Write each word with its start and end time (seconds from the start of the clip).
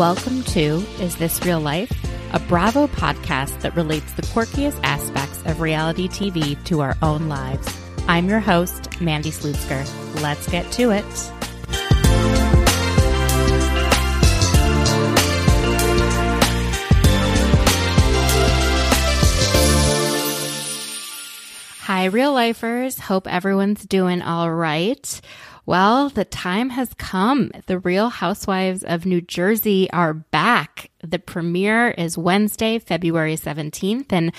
Welcome 0.00 0.42
to 0.44 0.82
Is 0.98 1.16
This 1.16 1.44
Real 1.44 1.60
Life? 1.60 1.92
A 2.32 2.38
Bravo 2.38 2.86
podcast 2.86 3.60
that 3.60 3.76
relates 3.76 4.10
the 4.14 4.22
quirkiest 4.22 4.80
aspects 4.82 5.42
of 5.44 5.60
reality 5.60 6.08
TV 6.08 6.56
to 6.64 6.80
our 6.80 6.96
own 7.02 7.28
lives. 7.28 7.68
I'm 8.08 8.26
your 8.26 8.40
host, 8.40 8.98
Mandy 9.02 9.30
Slutsker. 9.30 9.84
Let's 10.22 10.48
get 10.48 10.72
to 10.72 10.90
it. 10.92 11.04
Hi, 21.82 22.06
real 22.06 22.32
lifers. 22.32 22.98
Hope 22.98 23.26
everyone's 23.26 23.84
doing 23.84 24.22
all 24.22 24.50
right. 24.50 25.20
Well, 25.66 26.08
the 26.08 26.24
time 26.24 26.70
has 26.70 26.94
come. 26.94 27.52
The 27.66 27.78
Real 27.78 28.08
Housewives 28.08 28.82
of 28.82 29.06
New 29.06 29.20
Jersey 29.20 29.90
are 29.90 30.14
back. 30.14 30.90
The 31.02 31.18
premiere 31.18 31.90
is 31.90 32.18
Wednesday, 32.18 32.78
February 32.78 33.36
17th. 33.36 34.12
And 34.12 34.32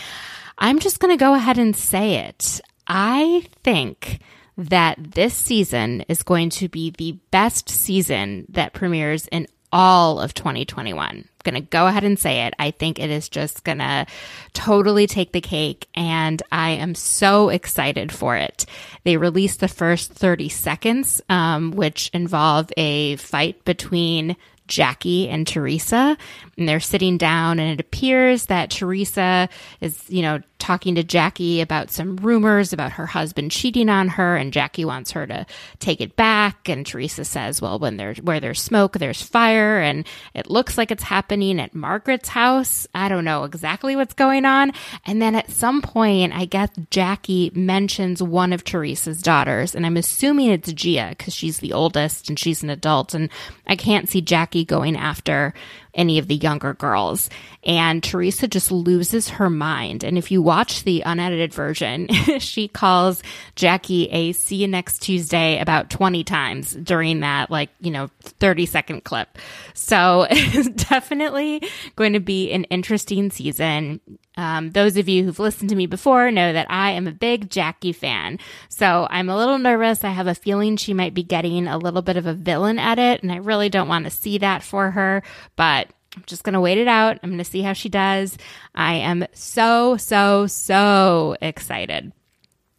I'm 0.58 0.80
just 0.80 1.00
going 1.00 1.16
to 1.16 1.24
go 1.24 1.34
ahead 1.34 1.58
and 1.58 1.76
say 1.76 2.16
it. 2.16 2.62
I 2.88 3.48
think 3.64 4.20
that 4.58 4.98
this 5.00 5.34
season 5.34 6.02
is 6.08 6.24
going 6.24 6.50
to 6.50 6.68
be 6.68 6.92
the 6.92 7.14
best 7.32 7.70
season 7.70 8.46
that 8.50 8.74
premieres 8.74 9.28
in 9.28 9.48
all 9.72 10.20
of 10.20 10.34
2021 10.34 11.28
going 11.44 11.56
to 11.56 11.62
go 11.62 11.88
ahead 11.88 12.04
and 12.04 12.18
say 12.18 12.46
it. 12.46 12.54
I 12.60 12.72
think 12.72 13.00
it 13.00 13.10
is 13.10 13.30
just 13.30 13.64
going 13.64 13.80
to 13.80 14.06
totally 14.54 15.08
take 15.08 15.32
the 15.32 15.42
cake, 15.42 15.88
and 15.96 16.42
I 16.52 16.72
am 16.72 16.96
so 16.96 17.50
excited 17.50 18.12
for 18.12 18.36
it. 18.36 18.66
They 19.04 19.18
released 19.18 19.60
the 19.60 19.68
first 19.68 20.14
30 20.14 20.50
seconds, 20.50 21.22
um, 21.30 21.72
which 21.72 22.10
involve 22.14 22.72
a 22.78 23.16
fight 23.18 23.64
between 23.66 24.36
Jackie 24.72 25.28
and 25.28 25.46
Teresa, 25.46 26.18
and 26.58 26.68
they're 26.68 26.80
sitting 26.80 27.18
down, 27.18 27.60
and 27.60 27.70
it 27.70 27.84
appears 27.84 28.46
that 28.46 28.72
Teresa 28.72 29.50
is, 29.82 30.10
you 30.10 30.22
know, 30.22 30.40
talking 30.60 30.96
to 30.96 31.04
Jackie 31.04 31.60
about 31.60 31.90
some 31.90 32.16
rumors 32.18 32.72
about 32.72 32.94
her 32.94 33.08
husband 33.08 33.52
cheating 33.52 33.90
on 33.90 34.08
her, 34.08 34.38
and 34.38 34.54
Jackie 34.54 34.86
wants 34.86 35.12
her 35.12 35.28
to 35.28 35.46
take 35.80 36.00
it 36.00 36.16
back. 36.16 36.70
And 36.70 36.86
Teresa 36.86 37.26
says, 37.26 37.62
"Well, 37.62 37.80
when 37.80 37.98
there's 37.98 38.22
where 38.22 38.40
there's 38.40 38.62
smoke, 38.62 38.98
there's 38.98 39.22
fire," 39.22 39.82
and 39.82 40.06
it 40.34 40.50
looks 40.50 40.78
like 40.78 40.90
it's 40.90 41.04
happening 41.04 41.60
at 41.60 41.76
Margaret's 41.76 42.30
house. 42.30 42.88
I 42.96 43.10
don't 43.10 43.26
know 43.26 43.44
exactly 43.44 43.96
what's 43.96 44.14
going 44.14 44.46
on. 44.46 44.72
And 45.06 45.22
then 45.22 45.36
at 45.36 45.52
some 45.52 45.82
point, 45.82 46.32
I 46.34 46.46
guess 46.46 46.70
Jackie 46.92 47.52
mentions 47.54 48.24
one 48.24 48.54
of 48.54 48.64
Teresa's 48.64 49.22
daughters, 49.22 49.76
and 49.76 49.86
I'm 49.86 49.98
assuming 49.98 50.52
it's 50.52 50.72
Gia 50.72 51.16
because 51.18 51.34
she's 51.34 51.58
the 51.58 51.74
oldest 51.74 52.30
and 52.30 52.40
she's 52.40 52.64
an 52.64 52.70
adult, 52.70 53.14
and 53.14 53.30
I 53.68 53.76
can't 53.76 54.08
see 54.08 54.22
Jackie 54.22 54.61
going 54.66 54.96
after 54.96 55.54
any 55.94 56.18
of 56.20 56.28
the 56.28 56.36
younger 56.36 56.74
girls. 56.74 57.30
And 57.64 58.04
Teresa 58.04 58.48
just 58.48 58.72
loses 58.72 59.30
her 59.30 59.50
mind. 59.50 60.04
And 60.04 60.18
if 60.18 60.32
you 60.32 60.42
watch 60.42 60.84
the 60.84 61.02
unedited 61.06 61.54
version, 61.54 62.08
she 62.40 62.68
calls 62.68 63.22
Jackie 63.56 64.10
a 64.10 64.32
see 64.32 64.58
you 64.58 64.68
next 64.68 65.00
Tuesday 65.00 65.60
about 65.60 65.90
20 65.90 66.24
times 66.24 66.74
during 66.74 67.20
that, 67.20 67.52
like, 67.52 67.70
you 67.80 67.92
know, 67.92 68.10
30 68.22 68.66
second 68.66 69.04
clip. 69.04 69.38
So 69.74 70.28
it's 70.32 70.70
definitely 70.90 71.64
going 71.96 72.14
to 72.14 72.20
be 72.20 72.52
an 72.52 72.64
interesting 72.66 73.30
season. 73.32 74.00
Um, 74.38 74.72
those 74.72 74.96
of 74.96 75.10
you 75.10 75.24
who've 75.24 75.40
listened 75.40 75.70
to 75.70 75.76
me 75.76 75.88
before 75.88 76.32
know 76.32 76.54
that 76.54 76.68
I 76.70 76.92
am 76.92 77.06
a 77.06 77.12
big 77.12 77.50
Jackie 77.50 77.92
fan. 77.92 78.40
So 78.70 79.06
I'm 79.10 79.30
a 79.30 79.36
little 79.36 79.58
nervous. 79.60 80.04
I 80.04 80.10
have 80.10 80.28
a 80.28 80.36
feeling 80.36 80.78
she 80.78 80.94
might 80.94 81.14
be 81.14 81.24
getting 81.24 81.68
a 81.68 81.78
little 81.78 82.02
bit 82.02 82.18
of 82.18 82.26
a 82.26 82.34
villain 82.34 82.80
edit, 82.80 83.22
and 83.22 83.32
I 83.32 83.38
really 83.38 83.70
don't 83.70 83.90
want 83.90 84.06
to 84.06 84.12
see 84.12 84.38
that 84.38 84.64
for 84.64 84.92
her. 84.92 85.22
But 85.56 85.81
I'm 86.16 86.24
just 86.26 86.44
going 86.44 86.54
to 86.54 86.62
wait 86.62 86.78
it 86.78 86.88
out. 86.88 87.20
I'm 87.24 87.30
going 87.30 87.38
to 87.38 87.46
see 87.46 87.62
how 87.62 87.74
she 87.74 87.90
does. 87.90 88.38
I 88.76 88.96
am 88.96 89.26
so, 89.34 89.98
so, 89.98 90.48
so 90.48 91.38
excited. 91.42 92.12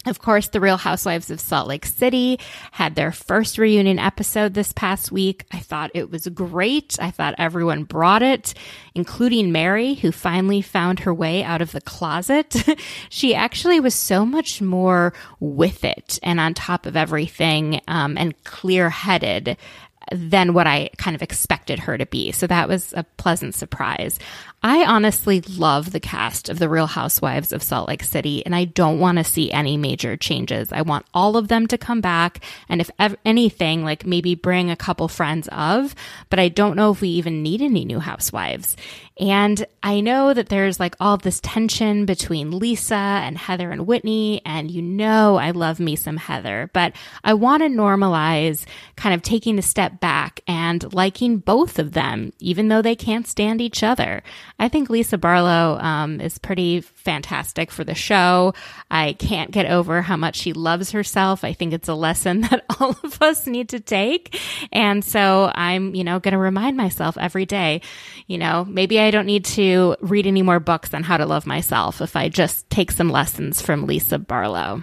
Of 0.05 0.19
course, 0.19 0.49
the 0.49 0.61
Real 0.61 0.79
Housewives 0.79 1.31
of 1.31 1.41
Salt 1.41 1.69
Lake 1.69 1.87
City 1.87 2.41
had 2.73 2.97
their 2.97 3.13
first 3.13 3.57
reunion 3.57 4.01
episode 4.01 4.53
this 4.53 4.73
past 4.73 5.13
week. 5.13 5.47
I 5.53 5.61
thought 5.61 5.93
it 5.95 6.11
was 6.11 6.27
great. 6.27 6.97
I 7.01 7.13
thought 7.13 7.37
everyone 7.39 7.85
brought 7.85 8.23
it, 8.23 8.53
including 8.97 9.53
Mary, 9.53 9.95
who 9.95 10.11
finally 10.11 10.61
found 10.61 11.01
her 11.01 11.15
way 11.15 11.45
out 11.45 11.63
of 11.63 11.71
the 11.71 11.81
closet. 11.81 12.57
she 13.11 13.33
actually 13.33 13.79
was 13.79 13.95
so 13.95 14.27
much 14.27 14.61
more 14.61 15.13
with 15.39 15.85
it 15.85 16.19
and 16.25 16.41
on 16.41 16.55
top 16.55 16.85
of 16.85 16.97
everything 16.97 17.81
um, 17.87 18.19
and 18.19 18.43
clear 18.43 18.91
headed 18.91 19.57
than 20.11 20.55
what 20.55 20.67
I 20.67 20.91
kind 20.97 21.15
of 21.15 21.23
expected 21.23 21.79
her 21.81 21.97
to 21.97 22.07
be. 22.07 22.33
So 22.33 22.47
that 22.47 22.69
was 22.69 22.93
a 22.97 23.05
pleasant 23.17 23.55
surprise. 23.55 24.19
I 24.65 24.85
honestly 24.85 25.41
love 25.41 25.91
the 25.91 25.99
cast 25.99 26.49
of 26.49 26.61
The 26.61 26.69
Real 26.69 26.87
Housewives 26.87 27.53
of 27.53 27.65
Salt 27.65 27.89
Lake 27.89 28.05
City, 28.05 28.47
and 28.47 28.55
I 28.55 28.65
don't 28.65 29.01
want 29.01 29.19
to 29.19 29.25
see 29.25 29.51
any 29.51 29.77
major 29.77 30.17
changes. 30.17 30.71
I 30.71 30.83
want 30.83 31.05
all 31.13 31.37
of 31.37 31.49
them 31.49 31.67
to 31.67 31.77
come 31.77 32.01
back, 32.01 32.45
and 32.69 32.81
if 32.81 32.89
ever, 32.97 33.17
anything, 33.25 33.83
like 33.83 34.07
maybe 34.07 34.37
bring 34.37 34.71
a 34.71 34.77
couple 34.77 35.09
friends 35.09 35.49
of, 35.51 35.97
but 36.31 36.39
I 36.39 36.49
don't 36.49 36.77
know 36.77 36.93
if 36.93 37.01
we 37.01 37.09
even 37.09 37.43
need 37.43 37.61
any 37.61 37.85
new 37.85 37.99
housewives. 37.99 38.77
And 39.19 39.67
I 39.83 40.01
know 40.01 40.33
that 40.33 40.49
there's 40.49 40.81
like 40.81 40.97
all 40.99 41.17
this 41.17 41.41
tension 41.41 42.07
between 42.07 42.59
Lisa 42.59 42.95
and 42.95 43.37
Heather 43.37 43.71
and 43.71 43.87
Whitney, 43.87 44.41
and 44.47 44.71
you 44.71 44.81
know 44.81 45.37
I 45.37 45.51
love 45.51 45.81
me 45.81 45.97
some 45.97 46.17
Heather, 46.17 46.71
but 46.73 46.95
I 47.23 47.35
want 47.35 47.63
to 47.63 47.69
normalize 47.69 48.65
kind 48.97 49.15
of 49.15 49.23
taking 49.23 49.59
a 49.59 49.63
step 49.63 50.01
back 50.01 50.41
and 50.47 50.93
liking 50.95 51.39
both 51.39 51.79
of 51.79 51.93
them, 51.93 52.33
even 52.39 52.69
though 52.69 52.83
they 52.83 52.97
can't 52.97 53.27
stand 53.27 53.61
each 53.61 53.83
other. 53.83 54.23
I 54.59 54.69
think 54.69 54.91
Lisa 54.91 55.19
Barlow 55.19 55.79
um, 55.81 56.21
is 56.21 56.39
pretty 56.39 56.81
fantastic 56.81 57.71
for 57.71 57.85
the 57.85 57.95
show. 57.95 58.55
I 58.91 59.15
can't 59.15 59.51
get 59.51 59.67
over 59.67 60.03
how 60.03 60.17
much 60.17 60.37
she 60.37 60.53
loves 60.53 60.91
herself. 60.93 61.45
I 61.45 61.53
think 61.53 61.73
it's 61.73 61.89
a 61.89 61.95
lesson 61.95 62.41
that 62.51 62.65
all 62.79 62.97
of 63.03 63.21
us 63.23 63.47
need 63.47 63.71
to 63.71 63.81
take. 63.81 64.39
And 64.73 65.05
so 65.05 65.51
I'm, 65.55 65.95
you 65.95 66.05
know, 66.05 66.21
going 66.21 66.33
to 66.33 66.39
remind 66.39 66.77
myself 66.77 67.19
every 67.19 67.47
day, 67.47 67.81
you 68.27 68.39
know, 68.39 68.65
maybe 68.65 69.01
I 69.01 69.11
don't 69.11 69.27
need 69.27 69.45
to 69.47 69.97
read 70.01 70.27
any 70.27 70.43
more 70.43 70.61
books 70.61 70.95
on 70.95 71.03
how 71.03 71.17
to 71.17 71.27
love 71.27 71.47
myself 71.47 72.01
if 72.01 72.17
I 72.17 72.29
just 72.29 72.69
take 72.71 72.93
some 72.93 73.11
lessons 73.11 73.61
from 73.63 73.87
Lisa 73.87 74.19
Barlow. 74.19 74.83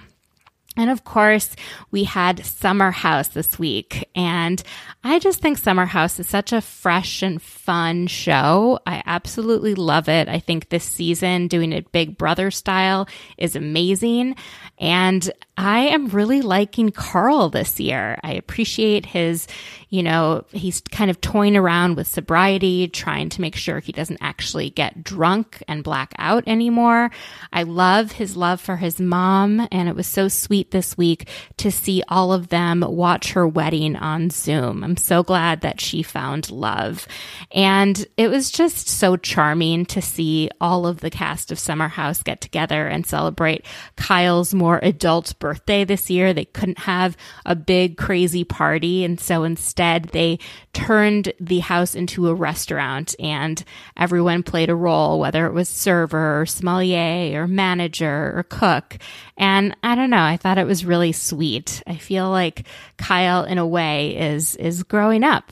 And 0.79 0.89
of 0.89 1.03
course, 1.03 1.57
we 1.91 2.05
had 2.05 2.45
Summer 2.45 2.89
House 2.89 3.27
this 3.27 3.59
week. 3.59 4.09
And 4.15 4.63
I 5.03 5.19
just 5.19 5.41
think 5.41 5.57
Summer 5.57 5.85
House 5.85 6.17
is 6.21 6.29
such 6.29 6.53
a 6.53 6.61
fresh 6.61 7.21
and 7.21 7.41
fun 7.41 8.07
show. 8.07 8.79
I 8.87 9.03
absolutely 9.05 9.75
love 9.75 10.07
it. 10.07 10.29
I 10.29 10.39
think 10.39 10.69
this 10.69 10.85
season, 10.85 11.49
doing 11.49 11.73
it 11.73 11.91
Big 11.91 12.17
Brother 12.17 12.49
style, 12.49 13.09
is 13.37 13.57
amazing. 13.57 14.37
And 14.77 15.29
I 15.61 15.87
am 15.87 16.07
really 16.07 16.41
liking 16.41 16.89
Carl 16.89 17.49
this 17.49 17.81
year. 17.81 18.17
I 18.23 18.31
appreciate 18.31 19.05
his, 19.05 19.45
you 19.89 20.01
know, 20.03 20.45
he's 20.53 20.79
kind 20.79 21.11
of 21.11 21.19
toying 21.19 21.57
around 21.57 21.97
with 21.97 22.07
sobriety, 22.07 22.87
trying 22.87 23.27
to 23.27 23.41
make 23.41 23.57
sure 23.57 23.81
he 23.81 23.91
doesn't 23.91 24.19
actually 24.21 24.69
get 24.69 25.03
drunk 25.03 25.61
and 25.67 25.83
black 25.83 26.13
out 26.17 26.45
anymore. 26.47 27.11
I 27.51 27.63
love 27.63 28.13
his 28.13 28.37
love 28.37 28.61
for 28.61 28.77
his 28.77 29.01
mom, 29.01 29.67
and 29.69 29.89
it 29.89 29.97
was 29.97 30.07
so 30.07 30.29
sweet 30.29 30.71
this 30.71 30.97
week 30.97 31.27
to 31.57 31.71
see 31.71 32.03
all 32.07 32.31
of 32.31 32.47
them 32.47 32.79
watch 32.79 33.33
her 33.33 33.45
wedding 33.45 33.97
on 33.97 34.29
Zoom. 34.29 34.81
I'm 34.81 34.95
so 34.95 35.23
glad 35.23 35.59
that 35.59 35.81
she 35.81 36.03
found 36.03 36.51
love. 36.51 37.05
And 37.51 38.07
it 38.15 38.29
was 38.29 38.49
just 38.49 38.87
so 38.87 39.17
charming 39.17 39.87
to 39.87 40.01
see 40.01 40.49
all 40.61 40.87
of 40.87 41.01
the 41.01 41.09
cast 41.09 41.51
of 41.51 41.59
Summer 41.59 41.89
House 41.89 42.23
get 42.23 42.39
together 42.39 42.87
and 42.87 43.05
celebrate 43.05 43.65
Kyle's 43.97 44.53
more 44.53 44.79
adult 44.81 45.37
birthday 45.37 45.48
birthday 45.49 45.83
this 45.83 46.11
year. 46.11 46.31
They 46.31 46.45
couldn't 46.45 46.77
have 46.77 47.17
a 47.43 47.55
big 47.55 47.97
crazy 47.97 48.43
party. 48.43 49.03
And 49.03 49.19
so 49.19 49.43
instead 49.43 50.05
they 50.09 50.37
turned 50.73 51.33
the 51.39 51.57
house 51.57 51.95
into 51.95 52.27
a 52.27 52.35
restaurant 52.35 53.15
and 53.19 53.63
everyone 53.97 54.43
played 54.43 54.69
a 54.69 54.75
role, 54.75 55.19
whether 55.19 55.47
it 55.47 55.53
was 55.53 55.67
server 55.67 56.41
or 56.41 56.45
sommelier 56.45 57.41
or 57.41 57.47
manager 57.47 58.31
or 58.35 58.43
cook. 58.47 58.99
And 59.37 59.75
I 59.81 59.95
don't 59.95 60.11
know. 60.11 60.21
I 60.21 60.37
thought 60.37 60.59
it 60.59 60.67
was 60.67 60.85
really 60.85 61.13
sweet. 61.13 61.81
I 61.87 61.95
feel 61.95 62.29
like 62.29 62.67
Kyle 62.97 63.43
in 63.43 63.57
a 63.57 63.65
way 63.65 64.17
is, 64.17 64.55
is 64.57 64.83
growing 64.83 65.23
up. 65.23 65.51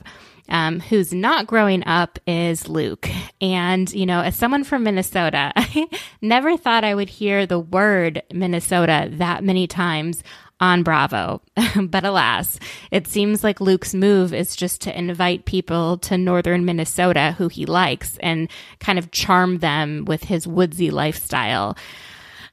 Um, 0.50 0.80
who's 0.80 1.14
not 1.14 1.48
growing 1.48 1.86
up 1.86 2.20
is 2.26 2.70
Luke. 2.70 3.10
And, 3.42 3.92
you 3.94 4.06
know, 4.06 4.22
as 4.22 4.36
someone 4.36 4.64
from 4.64 4.84
Minnesota, 4.84 5.52
I 5.56 5.88
never 6.22 6.58
thought 6.58 6.84
I 6.84 6.96
would 6.96 7.10
hear 7.10 7.46
the 7.46 7.60
word 7.60 8.24
Minnesota 8.32 9.10
that 9.14 9.44
many 9.44 9.68
times 9.68 10.24
on 10.60 10.84
Bravo. 10.84 11.42
but 11.82 12.04
alas, 12.04 12.60
it 12.92 13.08
seems 13.08 13.44
like 13.44 13.62
Luke's 13.62 13.94
move 13.94 14.34
is 14.34 14.56
just 14.56 14.82
to 14.82 14.98
invite 14.98 15.46
people 15.46 15.98
to 16.00 16.18
northern 16.18 16.66
Minnesota 16.66 17.36
who 17.38 17.48
he 17.48 17.66
likes 17.66 18.18
and 18.18 18.50
kind 18.80 18.98
of 18.98 19.12
charm 19.12 19.60
them 19.60 20.06
with 20.06 20.24
his 20.24 20.48
woodsy 20.48 20.90
lifestyle. 20.90 21.78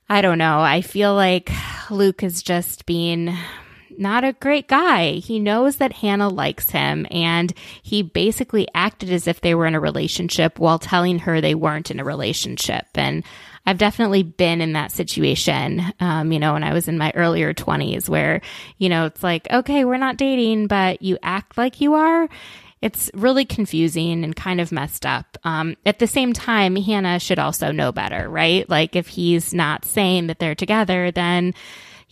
I 0.08 0.20
don't 0.20 0.38
know. 0.38 0.60
I 0.60 0.82
feel 0.82 1.14
like 1.14 1.50
Luke 1.90 2.22
is 2.22 2.42
just 2.42 2.84
being 2.84 3.34
not 3.98 4.24
a 4.24 4.32
great 4.34 4.68
guy. 4.68 5.12
He 5.14 5.38
knows 5.38 5.76
that 5.76 5.92
Hannah 5.92 6.28
likes 6.28 6.70
him 6.70 7.06
and 7.10 7.52
he 7.82 8.02
basically 8.02 8.68
acted 8.74 9.10
as 9.10 9.26
if 9.26 9.40
they 9.40 9.54
were 9.54 9.66
in 9.66 9.74
a 9.74 9.80
relationship 9.80 10.58
while 10.58 10.78
telling 10.78 11.20
her 11.20 11.40
they 11.40 11.54
weren't 11.54 11.90
in 11.90 12.00
a 12.00 12.04
relationship. 12.04 12.86
And 12.94 13.24
I've 13.66 13.78
definitely 13.78 14.22
been 14.22 14.60
in 14.60 14.74
that 14.74 14.92
situation, 14.92 15.82
um, 15.98 16.32
you 16.32 16.38
know, 16.38 16.52
when 16.52 16.64
I 16.64 16.74
was 16.74 16.86
in 16.86 16.98
my 16.98 17.12
earlier 17.14 17.54
20s 17.54 18.08
where, 18.08 18.42
you 18.78 18.88
know, 18.88 19.06
it's 19.06 19.22
like, 19.22 19.50
okay, 19.50 19.84
we're 19.84 19.96
not 19.96 20.18
dating, 20.18 20.66
but 20.66 21.00
you 21.00 21.18
act 21.22 21.56
like 21.56 21.80
you 21.80 21.94
are. 21.94 22.28
It's 22.82 23.10
really 23.14 23.46
confusing 23.46 24.22
and 24.24 24.36
kind 24.36 24.60
of 24.60 24.70
messed 24.70 25.06
up. 25.06 25.38
Um, 25.44 25.76
at 25.86 25.98
the 25.98 26.06
same 26.06 26.34
time, 26.34 26.76
Hannah 26.76 27.18
should 27.18 27.38
also 27.38 27.72
know 27.72 27.92
better, 27.92 28.28
right? 28.28 28.68
Like 28.68 28.94
if 28.94 29.08
he's 29.08 29.54
not 29.54 29.86
saying 29.86 30.26
that 30.26 30.38
they're 30.38 30.54
together, 30.54 31.10
then 31.10 31.54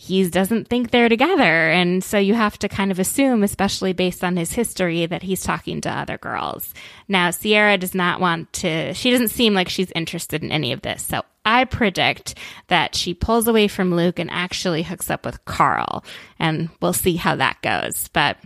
he 0.02 0.28
doesn't 0.28 0.66
think 0.66 0.90
they're 0.90 1.08
together. 1.08 1.70
And 1.70 2.02
so 2.02 2.19
you 2.19 2.34
have 2.34 2.58
to 2.58 2.69
kind 2.69 2.90
of 2.90 2.99
assume, 2.99 3.44
especially 3.44 3.93
based 3.93 4.25
on 4.25 4.37
his 4.37 4.52
history, 4.52 5.06
that 5.06 5.22
he's 5.22 5.44
talking 5.44 5.81
to 5.82 5.90
other 5.96 6.19
girls. 6.19 6.75
Now, 7.06 7.31
Sierra 7.31 7.78
does 7.78 7.94
not 7.94 8.20
want 8.20 8.52
to, 8.54 8.94
she 8.94 9.12
doesn't 9.12 9.28
seem 9.28 9.54
like 9.54 9.69
she's 9.69 9.93
interested 9.93 10.43
in 10.43 10.50
any 10.50 10.72
of 10.72 10.82
this. 10.82 11.04
So 11.04 11.22
I 11.44 11.66
predict 11.66 12.37
that 12.66 12.96
she 12.96 13.14
pulls 13.14 13.46
away 13.46 13.69
from 13.69 13.94
Luke 13.94 14.19
and 14.19 14.28
actually 14.32 14.82
hooks 14.82 15.08
up 15.08 15.25
with 15.25 15.44
Carl. 15.44 16.05
And 16.37 16.69
we'll 16.81 16.93
see 16.93 17.14
how 17.14 17.37
that 17.37 17.62
goes. 17.62 18.08
But 18.08 18.38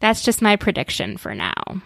that's 0.00 0.24
just 0.24 0.40
my 0.40 0.56
prediction 0.56 1.18
for 1.18 1.34
now. 1.34 1.82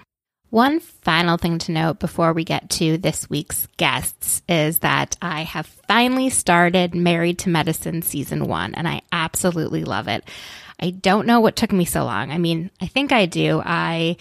One 0.51 0.81
final 0.81 1.37
thing 1.37 1.59
to 1.59 1.73
note 1.73 1.99
before 1.99 2.33
we 2.33 2.45
get 2.45 2.71
to 2.71 2.99
this 2.99 3.29
week's 3.29 3.67
guests 3.77 4.43
is 4.49 4.79
that 4.79 5.17
I 5.21 5.43
have 5.43 5.67
finally 5.67 6.31
started 6.31 6.95
Married 6.95 7.39
to 7.41 7.51
Medicine 7.51 8.03
season 8.03 8.47
one, 8.47 8.75
and 8.75 8.87
I 8.87 9.03
absolutely 9.11 9.85
love 9.85 10.09
it. 10.09 10.25
I 10.81 10.91
don't 10.91 11.27
know 11.27 11.41
what 11.41 11.57
took 11.57 11.73
me 11.73 11.85
so 11.85 12.05
long. 12.05 12.31
I 12.31 12.39
mean, 12.39 12.71
I 12.81 12.87
think 12.87 13.11
I 13.11 13.27
do. 13.27 13.61
I 13.65 14.17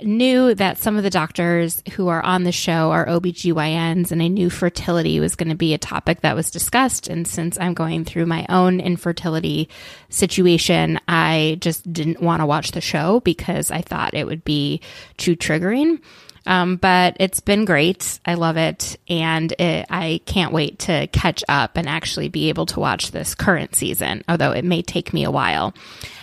knew 0.00 0.54
that 0.54 0.78
some 0.78 0.96
of 0.96 1.02
the 1.02 1.10
doctors 1.10 1.82
who 1.92 2.08
are 2.08 2.22
on 2.22 2.44
the 2.44 2.52
show 2.52 2.90
are 2.90 3.06
OBGYNs, 3.06 4.10
and 4.10 4.22
I 4.22 4.28
knew 4.28 4.48
fertility 4.48 5.20
was 5.20 5.36
going 5.36 5.50
to 5.50 5.54
be 5.54 5.74
a 5.74 5.78
topic 5.78 6.22
that 6.22 6.36
was 6.36 6.50
discussed. 6.50 7.08
And 7.08 7.26
since 7.26 7.58
I'm 7.60 7.74
going 7.74 8.04
through 8.04 8.26
my 8.26 8.46
own 8.48 8.80
infertility 8.80 9.68
situation, 10.08 10.98
I 11.08 11.58
just 11.60 11.92
didn't 11.92 12.22
want 12.22 12.40
to 12.40 12.46
watch 12.46 12.72
the 12.72 12.80
show 12.80 13.20
because 13.20 13.70
I 13.70 13.82
thought 13.82 14.14
it 14.14 14.26
would 14.26 14.44
be 14.44 14.80
too 15.18 15.36
triggering. 15.36 16.00
Um, 16.46 16.76
but 16.76 17.16
it's 17.20 17.40
been 17.40 17.64
great. 17.64 18.18
I 18.26 18.34
love 18.34 18.56
it. 18.56 18.98
And 19.08 19.52
it, 19.52 19.86
I 19.90 20.20
can't 20.26 20.52
wait 20.52 20.80
to 20.80 21.06
catch 21.08 21.44
up 21.48 21.76
and 21.76 21.88
actually 21.88 22.28
be 22.28 22.48
able 22.48 22.66
to 22.66 22.80
watch 22.80 23.10
this 23.10 23.34
current 23.34 23.74
season, 23.74 24.24
although 24.28 24.52
it 24.52 24.64
may 24.64 24.82
take 24.82 25.12
me 25.12 25.24
a 25.24 25.30
while. 25.30 25.74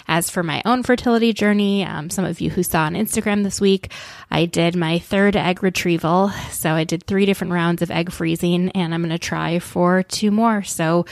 As 0.08 0.30
for 0.32 0.42
my 0.42 0.64
own 0.66 0.82
fertility 0.82 1.34
journey, 1.34 1.86
um, 1.86 2.10
some 2.10 2.26
of 2.26 2.42
you 2.42 2.50
who 2.50 2.64
saw 2.64 2.82
on 2.86 2.96
Instagram 2.96 3.44
this 3.44 3.62
week, 3.62 3.92
I 4.32 4.46
did 4.46 4.76
my 4.76 4.98
third 4.98 5.36
egg 5.36 5.62
retrieval. 5.62 6.30
So 6.50 6.72
I 6.72 6.84
did 6.84 7.04
three 7.04 7.28
different 7.28 7.54
rounds 7.54 7.84
of 7.84 7.92
egg 7.92 8.12
freezing, 8.12 8.70
and 8.72 8.94
I'm 8.94 9.02
going 9.02 9.12
to 9.12 9.20
try 9.20 9.60
for 9.60 10.02
two 10.02 10.32
more. 10.32 10.64
So 10.64 11.06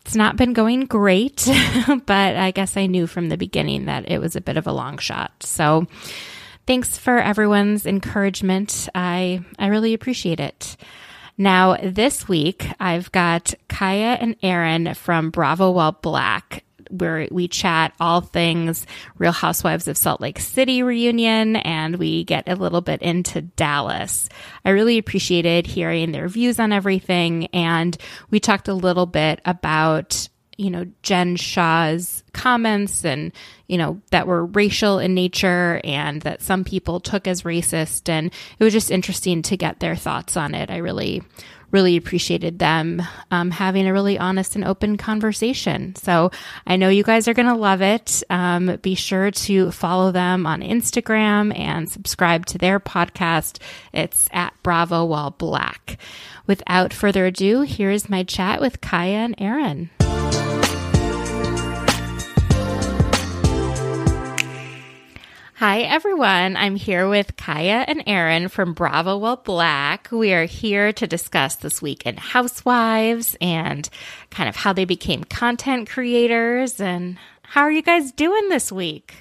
it's 0.00 0.16
not 0.16 0.36
been 0.36 0.54
going 0.54 0.86
great, 0.86 1.44
but 2.06 2.36
I 2.36 2.50
guess 2.50 2.76
I 2.76 2.86
knew 2.86 3.06
from 3.06 3.28
the 3.28 3.36
beginning 3.36 3.84
that 3.84 4.10
it 4.10 4.18
was 4.18 4.34
a 4.34 4.40
bit 4.40 4.56
of 4.56 4.66
a 4.66 4.72
long 4.72 4.98
shot. 4.98 5.30
So 5.44 5.86
thanks 6.66 6.98
for 6.98 7.18
everyone's 7.18 7.86
encouragement. 7.86 8.88
I, 8.94 9.44
I 9.58 9.68
really 9.68 9.94
appreciate 9.94 10.40
it. 10.40 10.76
Now, 11.38 11.76
this 11.76 12.26
week, 12.26 12.66
I've 12.80 13.12
got 13.12 13.54
Kaya 13.68 14.16
and 14.20 14.36
Aaron 14.42 14.94
from 14.94 15.30
Bravo 15.30 15.70
While 15.70 15.92
Black 15.92 16.64
where 16.90 17.26
we 17.32 17.48
chat 17.48 17.92
all 17.98 18.20
things 18.20 18.86
Real 19.18 19.32
Housewives 19.32 19.88
of 19.88 19.96
Salt 19.96 20.20
Lake 20.20 20.38
City 20.38 20.84
reunion 20.84 21.56
and 21.56 21.96
we 21.96 22.22
get 22.22 22.48
a 22.48 22.54
little 22.54 22.80
bit 22.80 23.02
into 23.02 23.42
Dallas. 23.42 24.28
I 24.64 24.70
really 24.70 24.96
appreciated 24.98 25.66
hearing 25.66 26.12
their 26.12 26.28
views 26.28 26.60
on 26.60 26.72
everything 26.72 27.46
and 27.46 27.96
we 28.30 28.38
talked 28.38 28.68
a 28.68 28.74
little 28.74 29.06
bit 29.06 29.40
about 29.44 30.28
you 30.56 30.70
know, 30.70 30.86
Jen 31.02 31.36
Shah's 31.36 32.24
comments 32.36 33.04
and, 33.04 33.32
you 33.66 33.78
know, 33.78 34.00
that 34.10 34.26
were 34.26 34.44
racial 34.44 34.98
in 34.98 35.14
nature 35.14 35.80
and 35.82 36.22
that 36.22 36.42
some 36.42 36.62
people 36.62 37.00
took 37.00 37.26
as 37.26 37.42
racist. 37.42 38.08
And 38.08 38.30
it 38.58 38.64
was 38.64 38.72
just 38.72 38.90
interesting 38.90 39.42
to 39.42 39.56
get 39.56 39.80
their 39.80 39.96
thoughts 39.96 40.36
on 40.36 40.54
it. 40.54 40.70
I 40.70 40.76
really, 40.76 41.22
really 41.70 41.96
appreciated 41.96 42.58
them 42.58 43.02
um, 43.30 43.50
having 43.50 43.86
a 43.86 43.92
really 43.92 44.18
honest 44.18 44.54
and 44.54 44.64
open 44.64 44.96
conversation. 44.96 45.96
So 45.96 46.30
I 46.66 46.76
know 46.76 46.88
you 46.88 47.02
guys 47.02 47.26
are 47.26 47.34
going 47.34 47.48
to 47.48 47.54
love 47.54 47.82
it. 47.82 48.22
Um, 48.30 48.76
be 48.82 48.94
sure 48.94 49.30
to 49.30 49.70
follow 49.72 50.12
them 50.12 50.46
on 50.46 50.60
Instagram 50.60 51.58
and 51.58 51.90
subscribe 51.90 52.46
to 52.46 52.58
their 52.58 52.78
podcast. 52.78 53.58
It's 53.92 54.28
at 54.32 54.54
Bravo 54.62 55.04
While 55.04 55.32
Black. 55.32 55.98
Without 56.46 56.92
further 56.92 57.26
ado, 57.26 57.62
here's 57.62 58.08
my 58.08 58.22
chat 58.22 58.60
with 58.60 58.80
Kaya 58.80 59.18
and 59.18 59.34
Aaron. 59.38 59.90
Hi, 65.68 65.80
everyone. 65.80 66.56
I'm 66.56 66.76
here 66.76 67.08
with 67.08 67.36
Kaya 67.36 67.84
and 67.88 68.04
Aaron 68.06 68.46
from 68.46 68.72
Bravo 68.72 69.16
While 69.18 69.38
Black. 69.38 70.06
We 70.12 70.32
are 70.32 70.44
here 70.44 70.92
to 70.92 71.08
discuss 71.08 71.56
this 71.56 71.82
week 71.82 72.06
in 72.06 72.18
Housewives 72.18 73.36
and 73.40 73.88
kind 74.30 74.48
of 74.48 74.54
how 74.54 74.72
they 74.72 74.84
became 74.84 75.24
content 75.24 75.90
creators. 75.90 76.80
And 76.80 77.18
how 77.42 77.62
are 77.62 77.72
you 77.72 77.82
guys 77.82 78.12
doing 78.12 78.48
this 78.48 78.70
week? 78.70 79.16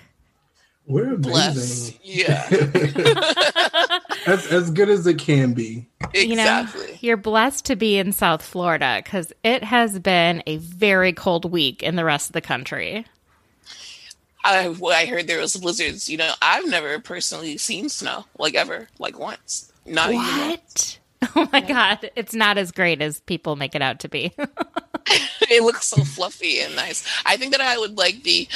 We're 0.85 1.15
amazing. 1.15 1.99
Yeah. 2.03 2.45
as, 4.27 4.45
as 4.45 4.69
good 4.69 4.89
as 4.89 5.07
it 5.07 5.17
can 5.17 5.53
be. 5.53 5.89
Exactly. 6.13 6.27
You 6.27 6.35
know, 6.35 6.97
you're 6.99 7.17
blessed 7.17 7.65
to 7.65 7.75
be 7.75 7.97
in 7.97 8.11
South 8.11 8.43
Florida 8.43 9.01
because 9.03 9.33
it 9.43 9.63
has 9.63 9.97
been 9.97 10.43
a 10.45 10.57
very 10.57 11.11
cold 11.11 11.51
week 11.51 11.81
in 11.81 11.95
the 11.95 12.05
rest 12.05 12.29
of 12.29 12.33
the 12.33 12.41
country. 12.41 13.03
I 14.45 14.75
I 14.93 15.05
heard 15.07 15.27
there 15.27 15.39
was 15.39 15.57
blizzards. 15.57 16.07
You 16.07 16.17
know, 16.17 16.33
I've 16.41 16.69
never 16.69 16.99
personally 16.99 17.57
seen 17.57 17.89
snow 17.89 18.25
like 18.37 18.55
ever, 18.55 18.87
like 18.99 19.19
once. 19.19 19.71
Not 19.85 20.13
what? 20.13 20.99
Oh 21.35 21.49
my 21.51 21.59
god, 21.59 22.11
it's 22.15 22.35
not 22.35 22.57
as 22.59 22.71
great 22.71 23.01
as 23.01 23.19
people 23.21 23.55
make 23.55 23.73
it 23.73 23.81
out 23.81 23.99
to 24.01 24.09
be. 24.09 24.31
it 25.49 25.63
looks 25.63 25.87
so 25.87 26.03
fluffy 26.03 26.59
and 26.59 26.75
nice. 26.75 27.05
I 27.25 27.37
think 27.37 27.51
that 27.51 27.61
I 27.61 27.77
would 27.77 27.97
like 27.97 28.23
the 28.23 28.47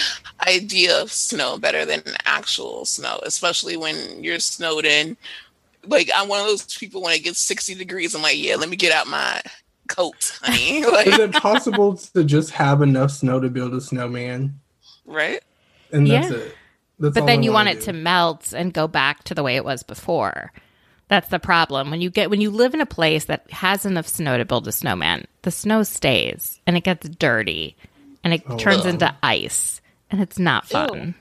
idea 0.47 0.99
of 1.01 1.11
snow 1.11 1.57
better 1.57 1.85
than 1.85 2.03
actual 2.25 2.85
snow, 2.85 3.19
especially 3.23 3.77
when 3.77 4.23
you're 4.23 4.39
snowed 4.39 4.85
in. 4.85 5.17
Like 5.85 6.09
I'm 6.15 6.27
one 6.27 6.41
of 6.41 6.47
those 6.47 6.65
people 6.77 7.01
when 7.01 7.15
it 7.15 7.23
gets 7.23 7.39
60 7.39 7.75
degrees, 7.75 8.15
I'm 8.15 8.21
like, 8.21 8.37
yeah, 8.37 8.55
let 8.55 8.69
me 8.69 8.75
get 8.75 8.91
out 8.91 9.07
my 9.07 9.41
coat, 9.87 10.37
honey. 10.41 10.85
Like, 10.85 11.07
Is 11.07 11.19
it 11.19 11.33
possible 11.33 11.95
to 11.95 12.23
just 12.23 12.51
have 12.51 12.81
enough 12.81 13.11
snow 13.11 13.39
to 13.39 13.49
build 13.49 13.73
a 13.73 13.81
snowman? 13.81 14.59
right? 15.05 15.41
And 15.91 16.09
that's 16.09 16.29
Yeah. 16.29 16.37
it. 16.37 16.55
That's 16.99 17.13
But 17.13 17.25
then 17.25 17.39
I 17.39 17.43
you 17.43 17.53
want 17.53 17.69
it 17.69 17.79
do. 17.79 17.85
to 17.85 17.93
melt 17.93 18.53
and 18.53 18.73
go 18.73 18.87
back 18.87 19.23
to 19.25 19.33
the 19.33 19.43
way 19.43 19.55
it 19.55 19.63
was 19.63 19.83
before. 19.83 20.51
That's 21.07 21.29
the 21.29 21.39
problem. 21.39 21.89
When 21.89 22.01
you 22.01 22.09
get 22.09 22.29
when 22.29 22.41
you 22.41 22.51
live 22.51 22.73
in 22.73 22.81
a 22.81 22.85
place 22.85 23.25
that 23.25 23.49
has 23.51 23.85
enough 23.85 24.07
snow 24.07 24.37
to 24.37 24.45
build 24.45 24.67
a 24.67 24.71
snowman, 24.71 25.25
the 25.41 25.51
snow 25.51 25.83
stays 25.83 26.59
and 26.67 26.77
it 26.77 26.83
gets 26.83 27.07
dirty 27.09 27.75
and 28.23 28.33
it 28.33 28.43
oh, 28.47 28.57
turns 28.57 28.83
wow. 28.83 28.89
into 28.91 29.15
ice 29.23 29.81
and 30.11 30.21
it's 30.21 30.37
not 30.37 30.67
fun. 30.67 31.15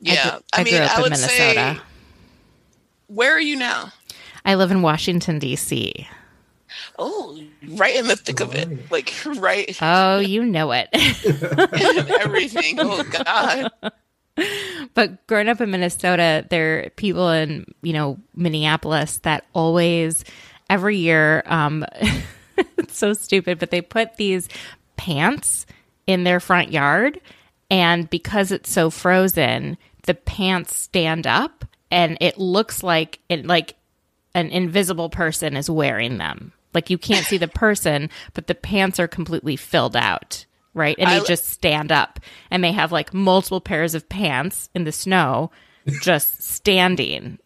Yeah. 0.00 0.38
I, 0.52 0.60
I, 0.60 0.64
grew 0.64 0.72
mean, 0.72 0.82
up 0.82 0.90
I 0.90 0.96
in 0.96 1.02
would 1.02 1.10
Minnesota. 1.10 1.30
say, 1.76 1.80
where 3.08 3.32
are 3.32 3.40
you 3.40 3.56
now? 3.56 3.92
I 4.44 4.54
live 4.54 4.70
in 4.70 4.82
Washington 4.82 5.38
D.C. 5.38 6.06
Oh, 6.98 7.40
right 7.68 7.96
in 7.96 8.06
the 8.06 8.16
thick 8.16 8.40
of 8.40 8.54
it. 8.54 8.90
Like, 8.90 9.12
right 9.36 9.76
Oh, 9.80 10.18
you 10.18 10.44
know 10.44 10.72
it. 10.72 10.88
everything. 12.20 12.76
Oh, 12.78 13.02
God. 13.02 13.70
but 14.94 15.26
growing 15.26 15.48
up 15.48 15.60
in 15.60 15.70
Minnesota, 15.70 16.46
there 16.50 16.84
are 16.86 16.90
people 16.90 17.28
in 17.30 17.64
you 17.82 17.92
know 17.92 18.18
Minneapolis 18.34 19.18
that 19.18 19.44
always 19.52 20.24
every 20.68 20.96
year. 20.96 21.42
Um, 21.46 21.84
it's 22.78 22.96
so 22.96 23.12
stupid, 23.12 23.58
but 23.58 23.70
they 23.70 23.80
put 23.80 24.16
these 24.16 24.48
pants 24.96 25.66
in 26.06 26.24
their 26.24 26.40
front 26.40 26.72
yard, 26.72 27.20
and 27.70 28.08
because 28.08 28.52
it's 28.52 28.70
so 28.70 28.90
frozen, 28.90 29.76
the 30.04 30.14
pants 30.14 30.76
stand 30.76 31.26
up, 31.26 31.64
and 31.90 32.16
it 32.20 32.38
looks 32.38 32.82
like 32.82 33.18
it 33.28 33.46
like 33.46 33.74
an 34.34 34.48
invisible 34.50 35.10
person 35.10 35.56
is 35.56 35.68
wearing 35.68 36.18
them. 36.18 36.52
Like 36.74 36.90
you 36.90 36.98
can't 36.98 37.26
see 37.26 37.36
the 37.38 37.48
person, 37.48 38.10
but 38.34 38.46
the 38.46 38.54
pants 38.54 38.98
are 39.00 39.08
completely 39.08 39.56
filled 39.56 39.96
out, 39.96 40.44
right? 40.74 40.96
And 40.98 41.08
they 41.10 41.16
I- 41.16 41.24
just 41.24 41.48
stand 41.48 41.90
up 41.92 42.20
and 42.50 42.62
they 42.62 42.72
have 42.72 42.92
like 42.92 43.12
multiple 43.14 43.60
pairs 43.60 43.94
of 43.94 44.08
pants 44.08 44.68
in 44.74 44.84
the 44.84 44.92
snow 44.92 45.50
just 46.02 46.42
standing. 46.42 47.38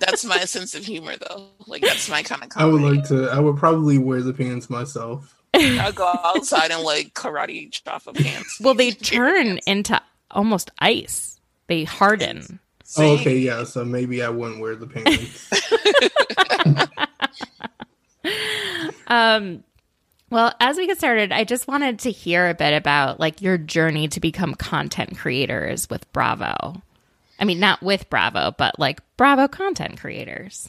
That's 0.00 0.24
my 0.24 0.38
sense 0.40 0.74
of 0.74 0.84
humor, 0.84 1.14
though. 1.16 1.48
Like, 1.66 1.82
that's 1.82 2.08
my 2.08 2.22
kind 2.22 2.42
of 2.44 2.50
I 2.56 2.64
would 2.64 2.80
like 2.80 3.04
to. 3.08 3.28
I 3.28 3.38
would 3.40 3.56
probably 3.56 3.98
wear 3.98 4.22
the 4.22 4.32
pants 4.32 4.70
myself. 4.70 5.34
I'll 5.54 5.92
go 5.92 6.06
outside 6.24 6.70
and, 6.70 6.82
like, 6.84 7.14
karate 7.14 7.70
chop 7.72 8.06
a 8.06 8.12
pants. 8.12 8.60
Well, 8.60 8.74
they 8.74 8.90
turn 8.92 9.58
into 9.66 10.00
almost 10.30 10.70
ice. 10.78 11.40
They 11.66 11.84
harden. 11.84 12.60
Oh, 12.96 13.14
okay, 13.16 13.38
yeah. 13.38 13.64
So 13.64 13.84
maybe 13.84 14.22
I 14.22 14.28
wouldn't 14.30 14.60
wear 14.60 14.76
the 14.76 14.86
pants. 14.86 15.50
Um, 19.08 19.64
well, 20.30 20.52
as 20.60 20.76
we 20.76 20.86
get 20.86 20.98
started, 20.98 21.32
I 21.32 21.44
just 21.44 21.66
wanted 21.66 22.00
to 22.00 22.10
hear 22.10 22.48
a 22.48 22.54
bit 22.54 22.74
about 22.74 23.18
like 23.18 23.40
your 23.42 23.56
journey 23.58 24.08
to 24.08 24.20
become 24.20 24.54
content 24.54 25.16
creators 25.18 25.88
with 25.88 26.10
Bravo. 26.12 26.82
I 27.40 27.44
mean, 27.44 27.60
not 27.60 27.82
with 27.82 28.10
Bravo, 28.10 28.54
but 28.56 28.78
like 28.78 29.00
Bravo 29.16 29.48
content 29.48 29.98
creators. 29.98 30.68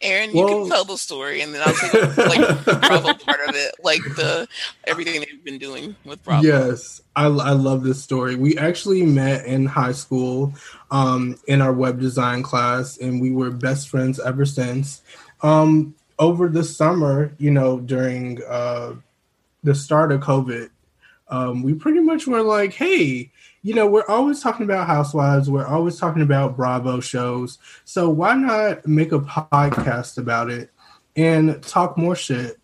Aaron, 0.00 0.30
you 0.30 0.36
Well- 0.44 0.60
can 0.60 0.68
tell 0.70 0.84
the 0.84 0.96
story, 0.96 1.40
and 1.40 1.52
then 1.52 1.60
I'll 1.66 1.74
take 1.74 1.92
like 2.16 2.64
the 2.64 2.78
Bravo 2.86 3.14
part 3.14 3.40
of 3.48 3.56
it, 3.56 3.74
like 3.82 4.00
the 4.14 4.46
everything 4.84 5.20
they've 5.20 5.42
been 5.44 5.58
doing 5.58 5.96
with 6.04 6.22
Bravo. 6.22 6.46
Yes, 6.46 7.00
I, 7.16 7.24
I 7.24 7.50
love 7.50 7.82
this 7.82 8.00
story. 8.00 8.36
We 8.36 8.56
actually 8.56 9.02
met 9.02 9.44
in 9.44 9.66
high 9.66 9.90
school 9.92 10.54
um, 10.92 11.36
in 11.48 11.60
our 11.60 11.72
web 11.72 11.98
design 12.00 12.44
class, 12.44 12.96
and 12.98 13.20
we 13.20 13.32
were 13.32 13.50
best 13.50 13.88
friends 13.88 14.20
ever 14.20 14.46
since. 14.46 15.02
Um, 15.42 15.96
over 16.18 16.48
the 16.48 16.64
summer, 16.64 17.34
you 17.38 17.50
know, 17.50 17.80
during 17.80 18.42
uh, 18.48 18.94
the 19.62 19.74
start 19.74 20.12
of 20.12 20.20
COVID, 20.20 20.70
um, 21.28 21.62
we 21.62 21.74
pretty 21.74 22.00
much 22.00 22.26
were 22.26 22.42
like, 22.42 22.72
hey, 22.72 23.30
you 23.62 23.74
know, 23.74 23.86
we're 23.86 24.06
always 24.06 24.40
talking 24.40 24.64
about 24.64 24.86
housewives, 24.86 25.50
we're 25.50 25.66
always 25.66 25.98
talking 25.98 26.22
about 26.22 26.56
Bravo 26.56 27.00
shows. 27.00 27.58
So 27.84 28.08
why 28.08 28.34
not 28.34 28.86
make 28.86 29.12
a 29.12 29.20
podcast 29.20 30.16
about 30.16 30.50
it 30.50 30.70
and 31.16 31.62
talk 31.62 31.98
more 31.98 32.16
shit? 32.16 32.58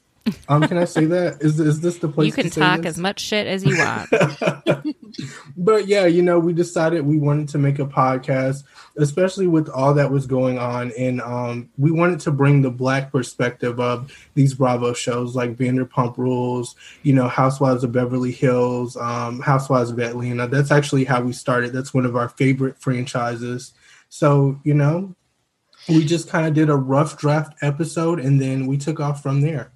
Um, 0.49 0.63
can 0.63 0.79
I 0.79 0.87
say 0.87 1.05
that? 1.05 1.43
Is 1.43 1.61
is 1.61 1.81
this 1.81 1.99
the 1.99 2.09
place 2.09 2.27
you 2.27 2.33
can 2.43 2.51
talk 2.51 2.83
this? 2.83 2.95
as 2.95 2.99
much 2.99 3.21
shit 3.21 3.47
as 3.47 3.63
you 3.63 3.77
want. 3.77 4.09
but 5.57 5.87
yeah, 5.87 6.07
you 6.07 6.23
know, 6.23 6.39
we 6.39 6.55
decided 6.55 7.05
we 7.05 7.19
wanted 7.19 7.49
to 7.51 7.59
make 7.59 7.79
a 7.79 7.85
podcast, 7.85 8.65
especially 8.97 9.47
with 9.47 9.69
all 9.69 9.93
that 9.95 10.11
was 10.11 10.27
going 10.27 10.59
on, 10.59 10.93
and 10.99 11.21
um, 11.21 11.69
we 11.77 11.91
wanted 11.91 12.21
to 12.21 12.31
bring 12.31 12.63
the 12.63 12.71
black 12.71 13.13
perspective 13.13 13.79
of 13.79 14.11
these 14.33 14.55
Bravo 14.55 14.95
shows 14.95 15.37
like 15.37 15.57
Vanderpump 15.57 16.17
Rules, 16.17 16.75
you 17.03 17.13
know, 17.13 17.29
Housewives 17.29 17.85
of 17.85 17.93
Beverly 17.93 18.33
Hills, 18.33 18.97
um, 18.97 19.41
Housewives 19.41 19.91
of 19.91 19.99
Atlanta. 20.01 20.47
That's 20.47 20.71
actually 20.71 21.05
how 21.05 21.21
we 21.21 21.35
started. 21.35 21.75
That's 21.75 21.93
one 21.93 22.07
of 22.07 22.17
our 22.17 22.31
favorite 22.31 22.79
franchises. 22.79 23.75
So 24.09 24.59
you 24.65 24.73
know, 24.73 25.15
we 25.87 26.03
just 26.07 26.31
kind 26.31 26.47
of 26.47 26.55
did 26.55 26.71
a 26.71 26.77
rough 26.77 27.19
draft 27.19 27.59
episode, 27.61 28.21
and 28.21 28.41
then 28.41 28.67
we 28.67 28.79
took 28.79 29.01
off 29.01 29.23
from 29.23 29.43
there. 29.43 29.71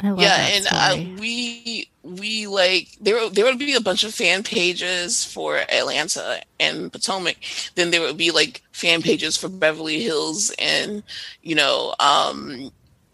I 0.00 0.10
love 0.10 0.18
yeah, 0.20 0.48
and 0.50 0.66
uh, 0.70 0.96
we 1.20 1.88
we 2.02 2.46
like 2.46 2.88
there 3.00 3.28
there 3.30 3.44
would 3.44 3.58
be 3.58 3.74
a 3.74 3.80
bunch 3.80 4.02
of 4.02 4.14
fan 4.14 4.42
pages 4.42 5.24
for 5.24 5.58
Atlanta 5.58 6.40
and 6.58 6.92
Potomac. 6.92 7.36
Then 7.74 7.90
there 7.90 8.00
would 8.00 8.16
be 8.16 8.30
like 8.30 8.62
fan 8.72 9.02
pages 9.02 9.36
for 9.36 9.48
Beverly 9.48 10.02
Hills 10.02 10.50
and 10.58 11.02
you 11.42 11.54
know 11.54 11.94
um 12.00 12.70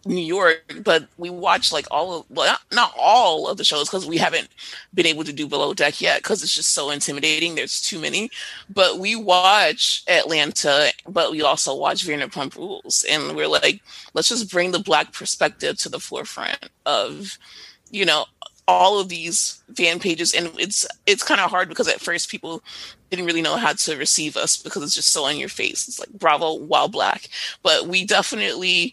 New 0.08 0.22
York. 0.22 0.80
But 0.82 1.08
we 1.18 1.30
watch 1.30 1.72
like 1.72 1.86
all 1.90 2.20
of 2.20 2.26
well 2.30 2.46
not, 2.46 2.60
not 2.72 2.94
all 2.98 3.48
of 3.48 3.56
the 3.58 3.64
shows 3.64 3.88
because 3.88 4.06
we 4.06 4.16
haven't 4.18 4.48
been 4.94 5.06
able 5.06 5.24
to 5.24 5.32
do 5.32 5.46
Below 5.46 5.74
Deck 5.74 6.00
yet 6.00 6.22
because 6.22 6.42
it's 6.42 6.54
just 6.54 6.70
so 6.70 6.90
intimidating. 6.90 7.54
There's 7.54 7.80
too 7.80 8.00
many. 8.00 8.30
But 8.68 8.98
we 8.98 9.14
watch 9.14 10.02
Atlanta, 10.08 10.92
but 11.06 11.30
we 11.30 11.42
also 11.42 11.74
watch 11.74 12.06
Vanderpump 12.06 12.56
Rules, 12.56 13.04
and 13.08 13.36
we're 13.36 13.48
like, 13.48 13.82
let's 14.14 14.28
just 14.28 14.50
bring 14.50 14.72
the 14.72 14.78
black 14.78 15.12
perspective 15.12 15.78
to 15.78 15.88
the 15.88 16.00
forefront 16.00 16.70
of 16.86 17.38
you 17.90 18.04
know 18.04 18.24
all 18.66 19.00
of 19.00 19.08
these 19.08 19.62
fan 19.74 19.98
pages 19.98 20.34
and 20.34 20.50
it's 20.58 20.86
it's 21.06 21.22
kind 21.22 21.40
of 21.40 21.50
hard 21.50 21.70
because 21.70 21.88
at 21.88 22.02
first 22.02 22.30
people 22.30 22.62
didn't 23.08 23.24
really 23.24 23.40
know 23.40 23.56
how 23.56 23.72
to 23.72 23.96
receive 23.96 24.36
us 24.36 24.58
because 24.58 24.82
it's 24.82 24.94
just 24.94 25.10
so 25.10 25.26
in 25.26 25.38
your 25.38 25.48
face 25.48 25.88
it's 25.88 25.98
like 25.98 26.10
bravo 26.10 26.52
while 26.52 26.86
black 26.86 27.28
but 27.62 27.88
we 27.88 28.04
definitely 28.04 28.92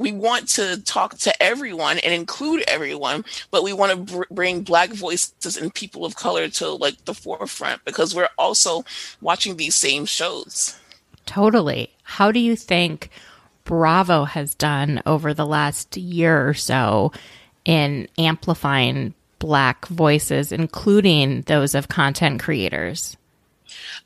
we 0.00 0.10
want 0.12 0.48
to 0.48 0.82
talk 0.82 1.16
to 1.18 1.42
everyone 1.42 1.98
and 1.98 2.12
include 2.12 2.64
everyone 2.66 3.24
but 3.50 3.62
we 3.62 3.72
want 3.72 3.92
to 3.92 4.14
br- 4.14 4.34
bring 4.34 4.62
black 4.62 4.90
voices 4.90 5.56
and 5.56 5.72
people 5.74 6.04
of 6.04 6.16
color 6.16 6.48
to 6.48 6.68
like 6.70 7.04
the 7.04 7.14
forefront 7.14 7.84
because 7.84 8.14
we're 8.14 8.28
also 8.36 8.82
watching 9.20 9.56
these 9.56 9.74
same 9.74 10.04
shows 10.04 10.80
Totally. 11.30 11.90
How 12.02 12.32
do 12.32 12.40
you 12.40 12.56
think 12.56 13.08
Bravo 13.62 14.24
has 14.24 14.56
done 14.56 15.00
over 15.06 15.32
the 15.32 15.46
last 15.46 15.96
year 15.96 16.48
or 16.48 16.54
so 16.54 17.12
in 17.64 18.08
amplifying 18.18 19.14
Black 19.38 19.86
voices, 19.86 20.50
including 20.50 21.42
those 21.42 21.76
of 21.76 21.86
content 21.86 22.42
creators? 22.42 23.16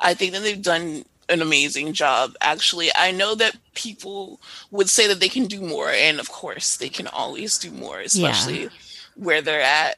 I 0.01 0.13
think 0.13 0.33
that 0.33 0.43
they've 0.43 0.61
done 0.61 1.07
an 1.29 1.43
amazing 1.43 1.93
job. 1.93 2.35
Actually, 2.41 2.91
I 2.95 3.11
know 3.11 3.35
that 3.35 3.57
people 3.75 4.41
would 4.71 4.89
say 4.89 5.07
that 5.07 5.21
they 5.21 5.29
can 5.29 5.47
do 5.47 5.61
more, 5.61 5.91
and 5.91 6.21
of 6.21 6.31
course, 6.31 6.77
they 6.77 6.89
can 6.89 7.07
always 7.07 7.59
do 7.59 7.71
more, 7.71 8.01
especially 8.01 8.69
where 9.17 9.43
they're 9.43 9.61
at. 9.61 9.97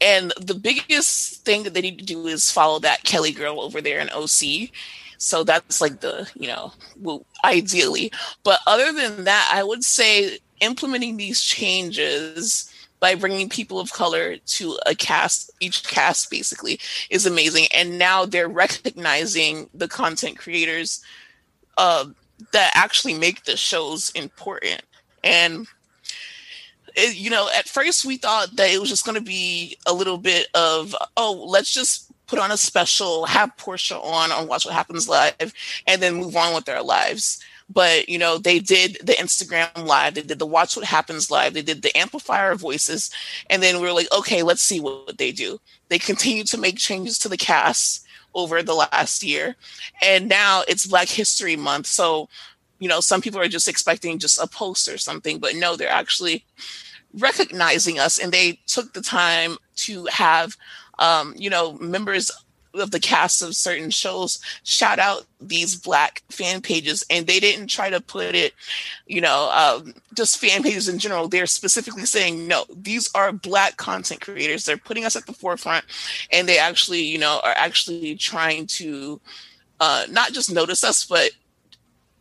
And 0.00 0.32
the 0.40 0.54
biggest 0.54 1.44
thing 1.44 1.64
that 1.64 1.74
they 1.74 1.80
need 1.80 1.98
to 1.98 2.04
do 2.04 2.26
is 2.26 2.50
follow 2.50 2.78
that 2.80 3.04
Kelly 3.04 3.32
girl 3.32 3.60
over 3.60 3.80
there 3.80 3.98
in 3.98 4.10
OC. 4.10 4.70
So 5.18 5.42
that's 5.42 5.80
like 5.80 6.00
the, 6.00 6.30
you 6.34 6.46
know, 6.46 6.72
well, 7.00 7.26
ideally. 7.44 8.12
But 8.44 8.60
other 8.66 8.92
than 8.92 9.24
that, 9.24 9.50
I 9.52 9.64
would 9.64 9.84
say 9.84 10.38
implementing 10.60 11.16
these 11.16 11.40
changes 11.40 12.67
by 13.00 13.14
bringing 13.14 13.48
people 13.48 13.78
of 13.78 13.92
color 13.92 14.36
to 14.36 14.78
a 14.86 14.94
cast, 14.94 15.50
each 15.60 15.84
cast 15.84 16.30
basically, 16.30 16.80
is 17.10 17.26
amazing. 17.26 17.66
And 17.74 17.98
now 17.98 18.24
they're 18.24 18.48
recognizing 18.48 19.68
the 19.74 19.88
content 19.88 20.38
creators 20.38 21.02
uh, 21.76 22.06
that 22.52 22.72
actually 22.74 23.14
make 23.14 23.44
the 23.44 23.56
shows 23.56 24.10
important. 24.10 24.82
And 25.22 25.66
it, 26.96 27.16
you 27.16 27.30
know, 27.30 27.48
at 27.56 27.68
first 27.68 28.04
we 28.04 28.16
thought 28.16 28.56
that 28.56 28.70
it 28.70 28.80
was 28.80 28.88
just 28.88 29.04
going 29.04 29.16
to 29.16 29.20
be 29.20 29.76
a 29.86 29.94
little 29.94 30.18
bit 30.18 30.48
of, 30.54 30.94
oh, 31.16 31.46
let's 31.48 31.72
just 31.72 32.10
put 32.26 32.38
on 32.38 32.50
a 32.50 32.56
special, 32.56 33.26
have 33.26 33.56
Portia 33.56 33.98
on 33.98 34.30
on 34.30 34.48
Watch 34.48 34.66
What 34.66 34.74
Happens 34.74 35.08
Live, 35.08 35.54
and 35.86 36.02
then 36.02 36.14
move 36.14 36.36
on 36.36 36.54
with 36.54 36.64
their 36.64 36.82
lives. 36.82 37.42
But 37.70 38.08
you 38.08 38.18
know, 38.18 38.38
they 38.38 38.58
did 38.58 38.98
the 39.02 39.12
Instagram 39.12 39.86
live, 39.86 40.14
they 40.14 40.22
did 40.22 40.38
the 40.38 40.46
Watch 40.46 40.76
What 40.76 40.86
Happens 40.86 41.30
live, 41.30 41.54
they 41.54 41.62
did 41.62 41.82
the 41.82 41.96
amplifier 41.96 42.54
voices, 42.54 43.10
and 43.50 43.62
then 43.62 43.76
we 43.76 43.82
were 43.82 43.92
like, 43.92 44.08
okay, 44.16 44.42
let's 44.42 44.62
see 44.62 44.80
what 44.80 45.18
they 45.18 45.32
do. 45.32 45.60
They 45.88 45.98
continue 45.98 46.44
to 46.44 46.58
make 46.58 46.76
changes 46.78 47.18
to 47.20 47.28
the 47.28 47.36
cast 47.36 48.06
over 48.34 48.62
the 48.62 48.74
last 48.74 49.22
year, 49.22 49.56
and 50.02 50.28
now 50.28 50.62
it's 50.66 50.86
Black 50.86 51.08
History 51.08 51.56
Month, 51.56 51.86
so 51.86 52.28
you 52.78 52.88
know, 52.88 53.00
some 53.00 53.20
people 53.20 53.40
are 53.40 53.48
just 53.48 53.68
expecting 53.68 54.18
just 54.18 54.40
a 54.40 54.46
post 54.46 54.88
or 54.88 54.98
something, 54.98 55.38
but 55.38 55.56
no, 55.56 55.76
they're 55.76 55.88
actually 55.88 56.44
recognizing 57.14 57.98
us 57.98 58.18
and 58.18 58.32
they 58.32 58.60
took 58.66 58.92
the 58.92 59.00
time 59.00 59.56
to 59.74 60.06
have 60.06 60.56
um, 60.98 61.34
you 61.36 61.50
know, 61.50 61.72
members 61.74 62.30
of 62.74 62.90
the 62.90 63.00
cast 63.00 63.42
of 63.42 63.56
certain 63.56 63.90
shows 63.90 64.40
shout 64.62 64.98
out 64.98 65.26
these 65.40 65.74
black 65.76 66.22
fan 66.30 66.60
pages 66.60 67.04
and 67.10 67.26
they 67.26 67.40
didn't 67.40 67.68
try 67.68 67.90
to 67.90 68.00
put 68.00 68.34
it 68.34 68.52
you 69.06 69.20
know 69.20 69.50
um, 69.52 69.94
just 70.14 70.38
fan 70.38 70.62
pages 70.62 70.88
in 70.88 70.98
general. 70.98 71.28
They're 71.28 71.46
specifically 71.46 72.06
saying 72.06 72.46
no 72.46 72.64
these 72.74 73.10
are 73.14 73.32
black 73.32 73.76
content 73.76 74.20
creators. 74.20 74.64
They're 74.64 74.76
putting 74.76 75.04
us 75.04 75.16
at 75.16 75.26
the 75.26 75.32
forefront 75.32 75.84
and 76.32 76.48
they 76.48 76.58
actually 76.58 77.02
you 77.02 77.18
know 77.18 77.40
are 77.44 77.54
actually 77.56 78.16
trying 78.16 78.66
to 78.66 79.20
uh, 79.80 80.04
not 80.10 80.32
just 80.32 80.52
notice 80.52 80.82
us 80.82 81.04
but 81.04 81.30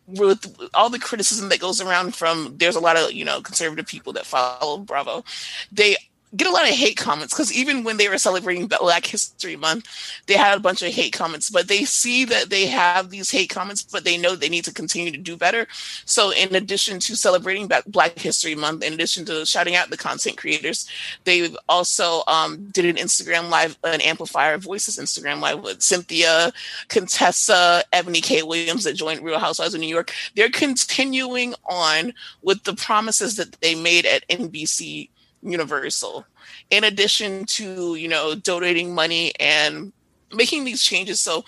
with 0.08 0.56
all 0.74 0.90
the 0.90 1.00
criticism 1.00 1.50
that 1.50 1.60
goes 1.60 1.82
around 1.82 2.16
from 2.16 2.56
there's 2.58 2.78
a 2.78 2.80
lot 2.80 2.96
of 2.96 3.12
you 3.12 3.26
know 3.26 3.42
conservative 3.42 3.86
people 3.86 4.14
that 4.14 4.26
follow 4.26 4.78
bravo. 4.78 5.24
They 5.72 5.98
get 6.36 6.48
a 6.48 6.52
lot 6.52 6.68
of 6.68 6.76
hate 6.76 6.98
comments 6.98 7.34
because 7.34 7.54
even 7.54 7.84
when 7.84 7.98
they 7.98 8.10
were 8.10 8.18
celebrating 8.18 8.68
Black 8.68 9.06
History 9.06 9.56
Month, 9.56 9.88
they 10.26 10.34
had 10.34 10.58
a 10.58 10.62
bunch 10.62 10.82
of 10.82 10.94
hate 10.94 11.14
comments. 11.14 11.50
But 11.50 11.68
they 11.68 11.86
see 11.86 12.26
that 12.26 12.50
they 12.50 12.68
have 12.68 13.10
these 13.10 13.32
hate 13.32 13.50
comments, 13.50 13.84
but 13.84 14.04
they 14.04 14.18
know 14.18 14.36
they 14.36 14.50
need 14.50 14.66
to 14.66 14.74
continue 14.74 15.12
to 15.12 15.18
do 15.18 15.38
better. 15.38 15.68
So, 16.06 16.32
in 16.32 16.54
addition 16.54 17.00
to 17.02 17.16
celebrating 17.16 17.70
Black 17.88 18.20
History 18.20 18.56
Month, 18.56 18.84
in 18.84 18.94
addition 18.94 19.26
to 19.26 19.46
shouting 19.46 19.76
out 19.76 19.90
the 19.90 19.98
content 19.98 20.38
creators, 20.38 20.90
they 21.24 21.50
also 21.70 22.24
um, 22.28 22.68
did 22.72 22.86
an 22.86 22.98
Instagram 22.98 23.50
live, 23.50 23.78
an 23.84 24.02
Amplifier 24.02 24.58
Voices 24.58 24.98
Instagram 24.98 25.40
live 25.40 25.64
with 25.64 25.82
Cynthia, 25.82 26.52
Contessa, 26.90 27.84
Ebony 27.94 28.22
K. 28.22 28.44
Williams 28.44 28.84
that 28.84 28.94
joined 28.94 29.22
Real 29.22 29.40
Housewives 29.40 29.74
of 29.74 29.80
New 29.80 29.88
York. 29.88 30.14
They're 30.36 30.50
continuing 30.50 31.56
on 31.66 32.14
with 32.42 32.64
the 32.64 32.76
promises 32.76 33.38
that 33.38 33.54
they 33.62 33.76
made 33.76 34.06
at 34.06 34.28
NBC 34.28 35.10
universal. 35.42 36.26
In 36.70 36.84
addition 36.84 37.46
to 37.46 37.96
you 37.96 38.08
know 38.08 38.36
donating 38.36 38.94
money 38.94 39.34
and 39.40 39.92
making 40.34 40.64
these 40.66 40.84
changes. 40.84 41.20
So 41.20 41.46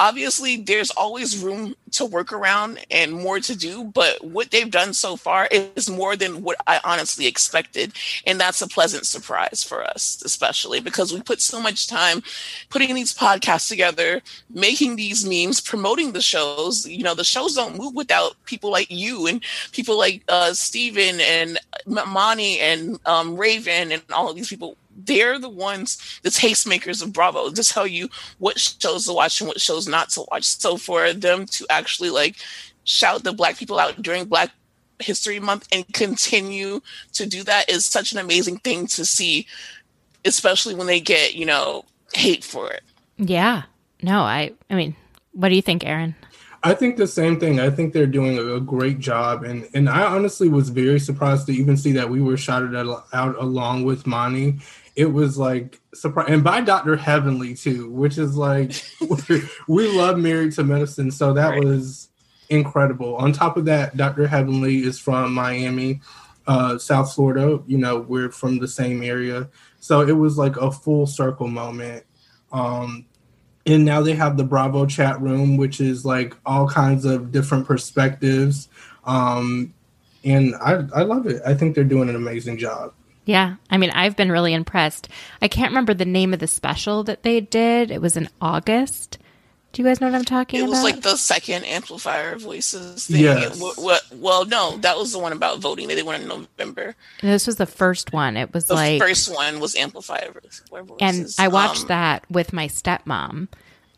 obviously 0.00 0.56
there's 0.56 0.90
always 0.92 1.42
room 1.42 1.74
to 1.92 2.06
work 2.06 2.32
around 2.32 2.78
and 2.90 3.12
more 3.12 3.38
to 3.38 3.54
do 3.56 3.84
but 3.84 4.24
what 4.24 4.50
they've 4.50 4.70
done 4.70 4.94
so 4.94 5.16
far 5.16 5.46
is 5.52 5.90
more 5.90 6.16
than 6.16 6.42
what 6.42 6.56
i 6.66 6.80
honestly 6.84 7.26
expected 7.26 7.92
and 8.26 8.40
that's 8.40 8.62
a 8.62 8.68
pleasant 8.68 9.06
surprise 9.06 9.62
for 9.62 9.84
us 9.84 10.22
especially 10.24 10.80
because 10.80 11.12
we 11.12 11.20
put 11.20 11.40
so 11.40 11.60
much 11.60 11.86
time 11.86 12.22
putting 12.70 12.94
these 12.94 13.14
podcasts 13.14 13.68
together 13.68 14.22
making 14.54 14.96
these 14.96 15.24
memes 15.26 15.60
promoting 15.60 16.12
the 16.12 16.20
shows. 16.20 16.86
You 16.86 17.02
know 17.02 17.14
the 17.14 17.24
shows 17.24 17.54
don't 17.54 17.78
move 17.78 17.94
without 17.94 18.32
people 18.46 18.70
like 18.70 18.90
you 18.90 19.26
and 19.26 19.42
people 19.72 19.98
like 19.98 20.22
uh 20.28 20.52
steven 20.54 21.20
and 21.20 21.58
mani 21.86 22.58
and 22.60 22.98
um, 23.06 23.36
raven 23.36 23.92
and 23.92 24.02
all 24.12 24.30
of 24.30 24.36
these 24.36 24.48
people 24.48 24.76
they're 25.06 25.38
the 25.38 25.48
ones, 25.48 26.20
the 26.22 26.30
tastemakers 26.30 27.02
of 27.02 27.12
Bravo, 27.12 27.50
to 27.50 27.64
tell 27.64 27.86
you 27.86 28.08
what 28.38 28.58
shows 28.58 29.06
to 29.06 29.12
watch 29.12 29.40
and 29.40 29.48
what 29.48 29.60
shows 29.60 29.86
not 29.88 30.10
to 30.10 30.24
watch. 30.30 30.44
So 30.44 30.76
for 30.76 31.12
them 31.12 31.46
to 31.46 31.66
actually 31.70 32.10
like 32.10 32.36
shout 32.84 33.22
the 33.24 33.32
black 33.32 33.56
people 33.56 33.78
out 33.78 34.00
during 34.02 34.24
Black 34.24 34.50
History 34.98 35.40
Month 35.40 35.68
and 35.72 35.90
continue 35.92 36.80
to 37.12 37.26
do 37.26 37.42
that 37.44 37.70
is 37.70 37.86
such 37.86 38.12
an 38.12 38.18
amazing 38.18 38.58
thing 38.58 38.86
to 38.88 39.04
see, 39.04 39.46
especially 40.24 40.74
when 40.74 40.86
they 40.86 41.00
get, 41.00 41.34
you 41.34 41.46
know, 41.46 41.84
hate 42.14 42.44
for 42.44 42.70
it. 42.70 42.82
Yeah. 43.16 43.62
No, 44.02 44.20
I 44.20 44.52
I 44.70 44.74
mean, 44.74 44.96
what 45.32 45.48
do 45.48 45.56
you 45.56 45.62
think, 45.62 45.84
Aaron? 45.84 46.14
I 46.62 46.74
think 46.74 46.96
the 46.96 47.06
same 47.06 47.40
thing. 47.40 47.58
I 47.58 47.70
think 47.70 47.92
they're 47.92 48.06
doing 48.06 48.38
a 48.38 48.60
great 48.60 48.98
job, 48.98 49.44
and 49.44 49.66
and 49.74 49.88
I 49.88 50.02
honestly 50.02 50.48
was 50.48 50.68
very 50.68 51.00
surprised 51.00 51.46
to 51.46 51.52
even 51.52 51.76
see 51.76 51.92
that 51.92 52.10
we 52.10 52.20
were 52.20 52.36
shouted 52.36 52.74
out 52.76 53.36
along 53.38 53.84
with 53.84 54.06
Mani 54.06 54.58
it 54.96 55.06
was 55.06 55.38
like 55.38 55.80
surprise 55.94 56.26
and 56.28 56.42
by 56.42 56.60
Dr. 56.60 56.96
Heavenly 56.96 57.54
too, 57.54 57.90
which 57.90 58.18
is 58.18 58.36
like 58.36 58.72
we 59.68 59.88
love 59.88 60.18
Married 60.18 60.52
to 60.52 60.64
Medicine, 60.64 61.10
so 61.10 61.32
that 61.32 61.50
right. 61.50 61.64
was 61.64 62.08
incredible. 62.48 63.16
On 63.16 63.32
top 63.32 63.56
of 63.56 63.64
that, 63.66 63.96
Dr. 63.96 64.26
Heavenly 64.26 64.78
is 64.78 64.98
from 64.98 65.32
Miami, 65.32 66.00
uh, 66.46 66.78
South 66.78 67.14
Florida. 67.14 67.62
You 67.66 67.78
know, 67.78 68.00
we're 68.00 68.30
from 68.30 68.58
the 68.58 68.68
same 68.68 69.02
area, 69.02 69.48
so 69.78 70.00
it 70.02 70.12
was 70.12 70.36
like 70.36 70.56
a 70.56 70.70
full 70.70 71.06
circle 71.06 71.48
moment. 71.48 72.04
Um, 72.52 73.06
and 73.66 73.84
now 73.84 74.00
they 74.00 74.14
have 74.14 74.36
the 74.36 74.44
Bravo 74.44 74.86
chat 74.86 75.20
room, 75.20 75.56
which 75.56 75.80
is 75.80 76.04
like 76.04 76.34
all 76.44 76.68
kinds 76.68 77.04
of 77.04 77.30
different 77.30 77.66
perspectives. 77.66 78.68
Um, 79.04 79.74
and 80.24 80.54
I, 80.56 80.84
I 80.94 81.02
love 81.02 81.26
it. 81.26 81.40
I 81.46 81.54
think 81.54 81.74
they're 81.74 81.84
doing 81.84 82.08
an 82.08 82.16
amazing 82.16 82.58
job. 82.58 82.92
Yeah. 83.30 83.54
I 83.70 83.78
mean, 83.78 83.90
I've 83.90 84.16
been 84.16 84.32
really 84.32 84.52
impressed. 84.52 85.08
I 85.40 85.46
can't 85.46 85.70
remember 85.70 85.94
the 85.94 86.04
name 86.04 86.34
of 86.34 86.40
the 86.40 86.48
special 86.48 87.04
that 87.04 87.22
they 87.22 87.40
did. 87.40 87.92
It 87.92 88.02
was 88.02 88.16
in 88.16 88.28
August. 88.40 89.18
Do 89.70 89.80
you 89.80 89.86
guys 89.86 90.00
know 90.00 90.08
what 90.08 90.16
I'm 90.16 90.24
talking 90.24 90.62
about? 90.62 90.66
It 90.66 90.70
was 90.70 90.82
like 90.82 91.02
the 91.02 91.14
second 91.14 91.64
amplifier 91.64 92.36
voices 92.36 93.06
thing. 93.06 93.20
Yes. 93.20 93.60
What, 93.60 94.02
well, 94.12 94.46
no, 94.46 94.78
that 94.78 94.98
was 94.98 95.12
the 95.12 95.20
one 95.20 95.32
about 95.32 95.60
voting. 95.60 95.86
They 95.86 95.94
did 95.94 96.04
one 96.04 96.20
in 96.20 96.26
November. 96.26 96.96
This 97.22 97.46
was 97.46 97.54
the 97.54 97.66
first 97.66 98.12
one. 98.12 98.36
It 98.36 98.52
was 98.52 98.64
the 98.66 98.74
like 98.74 99.00
first 99.00 99.32
one 99.32 99.60
was 99.60 99.76
amplifier 99.76 100.32
voices. 100.32 100.96
And 101.00 101.28
I 101.38 101.46
watched 101.46 101.82
um, 101.82 101.88
that 101.88 102.28
with 102.32 102.52
my 102.52 102.66
stepmom, 102.66 103.46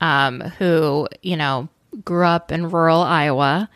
um, 0.02 0.40
who 0.58 1.08
you 1.22 1.38
know 1.38 1.70
grew 2.04 2.26
up 2.26 2.52
in 2.52 2.70
rural 2.70 3.00
Iowa 3.00 3.70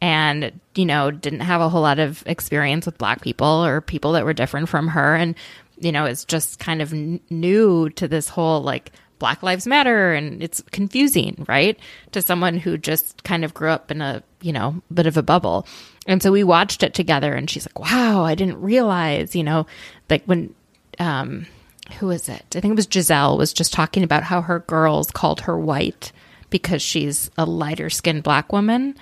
and 0.00 0.58
you 0.74 0.86
know 0.86 1.10
didn't 1.10 1.40
have 1.40 1.60
a 1.60 1.68
whole 1.68 1.82
lot 1.82 1.98
of 1.98 2.22
experience 2.26 2.86
with 2.86 2.98
black 2.98 3.22
people 3.22 3.64
or 3.64 3.80
people 3.80 4.12
that 4.12 4.24
were 4.24 4.32
different 4.32 4.68
from 4.68 4.88
her. 4.88 5.14
And 5.14 5.34
you 5.78 5.92
know 5.92 6.06
is 6.06 6.24
just 6.24 6.58
kind 6.58 6.82
of 6.82 6.92
n- 6.92 7.20
new 7.30 7.90
to 7.90 8.06
this 8.08 8.28
whole 8.28 8.62
like 8.62 8.92
black 9.18 9.42
lives 9.42 9.68
matter 9.68 10.12
and 10.12 10.42
it's 10.42 10.62
confusing 10.72 11.44
right? 11.48 11.78
To 12.12 12.22
someone 12.22 12.58
who 12.58 12.76
just 12.76 13.22
kind 13.24 13.44
of 13.44 13.54
grew 13.54 13.70
up 13.70 13.90
in 13.90 14.00
a 14.00 14.22
you 14.40 14.52
know 14.52 14.82
bit 14.92 15.06
of 15.06 15.16
a 15.16 15.22
bubble. 15.22 15.66
And 16.06 16.22
so 16.22 16.32
we 16.32 16.42
watched 16.42 16.82
it 16.82 16.94
together 16.94 17.32
and 17.32 17.48
she's 17.48 17.66
like 17.66 17.78
wow 17.78 18.24
i 18.24 18.34
didn't 18.34 18.60
realize 18.60 19.36
you 19.36 19.44
know 19.44 19.66
like 20.10 20.24
when 20.24 20.54
um 20.98 21.46
who 21.98 22.10
is 22.10 22.28
it? 22.28 22.44
I 22.56 22.60
think 22.60 22.72
it 22.72 22.76
was 22.76 22.86
gizelle 22.86 23.38
was 23.38 23.52
just 23.52 23.72
talking 23.72 24.02
about 24.02 24.22
how 24.22 24.40
her 24.40 24.60
girls 24.60 25.10
called 25.10 25.42
her 25.42 25.58
white 25.58 26.12
because 26.50 26.82
she's 26.82 27.30
a 27.36 27.44
lighter 27.44 27.90
skinned 27.90 28.22
black 28.22 28.52
woman. 28.52 28.96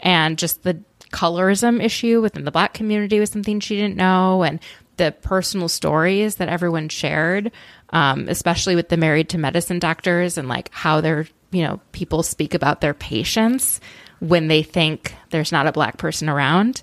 And 0.00 0.38
just 0.38 0.62
the 0.62 0.80
colorism 1.16 1.82
issue 1.82 2.20
within 2.20 2.44
the 2.44 2.50
black 2.50 2.74
community 2.74 3.18
was 3.18 3.30
something 3.30 3.58
she 3.58 3.74
didn't 3.74 3.96
know 3.96 4.42
and 4.42 4.60
the 4.98 5.14
personal 5.22 5.66
stories 5.66 6.36
that 6.36 6.50
everyone 6.50 6.90
shared 6.90 7.50
um, 7.90 8.28
especially 8.28 8.76
with 8.76 8.90
the 8.90 8.98
married 8.98 9.30
to 9.30 9.38
medicine 9.38 9.78
doctors 9.78 10.36
and 10.36 10.46
like 10.46 10.70
how 10.72 11.00
their 11.00 11.26
you 11.52 11.62
know 11.62 11.80
people 11.92 12.22
speak 12.22 12.52
about 12.52 12.82
their 12.82 12.92
patients 12.92 13.80
when 14.20 14.48
they 14.48 14.62
think 14.62 15.14
there's 15.30 15.52
not 15.52 15.66
a 15.66 15.72
black 15.72 15.96
person 15.96 16.28
around 16.28 16.82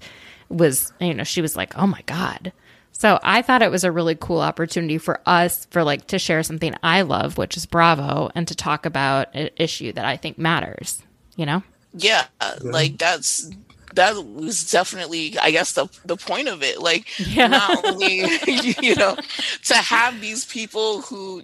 was 0.49 0.91
you 0.99 1.13
know 1.13 1.23
she 1.23 1.41
was 1.41 1.55
like 1.55 1.77
oh 1.77 1.85
my 1.85 2.01
god. 2.07 2.51
So 2.91 3.19
i 3.21 3.43
thought 3.43 3.61
it 3.61 3.71
was 3.71 3.83
a 3.83 3.91
really 3.91 4.15
cool 4.15 4.39
opportunity 4.39 4.97
for 4.97 5.21
us 5.27 5.65
for 5.69 5.83
like 5.83 6.07
to 6.07 6.17
share 6.17 6.41
something 6.41 6.73
i 6.81 7.01
love 7.01 7.37
which 7.37 7.55
is 7.57 7.67
bravo 7.67 8.31
and 8.33 8.47
to 8.47 8.55
talk 8.55 8.85
about 8.85 9.27
an 9.33 9.49
issue 9.57 9.91
that 9.91 10.05
i 10.05 10.15
think 10.15 10.37
matters 10.37 11.03
you 11.35 11.45
know? 11.45 11.63
Yeah, 11.95 12.25
like 12.61 12.97
that's 12.97 13.49
that 13.95 14.15
was 14.25 14.69
definitely 14.69 15.37
i 15.39 15.51
guess 15.51 15.73
the 15.73 15.87
the 16.05 16.17
point 16.17 16.47
of 16.47 16.63
it 16.63 16.81
like 16.81 17.07
yeah. 17.19 17.47
not 17.47 17.85
only 17.85 18.19
you 18.81 18.95
know 18.95 19.15
to 19.63 19.75
have 19.75 20.19
these 20.21 20.45
people 20.45 21.01
who 21.01 21.41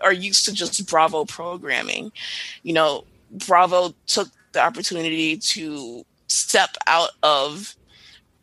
are 0.00 0.12
used 0.12 0.44
to 0.44 0.52
just 0.52 0.86
bravo 0.86 1.24
programming 1.24 2.12
you 2.62 2.72
know 2.72 3.04
bravo 3.30 3.94
took 4.06 4.28
the 4.52 4.60
opportunity 4.60 5.36
to 5.36 6.04
step 6.28 6.76
out 6.86 7.10
of 7.22 7.74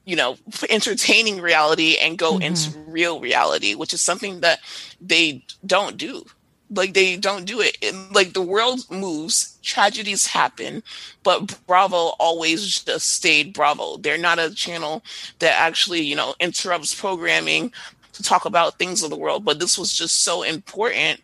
you 0.05 0.15
know 0.15 0.37
entertaining 0.69 1.39
reality 1.39 1.97
and 2.01 2.17
go 2.17 2.33
mm-hmm. 2.33 2.43
into 2.43 2.77
real 2.87 3.19
reality 3.19 3.75
which 3.75 3.93
is 3.93 4.01
something 4.01 4.41
that 4.41 4.59
they 4.99 5.43
don't 5.65 5.97
do 5.97 6.25
like 6.71 6.93
they 6.93 7.17
don't 7.17 7.45
do 7.45 7.61
it 7.61 7.77
and, 7.81 8.13
like 8.13 8.33
the 8.33 8.41
world 8.41 8.79
moves 8.89 9.57
tragedies 9.63 10.27
happen 10.27 10.83
but 11.23 11.59
bravo 11.67 12.13
always 12.19 12.81
just 12.83 13.13
stayed 13.13 13.53
bravo 13.53 13.97
they're 13.97 14.17
not 14.17 14.39
a 14.39 14.53
channel 14.53 15.03
that 15.39 15.59
actually 15.59 16.01
you 16.01 16.15
know 16.15 16.33
interrupts 16.39 16.93
programming 16.93 17.71
to 18.13 18.23
talk 18.23 18.45
about 18.45 18.77
things 18.77 19.03
of 19.03 19.09
the 19.09 19.17
world 19.17 19.43
but 19.43 19.59
this 19.59 19.77
was 19.77 19.97
just 19.97 20.23
so 20.23 20.43
important 20.43 21.19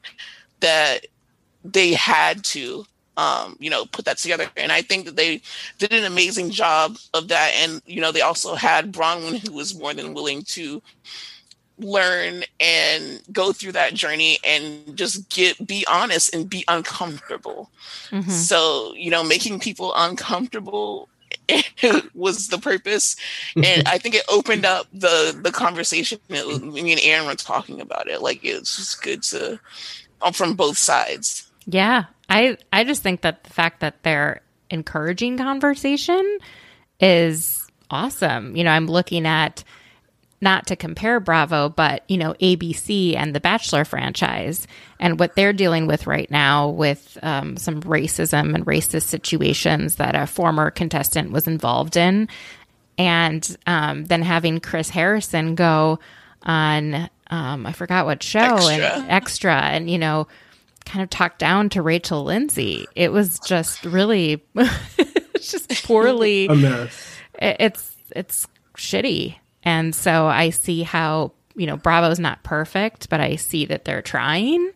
that 0.60 1.06
they 1.64 1.94
had 1.94 2.44
to 2.44 2.86
um, 3.18 3.56
you 3.60 3.70
know, 3.70 3.86
put 3.86 4.06
that 4.06 4.18
together. 4.18 4.50
And 4.58 4.72
I 4.72 4.82
think 4.82 5.06
that 5.06 5.16
they 5.16 5.42
did 5.78 5.94
an 5.94 6.04
amazing 6.04 6.52
job 6.52 6.98
of 7.14 7.30
that. 7.30 7.54
And, 7.56 7.82
you 7.86 8.02
know, 8.02 8.12
they 8.12 8.22
also 8.22 8.56
had 8.56 8.92
Braunwyn, 8.92 9.48
who 9.48 9.54
was 9.54 9.78
more 9.78 9.94
than 9.94 10.14
willing 10.14 10.44
to 10.50 10.82
learn 11.78 12.44
and 12.60 13.22
go 13.32 13.52
through 13.52 13.74
that 13.74 13.94
journey 13.94 14.38
and 14.46 14.96
just 14.96 15.30
get 15.30 15.66
be 15.66 15.86
honest 15.90 16.34
and 16.34 16.50
be 16.50 16.64
uncomfortable 16.68 17.70
mm-hmm. 18.10 18.30
so 18.30 18.94
you 18.96 19.12
know 19.12 19.24
making 19.24 19.60
people 19.60 19.92
uncomfortable 19.96 21.10
was 22.14 22.48
the 22.48 22.58
purpose, 22.58 23.16
and 23.56 23.88
I 23.88 23.98
think 23.98 24.16
it 24.16 24.24
opened 24.30 24.66
up 24.66 24.88
the 24.94 25.38
the 25.40 25.52
conversation. 25.52 26.20
Me 26.30 26.92
and 26.92 27.02
Aaron 27.02 27.28
were 27.28 27.36
talking 27.36 27.82
about 27.82 28.08
it. 28.08 28.22
Like 28.22 28.44
it's 28.44 28.78
just 28.78 29.02
good 29.02 29.24
to 29.24 29.60
um, 30.22 30.34
from 30.34 30.56
both 30.56 30.78
sides. 30.78 31.50
Yeah, 31.66 32.06
I 32.30 32.58
I 32.72 32.84
just 32.84 33.04
think 33.04 33.22
that 33.22 33.44
the 33.44 33.50
fact 33.50 33.82
that 33.82 34.04
they're 34.04 34.42
encouraging 34.70 35.38
conversation 35.38 36.40
is 37.00 37.68
awesome. 37.90 38.56
You 38.56 38.64
know, 38.64 38.72
I'm 38.72 38.88
looking 38.88 39.26
at 39.26 39.64
not 40.42 40.68
to 40.68 40.76
compare 40.76 41.20
Bravo, 41.20 41.70
but 41.70 42.04
you 42.08 42.18
know 42.18 42.34
ABC 42.36 43.16
and 43.16 43.34
the 43.34 43.40
Bachelor 43.40 43.86
franchise 43.86 44.68
and 45.00 45.20
what 45.20 45.36
they're 45.36 45.54
dealing 45.54 45.88
with 45.88 46.08
right 46.08 46.30
now 46.30 46.70
with 46.70 47.18
um, 47.24 47.58
some 47.58 47.82
racism 47.82 48.54
and 48.56 48.66
racist 48.66 49.04
situations 49.04 49.96
that 49.96 50.16
a 50.16 50.28
former 50.28 50.72
contestant 50.72 51.32
was 51.32 51.48
involved 51.48 51.98
in, 51.98 52.28
and 52.98 53.56
um, 53.68 54.06
then 54.06 54.22
having 54.22 54.60
Chris 54.60 54.90
Harrison 54.90 55.56
go 55.56 56.00
on 56.44 57.10
um, 57.30 57.66
I 57.66 57.72
forgot 57.72 58.06
what 58.06 58.22
show 58.22 58.40
extra. 58.40 58.74
and 58.74 59.12
extra 59.12 59.56
and 59.56 59.90
you 59.90 59.98
know 59.98 60.28
kind 60.86 61.04
of 61.04 61.10
talk 61.10 61.38
down 61.38 61.70
to 61.70 61.82
Rachel 61.82 62.24
Lindsay. 62.24 62.86
It 62.96 63.12
was 63.12 63.40
just 63.40 63.84
really 63.86 64.44
just 65.42 65.84
poorly. 65.86 66.46
A 66.48 66.56
mess. 66.56 67.18
It's 67.34 67.96
it's 68.16 68.48
shitty. 68.78 69.36
And 69.66 69.94
so 69.94 70.28
I 70.28 70.52
see 70.52 70.84
how, 70.84 71.34
you 71.56 71.66
know, 71.66 71.76
Bravo's 71.76 72.20
not 72.20 72.44
perfect, 72.44 73.10
but 73.10 73.20
I 73.20 73.36
see 73.36 73.66
that 73.66 73.86
they're 73.86 74.02
trying 74.02 74.72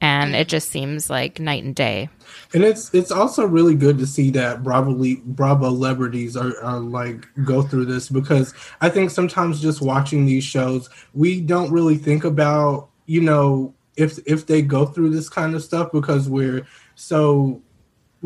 and 0.00 0.36
it 0.36 0.48
just 0.48 0.70
seems 0.70 1.08
like 1.08 1.40
night 1.40 1.64
and 1.64 1.74
day. 1.74 2.08
And 2.52 2.62
it's 2.64 2.92
it's 2.94 3.10
also 3.10 3.46
really 3.46 3.74
good 3.74 3.98
to 3.98 4.06
see 4.06 4.30
that 4.30 4.62
Bravo 4.62 4.94
Bravo 5.24 5.66
celebrities 5.66 6.36
are, 6.36 6.58
are 6.62 6.78
like 6.78 7.26
go 7.44 7.62
through 7.62 7.86
this 7.86 8.08
because 8.08 8.54
I 8.80 8.88
think 8.88 9.10
sometimes 9.10 9.60
just 9.60 9.80
watching 9.80 10.26
these 10.26 10.44
shows, 10.44 10.90
we 11.14 11.40
don't 11.40 11.72
really 11.72 11.96
think 11.96 12.24
about, 12.24 12.88
you 13.06 13.20
know, 13.20 13.74
if 13.96 14.18
if 14.26 14.46
they 14.46 14.62
go 14.62 14.86
through 14.86 15.10
this 15.10 15.28
kind 15.28 15.54
of 15.54 15.62
stuff 15.62 15.90
because 15.92 16.28
we're 16.28 16.66
so 16.94 17.62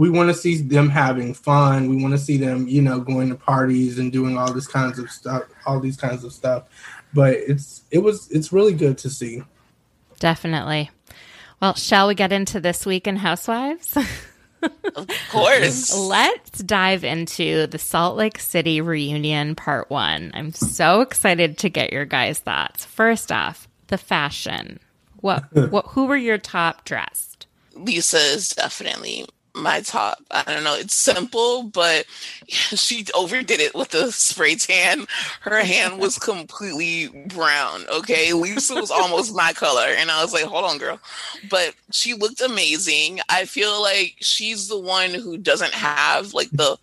we 0.00 0.08
want 0.08 0.30
to 0.30 0.34
see 0.34 0.56
them 0.56 0.88
having 0.88 1.34
fun. 1.34 1.90
We 1.90 2.00
want 2.00 2.12
to 2.12 2.18
see 2.18 2.38
them, 2.38 2.66
you 2.66 2.80
know, 2.80 3.00
going 3.00 3.28
to 3.28 3.34
parties 3.34 3.98
and 3.98 4.10
doing 4.10 4.38
all 4.38 4.50
this 4.50 4.66
kinds 4.66 4.98
of 4.98 5.10
stuff, 5.10 5.42
all 5.66 5.78
these 5.78 5.98
kinds 5.98 6.24
of 6.24 6.32
stuff. 6.32 6.64
But 7.12 7.34
it's 7.34 7.82
it 7.90 7.98
was 7.98 8.30
it's 8.30 8.50
really 8.50 8.72
good 8.72 8.96
to 8.96 9.10
see. 9.10 9.42
Definitely. 10.18 10.90
Well, 11.60 11.74
shall 11.74 12.08
we 12.08 12.14
get 12.14 12.32
into 12.32 12.60
this 12.60 12.86
week 12.86 13.06
in 13.06 13.16
Housewives? 13.16 13.94
of 14.96 15.06
course. 15.30 15.94
Let's 15.94 16.60
dive 16.60 17.04
into 17.04 17.66
the 17.66 17.78
Salt 17.78 18.16
Lake 18.16 18.38
City 18.38 18.80
reunion 18.80 19.54
part 19.54 19.90
1. 19.90 20.30
I'm 20.32 20.54
so 20.54 21.02
excited 21.02 21.58
to 21.58 21.68
get 21.68 21.92
your 21.92 22.06
guys' 22.06 22.38
thoughts. 22.38 22.86
First 22.86 23.30
off, 23.30 23.68
the 23.88 23.98
fashion. 23.98 24.80
What 25.16 25.44
what 25.70 25.88
who 25.88 26.06
were 26.06 26.16
your 26.16 26.38
top 26.38 26.86
dressed? 26.86 27.46
Lisa 27.74 28.16
is 28.16 28.48
definitely 28.48 29.26
my 29.54 29.80
top. 29.80 30.18
I 30.30 30.42
don't 30.44 30.64
know. 30.64 30.76
It's 30.76 30.94
simple, 30.94 31.64
but 31.64 32.06
she 32.46 33.06
overdid 33.14 33.60
it 33.60 33.74
with 33.74 33.90
the 33.90 34.10
spray 34.12 34.54
tan. 34.54 35.06
Her 35.40 35.60
hand 35.60 35.98
was 35.98 36.18
completely 36.18 37.08
brown. 37.26 37.84
Okay. 37.88 38.32
Lisa 38.32 38.74
was 38.74 38.90
almost 38.90 39.34
my 39.34 39.52
color. 39.52 39.86
And 39.88 40.10
I 40.10 40.22
was 40.22 40.32
like, 40.32 40.44
hold 40.44 40.64
on, 40.64 40.78
girl. 40.78 41.00
But 41.48 41.74
she 41.90 42.14
looked 42.14 42.40
amazing. 42.40 43.20
I 43.28 43.44
feel 43.44 43.80
like 43.80 44.16
she's 44.20 44.68
the 44.68 44.78
one 44.78 45.14
who 45.14 45.36
doesn't 45.36 45.74
have 45.74 46.34
like 46.34 46.50
the 46.50 46.78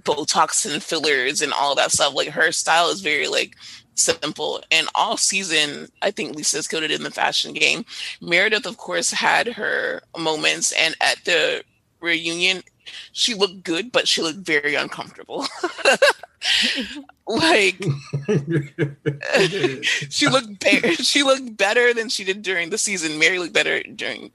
Botox 0.00 0.70
and 0.70 0.82
fillers 0.82 1.42
and 1.42 1.52
all 1.52 1.74
that 1.74 1.92
stuff. 1.92 2.14
Like 2.14 2.28
her 2.28 2.52
style 2.52 2.88
is 2.88 3.00
very 3.00 3.28
like 3.28 3.56
simple. 3.94 4.62
And 4.70 4.88
all 4.94 5.16
season, 5.16 5.88
I 6.00 6.10
think 6.10 6.34
Lisa's 6.34 6.68
killed 6.68 6.84
it 6.84 6.90
in 6.90 7.02
the 7.02 7.10
fashion 7.10 7.52
game. 7.52 7.84
Meredith, 8.20 8.66
of 8.66 8.76
course, 8.76 9.10
had 9.10 9.46
her 9.48 10.02
moments, 10.16 10.72
and 10.72 10.96
at 11.00 11.18
the 11.24 11.62
reunion, 12.00 12.62
she 13.12 13.34
looked 13.34 13.62
good, 13.62 13.92
but 13.92 14.08
she 14.08 14.22
looked 14.22 14.38
very 14.38 14.74
uncomfortable. 14.74 15.46
like 17.26 17.76
she 20.10 20.26
looked 20.26 20.60
be- 20.60 20.94
she 20.96 21.22
looked 21.22 21.56
better 21.56 21.94
than 21.94 22.08
she 22.08 22.24
did 22.24 22.42
during 22.42 22.70
the 22.70 22.78
season. 22.78 23.18
Mary 23.18 23.38
looked 23.38 23.52
better 23.52 23.82
during 23.82 24.32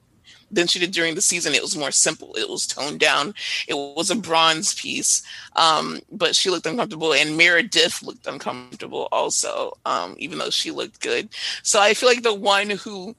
than 0.51 0.67
she 0.67 0.79
did 0.79 0.91
during 0.91 1.15
the 1.15 1.21
season. 1.21 1.53
It 1.53 1.61
was 1.61 1.75
more 1.75 1.91
simple. 1.91 2.33
It 2.35 2.49
was 2.49 2.67
toned 2.67 2.99
down. 2.99 3.33
It 3.67 3.75
was 3.75 4.09
a 4.09 4.15
bronze 4.15 4.73
piece, 4.73 5.23
um, 5.55 5.99
but 6.11 6.35
she 6.35 6.49
looked 6.49 6.65
uncomfortable, 6.65 7.13
and 7.13 7.37
Meredith 7.37 8.03
looked 8.03 8.27
uncomfortable 8.27 9.07
also, 9.11 9.77
um, 9.85 10.15
even 10.17 10.37
though 10.37 10.49
she 10.49 10.71
looked 10.71 11.01
good. 11.01 11.29
So 11.63 11.81
I 11.81 11.93
feel 11.93 12.09
like 12.09 12.23
the 12.23 12.33
one 12.33 12.69
who, 12.69 13.15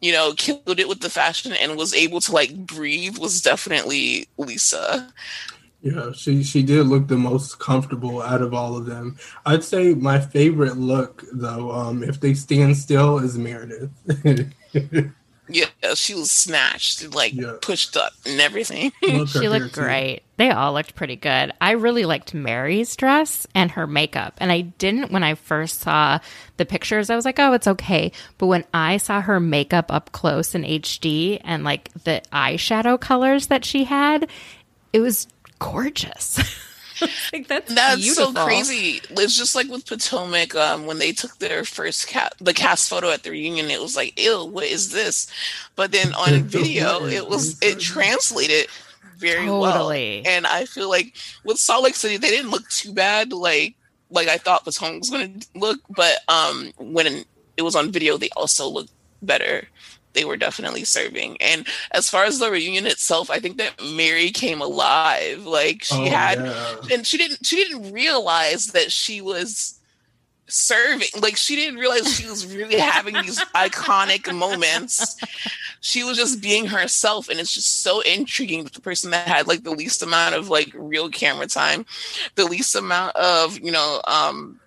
you 0.00 0.12
know, 0.12 0.32
killed 0.34 0.80
it 0.80 0.88
with 0.88 1.00
the 1.00 1.10
fashion 1.10 1.52
and 1.52 1.76
was 1.76 1.94
able 1.94 2.20
to 2.22 2.32
like 2.32 2.54
breathe 2.54 3.18
was 3.18 3.42
definitely 3.42 4.28
Lisa. 4.36 5.12
Yeah, 5.80 6.10
she 6.12 6.42
she 6.42 6.64
did 6.64 6.86
look 6.86 7.06
the 7.06 7.16
most 7.16 7.60
comfortable 7.60 8.20
out 8.20 8.42
of 8.42 8.52
all 8.52 8.76
of 8.76 8.86
them. 8.86 9.16
I'd 9.46 9.62
say 9.62 9.94
my 9.94 10.18
favorite 10.18 10.76
look 10.76 11.24
though, 11.32 11.70
um, 11.70 12.02
if 12.02 12.18
they 12.18 12.34
stand 12.34 12.76
still, 12.76 13.18
is 13.18 13.38
Meredith. 13.38 13.90
Yeah, 15.48 15.66
she 15.94 16.14
was 16.14 16.30
snatched 16.30 17.02
and 17.02 17.14
like 17.14 17.32
yeah. 17.32 17.54
pushed 17.60 17.96
up 17.96 18.12
and 18.26 18.40
everything. 18.40 18.92
she 19.02 19.48
looked 19.48 19.72
great. 19.72 20.22
They 20.36 20.50
all 20.50 20.72
looked 20.72 20.94
pretty 20.94 21.16
good. 21.16 21.52
I 21.60 21.72
really 21.72 22.04
liked 22.04 22.34
Mary's 22.34 22.94
dress 22.94 23.46
and 23.54 23.70
her 23.72 23.86
makeup. 23.86 24.34
And 24.38 24.52
I 24.52 24.60
didn't 24.60 25.10
when 25.10 25.24
I 25.24 25.34
first 25.34 25.80
saw 25.80 26.18
the 26.58 26.66
pictures, 26.66 27.10
I 27.10 27.16
was 27.16 27.24
like, 27.24 27.38
oh, 27.38 27.54
it's 27.54 27.66
okay. 27.66 28.12
But 28.36 28.46
when 28.46 28.64
I 28.72 28.98
saw 28.98 29.20
her 29.20 29.40
makeup 29.40 29.92
up 29.92 30.12
close 30.12 30.54
in 30.54 30.62
HD 30.62 31.40
and 31.42 31.64
like 31.64 31.92
the 32.04 32.22
eyeshadow 32.32 33.00
colors 33.00 33.48
that 33.48 33.64
she 33.64 33.84
had, 33.84 34.28
it 34.92 35.00
was 35.00 35.26
gorgeous. 35.58 36.40
like 37.32 37.48
that's 37.48 37.72
that's 37.74 38.00
beautiful. 38.00 38.34
so 38.34 38.44
crazy. 38.44 39.00
It's 39.10 39.36
just 39.36 39.54
like 39.54 39.68
with 39.68 39.86
Potomac 39.86 40.54
um, 40.54 40.86
when 40.86 40.98
they 40.98 41.12
took 41.12 41.38
their 41.38 41.64
first 41.64 42.08
cat 42.08 42.34
the 42.40 42.54
cast 42.54 42.88
photo 42.88 43.10
at 43.10 43.22
the 43.22 43.30
reunion. 43.30 43.70
It 43.70 43.80
was 43.80 43.96
like, 43.96 44.18
ew, 44.18 44.44
what 44.44 44.64
is 44.64 44.92
this? 44.92 45.30
But 45.76 45.92
then 45.92 46.14
on 46.14 46.42
video, 46.44 47.04
it 47.06 47.28
was 47.28 47.58
it 47.62 47.80
translated 47.80 48.68
very 49.16 49.46
totally. 49.46 50.22
well. 50.24 50.34
And 50.34 50.46
I 50.46 50.64
feel 50.64 50.88
like 50.88 51.14
with 51.44 51.58
Salt 51.58 51.84
Lake 51.84 51.96
City, 51.96 52.16
they 52.16 52.30
didn't 52.30 52.50
look 52.50 52.68
too 52.68 52.92
bad. 52.92 53.32
Like 53.32 53.74
like 54.10 54.28
I 54.28 54.38
thought 54.38 54.64
Potomac 54.64 55.00
was 55.00 55.10
going 55.10 55.40
to 55.40 55.46
look, 55.54 55.80
but 55.90 56.18
um, 56.28 56.72
when 56.78 57.24
it 57.56 57.62
was 57.62 57.76
on 57.76 57.92
video, 57.92 58.16
they 58.16 58.30
also 58.36 58.68
looked 58.68 58.92
better 59.22 59.66
they 60.18 60.24
were 60.24 60.36
definitely 60.36 60.82
serving. 60.82 61.36
And 61.40 61.64
as 61.92 62.10
far 62.10 62.24
as 62.24 62.40
the 62.40 62.50
reunion 62.50 62.86
itself, 62.86 63.30
I 63.30 63.38
think 63.38 63.56
that 63.58 63.80
Mary 63.94 64.30
came 64.30 64.60
alive. 64.60 65.46
Like 65.46 65.84
she 65.84 65.94
oh, 65.94 66.10
had, 66.10 66.38
yeah. 66.38 66.76
and 66.92 67.06
she 67.06 67.16
didn't 67.16 67.46
she 67.46 67.54
didn't 67.54 67.92
realize 67.92 68.68
that 68.68 68.90
she 68.90 69.20
was 69.20 69.78
serving. 70.48 71.08
Like 71.20 71.36
she 71.36 71.54
didn't 71.54 71.78
realize 71.78 72.12
she 72.18 72.28
was 72.28 72.52
really 72.52 72.78
having 72.78 73.14
these 73.14 73.38
iconic 73.54 74.34
moments. 74.34 75.16
She 75.80 76.02
was 76.02 76.16
just 76.16 76.42
being 76.42 76.66
herself, 76.66 77.28
and 77.28 77.38
it's 77.38 77.54
just 77.54 77.82
so 77.82 78.00
intriguing. 78.00 78.64
That 78.64 78.72
the 78.72 78.80
person 78.80 79.12
that 79.12 79.28
had 79.28 79.46
like 79.46 79.62
the 79.62 79.70
least 79.70 80.02
amount 80.02 80.34
of 80.34 80.48
like 80.48 80.72
real 80.74 81.08
camera 81.10 81.46
time, 81.46 81.86
the 82.34 82.44
least 82.44 82.74
amount 82.74 83.14
of 83.14 83.60
you 83.60 83.70
know 83.70 84.02
um 84.08 84.58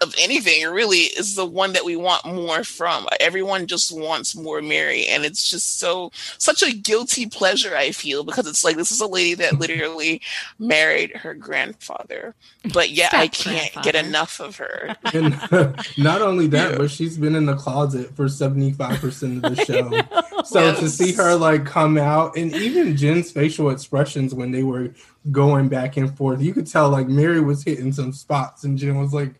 of 0.00 0.14
anything 0.18 0.66
really 0.68 0.98
is 0.98 1.34
the 1.34 1.44
one 1.44 1.72
that 1.74 1.84
we 1.84 1.94
want 1.96 2.24
more 2.24 2.64
from. 2.64 3.06
Everyone 3.20 3.66
just 3.66 3.96
wants 3.96 4.34
more 4.34 4.62
Mary, 4.62 5.06
and 5.06 5.24
it's 5.24 5.50
just 5.50 5.78
so 5.78 6.10
such 6.38 6.62
a 6.62 6.72
guilty 6.72 7.26
pleasure. 7.26 7.76
I 7.76 7.90
feel 7.92 8.24
because 8.24 8.46
it's 8.46 8.64
like 8.64 8.76
this 8.76 8.90
is 8.90 9.00
a 9.00 9.06
lady 9.06 9.34
that 9.34 9.58
literally 9.58 10.22
married 10.58 11.16
her 11.16 11.34
grandfather, 11.34 12.34
but 12.72 12.90
yet 12.90 13.12
I 13.12 13.28
can't 13.28 13.72
get 13.82 13.94
enough 13.94 14.40
of 14.40 14.56
her. 14.56 14.96
And 15.12 15.34
not 15.98 16.22
only 16.22 16.46
that, 16.48 16.72
yeah. 16.72 16.78
but 16.78 16.90
she's 16.90 17.18
been 17.18 17.34
in 17.34 17.44
the 17.44 17.56
closet 17.56 18.14
for 18.14 18.28
seventy 18.28 18.72
five 18.72 19.00
percent 19.00 19.44
of 19.44 19.56
the 19.56 19.64
show. 19.64 20.42
So 20.44 20.60
yes. 20.60 20.78
to 20.80 20.88
see 20.88 21.12
her 21.14 21.34
like 21.34 21.66
come 21.66 21.98
out, 21.98 22.36
and 22.36 22.54
even 22.54 22.96
Jen's 22.96 23.30
facial 23.30 23.70
expressions 23.70 24.34
when 24.34 24.52
they 24.52 24.62
were 24.62 24.94
going 25.32 25.68
back 25.68 25.96
and 25.96 26.16
forth, 26.16 26.40
you 26.40 26.54
could 26.54 26.66
tell 26.66 26.90
like 26.90 27.08
Mary 27.08 27.40
was 27.40 27.64
hitting 27.64 27.92
some 27.92 28.12
spots, 28.12 28.64
and 28.64 28.78
Jen 28.78 28.98
was 28.98 29.12
like 29.12 29.34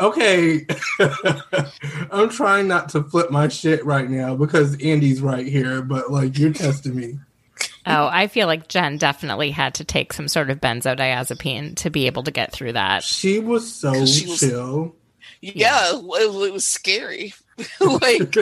okay, 0.00 0.66
I'm 2.10 2.28
trying 2.30 2.68
not 2.68 2.88
to 2.90 3.02
flip 3.02 3.30
my 3.30 3.48
shit 3.48 3.84
right 3.84 4.08
now 4.08 4.34
because 4.34 4.80
Andy's 4.82 5.20
right 5.20 5.46
here, 5.46 5.82
but 5.82 6.10
like 6.10 6.38
you're 6.38 6.52
testing 6.52 6.96
me. 6.96 7.18
Oh, 7.86 8.08
I 8.10 8.26
feel 8.26 8.46
like 8.46 8.68
Jen 8.68 8.98
definitely 8.98 9.50
had 9.50 9.74
to 9.74 9.84
take 9.84 10.12
some 10.12 10.28
sort 10.28 10.50
of 10.50 10.60
benzodiazepine 10.60 11.76
to 11.76 11.90
be 11.90 12.06
able 12.06 12.22
to 12.24 12.30
get 12.30 12.52
through 12.52 12.72
that. 12.72 13.02
She 13.02 13.38
was 13.38 13.72
so 13.72 14.06
she 14.06 14.28
was, 14.28 14.40
chill. 14.40 14.94
Yeah, 15.40 15.92
it, 15.94 16.46
it 16.46 16.52
was 16.52 16.66
scary. 16.66 17.34
like 17.80 18.36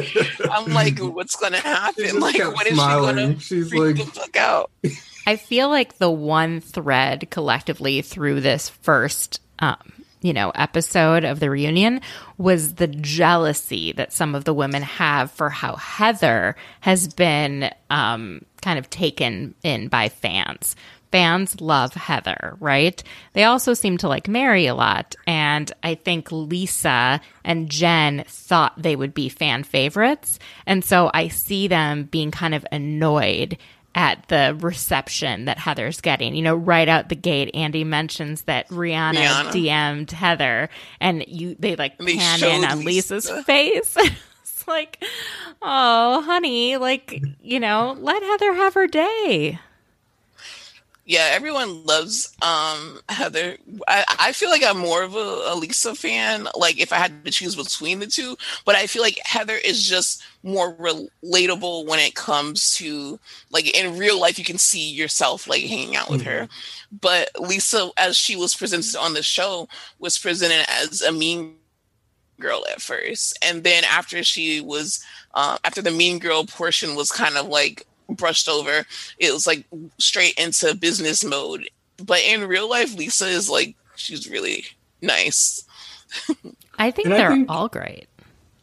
I'm 0.50 0.72
like, 0.72 0.98
what's 0.98 1.36
gonna 1.36 1.58
happen? 1.58 2.20
Like, 2.20 2.38
when 2.38 2.66
is 2.66 2.74
smiling. 2.74 3.16
she 3.16 3.22
gonna 3.22 3.40
She's 3.40 3.68
freak 3.70 3.98
like, 3.98 4.06
the 4.06 4.20
fuck 4.20 4.36
out? 4.36 4.70
I 5.26 5.36
feel 5.36 5.68
like 5.68 5.98
the 5.98 6.10
one 6.10 6.60
thread 6.60 7.28
collectively 7.30 8.02
through 8.02 8.40
this 8.40 8.68
first 8.68 9.40
um, 9.58 9.92
you 10.20 10.32
know, 10.32 10.50
episode 10.50 11.24
of 11.24 11.40
the 11.40 11.50
reunion 11.50 12.00
was 12.36 12.74
the 12.74 12.86
jealousy 12.86 13.92
that 13.92 14.12
some 14.12 14.34
of 14.34 14.44
the 14.44 14.54
women 14.54 14.82
have 14.82 15.30
for 15.30 15.48
how 15.48 15.76
Heather 15.76 16.56
has 16.80 17.12
been 17.12 17.70
um, 17.90 18.44
kind 18.62 18.78
of 18.78 18.90
taken 18.90 19.54
in 19.62 19.88
by 19.88 20.08
fans. 20.08 20.76
Fans 21.10 21.60
love 21.60 21.94
Heather, 21.94 22.56
right? 22.60 23.02
They 23.32 23.44
also 23.44 23.72
seem 23.72 23.96
to 23.98 24.08
like 24.08 24.28
Mary 24.28 24.66
a 24.66 24.74
lot. 24.74 25.14
And 25.26 25.72
I 25.82 25.94
think 25.94 26.30
Lisa 26.30 27.20
and 27.44 27.70
Jen 27.70 28.24
thought 28.26 28.82
they 28.82 28.94
would 28.94 29.14
be 29.14 29.30
fan 29.30 29.62
favorites. 29.62 30.38
And 30.66 30.84
so 30.84 31.10
I 31.14 31.28
see 31.28 31.66
them 31.66 32.04
being 32.04 32.30
kind 32.30 32.54
of 32.54 32.66
annoyed 32.70 33.56
at 33.94 34.28
the 34.28 34.56
reception 34.60 35.46
that 35.46 35.58
Heather's 35.58 36.00
getting. 36.00 36.34
You 36.34 36.42
know, 36.42 36.54
right 36.54 36.88
out 36.88 37.08
the 37.08 37.16
gate, 37.16 37.50
Andy 37.54 37.84
mentions 37.84 38.42
that 38.42 38.68
Rihanna, 38.68 39.14
Rihanna. 39.14 39.50
DM'd 39.50 40.10
Heather, 40.10 40.68
and 41.00 41.24
you 41.26 41.56
they 41.58 41.76
like 41.76 41.98
they 41.98 42.16
pan 42.16 42.42
in 42.42 42.64
on 42.64 42.84
Lisa. 42.84 43.14
Lisa's 43.14 43.44
face. 43.44 43.96
it's 44.42 44.68
like, 44.68 45.02
oh, 45.62 46.22
honey, 46.22 46.76
like 46.76 47.22
you 47.42 47.60
know, 47.60 47.96
let 47.98 48.22
Heather 48.22 48.54
have 48.54 48.74
her 48.74 48.86
day 48.86 49.58
yeah, 51.08 51.30
everyone 51.32 51.86
loves 51.86 52.36
um, 52.42 53.00
Heather. 53.08 53.56
I, 53.88 54.04
I, 54.20 54.32
feel 54.32 54.50
like 54.50 54.62
I'm 54.62 54.76
more 54.76 55.02
of 55.02 55.16
a, 55.16 55.44
a, 55.46 55.56
Lisa 55.56 55.94
fan. 55.94 56.48
Like 56.54 56.78
if 56.78 56.92
I 56.92 56.96
had 56.96 57.24
to 57.24 57.30
choose 57.30 57.56
between 57.56 58.00
the 58.00 58.06
two, 58.06 58.36
but 58.66 58.76
I 58.76 58.86
feel 58.86 59.00
like 59.00 59.18
Heather 59.24 59.54
is 59.54 59.88
just 59.88 60.22
more 60.42 60.74
relatable 60.74 61.86
when 61.86 61.98
it 61.98 62.14
comes 62.14 62.74
to 62.74 63.18
like 63.50 63.74
in 63.74 63.96
real 63.96 64.20
life. 64.20 64.38
You 64.38 64.44
can 64.44 64.58
see 64.58 64.90
yourself 64.90 65.48
like 65.48 65.62
hanging 65.62 65.96
out 65.96 66.10
with 66.10 66.20
mm-hmm. 66.20 66.40
her, 66.40 66.48
but 67.00 67.30
Lisa, 67.40 67.88
as 67.96 68.14
she 68.14 68.36
was 68.36 68.54
presented 68.54 68.94
on 68.94 69.14
the 69.14 69.22
show, 69.22 69.66
was 69.98 70.18
presented 70.18 70.66
as 70.68 71.00
a 71.00 71.10
mean 71.10 71.54
girl 72.38 72.66
at 72.70 72.82
first, 72.82 73.38
and 73.42 73.64
then 73.64 73.82
after 73.84 74.22
she 74.22 74.60
was 74.60 75.02
uh, 75.32 75.56
after 75.64 75.80
the 75.80 75.90
mean 75.90 76.18
girl 76.18 76.44
portion 76.44 76.94
was 76.94 77.10
kind 77.10 77.38
of 77.38 77.48
like 77.48 77.86
brushed 78.08 78.48
over. 78.48 78.84
It 79.18 79.32
was 79.32 79.46
like 79.46 79.64
straight 79.98 80.34
into 80.38 80.74
business 80.74 81.24
mode. 81.24 81.68
But 82.04 82.20
in 82.20 82.46
real 82.46 82.68
life, 82.68 82.94
Lisa 82.96 83.26
is 83.26 83.50
like 83.50 83.74
she's 83.96 84.28
really 84.28 84.64
nice. 85.02 85.64
I 86.78 86.90
think 86.90 87.06
and 87.06 87.14
they're 87.14 87.30
I 87.30 87.34
think, 87.34 87.50
all 87.50 87.68
great. 87.68 88.06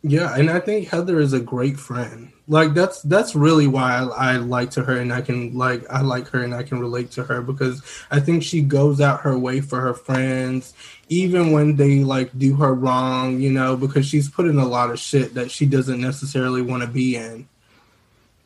Yeah, 0.01 0.35
and 0.35 0.49
I 0.49 0.59
think 0.59 0.87
Heather 0.87 1.19
is 1.19 1.33
a 1.33 1.39
great 1.39 1.79
friend. 1.79 2.31
Like 2.47 2.75
that's 2.75 3.01
that's 3.01 3.35
really 3.35 3.65
why 3.65 3.95
I, 3.97 4.33
I 4.33 4.37
like 4.37 4.69
to 4.71 4.83
her 4.83 4.97
and 4.97 5.11
I 5.11 5.21
can 5.21 5.57
like 5.57 5.83
I 5.89 6.01
like 6.01 6.27
her 6.29 6.43
and 6.43 6.53
I 6.53 6.61
can 6.61 6.79
relate 6.79 7.09
to 7.11 7.23
her 7.23 7.41
because 7.41 7.81
I 8.11 8.19
think 8.19 8.43
she 8.43 8.61
goes 8.61 9.01
out 9.01 9.21
her 9.21 9.37
way 9.37 9.61
for 9.61 9.81
her 9.81 9.95
friends 9.95 10.73
even 11.09 11.51
when 11.51 11.75
they 11.75 12.03
like 12.03 12.37
do 12.37 12.55
her 12.55 12.73
wrong, 12.73 13.39
you 13.39 13.51
know, 13.51 13.75
because 13.75 14.05
she's 14.05 14.29
put 14.29 14.47
in 14.47 14.57
a 14.57 14.67
lot 14.67 14.89
of 14.89 14.99
shit 14.99 15.33
that 15.35 15.51
she 15.51 15.65
doesn't 15.65 16.01
necessarily 16.01 16.61
want 16.61 16.83
to 16.83 16.89
be 16.89 17.15
in. 17.15 17.47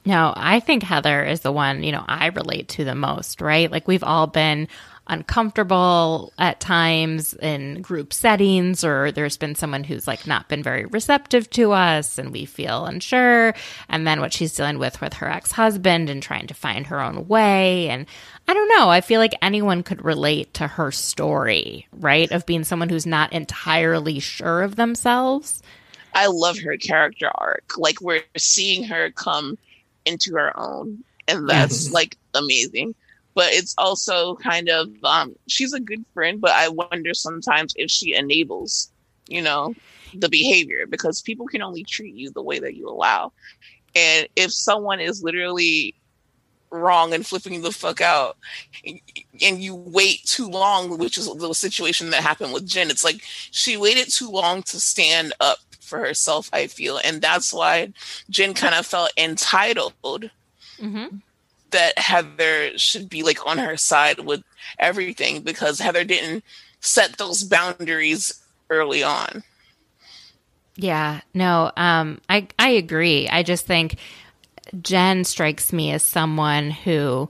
No, 0.10 0.34
I 0.36 0.60
think 0.60 0.82
Heather 0.82 1.24
is 1.24 1.42
the 1.42 1.52
one, 1.52 1.84
you 1.84 1.92
know, 1.92 2.04
I 2.08 2.30
relate 2.30 2.68
to 2.70 2.84
the 2.84 2.96
most, 2.96 3.42
right? 3.42 3.72
Like 3.72 3.88
we've 3.88 4.04
all 4.04 4.26
been 4.26 4.68
uncomfortable 5.06 6.34
at 6.40 6.60
times 6.60 7.36
in 7.36 7.84
group 7.84 8.12
settings 8.12 8.84
or 8.84 9.12
there's 9.12 9.38
been 9.38 9.54
someone 9.54 9.84
who's 9.84 10.08
like 10.08 10.26
not 10.26 10.50
been 10.50 10.64
very 10.64 10.88
receptive 10.88 11.48
to 11.52 11.74
us 11.74 12.18
and 12.18 12.32
we 12.32 12.46
feel 12.46 12.88
unsure. 12.88 13.54
And 13.88 14.08
then 14.08 14.20
what 14.20 14.34
she's 14.34 14.56
dealing 14.56 14.80
with 14.80 15.00
with 15.00 15.14
her 15.14 15.30
ex-husband 15.30 16.10
and 16.10 16.24
trying 16.24 16.48
to 16.48 16.56
find 16.56 16.88
her 16.88 17.00
own 17.00 17.28
way. 17.28 17.88
And 17.90 18.08
I 18.48 18.56
don't 18.56 18.80
know 18.80 18.90
I 18.90 19.02
feel 19.02 19.20
like 19.20 19.36
anyone 19.44 19.84
could 19.84 20.04
relate 20.04 20.56
to 20.56 20.66
her 20.66 20.92
story 20.92 21.88
right? 21.94 22.32
Of 22.32 22.48
being 22.48 22.64
someone 22.64 22.90
who's 22.90 23.06
not 23.06 23.32
entirely 23.32 24.18
sure 24.18 24.64
of 24.64 24.76
themselves. 24.76 25.62
I 26.16 26.26
love 26.26 26.58
her 26.58 26.78
character 26.78 27.30
arc 27.36 27.78
like 27.78 28.02
we're 28.02 28.24
seeing 28.36 28.86
her 28.86 29.12
come 29.12 29.60
into 30.06 30.34
her 30.36 30.58
own 30.58 31.04
and 31.28 31.48
that's 31.48 31.86
yes. 31.86 31.94
like 31.94 32.18
amazing 32.34 32.96
but 33.36 33.54
it's 33.54 33.76
also 33.78 34.36
kind 34.36 34.70
of 34.70 34.90
um 35.04 35.36
she's 35.48 35.74
a 35.74 35.80
good 35.80 36.04
friend 36.14 36.42
but 36.42 36.52
i 36.52 36.68
wonder 36.68 37.14
sometimes 37.14 37.74
if 37.78 37.90
she 37.90 38.14
enables 38.14 38.92
you 39.28 39.42
know 39.42 39.74
the 40.14 40.30
behavior 40.30 40.86
because 40.88 41.22
people 41.22 41.48
can 41.48 41.62
only 41.62 41.84
treat 41.84 42.16
you 42.16 42.32
the 42.32 42.42
way 42.42 42.60
that 42.60 42.76
you 42.76 42.90
allow 42.90 43.32
and 43.96 44.28
if 44.36 44.52
someone 44.52 45.00
is 45.00 45.24
literally 45.24 45.96
wrong 46.72 47.14
and 47.14 47.26
flipping 47.26 47.62
the 47.62 47.72
fuck 47.72 48.00
out 48.00 48.38
and 48.86 49.60
you 49.60 49.76
wait 49.76 50.24
too 50.26 50.48
long 50.48 50.98
which 50.98 51.18
is 51.18 51.32
the 51.36 51.54
situation 51.54 52.10
that 52.12 52.22
happened 52.22 52.54
with 52.54 52.66
jen 52.66 52.90
it's 52.90 53.04
like 53.04 53.22
she 53.24 53.76
waited 53.76 54.12
too 54.12 54.30
long 54.30 54.62
to 54.62 54.80
stand 54.80 55.34
up 55.40 55.58
for 55.90 56.00
herself, 56.00 56.50
I 56.54 56.68
feel. 56.68 57.00
And 57.04 57.22
that's 57.22 57.52
why 57.52 57.92
Jen 58.30 58.54
kind 58.54 58.76
of 58.76 58.86
felt 58.86 59.12
entitled 59.18 59.94
mm-hmm. 60.80 61.18
that 61.72 61.98
Heather 61.98 62.78
should 62.78 63.10
be 63.10 63.24
like 63.24 63.46
on 63.46 63.58
her 63.58 63.76
side 63.76 64.20
with 64.20 64.44
everything 64.78 65.42
because 65.42 65.80
Heather 65.80 66.04
didn't 66.04 66.44
set 66.80 67.18
those 67.18 67.44
boundaries 67.44 68.42
early 68.70 69.04
on. 69.04 69.44
Yeah, 70.76 71.22
no, 71.34 71.72
um, 71.76 72.22
I 72.30 72.48
I 72.58 72.70
agree. 72.70 73.28
I 73.28 73.44
just 73.44 73.66
think 73.66 73.98
Jen 74.82 75.26
strikes 75.26 75.74
me 75.74 75.92
as 75.92 76.04
someone 76.04 76.72
who 76.72 77.30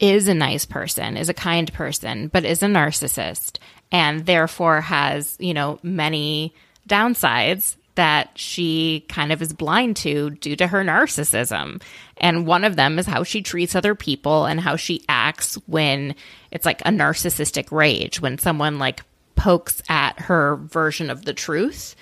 is 0.00 0.26
a 0.26 0.34
nice 0.34 0.64
person, 0.64 1.16
is 1.16 1.28
a 1.28 1.34
kind 1.34 1.70
person, 1.72 2.28
but 2.28 2.46
is 2.46 2.62
a 2.62 2.66
narcissist, 2.66 3.58
and 3.92 4.24
therefore 4.24 4.80
has 4.80 5.36
you 5.38 5.52
know 5.52 5.78
many 5.82 6.54
downsides 6.88 7.76
that 7.98 8.30
she 8.38 9.04
kind 9.08 9.32
of 9.32 9.42
is 9.42 9.52
blind 9.52 9.96
to 9.96 10.30
due 10.30 10.54
to 10.54 10.68
her 10.68 10.84
narcissism. 10.84 11.82
And 12.18 12.46
one 12.46 12.62
of 12.62 12.76
them 12.76 12.96
is 12.96 13.06
how 13.06 13.24
she 13.24 13.42
treats 13.42 13.74
other 13.74 13.96
people 13.96 14.46
and 14.46 14.60
how 14.60 14.76
she 14.76 15.04
acts 15.08 15.56
when 15.66 16.14
it's 16.52 16.64
like 16.64 16.80
a 16.82 16.90
narcissistic 16.90 17.72
rage, 17.72 18.20
when 18.20 18.38
someone 18.38 18.78
like 18.78 19.02
pokes 19.34 19.82
at 19.88 20.20
her 20.20 20.54
version 20.54 21.10
of 21.10 21.24
the 21.24 21.32
truth, 21.32 21.96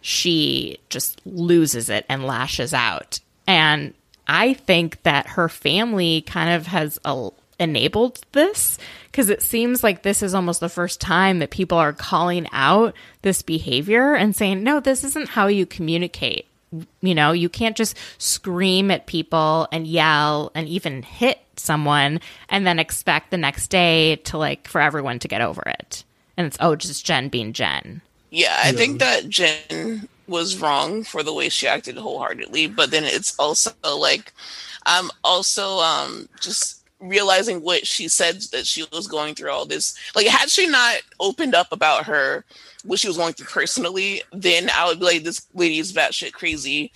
she 0.00 0.78
just 0.88 1.20
loses 1.26 1.90
it 1.90 2.06
and 2.08 2.26
lashes 2.26 2.72
out. 2.72 3.20
And 3.46 3.92
I 4.26 4.54
think 4.54 5.02
that 5.02 5.26
her 5.26 5.50
family 5.50 6.22
kind 6.22 6.54
of 6.54 6.66
has 6.68 6.98
a, 7.04 7.28
enabled 7.62 8.20
this 8.32 8.76
because 9.06 9.30
it 9.30 9.42
seems 9.42 9.82
like 9.82 10.02
this 10.02 10.22
is 10.22 10.34
almost 10.34 10.60
the 10.60 10.68
first 10.68 11.00
time 11.00 11.38
that 11.38 11.50
people 11.50 11.78
are 11.78 11.92
calling 11.92 12.46
out 12.52 12.94
this 13.22 13.40
behavior 13.42 14.14
and 14.14 14.34
saying, 14.34 14.62
no, 14.62 14.80
this 14.80 15.04
isn't 15.04 15.30
how 15.30 15.46
you 15.46 15.64
communicate. 15.64 16.46
You 17.00 17.14
know, 17.14 17.32
you 17.32 17.48
can't 17.48 17.76
just 17.76 17.96
scream 18.18 18.90
at 18.90 19.06
people 19.06 19.68
and 19.70 19.86
yell 19.86 20.50
and 20.54 20.66
even 20.68 21.02
hit 21.02 21.38
someone 21.56 22.20
and 22.48 22.66
then 22.66 22.78
expect 22.78 23.30
the 23.30 23.36
next 23.36 23.68
day 23.68 24.16
to 24.16 24.38
like 24.38 24.66
for 24.66 24.80
everyone 24.80 25.18
to 25.20 25.28
get 25.28 25.42
over 25.42 25.62
it. 25.66 26.04
And 26.36 26.46
it's, 26.46 26.56
oh, 26.60 26.74
just 26.74 27.04
Jen 27.04 27.28
being 27.28 27.52
Jen. 27.52 28.00
Yeah, 28.30 28.58
I 28.64 28.70
yeah. 28.70 28.72
think 28.72 28.98
that 29.00 29.28
Jen 29.28 30.08
was 30.26 30.58
wrong 30.58 31.04
for 31.04 31.22
the 31.22 31.34
way 31.34 31.50
she 31.50 31.66
acted 31.66 31.98
wholeheartedly, 31.98 32.68
but 32.68 32.90
then 32.90 33.04
it's 33.04 33.38
also 33.38 33.72
like, 33.84 34.32
I'm 34.86 35.10
also 35.22 35.78
um, 35.80 36.28
just 36.40 36.81
realizing 37.02 37.60
what 37.60 37.86
she 37.86 38.08
said 38.08 38.40
that 38.52 38.66
she 38.66 38.84
was 38.92 39.06
going 39.08 39.34
through 39.34 39.50
all 39.50 39.66
this 39.66 39.94
like 40.14 40.26
had 40.26 40.48
she 40.48 40.66
not 40.68 40.96
opened 41.18 41.54
up 41.54 41.66
about 41.72 42.04
her 42.04 42.44
what 42.84 42.98
she 42.98 43.08
was 43.08 43.16
going 43.16 43.32
through 43.32 43.46
personally 43.46 44.22
then 44.32 44.70
i 44.72 44.86
would 44.86 45.00
be 45.00 45.04
like 45.04 45.22
this 45.24 45.46
lady 45.54 45.78
is 45.78 45.92
batshit 45.92 46.32
crazy. 46.32 46.92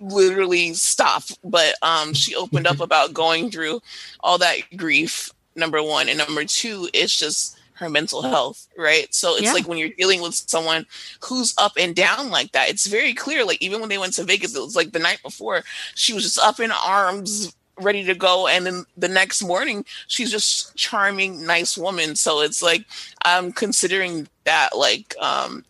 Literally 0.00 0.74
stop. 0.74 1.22
But 1.44 1.74
um 1.82 2.12
she 2.12 2.34
opened 2.34 2.66
up 2.66 2.80
about 2.86 3.14
going 3.14 3.50
through 3.50 3.80
all 4.20 4.38
that 4.38 4.58
grief 4.76 5.30
number 5.54 5.82
one. 5.82 6.08
And 6.08 6.18
number 6.18 6.44
two 6.44 6.88
it's 6.92 7.16
just 7.16 7.58
her 7.74 7.88
mental 7.88 8.22
health 8.22 8.66
right? 8.76 9.12
So 9.14 9.36
it's 9.36 9.44
yeah. 9.44 9.52
like 9.52 9.68
when 9.68 9.78
you're 9.78 9.90
dealing 9.90 10.22
with 10.22 10.34
someone 10.34 10.86
who's 11.22 11.54
up 11.58 11.72
and 11.78 11.94
down 11.94 12.30
like 12.30 12.52
that 12.52 12.70
it's 12.70 12.86
very 12.86 13.14
clear. 13.14 13.44
Like 13.44 13.62
even 13.62 13.80
when 13.80 13.88
they 13.88 13.98
went 13.98 14.14
to 14.14 14.24
vegas 14.24 14.56
it 14.56 14.60
was 14.60 14.76
like 14.76 14.92
the 14.92 14.98
night 14.98 15.20
before 15.22 15.62
she 15.94 16.12
was 16.12 16.24
just 16.24 16.38
up 16.38 16.60
in 16.60 16.70
arms 16.70 17.54
ready 17.78 18.04
to 18.04 18.14
go 18.14 18.46
and 18.46 18.66
then 18.66 18.84
the 18.96 19.08
next 19.08 19.42
morning 19.42 19.84
she's 20.06 20.30
just 20.30 20.74
charming 20.76 21.44
nice 21.44 21.76
woman 21.76 22.16
so 22.16 22.40
it's 22.40 22.62
like 22.62 22.86
i'm 23.24 23.52
considering 23.52 24.26
that 24.44 24.76
like 24.76 25.14
um 25.18 25.64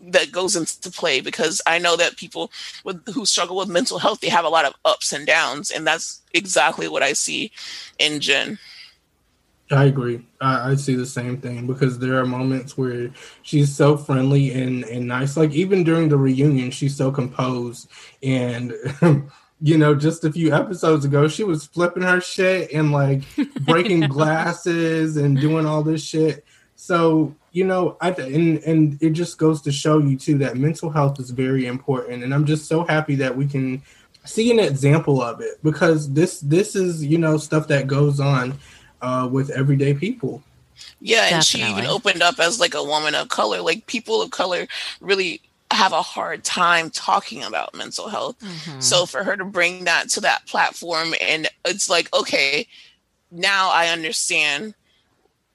that 0.00 0.32
goes 0.32 0.56
into 0.56 0.90
play 0.90 1.20
because 1.20 1.60
i 1.66 1.78
know 1.78 1.96
that 1.96 2.16
people 2.16 2.50
with 2.84 3.06
who 3.12 3.26
struggle 3.26 3.56
with 3.56 3.68
mental 3.68 3.98
health 3.98 4.20
they 4.20 4.28
have 4.28 4.46
a 4.46 4.48
lot 4.48 4.64
of 4.64 4.72
ups 4.84 5.12
and 5.12 5.26
downs 5.26 5.70
and 5.70 5.86
that's 5.86 6.22
exactly 6.32 6.88
what 6.88 7.02
i 7.02 7.12
see 7.12 7.52
in 7.98 8.20
jen 8.20 8.58
I 9.72 9.84
agree. 9.84 10.26
I, 10.40 10.72
I, 10.72 10.74
see 10.74 10.96
the 10.96 11.06
same 11.06 11.40
thing 11.40 11.68
because 11.68 11.98
there 11.98 12.18
are 12.18 12.26
moments 12.26 12.76
where 12.76 13.10
she's 13.42 13.74
so 13.74 13.96
friendly 13.96 14.50
and, 14.50 14.84
and 14.84 15.06
nice. 15.06 15.36
Like 15.36 15.52
even 15.52 15.84
during 15.84 16.08
the 16.08 16.16
reunion, 16.16 16.72
she's 16.72 16.96
so 16.96 17.12
composed 17.12 17.88
and 18.20 18.74
you 19.62 19.76
know, 19.76 19.94
just 19.94 20.24
a 20.24 20.32
few 20.32 20.54
episodes 20.54 21.04
ago, 21.04 21.28
she 21.28 21.44
was 21.44 21.66
flipping 21.66 22.02
her 22.02 22.20
shit 22.20 22.72
and 22.72 22.92
like 22.92 23.22
breaking 23.60 24.00
glasses 24.00 25.16
and 25.16 25.38
doing 25.38 25.66
all 25.66 25.82
this 25.82 26.02
shit. 26.02 26.44
So, 26.76 27.34
you 27.52 27.64
know, 27.64 27.96
I 28.00 28.10
and 28.12 28.58
and 28.64 29.02
it 29.02 29.10
just 29.10 29.36
goes 29.38 29.60
to 29.62 29.72
show 29.72 29.98
you 29.98 30.16
too 30.16 30.38
that 30.38 30.56
mental 30.56 30.90
health 30.90 31.20
is 31.20 31.30
very 31.30 31.66
important. 31.66 32.24
And 32.24 32.32
I'm 32.32 32.46
just 32.46 32.66
so 32.66 32.84
happy 32.84 33.16
that 33.16 33.36
we 33.36 33.46
can 33.46 33.82
see 34.24 34.50
an 34.50 34.58
example 34.58 35.20
of 35.20 35.40
it 35.40 35.62
because 35.62 36.10
this 36.12 36.40
this 36.40 36.74
is, 36.74 37.04
you 37.04 37.18
know, 37.18 37.36
stuff 37.36 37.68
that 37.68 37.86
goes 37.86 38.18
on 38.18 38.58
uh, 39.02 39.28
with 39.30 39.50
everyday 39.50 39.92
people. 39.92 40.42
Yeah, 41.00 41.24
and 41.24 41.42
Definitely. 41.42 41.66
she 41.66 41.72
even 41.72 41.86
opened 41.86 42.22
up 42.22 42.38
as 42.38 42.58
like 42.58 42.74
a 42.74 42.82
woman 42.82 43.14
of 43.14 43.28
color. 43.28 43.60
Like 43.60 43.86
people 43.86 44.22
of 44.22 44.30
color 44.30 44.66
really 45.02 45.42
have 45.70 45.92
a 45.92 46.02
hard 46.02 46.44
time 46.44 46.90
talking 46.90 47.42
about 47.42 47.74
mental 47.74 48.08
health. 48.08 48.38
Mm-hmm. 48.40 48.80
So 48.80 49.06
for 49.06 49.22
her 49.22 49.36
to 49.36 49.44
bring 49.44 49.84
that 49.84 50.08
to 50.10 50.20
that 50.20 50.46
platform 50.46 51.14
and 51.20 51.48
it's 51.64 51.88
like, 51.88 52.12
okay, 52.14 52.66
now 53.30 53.70
I 53.70 53.88
understand 53.88 54.74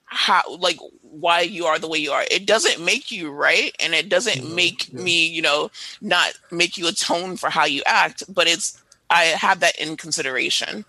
how 0.06 0.44
like 0.60 0.78
why 1.02 1.42
you 1.42 1.66
are 1.66 1.80
the 1.80 1.90
way 1.90 1.98
you 1.98 2.12
are. 2.12 2.24
It 2.32 2.46
doesn't 2.46 2.84
make 2.84 3.12
you 3.12 3.32
right 3.32 3.76
and 3.80 3.94
it 3.94 4.10
doesn't 4.10 4.42
mm-hmm. 4.42 4.56
make 4.56 4.94
yeah. 4.94 5.02
me, 5.02 5.28
you 5.28 5.42
know, 5.42 5.70
not 6.02 6.34
make 6.52 6.78
you 6.78 6.88
atone 6.88 7.38
for 7.38 7.50
how 7.50 7.66
you 7.66 7.82
act, 7.86 8.24
but 8.34 8.48
it's 8.48 8.82
I 9.10 9.24
have 9.24 9.60
that 9.60 9.78
in 9.78 9.98
consideration. 9.98 10.86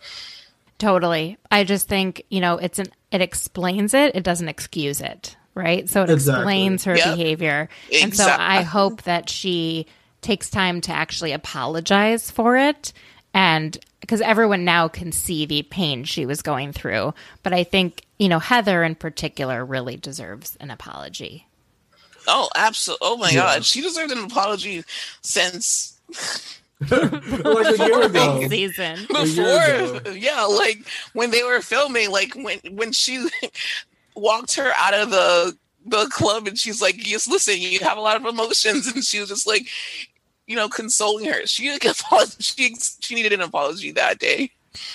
Totally. 0.79 1.39
I 1.51 1.65
just 1.65 1.89
think, 1.89 2.23
you 2.29 2.41
know, 2.41 2.59
it's 2.59 2.79
an 2.79 2.87
it 3.11 3.21
explains 3.21 3.95
it, 3.95 4.15
it 4.15 4.23
doesn't 4.23 4.49
excuse 4.49 5.01
it 5.01 5.37
right? 5.57 5.89
So 5.89 6.03
it 6.03 6.11
exactly. 6.11 6.43
explains 6.43 6.85
her 6.85 6.97
yep. 6.97 7.17
behavior. 7.17 7.69
Exactly. 7.89 8.03
And 8.03 8.15
so 8.15 8.37
I 8.39 8.63
hope 8.63 9.03
that 9.03 9.29
she 9.29 9.87
takes 10.21 10.51
time 10.51 10.81
to 10.83 10.93
actually 10.93 11.33
apologize 11.33 12.31
for 12.31 12.57
it 12.57 12.93
and 13.35 13.77
because 14.01 14.21
everyone 14.21 14.65
now 14.65 14.87
can 14.87 15.11
see 15.11 15.47
the 15.47 15.63
pain 15.63 16.05
she 16.05 16.27
was 16.27 16.43
going 16.43 16.73
through. 16.73 17.13
But 17.43 17.53
I 17.53 17.65
think, 17.65 18.05
you 18.19 18.29
know, 18.29 18.39
Heather 18.39 18.85
in 18.85 18.95
particular 18.95 19.65
really 19.65 19.97
deserves 19.97 20.57
an 20.61 20.71
apology. 20.71 21.47
Oh, 22.29 22.49
absolutely. 22.55 23.07
Oh 23.07 23.17
my 23.17 23.31
yeah. 23.31 23.55
God. 23.55 23.65
She 23.65 23.81
deserved 23.81 24.13
an 24.13 24.25
apology 24.25 24.85
since 25.23 25.99
like 26.91 27.03
a 27.81 27.87
year 27.87 28.03
ago. 28.03 28.49
Season. 28.49 29.07
Before, 29.09 30.13
yeah, 30.13 30.45
like 30.45 30.87
when 31.15 31.31
they 31.31 31.43
were 31.43 31.61
filming, 31.61 32.11
like 32.11 32.35
when 32.35 32.59
when 32.71 32.93
she 32.93 33.29
walked 34.17 34.57
her 34.57 34.73
out 34.77 34.95
of 34.95 35.11
the 35.11 35.57
the 35.87 36.07
club 36.11 36.49
and 36.49 36.59
she's 36.59 36.83
like, 36.83 37.09
Yes, 37.09 37.29
listen, 37.29 37.61
you 37.61 37.79
have 37.81 37.99
a 37.99 38.01
lot 38.01 38.17
of 38.17 38.27
emotions. 38.27 38.87
And 38.95 39.05
she 39.05 39.21
was 39.21 39.29
just 39.29 39.47
like, 39.47 39.69
you 40.47 40.57
know, 40.57 40.69
consoling 40.69 41.27
her. 41.27 41.47
She 41.47 41.77
she 42.39 42.77
she 43.01 43.15
needed 43.15 43.33
an 43.33 43.41
apology 43.41 43.93
that 43.93 44.19
day. 44.19 44.51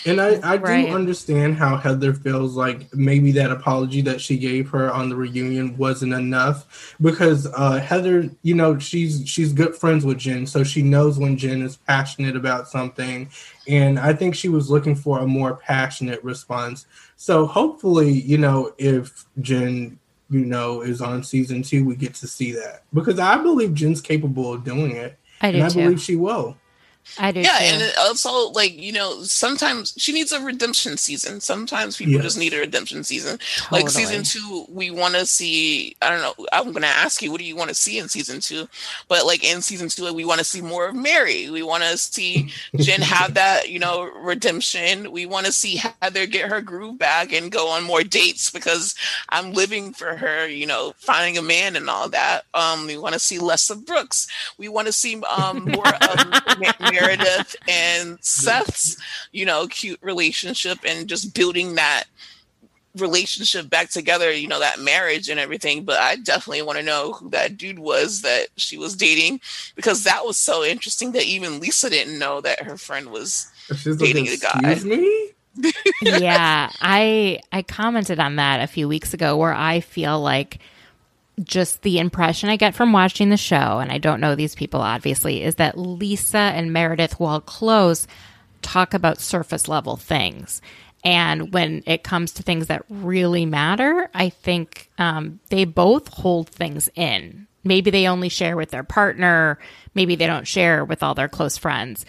And 0.06 0.20
I, 0.20 0.36
I 0.44 0.58
right. 0.58 0.88
do 0.88 0.96
understand 0.96 1.58
how 1.58 1.78
Heather 1.78 2.14
feels 2.14 2.56
like 2.56 2.94
maybe 2.94 3.32
that 3.34 3.52
apology 3.52 4.02
that 4.02 4.20
she 4.20 4.38
gave 4.38 4.70
her 4.70 4.92
on 4.92 5.10
the 5.10 5.16
reunion 5.16 5.78
wasn't 5.78 6.14
enough 6.14 6.96
because 7.02 7.48
uh, 7.54 7.80
Heather, 7.80 8.30
you 8.42 8.56
know, 8.56 8.80
she's 8.80 9.28
she's 9.28 9.54
good 9.54 9.76
friends 9.76 10.04
with 10.04 10.18
Jen, 10.18 10.48
so 10.48 10.64
she 10.64 10.82
knows 10.82 11.20
when 11.20 11.38
Jen 11.38 11.62
is 11.62 11.78
passionate 11.78 12.36
about 12.36 12.68
something, 12.68 13.30
and 13.68 14.00
I 14.00 14.14
think 14.14 14.36
she 14.36 14.50
was 14.50 14.70
looking 14.70 14.96
for 14.96 15.20
a 15.20 15.28
more 15.28 15.56
passionate 15.56 16.24
response. 16.24 16.88
So 17.16 17.46
hopefully, 17.46 18.12
you 18.12 18.40
know, 18.40 18.74
if 18.80 19.26
Jen, 19.40 20.00
you 20.30 20.46
know, 20.46 20.82
is 20.82 21.02
on 21.02 21.24
season 21.24 21.62
two, 21.62 21.86
we 21.86 21.96
get 21.96 22.16
to 22.16 22.28
see 22.28 22.52
that 22.54 22.84
because 22.94 23.20
I 23.20 23.38
believe 23.38 23.76
Jen's 23.76 24.02
capable 24.02 24.54
of 24.54 24.64
doing 24.64 24.96
it. 24.96 25.18
I 25.42 25.52
do 25.52 25.58
and 25.58 25.66
I 25.66 25.70
too. 25.70 25.84
believe 25.84 26.02
she 26.02 26.16
will. 26.16 26.58
I 27.20 27.32
do. 27.32 27.42
Yeah, 27.42 27.58
too. 27.58 27.66
and 27.66 27.94
also 28.00 28.50
like 28.52 28.80
you 28.80 28.92
know, 28.92 29.24
sometimes 29.24 29.94
she 29.98 30.14
needs 30.14 30.32
a 30.32 30.40
redemption 30.40 30.98
season. 30.98 31.42
Sometimes 31.42 31.98
people 31.98 32.14
yes. 32.14 32.24
just 32.24 32.38
need 32.38 32.54
a 32.54 32.60
redemption 32.60 33.04
season. 33.04 33.40
Totally. 33.58 33.82
Like 33.82 33.92
season 33.92 34.24
two, 34.24 34.66
we 34.70 34.92
want 34.92 35.16
to 35.16 35.26
see. 35.26 35.96
I 36.02 36.10
don't 36.10 36.22
know. 36.22 36.46
I'm 36.54 36.72
going 36.72 36.84
to 36.84 36.88
ask 36.88 37.22
you, 37.22 37.32
what 37.32 37.40
do 37.40 37.46
you 37.46 37.56
want 37.56 37.70
to 37.70 37.76
see 37.76 37.98
in 37.98 38.10
season 38.10 38.40
two? 38.40 38.68
But 39.08 39.26
like 39.26 39.44
in 39.44 39.62
season 39.62 39.90
two, 39.90 40.12
we 40.14 40.26
want 40.26 40.40
to 40.40 40.46
see 40.46 40.62
more 40.62 40.88
of 40.88 40.96
Mary. 40.96 41.50
We 41.50 41.64
want 41.64 41.84
to 41.84 41.98
see 41.98 42.52
Jen 42.76 43.02
have 43.02 43.34
that 43.36 43.70
you 43.70 43.80
know 43.80 44.04
redemption. 44.04 45.12
We 45.12 45.26
want 45.26 45.46
to 45.46 45.52
see 45.52 45.82
Heather 46.02 46.26
get 46.26 46.50
her 46.50 46.62
groove 46.62 46.98
back 46.98 47.34
and 47.34 47.52
go 47.52 47.70
on 47.70 47.84
more 47.84 48.04
dates 48.04 48.52
because 48.52 48.96
I'm 49.30 49.54
living 49.54 49.94
for 49.94 50.16
her. 50.16 50.48
You 50.48 50.66
know, 50.66 50.94
finding 50.98 51.38
a 51.38 51.42
man 51.42 51.76
and 51.76 51.90
all 51.90 52.10
that. 52.10 52.46
Um, 52.54 52.88
we 52.88 52.98
want 52.98 53.14
to 53.14 53.20
see 53.20 53.40
less 53.40 53.70
of 53.70 53.86
Brooks. 53.86 54.28
We 54.58 54.70
want 54.70 54.88
to 54.88 54.94
see 54.94 55.22
um 55.24 55.66
more 55.66 55.88
of. 55.88 56.32
Meredith 56.92 57.56
and 57.68 58.18
Seth's, 58.22 58.98
you 59.32 59.46
know, 59.46 59.68
cute 59.68 60.00
relationship 60.02 60.80
and 60.86 61.08
just 61.08 61.34
building 61.34 61.76
that 61.76 62.06
relationship 62.98 63.70
back 63.70 63.90
together, 63.90 64.32
you 64.32 64.48
know, 64.48 64.60
that 64.60 64.80
marriage 64.80 65.30
and 65.30 65.40
everything. 65.40 65.84
But 65.84 66.00
I 66.00 66.18
definitely 66.18 66.62
want 66.62 66.80
to 66.80 66.86
know 66.86 67.14
who 67.14 67.30
that 67.30 67.58
dude 67.58 67.80
was 67.80 68.22
that 68.22 68.48
she 68.58 68.78
was 68.78 68.96
dating 68.96 69.42
because 69.76 70.04
that 70.04 70.26
was 70.26 70.38
so 70.38 70.64
interesting 70.64 71.12
that 71.14 71.26
even 71.26 71.60
Lisa 71.60 71.90
didn't 71.90 72.20
know 72.20 72.42
that 72.42 72.64
her 72.64 72.78
friend 72.78 73.10
was 73.10 73.52
She's 73.76 73.98
dating 73.98 74.26
like, 74.26 74.40
a 74.40 74.62
guy. 74.62 74.80
Me? 74.84 75.32
yeah, 76.02 76.70
I 76.82 77.40
I 77.52 77.62
commented 77.62 78.20
on 78.20 78.38
that 78.38 78.62
a 78.62 78.68
few 78.68 78.88
weeks 78.88 79.14
ago 79.14 79.36
where 79.36 79.54
I 79.54 79.82
feel 79.82 80.20
like 80.22 80.60
just 81.44 81.82
the 81.82 82.00
impression 82.00 82.50
I 82.50 82.56
get 82.56 82.76
from 82.76 82.94
watching 82.94 83.30
the 83.30 83.38
show, 83.38 83.80
and 83.80 83.92
I 83.92 83.98
don't 83.98 84.22
know 84.22 84.36
these 84.36 84.56
people 84.56 84.82
obviously, 84.82 85.44
is 85.44 85.56
that 85.56 85.78
Lisa 85.78 86.38
and 86.38 86.74
Meredith, 86.74 87.20
while 87.20 87.42
close, 87.42 88.08
talk 88.62 88.94
about 88.94 89.20
surface 89.20 89.68
level 89.68 89.98
things. 89.98 90.62
And 91.04 91.52
when 91.52 91.84
it 91.88 92.04
comes 92.04 92.34
to 92.34 92.44
things 92.44 92.68
that 92.68 92.86
really 92.90 93.46
matter, 93.46 94.10
I 94.14 94.30
think 94.30 94.90
um, 94.98 95.40
they 95.50 95.66
both 95.66 96.08
hold 96.10 96.50
things 96.50 96.90
in. 96.96 97.48
Maybe 97.64 97.92
they 97.92 98.08
only 98.08 98.30
share 98.30 98.56
with 98.56 98.70
their 98.70 98.84
partner. 98.84 99.58
Maybe 99.96 100.16
they 100.16 100.28
don't 100.28 100.48
share 100.48 100.86
with 100.86 101.02
all 101.02 101.16
their 101.16 101.30
close 101.30 101.58
friends. 101.58 102.06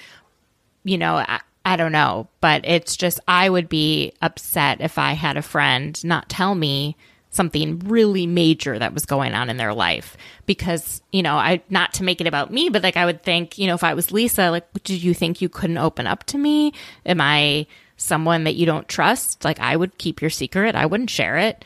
You 0.84 0.98
know, 0.98 1.16
I, 1.16 1.40
I 1.64 1.76
don't 1.76 1.92
know. 1.92 2.28
But 2.40 2.66
it's 2.66 2.96
just, 2.96 3.20
I 3.26 3.48
would 3.48 3.68
be 3.68 4.12
upset 4.20 4.80
if 4.80 4.98
I 4.98 5.12
had 5.12 5.36
a 5.36 5.42
friend 5.42 6.02
not 6.04 6.28
tell 6.28 6.54
me 6.54 6.96
something 7.32 7.80
really 7.80 8.26
major 8.26 8.78
that 8.78 8.94
was 8.94 9.04
going 9.04 9.34
on 9.34 9.50
in 9.50 9.56
their 9.56 9.74
life. 9.74 10.16
Because 10.46 11.02
you 11.10 11.22
know 11.22 11.34
i 11.34 11.60
not 11.68 11.92
to 11.94 12.04
make 12.04 12.20
it 12.20 12.26
about 12.26 12.52
me 12.52 12.68
but 12.68 12.82
like 12.82 12.96
i 12.96 13.04
would 13.04 13.22
think 13.22 13.58
you 13.58 13.66
know 13.66 13.74
if 13.74 13.84
i 13.84 13.94
was 13.94 14.12
lisa 14.12 14.50
like 14.50 14.66
do 14.82 14.96
you 14.96 15.12
think 15.12 15.40
you 15.42 15.48
couldn't 15.48 15.78
open 15.78 16.06
up 16.06 16.24
to 16.24 16.38
me? 16.38 16.72
Am 17.04 17.20
i 17.20 17.66
someone 17.96 18.44
that 18.44 18.54
you 18.54 18.66
don't 18.66 18.88
trust? 18.88 19.44
Like 19.44 19.60
i 19.60 19.76
would 19.76 19.98
keep 19.98 20.20
your 20.20 20.30
secret. 20.30 20.74
I 20.74 20.86
wouldn't 20.86 21.10
share 21.10 21.38
it 21.38 21.64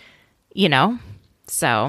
you 0.56 0.70
know? 0.70 0.98
So 1.46 1.88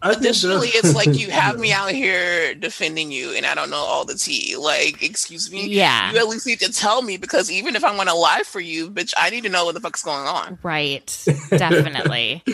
Additionally, 0.00 0.68
it's 0.68 0.94
like 0.94 1.18
you 1.18 1.30
have 1.30 1.58
me 1.58 1.72
out 1.78 1.90
here 1.90 2.54
defending 2.54 3.10
you, 3.10 3.32
and 3.34 3.44
I 3.44 3.54
don't 3.54 3.70
know 3.70 3.76
all 3.76 4.04
the 4.04 4.14
tea. 4.14 4.56
Like, 4.56 5.02
excuse 5.02 5.50
me, 5.50 5.66
yeah, 5.66 6.12
you 6.12 6.18
at 6.18 6.28
least 6.28 6.46
need 6.46 6.60
to 6.60 6.72
tell 6.72 7.02
me 7.02 7.16
because 7.16 7.50
even 7.50 7.74
if 7.74 7.84
I 7.84 7.94
want 7.96 8.08
to 8.08 8.14
lie 8.14 8.42
for 8.44 8.60
you, 8.60 8.90
bitch, 8.90 9.12
I 9.16 9.30
need 9.30 9.42
to 9.42 9.48
know 9.48 9.64
what 9.64 9.74
the 9.74 9.80
fuck's 9.80 10.02
going 10.02 10.26
on. 10.26 10.58
Right, 10.62 11.24
definitely. 11.50 12.44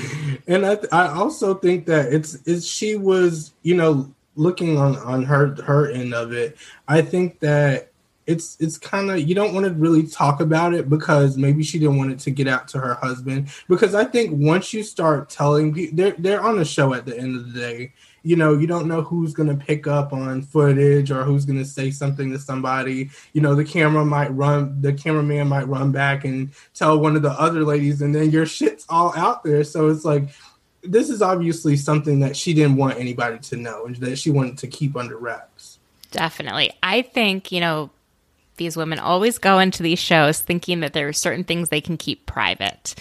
and 0.47 0.65
I, 0.65 0.79
I 0.91 1.09
also 1.09 1.55
think 1.55 1.87
that 1.87 2.13
it's, 2.13 2.39
it's 2.47 2.67
she 2.67 2.97
was, 2.97 3.53
you 3.63 3.77
know, 3.77 4.11
looking 4.37 4.79
on 4.79 4.97
on 4.97 5.23
her 5.25 5.55
her 5.65 5.91
end 5.91 6.15
of 6.15 6.33
it. 6.33 6.57
I 6.89 7.03
think 7.03 7.41
that 7.41 7.91
it's 8.27 8.57
it's 8.59 8.79
kind 8.79 9.11
of 9.11 9.21
you 9.21 9.35
don't 9.35 9.53
want 9.53 9.67
to 9.67 9.73
really 9.73 10.07
talk 10.07 10.41
about 10.41 10.75
it 10.75 10.89
because 10.89 11.37
maybe 11.37 11.63
she 11.63 11.79
didn't 11.79 11.99
want 11.99 12.11
it 12.11 12.19
to 12.21 12.31
get 12.31 12.49
out 12.49 12.69
to 12.69 12.79
her 12.79 12.95
husband. 12.95 13.49
Because 13.69 13.95
I 13.95 14.05
think 14.05 14.33
once 14.33 14.73
you 14.73 14.83
start 14.83 15.29
telling 15.29 15.91
they're 15.95 16.15
they're 16.19 16.43
on 16.43 16.59
a 16.59 16.65
show 16.65 16.95
at 16.95 17.07
the 17.07 17.19
end 17.19 17.37
of 17.37 17.53
the 17.53 17.61
day. 17.61 17.93
You 18.27 18.37
know 18.37 18.57
you 18.57 18.67
don't 18.67 18.89
know 18.89 19.03
who's 19.03 19.35
going 19.35 19.51
to 19.51 19.65
pick 19.67 19.87
up 19.87 20.15
on 20.15 20.41
footage 20.41 21.11
or 21.11 21.25
who's 21.25 21.45
going 21.45 21.59
to 21.59 21.65
say 21.65 21.91
something 21.91 22.33
to 22.33 22.39
somebody. 22.39 23.11
You 23.35 23.43
know 23.43 23.55
the 23.55 23.67
camera 23.67 24.03
might 24.03 24.35
run 24.35 24.81
the 24.81 24.95
cameraman 24.95 25.49
might 25.49 25.69
run 25.69 25.93
back 25.93 26.25
and 26.25 26.51
tell 26.73 26.99
one 26.99 27.17
of 27.17 27.23
the 27.23 27.33
other 27.33 27.65
ladies 27.65 28.01
and 28.01 28.15
then 28.15 28.31
your 28.31 28.47
shit's 28.47 28.87
all 28.89 29.15
out 29.15 29.45
there. 29.45 29.63
So 29.63 29.91
it's 29.91 30.07
like 30.07 30.31
this 30.83 31.11
is 31.11 31.21
obviously 31.21 31.77
something 31.77 32.21
that 32.21 32.35
she 32.37 32.55
didn't 32.55 32.77
want 32.77 32.99
anybody 32.99 33.39
to 33.39 33.57
know 33.57 33.85
and 33.85 33.97
that 33.97 34.17
she 34.17 34.31
wanted 34.31 34.59
to 34.59 34.69
keep 34.69 34.97
under 34.97 35.17
wraps. 35.17 35.79
Definitely. 36.11 36.73
I 36.83 37.03
think, 37.03 37.51
you 37.51 37.61
know, 37.61 37.91
these 38.57 38.77
women 38.77 38.99
always 38.99 39.39
go 39.39 39.59
into 39.59 39.83
these 39.83 39.99
shows 39.99 40.41
thinking 40.41 40.81
that 40.81 40.93
there 40.93 41.09
are 41.09 41.13
certain 41.13 41.45
things 41.45 41.69
they 41.69 41.81
can 41.81 41.97
keep 41.97 42.27
private. 42.27 42.95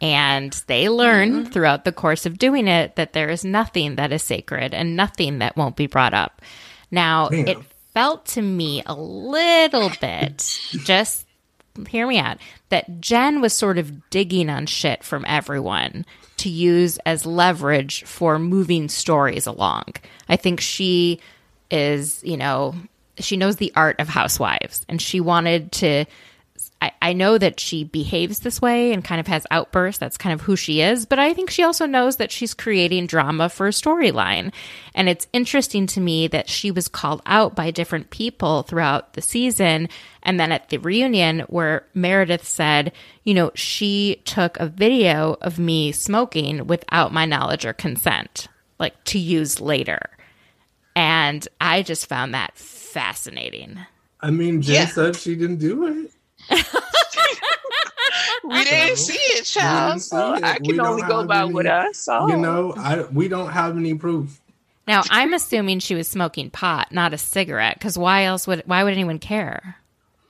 And 0.00 0.52
they 0.66 0.88
learn 0.88 1.32
mm-hmm. 1.32 1.52
throughout 1.52 1.84
the 1.84 1.92
course 1.92 2.24
of 2.24 2.38
doing 2.38 2.68
it 2.68 2.96
that 2.96 3.12
there 3.12 3.28
is 3.28 3.44
nothing 3.44 3.96
that 3.96 4.12
is 4.12 4.22
sacred 4.22 4.72
and 4.72 4.96
nothing 4.96 5.40
that 5.40 5.56
won't 5.56 5.76
be 5.76 5.86
brought 5.86 6.14
up. 6.14 6.40
Now, 6.90 7.28
it 7.28 7.58
felt 7.92 8.26
to 8.26 8.42
me 8.42 8.82
a 8.86 8.94
little 8.94 9.90
bit, 10.00 10.38
just 10.84 11.26
hear 11.88 12.06
me 12.06 12.18
out, 12.18 12.38
that 12.70 13.00
Jen 13.00 13.40
was 13.40 13.52
sort 13.52 13.78
of 13.78 14.10
digging 14.10 14.48
on 14.48 14.66
shit 14.66 15.04
from 15.04 15.24
everyone 15.28 16.06
to 16.38 16.48
use 16.48 16.98
as 17.04 17.26
leverage 17.26 18.04
for 18.04 18.38
moving 18.38 18.88
stories 18.88 19.46
along. 19.46 19.84
I 20.28 20.36
think 20.36 20.60
she 20.60 21.20
is, 21.70 22.22
you 22.24 22.36
know, 22.36 22.74
she 23.24 23.36
knows 23.36 23.56
the 23.56 23.72
art 23.74 24.00
of 24.00 24.08
housewives 24.08 24.84
and 24.88 25.00
she 25.00 25.20
wanted 25.20 25.72
to 25.72 26.04
I, 26.82 26.92
I 27.02 27.12
know 27.12 27.36
that 27.36 27.60
she 27.60 27.84
behaves 27.84 28.40
this 28.40 28.60
way 28.60 28.92
and 28.92 29.04
kind 29.04 29.20
of 29.20 29.26
has 29.26 29.46
outbursts. 29.50 29.98
That's 29.98 30.16
kind 30.16 30.32
of 30.32 30.40
who 30.40 30.56
she 30.56 30.80
is. 30.80 31.04
But 31.04 31.18
I 31.18 31.34
think 31.34 31.50
she 31.50 31.62
also 31.62 31.84
knows 31.84 32.16
that 32.16 32.30
she's 32.30 32.54
creating 32.54 33.06
drama 33.06 33.48
for 33.48 33.66
a 33.66 33.70
storyline. 33.70 34.52
And 34.94 35.08
it's 35.08 35.28
interesting 35.32 35.86
to 35.88 36.00
me 36.00 36.26
that 36.28 36.48
she 36.48 36.70
was 36.70 36.88
called 36.88 37.22
out 37.26 37.54
by 37.54 37.70
different 37.70 38.10
people 38.10 38.62
throughout 38.62 39.12
the 39.12 39.22
season. 39.22 39.88
And 40.22 40.40
then 40.40 40.52
at 40.52 40.70
the 40.70 40.78
reunion, 40.78 41.40
where 41.40 41.86
Meredith 41.92 42.46
said, 42.46 42.92
you 43.24 43.34
know, 43.34 43.50
she 43.54 44.22
took 44.24 44.58
a 44.58 44.66
video 44.66 45.36
of 45.42 45.58
me 45.58 45.92
smoking 45.92 46.66
without 46.66 47.12
my 47.12 47.26
knowledge 47.26 47.66
or 47.66 47.74
consent, 47.74 48.48
like 48.78 49.02
to 49.04 49.18
use 49.18 49.60
later. 49.60 50.00
And 50.96 51.46
I 51.60 51.82
just 51.82 52.06
found 52.06 52.34
that 52.34 52.56
fascinating. 52.90 53.78
I 54.20 54.30
mean, 54.30 54.60
Jen 54.62 54.74
yeah. 54.74 54.86
said 54.86 55.16
she 55.16 55.34
didn't 55.34 55.58
do 55.58 55.86
it. 55.86 56.10
we 58.44 58.64
didn't 58.64 58.96
see 58.96 59.14
it, 59.14 59.44
child. 59.44 60.02
So 60.02 60.34
it. 60.34 60.44
I 60.44 60.58
can 60.58 60.80
only 60.80 61.02
go 61.02 61.24
by 61.26 61.42
any, 61.42 61.52
what 61.52 61.66
I 61.66 61.92
saw. 61.92 62.26
You 62.26 62.36
know, 62.36 62.74
I 62.76 63.02
we 63.04 63.28
don't 63.28 63.50
have 63.50 63.76
any 63.76 63.94
proof. 63.94 64.40
Now 64.86 65.02
I'm 65.10 65.32
assuming 65.32 65.78
she 65.78 65.94
was 65.94 66.08
smoking 66.08 66.50
pot, 66.50 66.92
not 66.92 67.14
a 67.14 67.18
cigarette, 67.18 67.78
because 67.78 67.96
why 67.96 68.24
else 68.24 68.46
would 68.46 68.62
why 68.66 68.82
would 68.84 68.92
anyone 68.92 69.18
care? 69.18 69.76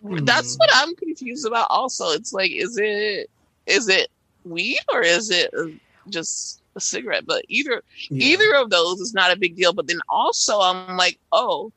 Hmm. 0.03 0.25
That's 0.25 0.57
what 0.57 0.71
I'm 0.73 0.95
confused 0.97 1.47
about. 1.47 1.67
Also, 1.71 2.11
it's 2.11 2.33
like, 2.33 2.51
is 2.51 2.79
it 2.79 3.31
is 3.67 3.89
it 3.89 4.09
weed 4.45 4.81
or 4.93 5.03
is 5.03 5.31
it 5.31 5.53
uh, 5.55 5.67
just 6.09 6.63
a 6.77 6.81
cigarette? 6.81 7.25
But 7.27 7.45
either 7.49 7.83
yeah. 8.09 8.27
either 8.27 8.55
of 8.57 8.71
those 8.71 9.01
is 9.01 9.15
not 9.15 9.33
a 9.33 9.37
big 9.37 9.57
deal. 9.57 9.73
But 9.73 9.87
then 9.87 10.01
also, 10.09 10.61
I'm 10.61 10.97
like, 10.97 11.19
oh, 11.33 11.73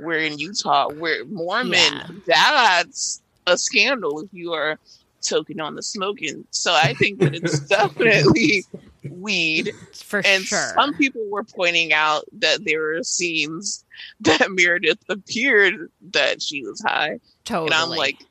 we're 0.00 0.18
in 0.18 0.38
Utah, 0.38 0.88
we're 0.92 1.24
Mormon. 1.26 1.72
Yeah. 1.74 2.06
That's 2.26 3.22
a 3.46 3.56
scandal 3.56 4.20
if 4.20 4.28
you 4.32 4.52
are 4.52 4.78
token 5.22 5.60
on 5.60 5.74
the 5.74 5.82
smoking. 5.82 6.44
So 6.50 6.72
I 6.72 6.94
think 6.94 7.20
that 7.20 7.34
it's 7.34 7.60
definitely 7.68 8.64
weed. 9.08 9.72
For 9.94 10.22
and 10.24 10.44
sure. 10.44 10.72
Some 10.74 10.94
people 10.94 11.22
were 11.28 11.44
pointing 11.44 11.92
out 11.92 12.24
that 12.32 12.64
there 12.64 12.80
were 12.80 13.02
scenes 13.02 13.84
that 14.20 14.46
Meredith 14.50 15.02
appeared 15.08 15.90
that 16.12 16.42
she 16.42 16.62
was 16.64 16.80
high. 16.80 17.20
Totally. 17.44 17.66
And 17.66 17.74
I'm 17.74 17.90
like, 17.90 18.24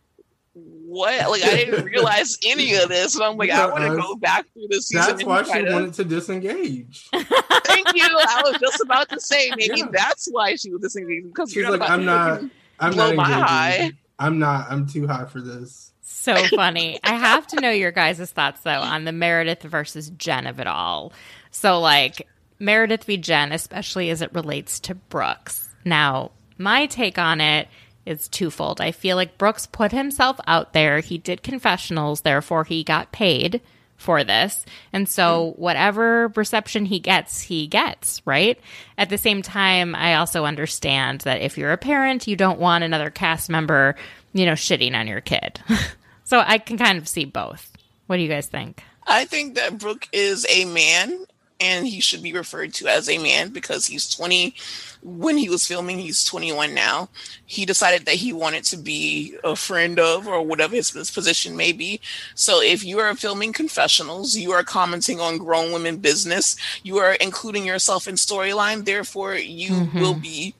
what? 0.89 1.29
Like 1.29 1.43
I 1.43 1.55
didn't 1.55 1.85
realize 1.85 2.37
any 2.45 2.73
of 2.75 2.89
this. 2.89 3.15
And 3.15 3.23
I'm 3.23 3.37
like, 3.37 3.51
I 3.51 3.67
want 3.67 3.83
to 3.83 3.95
go 3.95 4.15
back 4.15 4.45
through 4.53 4.67
the 4.69 4.81
season. 4.81 5.05
That's 5.07 5.23
why 5.23 5.43
she 5.43 5.71
wanted 5.71 5.93
to 5.95 6.03
disengage. 6.03 7.09
Thank 7.13 7.95
you. 7.95 8.03
I 8.03 8.41
was 8.43 8.59
just 8.59 8.81
about 8.81 9.09
to 9.09 9.19
say 9.19 9.51
maybe 9.57 9.79
yeah. 9.79 9.87
that's 9.91 10.27
why 10.31 10.55
she 10.55 10.71
was 10.71 10.81
disengaging 10.81 11.27
because 11.27 11.51
she's 11.51 11.67
like, 11.67 11.81
I'm 11.81 12.05
not. 12.05 12.41
I'm 12.79 12.95
not 12.95 13.15
my 13.15 13.29
high. 13.29 13.91
I'm 14.17 14.39
not. 14.39 14.71
I'm 14.71 14.87
too 14.87 15.07
high 15.07 15.25
for 15.25 15.41
this. 15.41 15.93
So 16.01 16.35
funny. 16.47 16.99
I 17.03 17.13
have 17.13 17.45
to 17.47 17.61
know 17.61 17.71
your 17.71 17.91
guys' 17.91 18.31
thoughts 18.31 18.61
though 18.61 18.71
on 18.71 19.05
the 19.05 19.11
Meredith 19.11 19.63
versus 19.63 20.09
Jen 20.11 20.47
of 20.47 20.59
it 20.59 20.67
all. 20.67 21.13
So 21.51 21.79
like 21.79 22.27
Meredith 22.59 23.05
v. 23.05 23.17
Jen, 23.17 23.51
especially 23.51 24.09
as 24.09 24.21
it 24.21 24.33
relates 24.33 24.79
to 24.81 24.95
Brooks. 24.95 25.69
Now, 25.85 26.31
my 26.57 26.87
take 26.87 27.17
on 27.17 27.41
it 27.41 27.67
is 28.05 28.27
twofold. 28.27 28.81
I 28.81 28.91
feel 28.91 29.15
like 29.15 29.37
Brooks 29.37 29.67
put 29.67 29.91
himself 29.91 30.39
out 30.47 30.73
there. 30.73 30.99
He 30.99 31.17
did 31.17 31.43
confessionals, 31.43 32.21
therefore 32.21 32.63
he 32.63 32.83
got 32.83 33.11
paid 33.11 33.61
for 33.99 34.23
this. 34.23 34.65
And 34.93 35.07
so 35.07 35.53
whatever 35.57 36.29
reception 36.29 36.85
he 36.85 36.99
gets, 36.99 37.41
he 37.41 37.67
gets, 37.67 38.21
right? 38.25 38.59
At 38.97 39.09
the 39.09 39.17
same 39.17 39.41
time, 39.41 39.93
I 39.93 40.15
also 40.15 40.45
understand 40.45 41.21
that 41.21 41.41
if 41.41 41.57
you're 41.57 41.73
a 41.73 41.77
parent, 41.77 42.25
you 42.25 42.35
don't 42.35 42.59
want 42.59 42.83
another 42.83 43.09
cast 43.09 43.49
member, 43.49 43.95
you 44.33 44.45
know, 44.45 44.53
shitting 44.53 44.95
on 44.95 45.07
your 45.07 45.21
kid. 45.21 45.61
so 46.23 46.39
I 46.39 46.57
can 46.57 46.77
kind 46.77 46.97
of 46.97 47.07
see 47.07 47.25
both. 47.25 47.71
What 48.07 48.15
do 48.15 48.23
you 48.23 48.29
guys 48.29 48.47
think? 48.47 48.83
I 49.05 49.25
think 49.25 49.55
that 49.55 49.77
Brooke 49.77 50.07
is 50.13 50.45
a 50.49 50.65
man 50.65 51.25
and 51.59 51.87
he 51.87 51.99
should 51.99 52.23
be 52.23 52.33
referred 52.33 52.73
to 52.75 52.87
as 52.87 53.09
a 53.09 53.17
man 53.17 53.49
because 53.49 53.85
he's 53.85 54.09
20 54.09 54.55
when 55.01 55.37
he 55.37 55.49
was 55.49 55.65
filming 55.65 55.99
he's 55.99 56.23
21 56.25 56.73
now. 56.73 57.09
He 57.45 57.65
decided 57.65 58.05
that 58.05 58.15
he 58.15 58.33
wanted 58.33 58.63
to 58.65 58.77
be 58.77 59.35
a 59.43 59.55
friend 59.55 59.99
of 59.99 60.27
or 60.27 60.41
whatever 60.41 60.75
his, 60.75 60.91
his 60.91 61.11
position 61.11 61.55
may 61.55 61.71
be. 61.71 61.99
So 62.35 62.61
if 62.61 62.83
you 62.83 62.99
are 62.99 63.13
filming 63.15 63.53
confessionals 63.53 64.35
you 64.35 64.51
are 64.51 64.63
commenting 64.63 65.19
on 65.19 65.37
grown 65.37 65.71
women 65.71 65.97
business 65.97 66.55
you 66.83 66.97
are 66.97 67.13
including 67.13 67.65
yourself 67.65 68.07
in 68.07 68.15
storyline 68.15 68.85
therefore 68.85 69.35
you 69.35 69.71
mm-hmm. 69.71 69.99
will 69.99 70.15
be 70.15 70.55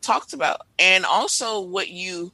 talked 0.00 0.32
about. 0.32 0.62
And 0.78 1.04
also 1.04 1.60
what 1.60 1.88
you 1.88 2.32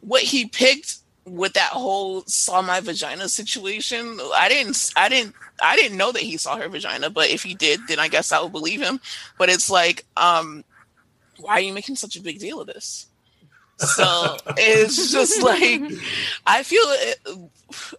what 0.00 0.22
he 0.22 0.46
picked 0.46 0.96
with 1.24 1.52
that 1.52 1.70
whole 1.70 2.22
saw 2.26 2.62
my 2.62 2.80
vagina 2.80 3.28
situation 3.28 4.18
i 4.34 4.48
didn't 4.48 4.90
i 4.96 5.08
didn't 5.08 5.34
i 5.62 5.76
didn't 5.76 5.96
know 5.96 6.12
that 6.12 6.22
he 6.22 6.36
saw 6.36 6.56
her 6.56 6.68
vagina 6.68 7.10
but 7.10 7.28
if 7.28 7.42
he 7.42 7.54
did 7.54 7.80
then 7.88 7.98
i 7.98 8.08
guess 8.08 8.32
i 8.32 8.40
would 8.40 8.52
believe 8.52 8.80
him. 8.80 9.00
But 9.38 9.48
it's 9.48 9.70
like 9.70 10.04
um 10.16 10.64
why 11.38 11.54
are 11.54 11.60
you 11.60 11.72
making 11.72 11.96
such 11.96 12.16
a 12.16 12.22
big 12.22 12.38
deal 12.38 12.60
of 12.60 12.66
this? 12.66 13.06
So 13.78 14.36
it's 14.58 15.10
just 15.10 15.42
like 15.50 15.80
i 16.46 16.62
feel 16.62 16.82
it, 16.84 17.18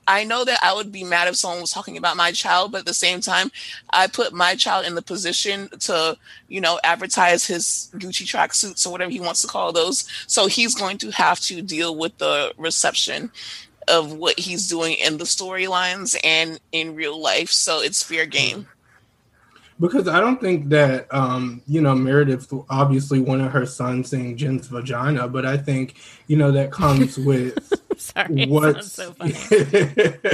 i 0.06 0.24
know 0.24 0.46
that 0.46 0.60
i 0.62 0.74
would 0.74 0.92
be 0.92 1.04
mad 1.04 1.28
if 1.28 1.36
someone 1.36 1.60
was 1.60 1.72
talking 1.72 1.98
about 1.98 2.16
my 2.18 2.32
child 2.32 2.72
but 2.72 2.80
at 2.80 2.86
the 2.86 2.94
same 2.94 3.20
time 3.20 3.50
i 3.90 4.06
put 4.06 4.32
my 4.32 4.54
child 4.54 4.86
in 4.86 4.94
the 4.94 5.02
position 5.02 5.70
to 5.80 6.16
you 6.50 6.62
know 6.62 6.80
advertise 6.84 7.48
his 7.48 7.90
gucci 7.96 8.28
tracksuits 8.28 8.86
or 8.86 8.92
whatever 8.92 9.10
he 9.10 9.20
wants 9.20 9.42
to 9.42 9.48
call 9.48 9.72
those. 9.72 10.08
So 10.28 10.48
he's 10.48 10.76
going 10.76 11.00
to 11.00 11.10
have 11.12 11.40
to 11.42 11.62
deal 11.64 11.96
with 11.96 12.18
the 12.20 12.54
reception 12.58 13.32
of 13.88 14.14
what 14.14 14.40
he's 14.40 14.68
doing 14.68 14.96
in 14.98 15.18
the 15.18 15.24
storylines 15.24 16.18
and 16.24 16.60
in 16.72 16.96
real 16.96 17.20
life 17.20 17.50
so 17.50 17.82
it's 17.82 18.04
fair 18.04 18.26
game 18.26 18.68
because 19.82 20.08
I 20.08 20.20
don't 20.20 20.40
think 20.40 20.70
that 20.70 21.12
um, 21.14 21.62
you 21.68 21.82
know 21.82 21.96
Meredith 21.96 22.54
obviously 22.70 23.20
wanted 23.20 23.52
her 23.52 23.66
son 23.66 24.04
seeing 24.04 24.38
Jen's 24.38 24.68
vagina, 24.68 25.28
but 25.28 25.46
I 25.46 25.58
think 25.58 25.96
you 26.28 26.38
know 26.38 26.52
that 26.52 26.72
comes 26.72 27.18
with 27.26 27.58
Sorry, 27.98 28.46
what's 28.46 28.94
so 28.94 29.12
funny. 29.14 29.34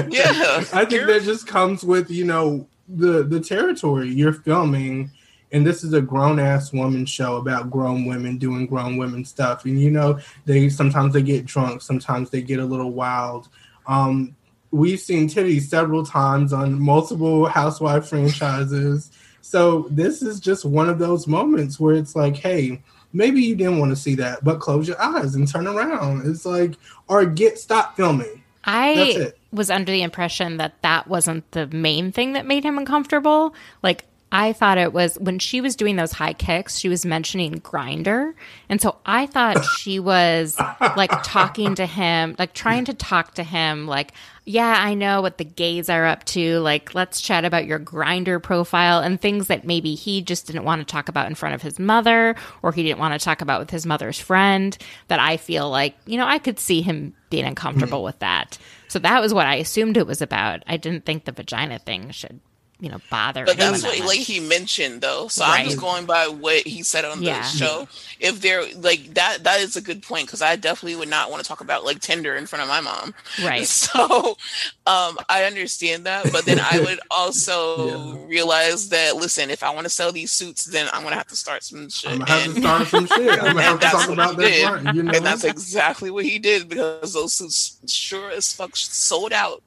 yeah, 0.10 0.64
I 0.74 0.86
think 0.86 1.08
that 1.08 1.22
just 1.24 1.48
comes 1.48 1.84
with 1.84 2.12
you 2.12 2.26
know 2.26 2.68
the 2.90 3.24
the 3.24 3.40
territory 3.40 4.10
you're 4.10 4.34
filming, 4.34 5.12
and 5.52 5.66
this 5.66 5.84
is 5.84 5.94
a 5.94 6.02
grown 6.02 6.40
ass 6.40 6.74
woman 6.74 7.06
show 7.06 7.38
about 7.38 7.72
grown 7.72 8.06
women 8.06 8.38
doing 8.38 8.66
grown 8.68 8.98
women 8.98 9.26
stuff, 9.26 9.66
and 9.66 9.80
you 9.80 9.92
know 9.92 10.20
they 10.46 10.70
sometimes 10.70 11.14
they 11.14 11.22
get 11.22 11.46
drunk, 11.46 11.82
sometimes 11.82 12.30
they 12.30 12.42
get 12.42 12.60
a 12.60 12.66
little 12.66 12.92
wild. 12.92 13.50
Um, 13.88 14.36
we've 14.72 15.00
seen 15.00 15.30
titties 15.30 15.64
several 15.64 16.06
times 16.06 16.52
on 16.52 16.80
multiple 16.80 17.46
housewife 17.46 18.10
franchises 18.10 19.12
so 19.48 19.88
this 19.90 20.22
is 20.22 20.42
just 20.42 20.66
one 20.66 20.90
of 20.90 21.00
those 21.00 21.26
moments 21.26 21.80
where 21.80 21.96
it's 21.96 22.18
like, 22.18 22.36
hey, 22.36 22.82
maybe 23.14 23.42
you 23.42 23.56
didn't 23.56 23.80
want 23.80 23.92
to 23.92 23.96
see 23.96 24.14
that, 24.16 24.44
but 24.44 24.60
close 24.60 24.90
your 24.90 25.02
eyes 25.02 25.36
and 25.36 25.48
turn 25.48 25.68
around. 25.68 26.30
It's 26.30 26.46
like, 26.46 26.74
or 27.08 27.26
get 27.26 27.58
stop 27.58 27.96
filming. 27.96 28.44
I 28.66 29.32
was 29.54 29.70
under 29.70 29.90
the 29.90 30.02
impression 30.02 30.58
that 30.58 30.82
that 30.82 31.08
wasn't 31.08 31.50
the 31.52 31.66
main 31.68 32.12
thing 32.12 32.34
that 32.34 32.46
made 32.46 32.66
him 32.66 32.78
uncomfortable. 32.78 33.56
Like 33.82 34.04
I 34.32 34.52
thought 34.52 34.78
it 34.78 34.92
was 34.92 35.18
when 35.20 35.40
she 35.40 35.62
was 35.62 35.78
doing 35.78 35.96
those 35.96 36.12
high 36.12 36.34
kicks, 36.34 36.78
she 36.78 36.90
was 36.90 37.06
mentioning 37.06 37.62
Grindr. 37.62 38.34
And 38.68 38.82
so 38.82 38.98
I 39.06 39.26
thought 39.26 39.64
she 39.80 40.00
was 40.00 40.60
like 40.98 41.12
talking 41.24 41.76
to 41.76 41.86
him, 41.86 42.36
like 42.38 42.54
trying 42.54 42.86
to 42.86 42.94
talk 42.94 43.36
to 43.36 43.44
him, 43.44 43.88
like, 43.88 44.12
yeah, 44.44 44.76
I 44.80 44.94
know 44.94 45.22
what 45.22 45.38
the 45.38 45.46
gays 45.46 45.90
are 45.90 46.06
up 46.06 46.26
to. 46.26 46.60
Like, 46.60 46.94
let's 46.94 47.22
chat 47.22 47.46
about 47.46 47.66
your 47.66 47.80
Grindr 47.80 48.42
profile 48.42 49.00
and 49.00 49.20
things 49.20 49.48
that 49.48 49.66
maybe 49.66 49.96
he 49.96 50.22
just 50.22 50.48
didn't 50.48 50.64
want 50.64 50.80
to 50.80 50.92
talk 50.92 51.08
about 51.10 51.28
in 51.28 51.36
front 51.36 51.56
of 51.56 51.62
his 51.62 51.80
mother 51.80 52.36
or 52.62 52.72
he 52.74 52.84
didn't 52.84 53.00
want 53.00 53.20
to 53.20 53.24
talk 53.24 53.42
about 53.42 53.60
with 53.60 53.70
his 53.70 53.86
mother's 53.86 54.20
friend. 54.20 54.78
That 55.08 55.20
I 55.20 55.38
feel 55.38 55.70
like, 55.70 55.96
you 56.06 56.18
know, 56.18 56.28
I 56.28 56.38
could 56.38 56.60
see 56.60 56.82
him 56.82 57.14
being 57.30 57.46
uncomfortable 57.46 58.00
mm-hmm. 58.00 58.06
with 58.06 58.20
that. 58.20 58.58
So 58.90 59.00
that 59.00 59.22
was 59.22 59.34
what 59.34 59.48
I 59.48 59.56
assumed 59.56 59.98
it 59.98 60.08
was 60.08 60.22
about. 60.22 60.64
I 60.68 60.78
didn't 60.78 61.06
think 61.06 61.26
the 61.26 61.32
vagina 61.32 61.80
thing 61.80 62.12
should 62.12 62.40
you 62.80 62.90
know 62.90 63.00
bother. 63.10 63.46
But 63.46 63.58
that's 63.58 63.84
what 63.84 64.00
like 64.02 64.20
he 64.20 64.40
mentioned 64.40 65.02
though. 65.02 65.28
So 65.28 65.44
right. 65.44 65.62
I'm 65.62 65.66
just 65.66 65.80
going 65.80 66.06
by 66.06 66.28
what 66.28 66.66
he 66.68 66.84
said 66.84 67.06
on 67.06 67.22
yeah. 67.24 67.42
the 67.42 67.48
show. 67.48 67.88
If 68.20 68.42
they're 68.42 68.72
like 68.76 69.16
that, 69.16 69.44
that 69.44 69.62
is 69.62 69.76
a 69.76 69.82
good 69.82 70.04
point 70.04 70.28
because 70.28 70.42
I 70.42 70.56
definitely 70.56 70.96
would 70.98 71.10
not 71.10 71.32
want 71.32 71.42
to 71.42 71.48
talk 71.48 71.62
about 71.62 71.86
like 71.86 72.00
Tinder 72.00 72.36
in 72.36 72.46
front 72.46 72.62
of 72.62 72.70
my 72.70 72.82
mom. 72.82 73.14
Right. 73.44 73.68
So 73.88 74.38
um, 74.86 75.18
I 75.30 75.46
understand 75.46 76.06
that, 76.06 76.32
but 76.32 76.46
then 76.46 76.60
I 76.60 76.80
would 76.80 77.00
also 77.12 78.16
yeah. 78.16 78.26
realize 78.28 78.90
that 78.90 79.16
listen, 79.16 79.50
if 79.50 79.64
I 79.64 79.74
want 79.74 79.86
to 79.86 79.90
sell 79.90 80.12
these 80.12 80.32
suits, 80.32 80.66
then 80.66 80.90
I'm 80.92 81.04
gonna 81.04 81.16
have 81.16 81.28
to 81.28 81.36
start 81.36 81.64
some 81.64 81.90
shit. 81.90 82.12
I'm 82.12 82.20
gonna 82.20 82.32
have 82.32 82.46
and, 82.46 82.56
to 82.56 82.62
start 82.62 82.88
some 82.88 83.08
shit. 83.08 83.32
I'm 83.42 83.54
gonna 83.54 83.62
have 83.62 83.80
to 83.80 83.88
talk 83.88 84.10
about 84.10 84.38
that. 84.38 84.96
you 84.96 85.04
know? 85.04 85.12
And 85.12 85.26
that's 85.26 85.44
exactly 85.44 86.12
what 86.12 86.26
he 86.26 86.38
did 86.38 86.70
because 86.70 87.14
those 87.14 87.34
suits 87.34 87.80
sure 87.88 88.32
as 88.32 88.52
fuck 88.52 88.76
sold 88.76 89.32
out 89.32 89.64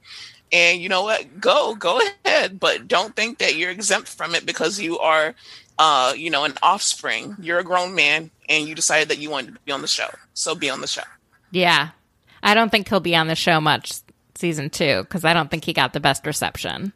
and 0.53 0.81
you 0.81 0.89
know 0.89 1.03
what? 1.03 1.41
Go, 1.41 1.75
go 1.75 2.01
ahead, 2.25 2.59
but 2.59 2.89
don't 2.89 3.15
think 3.15 3.39
that 3.39 3.57
you're 3.57 3.71
exempt 3.71 4.09
from 4.09 4.35
it 4.35 4.47
because 4.47 4.81
you 4.81 4.99
are 4.99 5.35
uh, 5.81 6.13
you 6.15 6.29
know, 6.29 6.45
an 6.45 6.53
offspring. 6.63 7.35
You're 7.41 7.59
a 7.59 7.65
grown 7.65 7.95
man 7.95 8.31
and 8.49 8.69
you 8.69 8.75
decided 8.75 9.09
that 9.09 9.19
you 9.19 9.31
wanted 9.31 9.55
to 9.55 9.61
be 9.65 9.73
on 9.73 9.81
the 9.81 9.89
show. 9.89 10.11
So 10.35 10.55
be 10.55 10.69
on 10.69 10.83
the 10.83 10.87
show. 10.87 11.03
Yeah. 11.51 11.89
I 12.43 12.53
don't 12.53 12.71
think 12.71 12.89
he'll 12.89 13.01
be 13.01 13.17
on 13.17 13.29
the 13.29 13.35
show 13.35 13.61
much 13.63 13.95
season 14.35 14.69
two 14.69 15.03
because 15.03 15.25
I 15.25 15.33
don't 15.33 15.51
think 15.51 15.65
he 15.65 15.73
got 15.73 15.95
the 15.95 16.01
best 16.01 16.27
reception. 16.27 16.93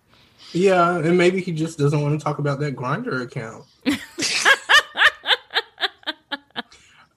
Yeah, 0.53 0.99
and 0.99 1.19
maybe 1.19 1.41
he 1.41 1.51
just 1.51 1.79
doesn't 1.79 2.01
want 2.01 2.19
to 2.19 2.23
talk 2.23 2.39
about 2.39 2.61
that 2.61 2.77
Grindr 2.77 3.23
account. 3.23 3.65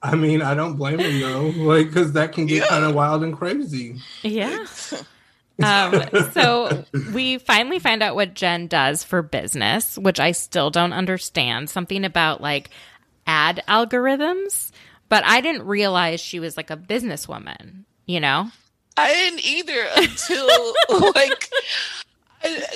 I 0.02 0.16
mean, 0.16 0.42
I 0.42 0.54
don't 0.54 0.76
blame 0.76 0.98
him 0.98 1.20
though, 1.20 1.48
like 1.64 1.86
because 1.86 2.12
that 2.12 2.32
can 2.32 2.46
get 2.46 2.62
yeah. 2.62 2.68
kind 2.68 2.84
of 2.84 2.94
wild 2.94 3.22
and 3.22 3.36
crazy. 3.36 3.96
Yeah. 4.22 4.66
um, 5.62 6.02
so 6.32 6.84
we 7.12 7.38
finally 7.38 7.78
find 7.78 8.02
out 8.02 8.14
what 8.14 8.34
Jen 8.34 8.66
does 8.66 9.04
for 9.04 9.22
business, 9.22 9.98
which 9.98 10.20
I 10.20 10.32
still 10.32 10.70
don't 10.70 10.92
understand. 10.92 11.70
Something 11.70 12.04
about 12.04 12.40
like 12.40 12.70
ad 13.26 13.62
algorithms, 13.68 14.70
but 15.08 15.24
I 15.24 15.40
didn't 15.40 15.66
realize 15.66 16.20
she 16.20 16.40
was 16.40 16.56
like 16.56 16.70
a 16.70 16.76
businesswoman. 16.76 17.84
You 18.06 18.20
know. 18.20 18.50
I 18.96 19.12
didn't 19.12 19.46
either 19.46 19.86
until 19.96 20.74
like 21.14 21.48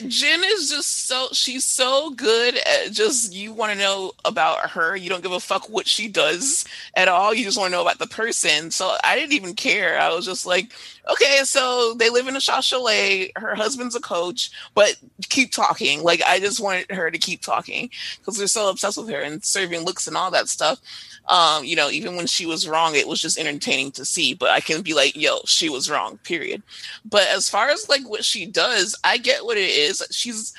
Jen 0.08 0.42
is 0.44 0.70
just 0.70 1.06
so 1.06 1.28
she's 1.32 1.64
so 1.64 2.10
good 2.10 2.56
at 2.56 2.90
just 2.90 3.32
you 3.32 3.52
want 3.52 3.72
to 3.72 3.78
know 3.78 4.12
about 4.24 4.70
her. 4.70 4.96
You 4.96 5.08
don't 5.08 5.22
give 5.22 5.32
a 5.32 5.40
fuck 5.40 5.68
what 5.68 5.86
she 5.86 6.08
does 6.08 6.64
at 6.94 7.08
all. 7.08 7.32
You 7.32 7.44
just 7.44 7.56
want 7.56 7.70
to 7.70 7.76
know 7.76 7.82
about 7.82 7.98
the 7.98 8.06
person. 8.06 8.70
So 8.70 8.96
I 9.04 9.16
didn't 9.16 9.34
even 9.34 9.54
care. 9.54 9.98
I 10.00 10.12
was 10.12 10.24
just 10.24 10.46
like, 10.46 10.72
okay, 11.08 11.40
so 11.44 11.94
they 11.94 12.10
live 12.10 12.26
in 12.26 12.36
a 12.36 12.40
Chalet. 12.40 13.30
Her 13.36 13.54
husband's 13.54 13.94
a 13.94 14.00
coach, 14.00 14.50
but 14.74 14.96
keep 15.28 15.52
talking. 15.52 16.02
Like 16.02 16.22
I 16.26 16.40
just 16.40 16.60
wanted 16.60 16.90
her 16.90 17.10
to 17.10 17.18
keep 17.18 17.42
talking 17.42 17.90
because 18.18 18.38
they're 18.38 18.48
so 18.48 18.68
obsessed 18.68 18.98
with 18.98 19.10
her 19.10 19.20
and 19.20 19.44
serving 19.44 19.82
looks 19.82 20.08
and 20.08 20.16
all 20.16 20.30
that 20.32 20.48
stuff 20.48 20.80
um, 21.28 21.64
you 21.64 21.76
know, 21.76 21.88
even 21.90 22.16
when 22.16 22.26
she 22.26 22.46
was 22.46 22.68
wrong, 22.68 22.94
it 22.94 23.08
was 23.08 23.20
just 23.20 23.38
entertaining 23.38 23.92
to 23.92 24.04
see. 24.04 24.34
But 24.34 24.50
I 24.50 24.60
can 24.60 24.82
be 24.82 24.94
like, 24.94 25.16
yo, 25.16 25.38
she 25.44 25.68
was 25.68 25.90
wrong, 25.90 26.18
period. 26.18 26.62
But 27.04 27.28
as 27.28 27.48
far 27.48 27.70
as 27.70 27.88
like 27.88 28.08
what 28.08 28.24
she 28.24 28.46
does, 28.46 28.96
I 29.04 29.18
get 29.18 29.44
what 29.44 29.56
it 29.56 29.70
is. 29.70 30.02
She's 30.10 30.52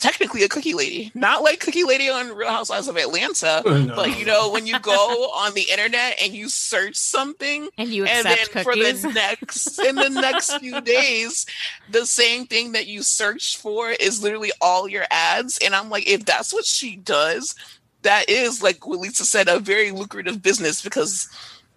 technically 0.00 0.42
a 0.42 0.48
cookie 0.48 0.74
lady, 0.74 1.12
not 1.14 1.42
like 1.42 1.60
cookie 1.60 1.84
lady 1.84 2.08
on 2.08 2.34
Real 2.34 2.48
Housewives 2.48 2.88
of 2.88 2.96
Atlanta, 2.96 3.62
no. 3.66 3.94
but 3.94 4.18
you 4.18 4.24
know 4.24 4.50
when 4.50 4.66
you 4.66 4.80
go 4.80 5.30
on 5.34 5.54
the 5.54 5.66
internet 5.70 6.20
and 6.20 6.32
you 6.32 6.48
search 6.48 6.96
something, 6.96 7.68
and 7.78 7.90
you 7.90 8.04
and 8.06 8.24
then 8.24 8.38
cookies. 8.46 8.62
for 8.62 8.74
the 8.74 9.12
next 9.14 9.78
in 9.78 9.94
the 9.94 10.08
next 10.08 10.58
few 10.58 10.80
days, 10.80 11.46
the 11.90 12.06
same 12.06 12.46
thing 12.46 12.72
that 12.72 12.86
you 12.86 13.02
search 13.02 13.58
for 13.58 13.90
is 13.90 14.22
literally 14.22 14.50
all 14.60 14.88
your 14.88 15.04
ads, 15.10 15.58
and 15.58 15.74
I'm 15.74 15.90
like, 15.90 16.08
if 16.08 16.24
that's 16.24 16.52
what 16.52 16.64
she 16.64 16.96
does, 16.96 17.54
that 18.02 18.28
is 18.28 18.62
like 18.62 18.86
what 18.86 19.00
Lisa 19.00 19.24
said, 19.24 19.48
a 19.48 19.58
very 19.58 19.90
lucrative 19.90 20.42
business 20.42 20.82
because 20.82 21.28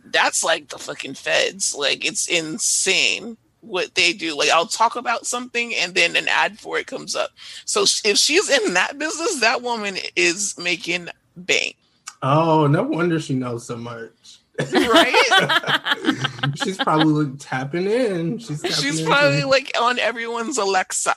that's 0.05 0.43
like 0.43 0.69
the 0.69 0.77
fucking 0.77 1.15
feds. 1.15 1.75
Like 1.75 2.05
it's 2.05 2.27
insane 2.27 3.37
what 3.61 3.95
they 3.95 4.13
do. 4.13 4.37
Like 4.37 4.49
I'll 4.49 4.67
talk 4.67 4.95
about 4.95 5.25
something 5.25 5.73
and 5.75 5.95
then 5.95 6.15
an 6.15 6.27
ad 6.27 6.59
for 6.59 6.77
it 6.77 6.87
comes 6.87 7.15
up. 7.15 7.31
So 7.65 7.83
if 8.03 8.17
she's 8.17 8.49
in 8.49 8.73
that 8.73 8.97
business, 8.97 9.39
that 9.41 9.61
woman 9.61 9.97
is 10.15 10.57
making 10.57 11.09
bank. 11.35 11.75
Oh, 12.21 12.67
no 12.67 12.83
wonder 12.83 13.19
she 13.19 13.33
knows 13.33 13.65
so 13.65 13.75
much. 13.75 14.39
right? 14.59 16.53
she's 16.63 16.77
probably 16.77 17.25
like, 17.25 17.35
tapping 17.39 17.87
in. 17.87 18.37
She's 18.37 18.61
tapping 18.61 18.77
she's 18.77 19.01
probably 19.01 19.43
like 19.43 19.71
on 19.79 19.99
everyone's 19.99 20.57
Alexa. 20.57 21.15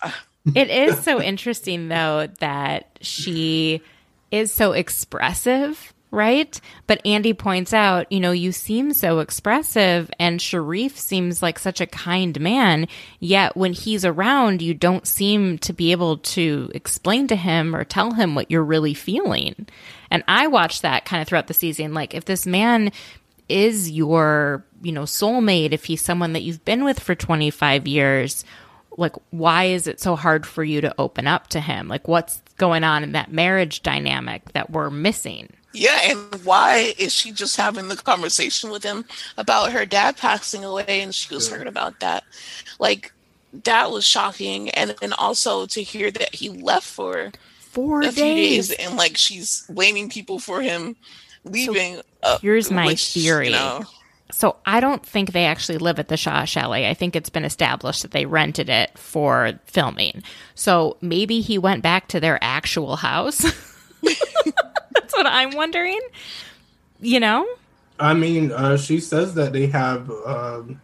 It 0.55 0.71
is 0.71 0.99
so 1.01 1.21
interesting 1.21 1.89
though 1.89 2.29
that 2.39 2.99
she 3.01 3.83
is 4.31 4.53
so 4.53 4.73
expressive, 4.73 5.93
right? 6.11 6.61
But 6.87 7.05
Andy 7.05 7.35
points 7.35 7.73
out, 7.73 8.11
you 8.11 8.21
know, 8.21 8.33
you 8.33 8.53
seem 8.53 8.93
so 8.93 9.19
expressive 9.19 10.11
and 10.19 10.41
Sharrieff 10.41 10.97
seems 10.97 11.43
like 11.43 11.59
such 11.59 11.81
a 11.81 11.87
kind 11.87 12.39
man, 12.41 12.89
yet 13.21 13.57
when 13.57 13.73
he's 13.73 14.05
around, 14.05 14.63
you 14.63 14.75
don't 14.75 15.07
seem 15.07 15.59
to 15.59 15.73
be 15.73 15.93
able 15.93 16.19
to 16.19 16.71
explain 16.75 17.27
to 17.29 17.37
him 17.37 17.75
or 17.75 17.85
tell 17.85 18.13
him 18.13 18.35
what 18.35 18.51
you're 18.51 18.65
really 18.65 18.95
feeling. 18.95 19.67
And 20.11 20.23
I 20.29 20.47
watched 20.47 20.83
that 20.83 21.05
kind 21.05 21.21
of 21.21 21.29
throughout 21.29 21.49
the 21.49 21.55
season. 21.55 21.93
Like, 21.93 22.15
if 22.15 22.25
this 22.25 22.47
man 22.47 22.93
is 23.49 23.91
your, 23.91 24.65
you 24.83 24.93
know, 24.93 25.03
soulmate, 25.03 25.73
if 25.73 25.85
he's 25.85 26.03
someone 26.03 26.33
that 26.33 26.43
you've 26.43 26.65
been 26.65 26.85
with 26.85 27.01
for 27.01 27.15
25 27.15 27.87
years, 27.87 28.45
like 28.97 29.15
why 29.31 29.65
is 29.65 29.87
it 29.87 30.01
so 30.01 30.17
hard 30.17 30.47
for 30.47 30.65
you 30.65 30.81
to 30.81 30.95
open 30.99 31.27
up 31.27 31.49
to 31.49 31.61
him? 31.61 31.89
Like 31.89 32.09
what's 32.09 32.43
going 32.57 32.85
on 32.85 33.03
in 33.03 33.13
that 33.13 33.33
marriage 33.33 33.83
dynamic 33.83 34.53
that 34.53 34.71
we're 34.71 34.91
missing? 34.91 35.53
Yeah 35.73 35.99
and 36.05 36.45
why 36.45 36.95
is 36.99 37.13
she 37.13 37.33
just 37.33 37.57
having 37.57 37.89
the 37.89 37.97
conversation 37.97 38.71
with 38.71 38.83
him 38.83 39.05
about 39.37 39.73
her 39.73 39.85
dad 39.85 40.17
passing 40.17 40.65
away 40.65 41.03
and 41.03 41.15
she 41.15 41.35
was 41.35 41.49
hurt 41.49 41.67
about 41.67 42.01
that? 42.01 42.25
Like 42.79 43.13
that 43.65 43.91
was 43.91 44.05
shocking. 44.05 44.71
And 44.71 44.95
then 45.01 45.13
also 45.13 45.67
to 45.67 45.83
hear 45.83 46.11
that 46.11 46.35
he 46.35 46.49
left 46.49 46.87
for 46.87 47.33
four 47.59 48.01
a 48.01 48.05
days. 48.05 48.15
few 48.15 48.25
days 48.25 48.71
and 48.73 48.97
like 48.97 49.17
she's 49.17 49.65
blaming 49.69 50.09
people 50.09 50.39
for 50.39 50.63
him 50.63 50.97
leaving 51.45 52.01
so 52.25 52.39
here's 52.41 52.71
uh, 52.71 52.75
my 52.75 52.87
which, 52.87 53.13
theory. 53.13 53.47
you 53.47 53.53
know, 53.53 53.83
so 54.31 54.57
I 54.67 54.81
don't 54.81 55.05
think 55.05 55.33
they 55.33 55.45
actually 55.45 55.79
live 55.79 55.99
at 55.99 56.09
the 56.09 56.17
Shah 56.17 56.45
Chalet. 56.45 56.89
I 56.89 56.95
think 56.95 57.15
it's 57.15 57.31
been 57.31 57.45
established 57.45 58.03
that 58.03 58.11
they 58.11 58.27
rented 58.27 58.69
it 58.69 58.97
for 58.99 59.53
filming. 59.67 60.23
So 60.55 60.97
maybe 61.01 61.41
he 61.41 61.59
went 61.59 61.83
back 61.83 62.09
to 62.09 62.21
their 62.21 62.39
actual 62.43 62.97
house. 62.97 63.39
That's 64.03 65.13
what 65.13 65.27
I'm 65.27 65.55
wondering. 65.55 66.01
You 67.01 67.21
know? 67.21 67.47
I 67.99 68.15
mean, 68.15 68.53
uh, 68.53 68.77
she 68.77 69.01
says 69.01 69.35
that 69.35 69.53
they 69.53 69.69
have 69.69 70.11
um, 70.27 70.81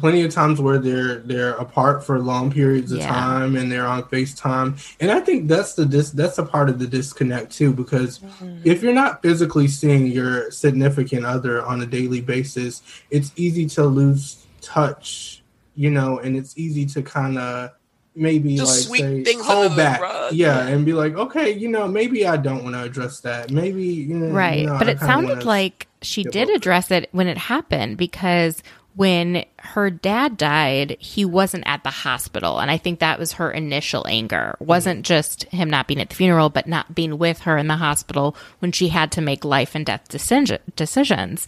plenty 0.00 0.22
of 0.22 0.32
times 0.32 0.60
where 0.60 0.78
they're 0.78 1.16
they're 1.20 1.54
apart 1.54 2.04
for 2.04 2.18
long 2.18 2.50
periods 2.50 2.92
of 2.92 2.98
yeah. 2.98 3.08
time 3.08 3.56
and 3.56 3.70
they're 3.72 3.86
on 3.86 4.02
FaceTime. 4.04 4.94
And 5.00 5.10
I 5.10 5.20
think 5.20 5.48
that's 5.48 5.74
the 5.74 5.86
dis- 5.86 6.10
that's 6.10 6.38
a 6.38 6.44
part 6.44 6.68
of 6.68 6.78
the 6.78 6.86
disconnect 6.86 7.52
too 7.52 7.72
because 7.72 8.18
mm-hmm. 8.18 8.60
if 8.64 8.82
you're 8.82 8.92
not 8.92 9.22
physically 9.22 9.68
seeing 9.68 10.06
your 10.06 10.50
significant 10.50 11.24
other 11.24 11.64
on 11.64 11.80
a 11.80 11.86
daily 11.86 12.20
basis, 12.20 12.82
it's 13.10 13.32
easy 13.36 13.66
to 13.66 13.84
lose 13.84 14.46
touch, 14.60 15.42
you 15.74 15.90
know, 15.90 16.18
and 16.18 16.36
it's 16.36 16.56
easy 16.58 16.84
to 16.86 17.02
kind 17.02 17.38
of 17.38 17.70
maybe 18.14 18.56
Just 18.56 18.90
like 18.90 18.98
say 18.98 19.34
hold 19.38 19.76
back 19.76 20.00
yeah, 20.00 20.30
yeah, 20.32 20.66
and 20.66 20.84
be 20.84 20.92
like 20.92 21.14
okay 21.14 21.52
you 21.52 21.68
know 21.68 21.86
maybe 21.86 22.26
i 22.26 22.36
don't 22.36 22.64
want 22.64 22.74
to 22.74 22.82
address 22.82 23.20
that 23.20 23.52
maybe 23.52 23.84
you 23.84 24.16
know 24.16 24.34
right 24.34 24.60
you 24.60 24.66
know, 24.66 24.76
but 24.76 24.88
I 24.88 24.92
it 24.92 24.98
sounded 24.98 25.44
like 25.44 25.86
she 26.02 26.24
did 26.24 26.50
address 26.50 26.90
it 26.90 27.08
when 27.12 27.28
it 27.28 27.38
happened 27.38 27.96
because 27.96 28.62
when 28.98 29.44
her 29.60 29.90
dad 29.90 30.36
died, 30.36 30.96
he 30.98 31.24
wasn't 31.24 31.62
at 31.68 31.84
the 31.84 31.90
hospital. 31.90 32.58
And 32.58 32.68
I 32.68 32.78
think 32.78 32.98
that 32.98 33.20
was 33.20 33.34
her 33.34 33.48
initial 33.48 34.04
anger. 34.08 34.56
It 34.60 34.66
wasn't 34.66 35.06
just 35.06 35.44
him 35.44 35.70
not 35.70 35.86
being 35.86 36.00
at 36.00 36.08
the 36.08 36.16
funeral, 36.16 36.48
but 36.48 36.66
not 36.66 36.96
being 36.96 37.16
with 37.16 37.42
her 37.42 37.56
in 37.56 37.68
the 37.68 37.76
hospital 37.76 38.36
when 38.58 38.72
she 38.72 38.88
had 38.88 39.12
to 39.12 39.20
make 39.20 39.44
life 39.44 39.76
and 39.76 39.86
death 39.86 40.08
decisions. 40.08 41.46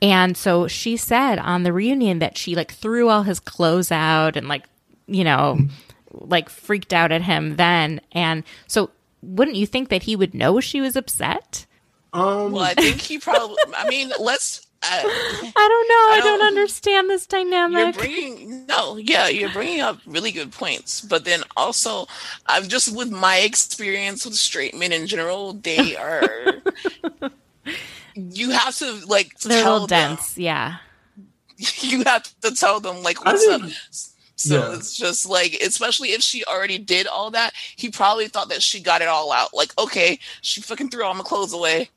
And 0.00 0.36
so 0.36 0.68
she 0.68 0.96
said 0.96 1.40
on 1.40 1.64
the 1.64 1.72
reunion 1.72 2.20
that 2.20 2.38
she 2.38 2.54
like 2.54 2.72
threw 2.72 3.08
all 3.08 3.24
his 3.24 3.40
clothes 3.40 3.90
out 3.90 4.36
and 4.36 4.46
like, 4.46 4.62
you 5.08 5.24
know, 5.24 5.58
like 6.12 6.48
freaked 6.48 6.92
out 6.92 7.10
at 7.10 7.22
him 7.22 7.56
then. 7.56 8.00
And 8.12 8.44
so 8.68 8.90
wouldn't 9.22 9.56
you 9.56 9.66
think 9.66 9.88
that 9.88 10.04
he 10.04 10.14
would 10.14 10.34
know 10.34 10.60
she 10.60 10.80
was 10.80 10.94
upset? 10.94 11.66
Um, 12.12 12.52
well, 12.52 12.62
I 12.62 12.74
think 12.74 13.00
he 13.00 13.18
probably. 13.18 13.56
I 13.76 13.88
mean, 13.88 14.12
let's 14.20 14.68
I, 14.82 15.52
I 15.56 15.68
don't 15.68 15.88
know. 15.88 15.94
I, 15.94 16.16
I 16.16 16.20
don't, 16.20 16.38
don't, 16.38 16.48
understand 16.48 17.08
this 17.08 17.26
dynamic. 17.26 17.94
You're 17.94 18.04
bringing 18.04 18.66
no, 18.66 18.96
yeah, 18.96 19.28
you're 19.28 19.50
bringing 19.50 19.80
up 19.80 19.98
really 20.06 20.32
good 20.32 20.52
points, 20.52 21.00
but 21.00 21.24
then 21.24 21.42
also, 21.56 22.06
I'm 22.46 22.68
just 22.68 22.94
with 22.96 23.10
my 23.10 23.38
experience 23.38 24.24
with 24.24 24.34
straight 24.34 24.74
men 24.74 24.92
in 24.92 25.06
general. 25.06 25.52
They 25.52 25.96
are. 25.96 26.54
you 28.14 28.50
have 28.50 28.76
to 28.78 29.04
like 29.06 29.38
they're 29.40 29.62
tell 29.62 29.72
a 29.72 29.74
little 29.74 29.86
them, 29.86 30.10
dense, 30.16 30.36
yeah. 30.36 30.76
You 31.80 32.02
have 32.04 32.24
to 32.40 32.54
tell 32.54 32.80
them 32.80 33.02
like 33.02 33.24
what's 33.24 33.46
up. 33.46 33.62
So 34.36 34.56
yeah. 34.56 34.74
it's 34.74 34.96
just 34.96 35.28
like, 35.28 35.56
especially 35.64 36.08
if 36.08 36.22
she 36.22 36.44
already 36.44 36.78
did 36.78 37.06
all 37.06 37.30
that, 37.30 37.52
he 37.76 37.90
probably 37.90 38.26
thought 38.26 38.48
that 38.48 38.62
she 38.62 38.80
got 38.80 39.00
it 39.00 39.06
all 39.06 39.30
out. 39.30 39.54
Like, 39.54 39.70
okay, 39.78 40.18
she 40.40 40.60
fucking 40.60 40.88
threw 40.88 41.04
all 41.04 41.14
my 41.14 41.22
clothes 41.22 41.52
away. 41.52 41.90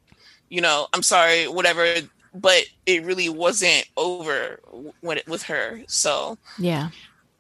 You 0.50 0.62
know, 0.62 0.88
I'm 0.94 1.02
sorry, 1.02 1.48
whatever 1.48 1.96
but 2.36 2.66
it 2.86 3.04
really 3.04 3.30
wasn't 3.30 3.88
over 3.98 4.60
when 5.02 5.18
it 5.18 5.28
with 5.28 5.44
her. 5.44 5.82
So 5.88 6.38
yeah, 6.58 6.90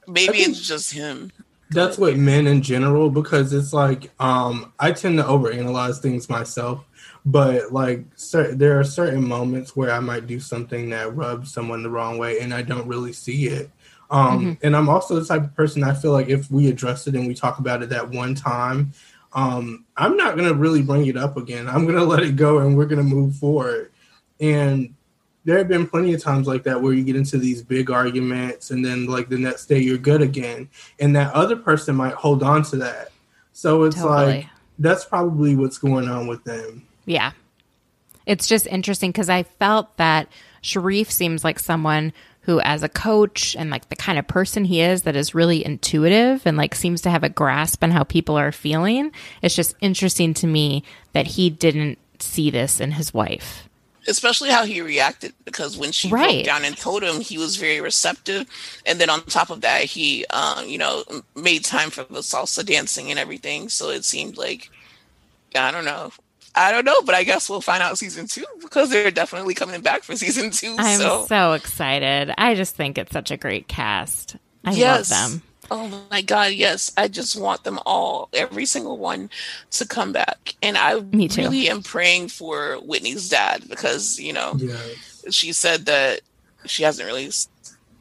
maybe 0.08 0.38
it's 0.39 0.66
just 0.68 0.93
him. 0.93 1.32
That's 1.72 1.98
what 1.98 2.16
men 2.16 2.48
in 2.48 2.62
general, 2.62 3.10
because 3.10 3.52
it's 3.52 3.74
like 3.74 4.12
um, 4.20 4.74
I 4.80 4.91
tend 4.91 5.18
to 5.18 5.24
overanalyze 5.24 6.00
things 6.00 6.30
myself. 6.30 6.86
But 7.26 7.74
like, 7.74 8.06
there 8.32 8.80
are 8.80 8.84
certain 8.84 9.28
moments 9.28 9.76
where 9.76 9.91
I 9.91 10.00
might 10.00 10.28
do 10.28 10.39
something 10.39 10.89
that 10.91 11.16
rubs 11.16 11.52
someone 11.52 11.82
the 11.82 11.89
wrong 11.89 12.18
way, 12.20 12.39
and 12.39 12.54
I 12.54 12.62
don't 12.62 12.88
really 12.88 13.14
see 13.14 13.48
it. 13.48 13.72
Um, 14.12 14.39
mm-hmm. 14.39 14.66
And 14.66 14.76
I'm 14.76 14.89
also 14.89 15.20
the 15.20 15.26
type 15.26 15.43
of 15.43 15.56
person 15.56 15.84
I 15.84 15.93
feel 15.93 16.12
like 16.12 16.30
if 16.30 16.52
we 16.52 16.70
address 16.70 17.08
it 17.08 17.16
and 17.16 17.28
we 17.28 17.34
talk 17.34 17.58
about 17.58 17.82
it 17.82 17.89
that 17.89 18.10
one 18.10 18.36
time, 18.36 18.93
um, 19.34 19.86
I'm 19.98 20.16
not 20.16 20.38
gonna 20.38 20.54
really 20.54 20.84
bring 20.84 21.08
it 21.08 21.18
up 21.18 21.36
again. 21.36 21.68
I'm 21.68 21.86
gonna 21.86 22.04
let 22.06 22.24
it 22.24 22.36
go 22.36 22.60
and 22.60 22.78
we're 22.78 22.86
gonna 22.86 23.04
move 23.04 23.36
forward. 23.36 23.91
And 24.40 24.94
there 25.46 25.58
have 25.60 25.68
been 25.68 25.88
plenty 25.88 26.14
of 26.14 26.22
times 26.22 26.48
like 26.48 26.64
that 26.64 26.82
where 26.82 26.94
you 26.94 27.04
get 27.04 27.16
into 27.16 27.38
these 27.38 27.62
big 27.62 27.92
arguments 27.92 28.72
and 28.72 28.84
then 28.84 29.06
like 29.06 29.30
the 29.30 29.38
next 29.38 29.68
day 29.68 29.80
you're 29.80 29.98
good 29.98 30.22
again. 30.22 30.70
And 31.00 31.16
that 31.16 31.34
other 31.34 31.56
person 31.56 31.96
might 31.96 32.14
hold 32.14 32.44
on 32.44 32.64
to 32.64 32.78
that. 32.78 33.12
So 33.54 33.84
it's 33.84 33.96
totally. 33.96 34.26
like 34.26 34.46
that's 34.80 35.06
probably 35.06 35.56
what's 35.56 35.78
going 35.78 36.10
on 36.10 36.28
with 36.28 36.44
them. 36.44 36.86
Yeah. 37.06 37.32
It's 38.26 38.48
just 38.48 38.66
interesting 38.68 39.12
because 39.12 39.30
I 39.30 39.44
felt 39.44 39.96
that 39.98 40.28
Sharrieff 40.64 41.12
seems 41.12 41.44
like 41.44 41.60
someone 41.60 42.12
who 42.42 42.60
as 42.60 42.84
a 42.84 42.90
coach 42.90 43.56
and 43.56 43.70
like 43.70 43.90
the 43.90 43.96
kind 43.96 44.20
of 44.20 44.28
person 44.28 44.66
he 44.66 44.82
is 44.82 45.04
that 45.04 45.16
is 45.16 45.34
really 45.34 45.66
intuitive 45.66 46.46
and 46.46 46.58
like 46.58 46.76
seems 46.76 47.02
to 47.02 47.10
have 47.10 47.24
a 47.24 47.30
grasp 47.30 47.84
on 47.84 47.92
how 47.92 48.04
people 48.04 48.38
are 48.38 48.52
feeling. 48.52 49.12
It's 49.42 49.56
just 49.56 49.76
interesting 49.80 50.34
to 50.36 50.48
me 50.48 50.84
that 51.14 51.28
he 51.28 51.50
didn't 51.50 52.00
see 52.20 52.50
this 52.50 52.80
in 52.80 52.92
his 52.92 53.14
wife. 53.14 53.68
Especially 54.08 54.49
how 54.49 54.66
he 54.66 54.82
reacted 54.82 55.34
because 55.45 55.78
when 55.78 55.91
she 55.91 56.10
right. 56.10 56.36
broke 56.36 56.45
down 56.45 56.64
and 56.64 56.78
told 56.78 57.03
him 57.03 57.22
he 57.22 57.38
was 57.38 57.56
very 57.56 57.82
receptive, 57.82 58.45
and 58.86 58.99
then 58.99 59.10
on 59.10 59.22
top 59.24 59.49
of 59.49 59.62
that 59.62 59.82
he, 59.82 60.26
um, 60.28 60.68
you 60.68 60.78
know, 60.78 61.03
made 61.36 61.66
time 61.66 61.89
for 61.89 62.03
the 62.03 62.20
salsa 62.20 62.66
dancing 62.66 63.10
and 63.10 63.20
everything. 63.20 63.70
So 63.70 63.89
it 63.89 64.06
seemed 64.06 64.38
like 64.38 64.70
I 65.56 65.72
don't 65.72 65.86
know. 65.86 66.12
I 66.58 66.72
don't 66.72 66.86
know, 66.86 67.01
but 67.01 67.16
I 67.16 67.24
guess 67.24 67.49
we'll 67.49 67.62
find 67.62 67.84
out 67.84 67.97
season 67.97 68.28
two 68.28 68.45
because 68.62 68.89
they're 68.89 69.12
definitely 69.12 69.53
coming 69.53 69.82
back 69.82 70.03
for 70.03 70.16
season 70.16 70.51
two. 70.51 70.76
I'm 70.78 70.99
so, 70.99 71.26
so 71.26 71.53
excited. 71.53 72.34
I 72.38 72.56
just 72.56 72.76
think 72.76 72.97
it's 72.97 73.12
such 73.12 73.32
a 73.32 73.38
great 73.38 73.68
cast. 73.68 74.38
I 74.64 74.72
yes. 74.72 75.12
love 75.12 75.32
them. 75.32 75.41
Oh 75.72 76.05
my 76.11 76.22
god, 76.22 76.53
yes. 76.53 76.91
I 76.97 77.07
just 77.07 77.39
want 77.39 77.63
them 77.63 77.80
all, 77.86 78.30
every 78.34 78.66
single 78.66 78.97
one, 78.97 79.30
to 79.72 79.88
come 79.88 80.11
back. 80.11 80.55
And 80.61 80.78
I 80.78 80.93
really 80.93 81.70
am 81.70 81.82
praying 81.82 82.30
for 82.30 82.76
Whitney's 82.76 83.30
dad 83.30 83.63
because, 83.68 84.20
you 84.20 84.34
know, 84.34 84.53
yes. 84.57 85.26
she 85.32 85.53
said 85.53 85.86
that 85.86 86.22
she 86.66 86.84
hasn't 86.84 87.07
really 87.07 87.30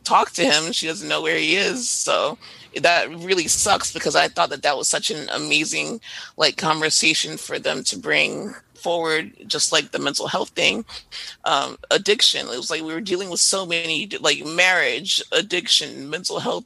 talked 0.05 0.37
to 0.37 0.45
him. 0.45 0.73
She 0.73 0.87
doesn't 0.87 1.09
know 1.09 1.23
where 1.23 1.39
he 1.39 1.57
is. 1.57 1.89
So 1.89 2.39
that 2.81 3.09
really 3.11 3.49
sucks 3.49 3.93
because 3.93 4.17
I 4.17 4.29
thought 4.29 4.51
that 4.51 4.63
that 4.63 4.77
was 4.77 4.89
such 4.89 5.11
an 5.11 5.29
amazing 5.31 6.01
like 6.37 6.57
conversation 6.57 7.37
for 7.37 7.59
them 7.59 7.83
to 7.85 7.99
bring 7.99 8.55
forward 8.75 9.33
just 9.47 9.73
like 9.73 9.93
the 9.93 9.99
mental 9.99 10.29
health 10.29 10.51
thing 10.51 10.85
um 11.47 11.79
addiction 11.91 12.47
it 12.49 12.57
was 12.57 12.71
like 12.71 12.83
we 12.83 12.93
were 12.93 13.01
dealing 13.01 13.31
with 13.31 13.41
so 13.41 13.65
many 13.65 14.11
like 14.21 14.45
marriage 14.45 15.23
addiction 15.33 16.11
mental 16.11 16.39
health 16.39 16.65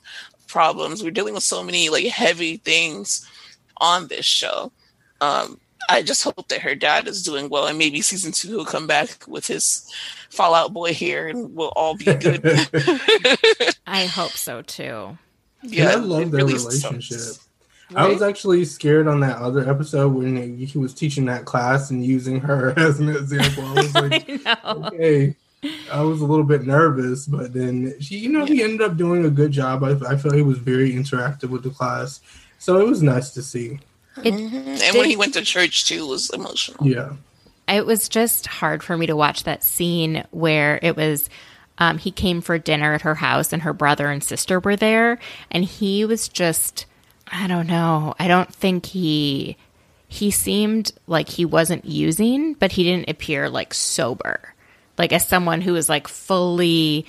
problems 0.48 1.02
we're 1.02 1.10
dealing 1.10 1.34
with 1.34 1.42
so 1.42 1.62
many 1.62 1.88
like 1.88 2.06
heavy 2.06 2.56
things 2.56 3.28
on 3.76 4.08
this 4.08 4.24
show 4.24 4.72
um 5.20 5.60
I 5.88 6.02
just 6.02 6.22
hope 6.22 6.48
that 6.48 6.60
her 6.60 6.74
dad 6.74 7.08
is 7.08 7.22
doing 7.22 7.48
well, 7.48 7.66
and 7.66 7.78
maybe 7.78 8.02
season 8.02 8.32
two 8.32 8.58
will 8.58 8.66
come 8.66 8.86
back 8.86 9.26
with 9.26 9.46
his 9.46 9.90
Fallout 10.28 10.74
Boy 10.74 10.92
here, 10.92 11.28
and 11.28 11.54
we'll 11.54 11.72
all 11.74 11.96
be 11.96 12.04
good. 12.04 12.42
I 13.86 14.04
hope 14.04 14.32
so 14.32 14.60
too. 14.60 15.16
Yeah, 15.62 15.92
I 15.92 15.94
love 15.94 16.30
their 16.30 16.44
really 16.44 16.54
relationship. 16.54 17.18
Right? 17.90 18.04
I 18.04 18.08
was 18.08 18.20
actually 18.20 18.66
scared 18.66 19.08
on 19.08 19.20
that 19.20 19.38
other 19.38 19.68
episode 19.68 20.12
when 20.12 20.58
he 20.58 20.78
was 20.78 20.92
teaching 20.92 21.24
that 21.24 21.46
class 21.46 21.90
and 21.90 22.04
using 22.04 22.38
her 22.40 22.74
as 22.78 23.00
an 23.00 23.08
example. 23.08 23.64
I 23.64 23.72
was 23.72 23.94
like, 23.94 24.46
I 24.46 24.58
okay. 24.64 25.36
I 25.92 26.02
was 26.02 26.20
a 26.20 26.26
little 26.26 26.44
bit 26.44 26.66
nervous, 26.66 27.26
but 27.26 27.52
then 27.52 27.94
she, 28.00 28.18
you 28.18 28.28
know, 28.28 28.44
yeah. 28.46 28.54
he 28.54 28.62
ended 28.62 28.82
up 28.82 28.96
doing 28.96 29.24
a 29.24 29.30
good 29.30 29.50
job. 29.50 29.82
I, 29.82 29.90
I 30.08 30.16
felt 30.16 30.34
he 30.34 30.42
was 30.42 30.58
very 30.58 30.92
interactive 30.92 31.50
with 31.50 31.64
the 31.64 31.70
class, 31.70 32.20
so 32.58 32.80
it 32.80 32.86
was 32.86 33.02
nice 33.02 33.30
to 33.30 33.42
see. 33.42 33.80
It, 34.24 34.34
mm-hmm. 34.34 34.56
And 34.56 34.78
did, 34.78 34.94
when 34.94 35.10
he 35.10 35.16
went 35.16 35.34
to 35.34 35.42
church 35.42 35.88
too, 35.88 36.06
was 36.06 36.30
emotional. 36.30 36.86
Yeah, 36.86 37.14
it 37.66 37.86
was 37.86 38.08
just 38.08 38.46
hard 38.46 38.82
for 38.82 38.96
me 38.96 39.06
to 39.06 39.16
watch 39.16 39.44
that 39.44 39.64
scene 39.64 40.24
where 40.30 40.78
it 40.82 40.96
was 40.96 41.28
um, 41.78 41.98
he 41.98 42.10
came 42.10 42.40
for 42.40 42.58
dinner 42.58 42.94
at 42.94 43.02
her 43.02 43.16
house, 43.16 43.52
and 43.52 43.62
her 43.62 43.72
brother 43.72 44.08
and 44.08 44.22
sister 44.22 44.60
were 44.60 44.76
there, 44.76 45.18
and 45.50 45.64
he 45.64 46.04
was 46.04 46.28
just, 46.28 46.86
I 47.28 47.46
don't 47.46 47.66
know, 47.66 48.14
I 48.18 48.28
don't 48.28 48.52
think 48.54 48.86
he 48.86 49.56
he 50.08 50.30
seemed 50.30 50.92
like 51.06 51.28
he 51.28 51.44
wasn't 51.44 51.84
using, 51.84 52.54
but 52.54 52.72
he 52.72 52.82
didn't 52.82 53.10
appear 53.10 53.50
like 53.50 53.74
sober, 53.74 54.54
like 54.98 55.12
as 55.12 55.26
someone 55.26 55.60
who 55.60 55.72
was 55.72 55.88
like 55.88 56.08
fully 56.08 57.06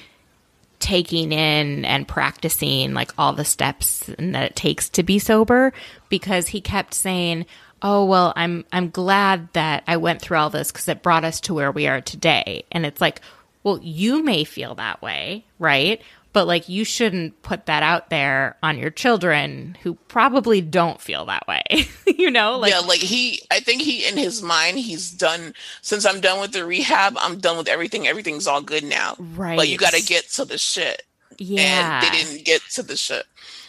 taking 0.79 1.31
in 1.31 1.83
and 1.83 2.07
practicing 2.07 2.93
like 2.93 3.11
all 3.17 3.33
the 3.33 3.43
steps 3.43 4.09
that 4.17 4.43
it 4.43 4.55
takes 4.55 4.89
to 4.89 5.03
be 5.03 5.19
sober 5.19 5.73
because 6.07 6.47
he 6.47 6.61
kept 6.61 6.93
saying 6.93 7.45
oh 7.81 8.05
well 8.05 8.31
i'm 8.37 8.63
i'm 8.71 8.89
glad 8.89 9.51
that 9.53 9.83
i 9.87 9.97
went 9.97 10.21
through 10.21 10.37
all 10.37 10.49
this 10.49 10.71
because 10.71 10.87
it 10.87 11.03
brought 11.03 11.25
us 11.25 11.41
to 11.41 11.53
where 11.53 11.71
we 11.71 11.85
are 11.85 11.99
today 11.99 12.63
and 12.71 12.85
it's 12.85 13.01
like 13.01 13.19
well, 13.63 13.79
you 13.81 14.23
may 14.23 14.43
feel 14.43 14.75
that 14.75 15.01
way, 15.01 15.45
right? 15.57 16.01
But 16.39 16.47
like 16.47 16.69
you 16.69 16.85
shouldn't 16.85 17.41
put 17.41 17.65
that 17.65 17.83
out 17.83 18.09
there 18.09 18.55
on 18.63 18.77
your 18.77 18.91
children 18.91 19.77
who 19.83 19.95
probably 20.07 20.61
don't 20.61 21.01
feel 21.01 21.25
that 21.25 21.45
way. 21.49 21.65
you 22.07 22.31
know? 22.31 22.57
Like 22.57 22.71
Yeah, 22.71 22.79
like 22.79 23.01
he 23.01 23.41
I 23.51 23.59
think 23.59 23.81
he 23.81 24.07
in 24.07 24.15
his 24.15 24.41
mind 24.41 24.79
he's 24.79 25.11
done 25.11 25.53
since 25.81 26.05
I'm 26.05 26.21
done 26.21 26.39
with 26.39 26.53
the 26.53 26.63
rehab, 26.63 27.17
I'm 27.17 27.39
done 27.39 27.57
with 27.57 27.67
everything. 27.67 28.07
Everything's 28.07 28.47
all 28.47 28.61
good 28.61 28.85
now. 28.85 29.17
Right. 29.19 29.57
But 29.57 29.67
you 29.67 29.77
gotta 29.77 30.01
get 30.01 30.29
to 30.29 30.45
the 30.45 30.57
shit. 30.57 31.03
Yeah. 31.37 31.99
And 32.01 32.07
they 32.07 32.17
didn't 32.17 32.45
get 32.45 32.61
to 32.75 32.83
the 32.83 32.95
shit. 32.95 33.25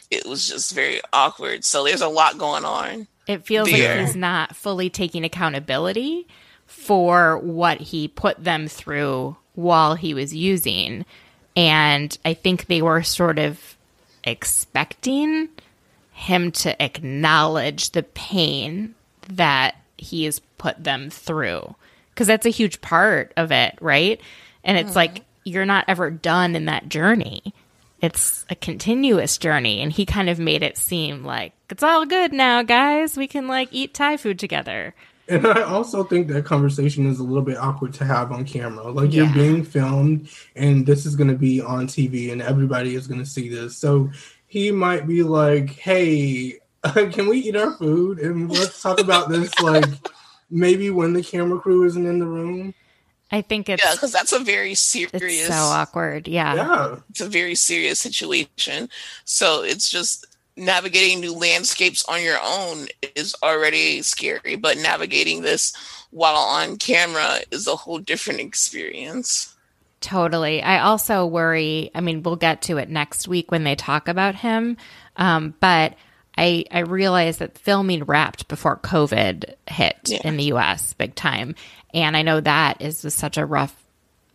It 0.08 0.24
was 0.24 0.48
just 0.48 0.72
very 0.72 1.00
awkward. 1.12 1.64
So 1.64 1.82
there's 1.82 2.02
a 2.02 2.08
lot 2.08 2.38
going 2.38 2.64
on. 2.64 3.08
It 3.26 3.44
feels 3.44 3.68
there. 3.68 3.96
like 3.96 4.06
he's 4.06 4.14
not 4.14 4.54
fully 4.54 4.90
taking 4.90 5.24
accountability 5.24 6.28
for 6.66 7.36
what 7.38 7.80
he 7.80 8.06
put 8.06 8.44
them 8.44 8.68
through 8.68 9.36
while 9.56 9.96
he 9.96 10.14
was 10.14 10.32
using. 10.32 11.04
And 11.56 12.16
I 12.24 12.34
think 12.34 12.66
they 12.66 12.82
were 12.82 13.02
sort 13.02 13.38
of 13.38 13.76
expecting 14.24 15.48
him 16.12 16.52
to 16.52 16.80
acknowledge 16.82 17.90
the 17.90 18.02
pain 18.02 18.94
that 19.28 19.76
he 19.96 20.24
has 20.24 20.38
put 20.58 20.82
them 20.82 21.10
through. 21.10 21.74
Because 22.10 22.26
that's 22.26 22.46
a 22.46 22.50
huge 22.50 22.80
part 22.80 23.32
of 23.36 23.50
it, 23.52 23.76
right? 23.80 24.20
And 24.62 24.76
it's 24.76 24.90
mm-hmm. 24.90 24.96
like 24.96 25.24
you're 25.44 25.64
not 25.64 25.86
ever 25.88 26.10
done 26.10 26.54
in 26.54 26.66
that 26.66 26.88
journey. 26.88 27.54
It's 28.02 28.44
a 28.50 28.54
continuous 28.54 29.38
journey. 29.38 29.80
And 29.80 29.92
he 29.92 30.06
kind 30.06 30.28
of 30.28 30.38
made 30.38 30.62
it 30.62 30.76
seem 30.76 31.24
like 31.24 31.52
it's 31.70 31.82
all 31.82 32.04
good 32.04 32.32
now, 32.32 32.62
guys. 32.62 33.16
We 33.16 33.26
can 33.26 33.46
like 33.46 33.68
eat 33.72 33.94
Thai 33.94 34.16
food 34.16 34.38
together. 34.38 34.94
And 35.30 35.46
I 35.46 35.62
also 35.62 36.02
think 36.02 36.26
that 36.28 36.44
conversation 36.44 37.06
is 37.06 37.20
a 37.20 37.22
little 37.22 37.42
bit 37.42 37.56
awkward 37.56 37.94
to 37.94 38.04
have 38.04 38.32
on 38.32 38.44
camera. 38.44 38.90
Like 38.90 39.12
yeah. 39.12 39.22
you're 39.22 39.32
being 39.32 39.64
filmed 39.64 40.28
and 40.56 40.84
this 40.84 41.06
is 41.06 41.14
going 41.14 41.30
to 41.30 41.38
be 41.38 41.60
on 41.60 41.86
TV 41.86 42.32
and 42.32 42.42
everybody 42.42 42.96
is 42.96 43.06
going 43.06 43.20
to 43.20 43.26
see 43.26 43.48
this. 43.48 43.76
So 43.76 44.10
he 44.48 44.72
might 44.72 45.06
be 45.06 45.22
like, 45.22 45.70
hey, 45.70 46.58
can 46.84 47.28
we 47.28 47.38
eat 47.38 47.54
our 47.54 47.76
food? 47.76 48.18
And 48.18 48.50
let's 48.50 48.82
talk 48.82 49.00
about 49.00 49.28
this, 49.28 49.56
like 49.62 49.84
maybe 50.50 50.90
when 50.90 51.12
the 51.12 51.22
camera 51.22 51.60
crew 51.60 51.84
isn't 51.84 52.06
in 52.06 52.18
the 52.18 52.26
room. 52.26 52.74
I 53.30 53.42
think 53.42 53.68
it's 53.68 53.84
yeah, 53.84 53.92
because 53.92 54.10
that's 54.10 54.32
a 54.32 54.40
very 54.40 54.74
serious, 54.74 55.46
so 55.46 55.54
awkward. 55.54 56.26
Yeah, 56.26 56.54
yeah, 56.54 56.96
it's 57.10 57.20
a 57.20 57.28
very 57.28 57.54
serious 57.54 58.00
situation. 58.00 58.88
So 59.24 59.62
it's 59.62 59.88
just 59.88 60.26
navigating 60.60 61.20
new 61.20 61.34
landscapes 61.34 62.04
on 62.04 62.22
your 62.22 62.38
own 62.42 62.86
is 63.14 63.34
already 63.42 64.02
scary, 64.02 64.56
but 64.56 64.78
navigating 64.78 65.42
this 65.42 65.72
while 66.10 66.36
on 66.36 66.76
camera 66.76 67.38
is 67.50 67.66
a 67.66 67.76
whole 67.76 67.98
different 67.98 68.40
experience. 68.40 69.54
Totally. 70.00 70.62
I 70.62 70.80
also 70.80 71.26
worry. 71.26 71.90
I 71.94 72.00
mean, 72.00 72.22
we'll 72.22 72.36
get 72.36 72.62
to 72.62 72.78
it 72.78 72.88
next 72.88 73.28
week 73.28 73.50
when 73.50 73.64
they 73.64 73.74
talk 73.74 74.08
about 74.08 74.34
him, 74.34 74.76
um, 75.16 75.54
but 75.60 75.94
I 76.38 76.64
I 76.70 76.80
realize 76.80 77.38
that 77.38 77.58
filming 77.58 78.04
wrapped 78.04 78.48
before 78.48 78.78
COVID 78.78 79.54
hit 79.66 79.98
yeah. 80.06 80.20
in 80.24 80.38
the 80.38 80.44
U.S. 80.44 80.94
big 80.94 81.14
time, 81.14 81.54
and 81.92 82.16
I 82.16 82.22
know 82.22 82.40
that 82.40 82.80
is 82.80 83.00
such 83.12 83.36
a 83.36 83.44
rough 83.44 83.76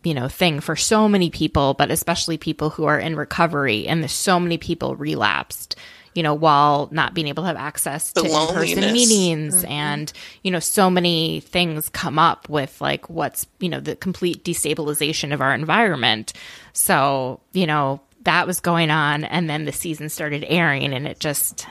you 0.04 0.14
know 0.14 0.28
thing 0.28 0.60
for 0.60 0.76
so 0.76 1.08
many 1.08 1.30
people 1.30 1.74
but 1.74 1.90
especially 1.90 2.38
people 2.38 2.70
who 2.70 2.84
are 2.84 2.98
in 2.98 3.16
recovery 3.16 3.88
and 3.88 4.02
there's 4.02 4.12
so 4.12 4.38
many 4.38 4.56
people 4.56 4.94
relapsed 4.94 5.74
you 6.16 6.22
know, 6.22 6.34
while 6.34 6.88
not 6.90 7.12
being 7.12 7.28
able 7.28 7.42
to 7.42 7.46
have 7.46 7.56
access 7.56 8.12
the 8.12 8.22
to 8.22 8.26
in 8.26 8.54
person 8.54 8.92
meetings 8.92 9.56
mm-hmm. 9.56 9.70
and, 9.70 10.12
you 10.42 10.50
know, 10.50 10.58
so 10.58 10.88
many 10.88 11.40
things 11.40 11.90
come 11.90 12.18
up 12.18 12.48
with 12.48 12.80
like 12.80 13.10
what's, 13.10 13.46
you 13.60 13.68
know, 13.68 13.80
the 13.80 13.94
complete 13.96 14.42
destabilization 14.42 15.34
of 15.34 15.42
our 15.42 15.54
environment. 15.54 16.32
So, 16.72 17.40
you 17.52 17.66
know, 17.66 18.00
that 18.22 18.46
was 18.46 18.60
going 18.60 18.90
on. 18.90 19.24
And 19.24 19.48
then 19.48 19.66
the 19.66 19.72
season 19.72 20.08
started 20.08 20.44
airing 20.48 20.94
and 20.94 21.06
it 21.06 21.20
just, 21.20 21.66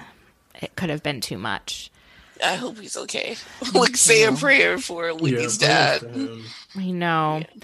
it 0.61 0.75
could 0.75 0.91
have 0.91 1.01
been 1.01 1.21
too 1.21 1.39
much. 1.39 1.89
I 2.43 2.55
hope 2.55 2.77
he's 2.77 2.97
okay. 2.97 3.37
like, 3.73 3.97
say 3.97 4.23
a 4.23 4.31
prayer 4.33 4.77
for 4.77 5.09
Whitney's 5.13 5.59
yeah, 5.59 5.99
dad. 5.99 6.15
I 6.75 6.91
know. 6.91 7.39
Yeah. 7.39 7.63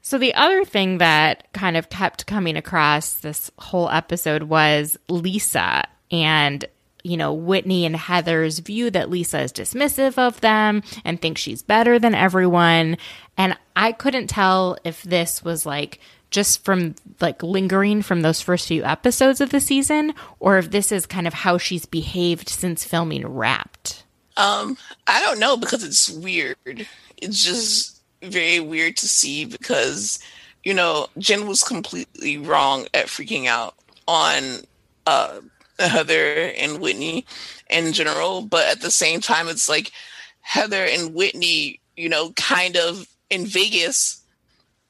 So, 0.00 0.18
the 0.18 0.34
other 0.34 0.64
thing 0.64 0.98
that 0.98 1.52
kind 1.52 1.76
of 1.76 1.88
kept 1.88 2.26
coming 2.26 2.56
across 2.56 3.14
this 3.14 3.50
whole 3.58 3.88
episode 3.90 4.44
was 4.44 4.96
Lisa 5.08 5.84
and 6.12 6.64
you 7.02 7.16
know, 7.16 7.32
Whitney 7.32 7.84
and 7.84 7.96
Heather's 7.96 8.60
view 8.60 8.90
that 8.90 9.10
Lisa 9.10 9.40
is 9.40 9.52
dismissive 9.52 10.18
of 10.18 10.40
them 10.40 10.84
and 11.04 11.20
thinks 11.20 11.40
she's 11.40 11.62
better 11.62 11.98
than 11.98 12.14
everyone. 12.14 12.96
And 13.36 13.56
I 13.74 13.92
couldn't 13.92 14.28
tell 14.28 14.78
if 14.84 15.02
this 15.02 15.42
was 15.42 15.66
like 15.66 15.98
just 16.30 16.64
from 16.64 16.94
like 17.20 17.42
lingering 17.42 18.02
from 18.02 18.22
those 18.22 18.40
first 18.40 18.68
few 18.68 18.84
episodes 18.84 19.40
of 19.40 19.50
the 19.50 19.60
season 19.60 20.14
or 20.40 20.58
if 20.58 20.70
this 20.70 20.92
is 20.92 21.04
kind 21.06 21.26
of 21.26 21.34
how 21.34 21.58
she's 21.58 21.86
behaved 21.86 22.48
since 22.48 22.84
filming 22.84 23.26
Wrapped. 23.26 24.04
Um, 24.36 24.78
I 25.06 25.20
don't 25.20 25.40
know 25.40 25.56
because 25.56 25.84
it's 25.84 26.08
weird. 26.08 26.86
It's 27.18 27.44
just 27.44 28.00
very 28.22 28.60
weird 28.60 28.96
to 28.96 29.08
see 29.08 29.44
because 29.44 30.18
you 30.64 30.72
know 30.72 31.08
Jen 31.18 31.46
was 31.46 31.62
completely 31.62 32.38
wrong 32.38 32.86
at 32.94 33.06
freaking 33.06 33.46
out 33.46 33.74
on 34.06 34.60
uh 35.06 35.40
Heather 35.78 36.52
and 36.56 36.80
Whitney 36.80 37.26
in 37.70 37.92
general, 37.92 38.42
but 38.42 38.68
at 38.68 38.80
the 38.80 38.90
same 38.90 39.20
time, 39.20 39.48
it's 39.48 39.68
like 39.68 39.92
Heather 40.40 40.84
and 40.84 41.14
Whitney, 41.14 41.80
you 41.96 42.08
know, 42.08 42.32
kind 42.32 42.76
of 42.76 43.06
in 43.30 43.46
Vegas 43.46 44.22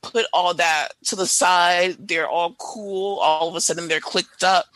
put 0.03 0.27
all 0.33 0.53
that 0.55 0.89
to 1.05 1.17
the 1.17 1.27
side. 1.27 1.97
They're 2.09 2.29
all 2.29 2.55
cool. 2.59 3.19
All 3.19 3.49
of 3.49 3.55
a 3.55 3.61
sudden, 3.61 3.89
they're 3.89 4.01
clicked 4.01 4.45
up. 4.45 4.67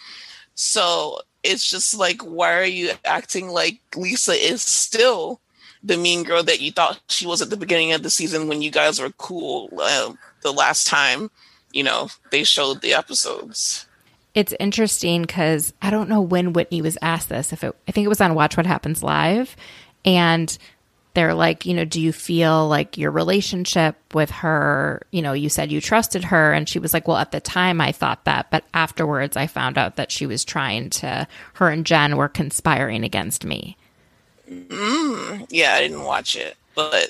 So 0.54 1.20
it's 1.42 1.68
just 1.68 1.96
like, 1.98 2.22
why 2.22 2.54
are 2.54 2.64
you 2.64 2.92
acting 3.04 3.48
like 3.48 3.80
Lisa 3.94 4.32
is 4.32 4.62
still 4.62 5.40
the 5.82 5.96
mean 5.96 6.22
girl 6.22 6.42
that 6.42 6.60
you 6.60 6.72
thought 6.72 7.00
she 7.08 7.26
was 7.26 7.42
at 7.42 7.50
the 7.50 7.56
beginning 7.56 7.92
of 7.92 8.02
the 8.02 8.10
season 8.10 8.48
when 8.48 8.62
you 8.62 8.70
guys 8.70 9.00
were 9.00 9.10
cool 9.10 9.68
uh, 9.80 10.12
the 10.42 10.52
last 10.52 10.86
time, 10.86 11.30
you 11.72 11.82
know, 11.82 12.08
they 12.30 12.42
showed 12.42 12.80
the 12.80 12.94
episodes? 12.94 13.86
It's 14.36 14.52
interesting 14.60 15.22
because 15.22 15.72
I 15.80 15.88
don't 15.88 16.10
know 16.10 16.20
when 16.20 16.52
Whitney 16.52 16.82
was 16.82 16.98
asked 17.00 17.30
this. 17.30 17.54
If 17.54 17.64
it, 17.64 17.74
I 17.88 17.92
think 17.92 18.04
it 18.04 18.10
was 18.10 18.20
on 18.20 18.34
Watch 18.34 18.58
What 18.58 18.66
Happens 18.66 19.02
Live, 19.02 19.56
and 20.04 20.56
they're 21.14 21.32
like, 21.32 21.64
you 21.64 21.72
know, 21.72 21.86
do 21.86 21.98
you 21.98 22.12
feel 22.12 22.68
like 22.68 22.98
your 22.98 23.10
relationship 23.10 23.96
with 24.12 24.28
her, 24.28 25.00
you 25.10 25.22
know, 25.22 25.32
you 25.32 25.48
said 25.48 25.72
you 25.72 25.80
trusted 25.80 26.24
her, 26.24 26.52
and 26.52 26.68
she 26.68 26.78
was 26.78 26.92
like, 26.92 27.08
well, 27.08 27.16
at 27.16 27.32
the 27.32 27.40
time 27.40 27.80
I 27.80 27.92
thought 27.92 28.26
that, 28.26 28.50
but 28.50 28.64
afterwards 28.74 29.38
I 29.38 29.46
found 29.46 29.78
out 29.78 29.96
that 29.96 30.12
she 30.12 30.26
was 30.26 30.44
trying 30.44 30.90
to, 30.90 31.26
her 31.54 31.70
and 31.70 31.86
Jen 31.86 32.18
were 32.18 32.28
conspiring 32.28 33.04
against 33.04 33.46
me. 33.46 33.78
Mm, 34.46 35.46
yeah, 35.48 35.72
I 35.76 35.80
didn't 35.80 36.04
watch 36.04 36.36
it, 36.36 36.58
but 36.74 37.08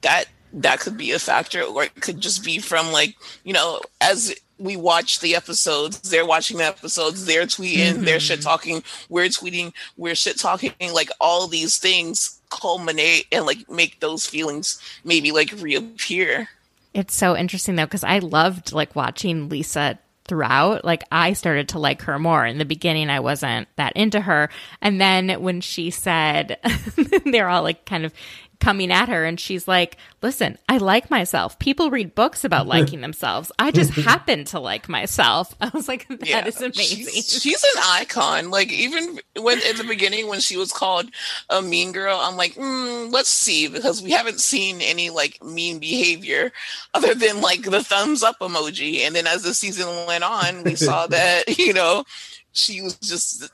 that 0.00 0.24
that 0.52 0.80
could 0.80 0.96
be 0.96 1.12
a 1.12 1.20
factor, 1.20 1.62
or 1.62 1.84
it 1.84 1.94
could 2.00 2.20
just 2.20 2.44
be 2.44 2.58
from 2.58 2.90
like 2.90 3.14
you 3.44 3.52
know, 3.52 3.80
as 4.00 4.34
we 4.58 4.76
watch 4.76 5.20
the 5.20 5.34
episodes, 5.34 5.98
they're 6.10 6.26
watching 6.26 6.58
the 6.58 6.64
episodes, 6.64 7.26
they're 7.26 7.46
tweeting, 7.46 7.94
mm-hmm. 7.94 8.04
they're 8.04 8.20
shit 8.20 8.40
talking, 8.40 8.82
we're 9.08 9.26
tweeting, 9.26 9.72
we're 9.96 10.14
shit 10.14 10.38
talking, 10.38 10.72
like 10.92 11.10
all 11.20 11.46
these 11.46 11.78
things 11.78 12.40
culminate 12.50 13.26
and 13.32 13.46
like 13.46 13.68
make 13.68 14.00
those 14.00 14.26
feelings 14.26 14.80
maybe 15.04 15.32
like 15.32 15.52
reappear. 15.58 16.48
It's 16.92 17.14
so 17.14 17.36
interesting 17.36 17.74
though, 17.74 17.86
because 17.86 18.04
I 18.04 18.20
loved 18.20 18.72
like 18.72 18.94
watching 18.94 19.48
Lisa 19.48 19.98
throughout. 20.26 20.84
Like 20.84 21.02
I 21.10 21.32
started 21.32 21.68
to 21.70 21.78
like 21.78 22.02
her 22.02 22.18
more. 22.18 22.46
In 22.46 22.58
the 22.58 22.64
beginning, 22.64 23.10
I 23.10 23.20
wasn't 23.20 23.68
that 23.76 23.92
into 23.94 24.20
her. 24.20 24.48
And 24.80 25.00
then 25.00 25.42
when 25.42 25.60
she 25.60 25.90
said, 25.90 26.58
they're 27.26 27.48
all 27.48 27.62
like 27.62 27.84
kind 27.84 28.04
of 28.04 28.12
coming 28.60 28.92
at 28.92 29.08
her 29.08 29.24
and 29.24 29.38
she's 29.38 29.68
like, 29.68 29.96
"Listen, 30.22 30.58
I 30.68 30.78
like 30.78 31.10
myself. 31.10 31.58
People 31.58 31.90
read 31.90 32.14
books 32.14 32.44
about 32.44 32.66
liking 32.74 33.00
themselves. 33.00 33.50
I 33.58 33.70
just 33.70 33.90
happen 33.94 34.44
to 34.46 34.60
like 34.60 34.88
myself." 34.88 35.54
I 35.60 35.70
was 35.74 35.88
like, 35.88 36.06
"That 36.08 36.28
yeah, 36.28 36.46
is 36.46 36.60
amazing." 36.60 37.06
She's, 37.06 37.42
she's, 37.42 37.64
an 37.64 37.82
icon. 37.84 38.50
Like 38.50 38.72
even 38.72 39.20
when 39.38 39.60
in 39.60 39.76
the 39.76 39.84
beginning 39.84 40.28
when 40.28 40.40
she 40.40 40.56
was 40.56 40.72
called 40.72 41.10
a 41.50 41.62
mean 41.62 41.92
girl, 41.92 42.18
I'm 42.20 42.36
like, 42.36 42.54
mm, 42.54 43.12
"Let's 43.12 43.28
see," 43.28 43.68
because 43.68 44.02
we 44.02 44.10
haven't 44.10 44.40
seen 44.40 44.80
any 44.80 45.10
like 45.10 45.42
mean 45.42 45.78
behavior 45.78 46.52
other 46.92 47.14
than 47.14 47.40
like 47.40 47.62
the 47.62 47.82
thumbs 47.82 48.22
up 48.22 48.38
emoji. 48.40 49.00
And 49.00 49.14
then 49.14 49.26
as 49.26 49.42
the 49.42 49.54
season 49.54 49.88
went 50.06 50.24
on, 50.24 50.64
we 50.64 50.74
saw 50.74 51.06
that 51.08 51.58
you 51.58 51.72
know 51.72 52.04
she 52.52 52.80
was 52.80 52.96
just 52.96 53.50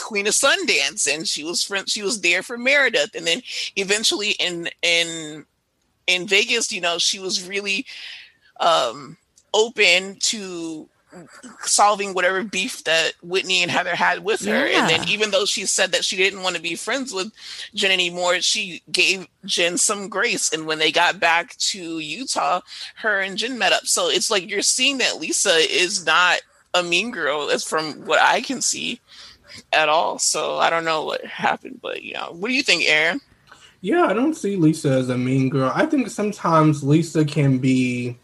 Queen 0.00 0.26
of 0.26 0.34
Sundance, 0.34 1.12
and 1.12 1.28
she 1.28 1.44
was 1.44 1.62
friend, 1.62 1.88
she 1.88 2.02
was 2.02 2.20
there 2.20 2.42
for 2.42 2.58
Meredith, 2.58 3.14
and 3.14 3.26
then 3.26 3.42
eventually 3.76 4.32
in 4.32 4.68
in 4.82 5.44
in 6.06 6.26
Vegas, 6.26 6.72
you 6.72 6.80
know, 6.80 6.98
she 6.98 7.18
was 7.18 7.48
really 7.48 7.86
um, 8.60 9.16
open 9.52 10.16
to 10.20 10.88
solving 11.60 12.12
whatever 12.12 12.42
beef 12.42 12.82
that 12.84 13.12
Whitney 13.22 13.62
and 13.62 13.70
Heather 13.70 13.94
had 13.94 14.24
with 14.24 14.44
her. 14.44 14.66
Yeah. 14.66 14.80
And 14.80 14.90
then 14.90 15.08
even 15.08 15.30
though 15.30 15.44
she 15.44 15.64
said 15.66 15.92
that 15.92 16.04
she 16.04 16.16
didn't 16.16 16.42
want 16.42 16.56
to 16.56 16.62
be 16.62 16.74
friends 16.74 17.12
with 17.12 17.32
Jen 17.74 17.92
anymore, 17.92 18.40
she 18.40 18.82
gave 18.90 19.26
Jen 19.44 19.78
some 19.78 20.08
grace. 20.08 20.52
And 20.52 20.66
when 20.66 20.78
they 20.78 20.90
got 20.90 21.20
back 21.20 21.56
to 21.56 21.98
Utah, 21.98 22.60
her 22.96 23.20
and 23.20 23.38
Jen 23.38 23.58
met 23.58 23.72
up. 23.72 23.86
So 23.86 24.08
it's 24.08 24.30
like 24.30 24.50
you're 24.50 24.62
seeing 24.62 24.98
that 24.98 25.20
Lisa 25.20 25.54
is 25.54 26.04
not 26.04 26.40
a 26.74 26.82
mean 26.82 27.12
girl, 27.12 27.50
as 27.50 27.64
from 27.64 28.04
what 28.04 28.20
I 28.20 28.40
can 28.40 28.60
see 28.60 29.00
at 29.72 29.88
all. 29.88 30.18
So 30.18 30.58
I 30.58 30.70
don't 30.70 30.84
know 30.84 31.04
what 31.04 31.24
happened, 31.24 31.80
but 31.82 32.02
you 32.02 32.14
know, 32.14 32.28
what 32.32 32.48
do 32.48 32.54
you 32.54 32.62
think, 32.62 32.84
Aaron? 32.84 33.20
Yeah, 33.80 34.04
I 34.04 34.14
don't 34.14 34.34
see 34.34 34.56
Lisa 34.56 34.90
as 34.90 35.10
a 35.10 35.18
mean 35.18 35.50
girl. 35.50 35.70
I 35.74 35.84
think 35.84 36.08
sometimes 36.08 36.82
Lisa 36.82 37.24
can 37.24 37.58
be 37.58 38.16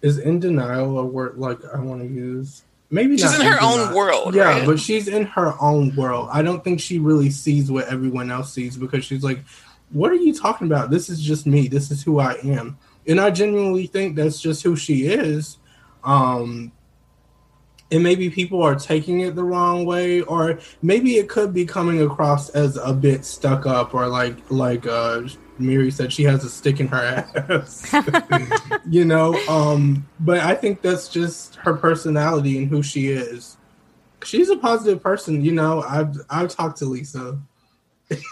is 0.00 0.18
in 0.18 0.40
denial 0.40 0.98
a 0.98 1.04
word 1.04 1.38
like 1.38 1.58
I 1.74 1.78
want 1.78 2.02
to 2.02 2.08
use. 2.08 2.62
Maybe 2.90 3.16
she's 3.16 3.38
in 3.38 3.46
her 3.46 3.58
own 3.62 3.94
world. 3.94 4.34
Yeah, 4.34 4.44
right? 4.44 4.66
but 4.66 4.78
she's 4.78 5.08
in 5.08 5.24
her 5.24 5.54
own 5.60 5.94
world. 5.96 6.28
I 6.32 6.42
don't 6.42 6.62
think 6.62 6.80
she 6.80 6.98
really 6.98 7.30
sees 7.30 7.70
what 7.70 7.86
everyone 7.88 8.30
else 8.30 8.52
sees 8.52 8.76
because 8.76 9.04
she's 9.04 9.22
like, 9.22 9.44
"What 9.90 10.10
are 10.10 10.16
you 10.16 10.34
talking 10.34 10.66
about? 10.66 10.90
This 10.90 11.08
is 11.08 11.20
just 11.20 11.46
me. 11.46 11.68
This 11.68 11.90
is 11.90 12.02
who 12.02 12.18
I 12.18 12.34
am." 12.42 12.78
And 13.06 13.20
I 13.20 13.30
genuinely 13.30 13.86
think 13.86 14.16
that's 14.16 14.40
just 14.40 14.62
who 14.62 14.76
she 14.76 15.06
is. 15.06 15.56
Um, 16.04 16.72
and 17.92 18.02
maybe 18.02 18.30
people 18.30 18.62
are 18.62 18.74
taking 18.74 19.20
it 19.20 19.34
the 19.34 19.44
wrong 19.44 19.84
way 19.84 20.22
or 20.22 20.58
maybe 20.82 21.16
it 21.16 21.28
could 21.28 21.52
be 21.52 21.64
coming 21.64 22.02
across 22.02 22.48
as 22.50 22.76
a 22.76 22.92
bit 22.92 23.24
stuck 23.24 23.66
up 23.66 23.94
or 23.94 24.08
like 24.08 24.36
like 24.50 24.86
uh 24.86 25.22
Miri 25.58 25.90
said 25.90 26.12
she 26.12 26.24
has 26.24 26.44
a 26.44 26.50
stick 26.50 26.80
in 26.80 26.88
her 26.88 26.96
ass. 27.50 27.94
you 28.88 29.04
know, 29.04 29.34
um 29.48 30.06
but 30.18 30.40
I 30.40 30.54
think 30.54 30.82
that's 30.82 31.08
just 31.08 31.56
her 31.56 31.74
personality 31.74 32.58
and 32.58 32.68
who 32.68 32.82
she 32.82 33.08
is. 33.08 33.58
She's 34.24 34.48
a 34.48 34.56
positive 34.56 35.02
person, 35.02 35.44
you 35.44 35.52
know. 35.52 35.82
I've 35.82 36.16
I've 36.30 36.48
talked 36.48 36.78
to 36.78 36.86
Lisa 36.86 37.38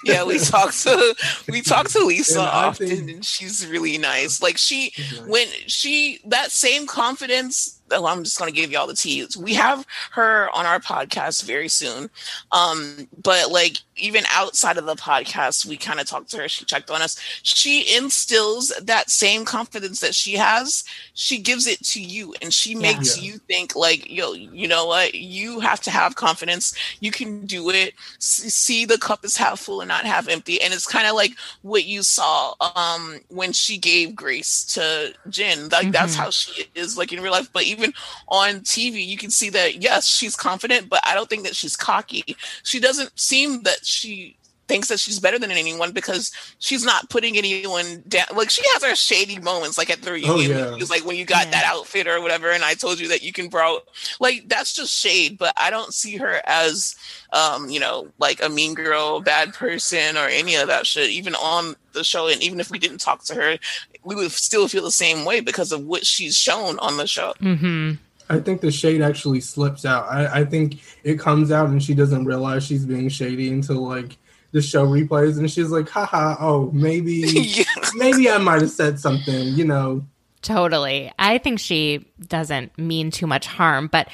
yeah, 0.04 0.24
we 0.24 0.38
talk 0.38 0.72
to 0.72 1.14
we 1.48 1.62
talk 1.62 1.88
to 1.90 2.04
Lisa 2.04 2.40
and 2.40 2.48
often, 2.48 2.88
think, 2.88 3.10
and 3.10 3.24
she's 3.24 3.66
really 3.66 3.98
nice. 3.98 4.42
Like 4.42 4.58
she, 4.58 4.92
nice. 4.98 5.20
when 5.26 5.46
she 5.66 6.20
that 6.26 6.50
same 6.50 6.86
confidence. 6.86 7.79
Oh, 7.92 8.06
I'm 8.06 8.24
just 8.24 8.38
going 8.38 8.52
to 8.52 8.58
give 8.58 8.70
you 8.70 8.78
all 8.78 8.86
the 8.86 8.94
teas. 8.94 9.36
We 9.36 9.54
have 9.54 9.86
her 10.12 10.48
on 10.54 10.66
our 10.66 10.80
podcast 10.80 11.44
very 11.44 11.68
soon. 11.68 12.10
Um, 12.52 13.08
but 13.22 13.50
like 13.50 13.78
even 14.00 14.24
outside 14.30 14.78
of 14.78 14.86
the 14.86 14.96
podcast, 14.96 15.66
we 15.66 15.76
kind 15.76 16.00
of 16.00 16.06
talked 16.06 16.30
to 16.30 16.38
her. 16.38 16.48
She 16.48 16.64
checked 16.64 16.90
on 16.90 17.02
us. 17.02 17.18
She 17.42 17.96
instills 17.96 18.72
that 18.82 19.10
same 19.10 19.44
confidence 19.44 20.00
that 20.00 20.14
she 20.14 20.34
has. 20.34 20.84
She 21.14 21.38
gives 21.38 21.66
it 21.66 21.84
to 21.86 22.00
you, 22.00 22.34
and 22.42 22.52
she 22.52 22.74
makes 22.74 23.16
yeah. 23.16 23.24
you 23.24 23.38
think 23.38 23.76
like, 23.76 24.10
yo, 24.10 24.32
you 24.32 24.68
know 24.68 24.86
what? 24.86 25.14
You 25.14 25.60
have 25.60 25.80
to 25.82 25.90
have 25.90 26.16
confidence. 26.16 26.74
You 27.00 27.10
can 27.10 27.46
do 27.46 27.70
it. 27.70 27.94
See 28.18 28.84
the 28.84 28.98
cup 28.98 29.24
is 29.24 29.36
half 29.36 29.60
full 29.60 29.80
and 29.80 29.88
not 29.88 30.04
half 30.04 30.28
empty. 30.28 30.60
And 30.60 30.72
it's 30.72 30.86
kind 30.86 31.06
of 31.06 31.14
like 31.14 31.32
what 31.62 31.84
you 31.84 32.02
saw 32.02 32.54
um, 32.74 33.20
when 33.28 33.52
she 33.52 33.78
gave 33.78 34.14
grace 34.14 34.64
to 34.74 35.14
Jen. 35.28 35.68
Like 35.68 35.82
mm-hmm. 35.82 35.90
that's 35.90 36.14
how 36.14 36.30
she 36.30 36.66
is 36.74 36.96
like 36.96 37.12
in 37.12 37.22
real 37.22 37.32
life. 37.32 37.50
But 37.52 37.64
even 37.64 37.92
on 38.28 38.60
TV, 38.60 39.06
you 39.06 39.16
can 39.16 39.30
see 39.30 39.50
that 39.50 39.82
yes, 39.82 40.06
she's 40.06 40.36
confident, 40.36 40.88
but 40.88 41.00
I 41.04 41.14
don't 41.14 41.28
think 41.28 41.44
that 41.44 41.56
she's 41.56 41.76
cocky. 41.76 42.36
She 42.62 42.80
doesn't 42.80 43.18
seem 43.18 43.62
that 43.62 43.84
she 43.90 44.36
thinks 44.70 44.86
that 44.86 45.00
she's 45.00 45.18
better 45.18 45.36
than 45.36 45.50
anyone 45.50 45.90
because 45.90 46.30
she's 46.60 46.84
not 46.84 47.10
putting 47.10 47.36
anyone 47.36 48.04
down. 48.06 48.26
Like 48.32 48.50
she 48.50 48.62
has 48.72 48.84
her 48.84 48.94
shady 48.94 49.40
moments, 49.40 49.76
like 49.76 49.90
at 49.90 50.02
the 50.02 50.12
reunion, 50.12 50.52
oh, 50.52 50.76
yeah. 50.76 50.84
like 50.88 51.04
when 51.04 51.16
you 51.16 51.24
got 51.24 51.46
yeah. 51.46 51.50
that 51.50 51.64
outfit 51.64 52.06
or 52.06 52.22
whatever, 52.22 52.50
and 52.52 52.62
I 52.62 52.74
told 52.74 53.00
you 53.00 53.08
that 53.08 53.24
you 53.24 53.32
can 53.32 53.48
borrow. 53.48 53.80
Like 54.20 54.48
that's 54.48 54.72
just 54.72 54.96
shade, 54.96 55.38
but 55.38 55.52
I 55.56 55.70
don't 55.70 55.92
see 55.92 56.16
her 56.18 56.40
as, 56.44 56.94
um, 57.32 57.68
you 57.68 57.80
know, 57.80 58.12
like 58.20 58.40
a 58.40 58.48
mean 58.48 58.74
girl, 58.74 59.20
bad 59.20 59.54
person, 59.54 60.16
or 60.16 60.28
any 60.28 60.54
of 60.54 60.68
that 60.68 60.86
shit. 60.86 61.10
Even 61.10 61.34
on 61.34 61.74
the 61.92 62.04
show, 62.04 62.28
and 62.28 62.40
even 62.40 62.60
if 62.60 62.70
we 62.70 62.78
didn't 62.78 62.98
talk 62.98 63.24
to 63.24 63.34
her, 63.34 63.58
we 64.04 64.14
would 64.14 64.30
still 64.30 64.68
feel 64.68 64.84
the 64.84 64.92
same 64.92 65.24
way 65.24 65.40
because 65.40 65.72
of 65.72 65.84
what 65.84 66.06
she's 66.06 66.36
shown 66.36 66.78
on 66.78 66.96
the 66.96 67.08
show. 67.08 67.34
Mm-hmm. 67.40 67.94
I 68.30 68.38
think 68.38 68.60
the 68.60 68.70
shade 68.70 69.02
actually 69.02 69.40
slips 69.40 69.84
out. 69.84 70.06
I, 70.08 70.40
I 70.40 70.44
think 70.44 70.78
it 71.02 71.18
comes 71.18 71.50
out 71.50 71.68
and 71.68 71.82
she 71.82 71.94
doesn't 71.94 72.24
realize 72.24 72.64
she's 72.64 72.86
being 72.86 73.08
shady 73.08 73.52
until 73.52 73.86
like 73.86 74.16
the 74.52 74.62
show 74.62 74.86
replays 74.86 75.38
and 75.38 75.50
she's 75.50 75.70
like, 75.70 75.88
haha, 75.88 76.36
oh, 76.38 76.70
maybe 76.72 77.12
yeah. 77.26 77.64
maybe 77.94 78.30
I 78.30 78.38
might 78.38 78.60
have 78.62 78.70
said 78.70 79.00
something, 79.00 79.48
you 79.48 79.64
know. 79.64 80.04
Totally. 80.42 81.12
I 81.18 81.38
think 81.38 81.58
she 81.58 82.06
doesn't 82.28 82.78
mean 82.78 83.10
too 83.10 83.26
much 83.26 83.46
harm, 83.46 83.88
but 83.88 84.08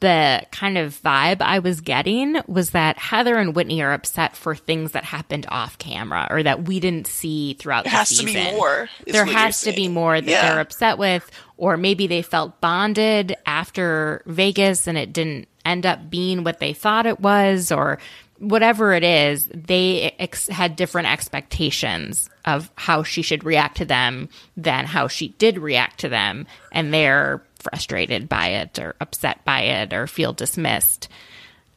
the 0.00 0.42
kind 0.52 0.76
of 0.78 1.00
vibe 1.02 1.40
I 1.40 1.58
was 1.60 1.80
getting 1.80 2.40
was 2.46 2.70
that 2.70 2.98
Heather 2.98 3.36
and 3.38 3.54
Whitney 3.54 3.82
are 3.82 3.92
upset 3.92 4.36
for 4.36 4.54
things 4.54 4.92
that 4.92 5.04
happened 5.04 5.46
off 5.48 5.78
camera 5.78 6.26
or 6.30 6.42
that 6.42 6.64
we 6.64 6.80
didn't 6.80 7.06
see 7.06 7.54
throughout 7.54 7.84
There 7.84 7.92
the 7.92 8.04
season. 8.04 8.26
There 8.26 8.42
has 8.42 8.44
to 8.44 8.52
be 8.52 8.56
more. 8.58 8.88
There 9.06 9.24
has 9.24 9.60
to 9.62 9.72
be 9.72 9.88
more 9.88 10.20
that 10.20 10.30
Yeah. 10.30 10.50
they're 10.52 10.60
upset 10.60 10.98
with, 10.98 11.30
or 11.56 11.76
maybe 11.76 12.06
they 12.06 12.22
felt 12.22 12.60
bonded 12.60 13.36
after 13.46 14.22
Vegas 14.26 14.86
and 14.86 14.96
it 14.98 15.12
didn't 15.12 15.48
end 15.64 15.84
up 15.86 16.08
being 16.10 16.44
what 16.44 16.58
they 16.58 16.72
thought 16.72 17.06
it 17.06 17.20
was, 17.20 17.70
or 17.70 17.98
whatever 18.40 18.92
it 18.92 19.04
is. 19.04 19.48
They 19.54 20.14
ex- 20.18 20.48
had 20.48 20.74
different 20.74 21.08
expectations 21.08 22.28
of 22.44 22.70
how 22.74 23.02
she 23.02 23.22
should 23.22 23.44
react 23.44 23.76
to 23.76 23.84
them 23.84 24.28
than 24.56 24.86
how 24.86 25.08
she 25.08 25.28
did 25.28 25.58
react 25.58 26.00
to 26.00 26.08
them, 26.08 26.46
and 26.72 26.92
they're 26.92 27.42
frustrated 27.56 28.28
by 28.28 28.48
it, 28.48 28.78
or 28.78 28.96
upset 29.00 29.44
by 29.44 29.60
it, 29.60 29.92
or 29.92 30.06
feel 30.06 30.32
dismissed. 30.32 31.08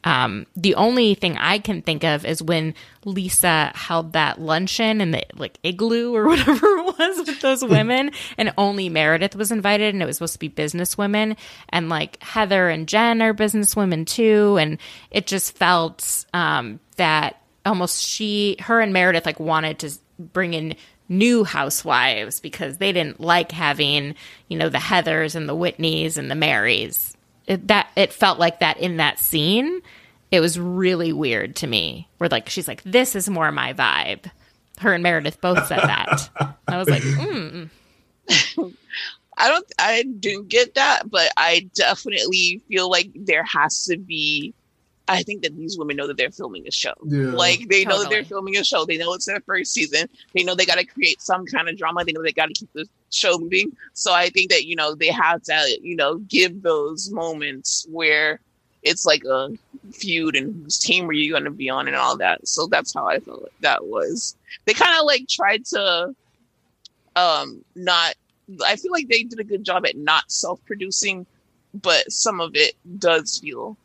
Um, 0.04 0.46
the 0.56 0.76
only 0.76 1.16
thing 1.16 1.38
I 1.38 1.60
can 1.60 1.82
think 1.82 2.04
of 2.04 2.26
is 2.26 2.44
when 2.44 2.74
Lisa 3.06 3.72
held 3.74 4.14
that 4.14 4.40
luncheon 4.40 5.02
in 5.02 5.12
the 5.12 5.24
like 5.36 5.58
igloo 5.64 6.14
or 6.14 6.28
whatever 6.28 6.66
it 6.66 6.98
was 6.98 7.28
with 7.28 7.42
those 7.42 7.64
women, 7.66 8.12
and 8.38 8.54
only 8.58 8.90
Meredith 8.90 9.36
was 9.36 9.52
invited, 9.52 9.94
and 9.94 10.04
it 10.04 10.06
was 10.06 10.18
supposed 10.18 10.34
to 10.34 10.40
be 10.40 10.48
business 10.50 10.98
women, 10.98 11.38
and 11.70 11.90
like 11.90 12.22
Heather 12.22 12.70
and 12.70 12.88
Jen 12.88 13.22
are 13.22 13.34
business 13.34 13.76
women 13.76 14.06
too, 14.06 14.58
and 14.60 14.78
it 15.12 15.28
just 15.28 15.58
felt 15.58 16.26
um, 16.34 16.80
that 16.98 17.42
almost 17.66 18.06
she, 18.06 18.58
her, 18.60 18.82
and 18.82 18.94
Meredith 18.94 19.26
like 19.26 19.40
wanted 19.40 19.80
to 19.80 19.92
bring 20.20 20.54
in 20.54 20.76
new 21.10 21.44
housewives 21.44 22.40
because 22.40 22.78
they 22.78 22.92
didn't 22.92 23.20
like 23.20 23.52
having 23.52 24.16
you 24.48 24.58
know 24.58 24.70
the 24.70 24.78
Heathers 24.78 25.36
and 25.36 25.48
the 25.48 25.56
Whitneys 25.56 26.18
and 26.18 26.30
the 26.30 26.36
Marys 26.36 27.13
it, 27.48 27.68
that 27.68 27.90
it 27.96 28.14
felt 28.14 28.40
like 28.40 28.60
that 28.60 28.78
in 28.78 28.98
that 28.98 29.20
scene. 29.20 29.82
It 30.32 30.40
was 30.40 30.60
really 30.60 31.14
weird 31.14 31.56
to 31.58 31.68
me. 31.68 32.08
Where 32.18 32.30
like 32.30 32.50
she's 32.50 32.68
like, 32.68 32.82
"This 32.84 33.16
is 33.16 33.30
more 33.30 33.52
my 33.52 33.74
vibe." 33.74 34.32
Her 34.80 34.94
and 34.94 35.04
Meredith 35.04 35.40
both 35.42 35.68
said 35.68 35.82
that. 35.82 36.30
I 36.68 36.78
was 36.78 36.90
like, 36.90 37.04
mm. 37.04 37.70
I 39.38 39.48
don't 39.48 39.66
I 39.80 40.04
didn't 40.04 40.50
get 40.50 40.76
that, 40.76 41.10
but 41.10 41.32
I 41.38 41.70
definitely 41.76 42.62
feel 42.68 42.90
like 42.90 43.12
there 43.16 43.44
has 43.44 43.86
to 43.86 43.98
be 43.98 44.54
I 45.08 45.24
think 45.24 45.42
that 45.44 45.56
these 45.58 45.78
women 45.78 45.98
know 45.98 46.08
that 46.08 46.18
they're 46.18 46.32
filming 46.32 46.66
a 46.68 46.72
show. 46.72 46.94
Yeah. 47.06 47.32
Like 47.32 47.68
they 47.70 47.84
know 47.84 48.02
that 48.02 48.10
they're 48.10 48.24
filming 48.24 48.56
a 48.56 48.64
show. 48.64 48.86
They 48.86 48.98
know 48.98 49.14
it's 49.14 49.26
their 49.26 49.42
first 49.42 49.74
season. 49.74 50.08
They 50.34 50.44
know 50.44 50.56
they 50.56 50.66
got 50.66 50.78
to 50.78 50.86
create 50.86 51.22
some 51.22 51.46
kind 51.46 51.68
of 51.68 51.78
drama. 51.78 52.06
They 52.06 52.14
know 52.14 52.24
they 52.24 52.32
got 52.32 52.48
to 52.48 52.54
keep 52.54 52.72
the 52.74 52.88
show 53.12 53.38
moving. 53.38 53.76
So 53.94 54.14
I 54.14 54.30
think 54.30 54.50
that 54.52 54.66
you 54.66 54.76
know 54.76 54.96
they 54.96 55.10
have 55.10 55.44
to 55.44 55.80
you 55.82 55.96
know 55.96 56.20
give 56.20 56.62
those 56.62 57.12
moments 57.12 57.86
where 57.90 58.40
it's 58.82 59.06
like 59.06 59.24
a 59.26 59.50
feud 59.92 60.36
and 60.36 60.64
whose 60.64 60.80
team 60.80 61.10
are 61.10 61.14
you 61.14 61.32
going 61.32 61.46
to 61.46 61.52
be 61.52 61.70
on 61.70 61.88
and 61.88 61.96
all 61.96 62.18
that. 62.18 62.48
So 62.48 62.68
that's 62.68 62.94
how 62.94 63.08
I 63.08 63.20
felt 63.20 63.44
like 63.44 63.60
that 63.62 63.86
was. 63.86 64.38
They 64.66 64.74
kind 64.74 64.98
of 65.00 65.06
like 65.06 65.28
tried 65.28 65.66
to 65.66 66.16
um 67.18 67.64
not. 67.76 68.16
I 68.66 68.78
feel 68.78 68.92
like 68.92 69.10
they 69.10 69.24
did 69.24 69.40
a 69.40 69.44
good 69.44 69.64
job 69.64 69.86
at 69.86 69.98
not 69.98 70.32
self-producing, 70.32 71.26
but 71.74 72.12
some 72.12 72.40
of 72.40 72.56
it 72.56 72.76
does 73.00 73.40
feel 73.40 73.78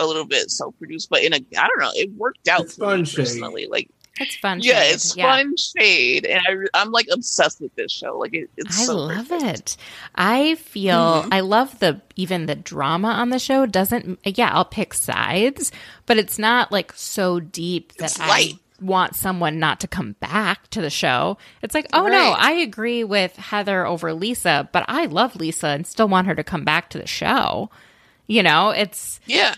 a 0.00 0.06
little 0.06 0.24
bit 0.26 0.50
self-produced. 0.50 1.08
But 1.10 1.22
in 1.22 1.32
a, 1.32 1.36
I 1.58 1.68
don't 1.68 1.78
know, 1.78 1.90
it 1.94 2.10
worked 2.12 2.48
out 2.48 2.62
It's 2.62 2.76
for 2.76 2.82
me 2.82 2.86
fun 2.88 3.04
shade. 3.04 3.16
personally. 3.16 3.66
Like 3.68 3.88
it's 4.20 4.34
fun. 4.36 4.60
yeah, 4.60 4.82
shade. 4.82 4.94
it's 4.94 5.16
Yeah. 5.16 5.24
fun 5.36 5.54
shade, 5.56 6.26
and 6.26 6.42
I, 6.46 6.80
I'm 6.80 6.90
like 6.90 7.06
obsessed 7.12 7.60
with 7.60 7.74
this 7.76 7.90
show. 7.92 8.18
Like 8.18 8.34
it, 8.34 8.50
it's 8.56 8.78
I 8.80 8.84
so 8.84 8.96
love 8.96 9.28
perfect. 9.28 9.58
it. 9.58 9.76
I 10.14 10.56
feel 10.56 11.22
Mhm. 11.24 11.28
I 11.32 11.40
love 11.40 11.78
the 11.78 12.00
even 12.16 12.46
the 12.46 12.54
drama 12.56 13.08
on 13.08 13.30
the 13.30 13.38
show 13.38 13.66
doesn't 13.66 14.18
yeah, 14.24 14.50
I'll 14.52 14.64
pick 14.64 14.92
sides, 14.94 15.70
but 16.06 16.18
it's 16.18 16.38
not 16.38 16.70
like 16.72 16.92
so 16.94 17.40
deep 17.40 17.94
that 17.94 18.10
It's 18.10 18.20
I 18.20 18.28
light. 18.28 18.54
want 18.80 19.14
someone 19.14 19.58
not 19.58 19.78
to 19.80 19.86
come 19.86 20.16
back 20.20 20.68
to 20.70 20.80
the 20.82 20.90
show. 20.90 21.38
It's 21.62 21.74
like, 21.74 21.86
"Oh 21.94 22.06
no, 22.08 22.34
I 22.36 22.52
agree 22.52 23.04
with 23.04 23.36
Heather 23.36 23.86
over 23.86 24.12
Lisa, 24.12 24.68
but 24.72 24.84
I 24.88 25.06
love 25.06 25.36
Lisa 25.36 25.68
and 25.68 25.86
still 25.86 26.08
want 26.08 26.26
her 26.26 26.34
to 26.34 26.44
come 26.44 26.64
back 26.64 26.90
to 26.90 26.98
the 26.98 27.06
show." 27.06 27.70
You 28.26 28.42
know, 28.42 28.70
it's 28.70 29.18
Yeah, 29.26 29.54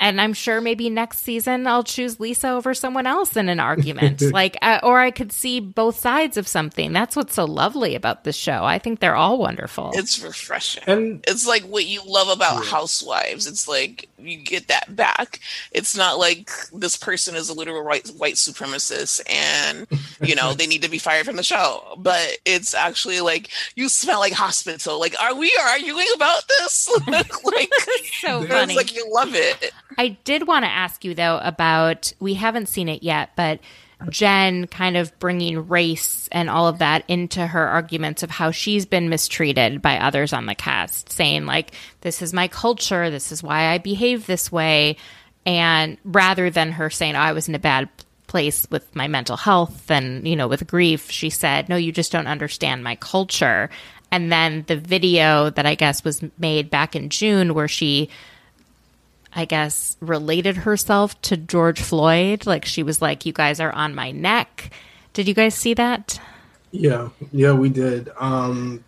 and 0.00 0.20
I'm 0.20 0.32
sure 0.32 0.60
maybe 0.60 0.90
next 0.90 1.20
season 1.20 1.66
I'll 1.66 1.84
choose 1.84 2.18
Lisa 2.18 2.50
over 2.50 2.74
someone 2.74 3.06
else 3.06 3.36
in 3.36 3.48
an 3.48 3.60
argument. 3.60 4.22
like, 4.32 4.56
uh, 4.62 4.80
or 4.82 4.98
I 4.98 5.10
could 5.10 5.30
see 5.30 5.60
both 5.60 5.98
sides 5.98 6.36
of 6.36 6.48
something. 6.48 6.92
That's 6.92 7.14
what's 7.14 7.34
so 7.34 7.44
lovely 7.44 7.94
about 7.94 8.24
this 8.24 8.36
show. 8.36 8.64
I 8.64 8.78
think 8.78 9.00
they're 9.00 9.14
all 9.14 9.38
wonderful. 9.38 9.92
it's 9.94 10.20
refreshing. 10.20 10.82
And 10.86 11.24
it's 11.28 11.46
like 11.46 11.62
what 11.64 11.84
you 11.84 12.02
love 12.04 12.28
about 12.28 12.64
housewives 12.64 13.46
it's 13.46 13.68
like 13.68 14.08
you 14.22 14.38
get 14.38 14.68
that 14.68 14.94
back. 14.94 15.40
It's 15.72 15.96
not 15.96 16.18
like 16.18 16.50
this 16.72 16.96
person 16.96 17.34
is 17.34 17.48
a 17.48 17.54
literal 17.54 17.84
white 17.84 18.08
white 18.08 18.34
supremacist 18.34 19.20
and 19.30 19.86
you 20.22 20.34
know 20.34 20.54
they 20.54 20.66
need 20.66 20.82
to 20.82 20.90
be 20.90 20.98
fired 20.98 21.26
from 21.26 21.36
the 21.36 21.42
show 21.42 21.94
but 21.98 22.38
it's 22.44 22.74
actually 22.74 23.20
like 23.20 23.50
you 23.74 23.88
smell 23.88 24.20
like 24.20 24.32
hospital. 24.32 24.98
Like 24.98 25.14
are 25.20 25.34
we 25.34 25.52
arguing 25.68 26.06
about 26.14 26.42
this? 26.48 26.88
Like 27.42 27.72
so 28.20 28.42
it's 28.42 28.52
funny. 28.52 28.76
like 28.76 28.94
you 28.94 29.06
love 29.12 29.34
it. 29.34 29.72
I 29.98 30.08
did 30.24 30.46
want 30.46 30.64
to 30.64 30.70
ask 30.70 31.04
you 31.04 31.14
though 31.14 31.40
about 31.42 32.12
we 32.20 32.34
haven't 32.34 32.66
seen 32.66 32.88
it 32.88 33.02
yet, 33.02 33.30
but 33.36 33.60
Jen 34.08 34.66
kind 34.66 34.96
of 34.96 35.16
bringing 35.18 35.68
race 35.68 36.28
and 36.32 36.48
all 36.48 36.68
of 36.68 36.78
that 36.78 37.04
into 37.08 37.46
her 37.46 37.66
arguments 37.66 38.22
of 38.22 38.30
how 38.30 38.50
she's 38.50 38.86
been 38.86 39.08
mistreated 39.08 39.82
by 39.82 39.98
others 39.98 40.32
on 40.32 40.46
the 40.46 40.54
cast, 40.54 41.12
saying 41.12 41.46
like 41.46 41.72
this 42.00 42.22
is 42.22 42.32
my 42.32 42.48
culture, 42.48 43.10
this 43.10 43.32
is 43.32 43.42
why 43.42 43.66
I 43.66 43.78
behave 43.78 44.26
this 44.26 44.50
way, 44.50 44.96
and 45.44 45.98
rather 46.04 46.50
than 46.50 46.72
her 46.72 46.90
saying 46.90 47.16
oh, 47.16 47.20
I 47.20 47.32
was 47.32 47.48
in 47.48 47.54
a 47.54 47.60
bad 47.60 47.88
place 48.26 48.66
with 48.70 48.94
my 48.94 49.08
mental 49.08 49.36
health 49.36 49.90
and 49.90 50.26
you 50.26 50.36
know 50.36 50.48
with 50.48 50.66
grief, 50.66 51.10
she 51.10 51.30
said 51.30 51.68
no, 51.68 51.76
you 51.76 51.92
just 51.92 52.12
don't 52.12 52.26
understand 52.26 52.84
my 52.84 52.96
culture. 52.96 53.70
And 54.12 54.32
then 54.32 54.64
the 54.66 54.76
video 54.76 55.50
that 55.50 55.66
I 55.66 55.76
guess 55.76 56.02
was 56.02 56.22
made 56.38 56.68
back 56.68 56.96
in 56.96 57.10
June 57.10 57.54
where 57.54 57.68
she 57.68 58.08
I 59.34 59.44
guess, 59.44 59.96
related 60.00 60.58
herself 60.58 61.20
to 61.22 61.36
George 61.36 61.80
Floyd. 61.80 62.46
Like 62.46 62.64
she 62.64 62.82
was 62.82 63.00
like, 63.00 63.26
"You 63.26 63.32
guys 63.32 63.60
are 63.60 63.72
on 63.72 63.94
my 63.94 64.10
neck." 64.10 64.70
Did 65.12 65.28
you 65.28 65.34
guys 65.34 65.54
see 65.54 65.74
that? 65.74 66.20
yeah, 66.72 67.08
yeah, 67.32 67.52
we 67.52 67.68
did. 67.68 68.10
Um, 68.18 68.84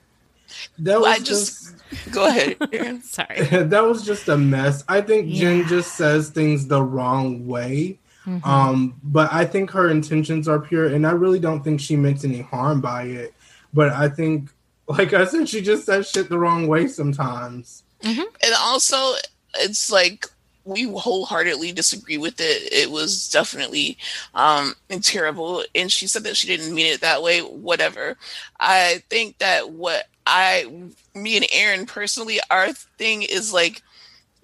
that 0.79 1.01
was 1.01 1.09
i 1.09 1.19
just 1.19 1.75
go 2.13 2.27
ahead 2.27 3.03
Sorry. 3.05 3.41
that 3.65 3.85
was 3.85 4.05
just 4.05 4.29
a 4.29 4.37
mess. 4.37 4.85
I 4.89 5.01
think 5.01 5.29
Jen 5.31 5.67
just 5.67 5.95
says 5.97 6.31
things 6.31 6.67
the 6.67 6.83
wrong 6.83 7.47
way. 7.47 7.99
Mm-hmm. 8.27 8.49
Um, 8.49 8.95
but 9.03 9.33
I 9.33 9.45
think 9.45 9.71
her 9.73 9.91
intentions 9.91 10.47
are 10.47 10.61
pure, 10.61 10.87
and 10.87 11.07
I 11.07 11.11
really 11.11 11.41
don't 11.41 11.65
think 11.65 11.81
she 11.81 11.97
meant 11.97 12.25
any 12.25 12.41
harm 12.41 12.81
by 12.81 13.05
it. 13.05 13.35
But 13.75 13.91
I 13.91 14.09
think, 14.09 14.51
like 14.87 15.13
I 15.13 15.25
said, 15.25 15.49
she 15.49 15.61
just 15.61 15.87
says 15.87 16.09
shit 16.09 16.29
the 16.29 16.39
wrong 16.39 16.69
way 16.69 16.87
sometimes. 16.87 17.83
and 18.05 18.55
also 18.59 19.15
it's 19.57 19.91
like 19.91 20.27
we 20.65 20.85
wholeheartedly 20.85 21.73
disagree 21.73 22.19
with 22.19 22.41
it. 22.41 22.73
It 22.73 22.91
was 22.91 23.29
definitely 23.31 23.99
um 24.35 24.75
terrible 25.01 25.65
and 25.75 25.91
she 25.91 26.07
said 26.07 26.25
that 26.25 26.37
she 26.37 26.47
didn't 26.47 26.75
mean 26.75 26.87
it 26.87 27.01
that 27.01 27.23
way 27.23 27.41
whatever. 27.41 28.17
I 28.59 29.03
think 29.11 29.39
that 29.39 29.71
what 29.71 30.09
i 30.25 30.71
me 31.17 31.37
and 31.37 31.47
aaron 31.53 31.85
personally 31.85 32.39
our 32.49 32.73
thing 32.73 33.23
is 33.23 33.53
like 33.53 33.83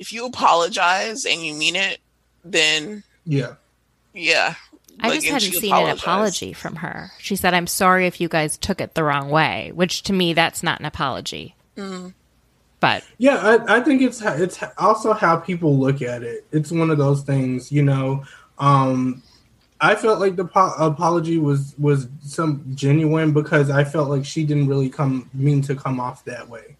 if 0.00 0.12
you 0.12 0.26
apologize 0.26 1.24
and 1.24 1.40
you 1.40 1.54
mean 1.54 1.76
it 1.76 2.00
then 2.44 3.04
Yeah, 3.24 3.54
yeah. 4.12 4.54
I 5.00 5.08
Like, 5.08 5.14
just 5.20 5.26
and 5.26 5.34
hadn't 5.34 5.52
she 5.52 5.60
seen 5.60 5.74
an 5.74 5.90
apology 5.90 6.52
from 6.52 6.76
her. 6.76 7.12
She 7.20 7.36
said, 7.36 7.54
"I'm 7.54 7.68
sorry 7.68 8.06
if 8.08 8.20
you 8.20 8.28
guys 8.28 8.56
took 8.56 8.80
it 8.80 8.94
the 8.94 9.04
wrong 9.04 9.30
way," 9.30 9.70
which 9.72 10.02
to 10.04 10.12
me 10.12 10.32
that's 10.32 10.62
not 10.62 10.80
an 10.80 10.86
apology. 10.86 11.54
But 12.80 13.04
yeah. 13.18 13.36
I, 13.36 13.78
I 13.78 13.80
think 13.80 14.02
it's 14.02 14.22
it's 14.22 14.62
also 14.76 15.12
how 15.12 15.36
people 15.36 15.78
look 15.78 16.02
at 16.02 16.22
it. 16.22 16.46
It's 16.52 16.70
one 16.70 16.90
of 16.90 16.98
those 16.98 17.22
things, 17.22 17.72
you 17.72 17.82
know. 17.82 18.24
Um, 18.58 19.22
I 19.80 19.94
felt 19.94 20.18
like 20.20 20.36
the 20.36 20.44
po- 20.44 20.74
apology 20.78 21.38
was 21.38 21.74
was 21.78 22.08
some 22.20 22.64
genuine 22.74 23.32
because 23.32 23.70
I 23.70 23.84
felt 23.84 24.08
like 24.08 24.24
she 24.24 24.44
didn't 24.44 24.68
really 24.68 24.90
come 24.90 25.30
mean 25.34 25.62
to 25.62 25.74
come 25.74 26.00
off 26.00 26.24
that 26.24 26.48
way. 26.48 26.76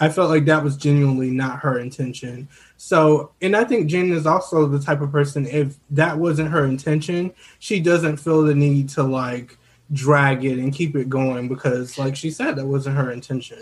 I 0.00 0.08
felt 0.08 0.30
like 0.30 0.46
that 0.46 0.64
was 0.64 0.76
genuinely 0.76 1.30
not 1.30 1.58
her 1.60 1.78
intention. 1.78 2.48
So, 2.78 3.32
and 3.42 3.54
I 3.54 3.64
think 3.64 3.88
Jen 3.88 4.10
is 4.12 4.26
also 4.26 4.66
the 4.66 4.78
type 4.78 5.02
of 5.02 5.12
person 5.12 5.46
if 5.46 5.76
that 5.90 6.16
wasn't 6.16 6.50
her 6.50 6.64
intention, 6.64 7.34
she 7.58 7.80
doesn't 7.80 8.16
feel 8.16 8.42
the 8.42 8.54
need 8.54 8.88
to 8.90 9.02
like 9.02 9.58
drag 9.92 10.44
it 10.44 10.58
and 10.58 10.72
keep 10.72 10.96
it 10.96 11.08
going 11.08 11.48
because 11.48 11.98
like 11.98 12.14
she 12.16 12.30
said 12.30 12.56
that 12.56 12.66
wasn't 12.66 12.96
her 12.96 13.10
intention. 13.10 13.58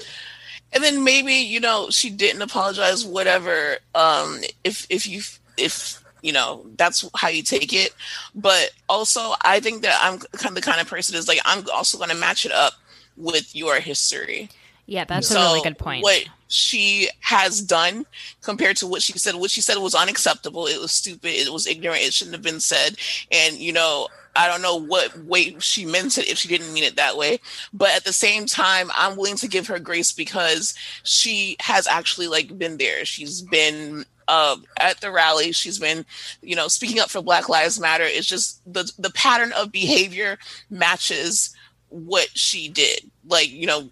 And 0.73 0.83
then 0.83 1.05
maybe 1.05 1.35
you 1.35 1.61
know 1.61 1.89
she 1.91 2.11
didn't 2.11 2.43
apologize 2.43 3.05
whatever 3.05 3.79
um 3.95 4.41
if 4.65 4.87
if 4.91 5.07
you 5.07 5.23
if 5.57 6.03
you 6.23 6.33
know 6.33 6.67
that's 6.77 7.09
how 7.17 7.29
you 7.29 7.43
take 7.43 7.73
it 7.73 7.95
but 8.35 8.71
also 8.89 9.35
i 9.43 9.61
think 9.61 9.83
that 9.83 9.99
i'm 10.03 10.19
kind 10.19 10.51
of 10.51 10.55
the 10.55 10.61
kind 10.61 10.81
of 10.81 10.89
person 10.89 11.17
is 11.17 11.29
like 11.29 11.41
i'm 11.45 11.65
also 11.73 11.97
going 11.97 12.11
to 12.11 12.17
match 12.17 12.45
it 12.45 12.53
up 12.53 12.75
with 13.17 13.55
your 13.55 13.81
history 13.81 14.49
Yeah, 14.89 15.05
that's 15.05 15.29
so 15.29 15.39
a 15.39 15.45
really 15.45 15.61
good 15.61 15.77
point. 15.77 16.03
What 16.03 16.25
she 16.49 17.11
has 17.21 17.61
done 17.61 18.07
compared 18.41 18.79
to 18.79 18.87
what 18.87 19.03
she 19.03 19.13
said, 19.19 19.35
what 19.35 19.51
she 19.51 19.61
said 19.61 19.77
was 19.77 19.95
unacceptable. 19.95 20.67
It 20.67 20.81
was 20.81 20.93
stupid. 20.93 21.29
It 21.29 21.53
was 21.53 21.67
ignorant. 21.67 22.01
It 22.01 22.15
shouldn't 22.15 22.35
have 22.35 22.43
been 22.43 22.59
said. 22.59 22.97
And, 23.31 23.59
you 23.59 23.71
know, 23.71 24.09
I 24.39 24.47
don't 24.47 24.63
know 24.63 24.77
what 24.77 25.25
way 25.25 25.57
she 25.59 25.85
meant 25.85 26.17
it 26.17 26.29
if 26.29 26.39
she 26.39 26.47
didn't 26.47 26.73
mean 26.73 26.85
it 26.85 26.95
that 26.95 27.17
way. 27.17 27.41
But 27.73 27.91
at 27.91 28.05
the 28.05 28.13
same 28.13 28.47
time, 28.47 28.89
I'm 28.95 29.17
willing 29.17 29.37
to 29.39 29.49
give 29.49 29.67
her 29.67 29.81
grace 29.81 30.13
because 30.13 30.75
she 31.03 31.57
has 31.61 31.89
actually 31.89 32.29
like 32.29 32.57
been 32.57 32.77
there. 32.77 33.05
She's 33.05 33.43
been 33.43 34.05
uh, 34.29 34.57
at 34.79 35.01
the 35.01 35.11
rally. 35.11 35.51
She's 35.51 35.81
been, 35.81 36.07
you 36.41 36.55
know, 36.55 36.69
speaking 36.69 37.01
up 37.01 37.11
for 37.11 37.21
Black 37.21 37.49
Lives 37.49 37.81
Matter. 37.81 38.05
It's 38.05 38.29
just 38.29 38.63
the 38.73 38.91
the 38.97 39.11
pattern 39.11 39.53
of 39.55 39.73
behavior 39.73 40.39
matches 40.71 41.55
what 41.89 42.29
she 42.39 42.69
did. 42.69 43.11
Like, 43.27 43.51
you 43.51 43.67
know, 43.67 43.91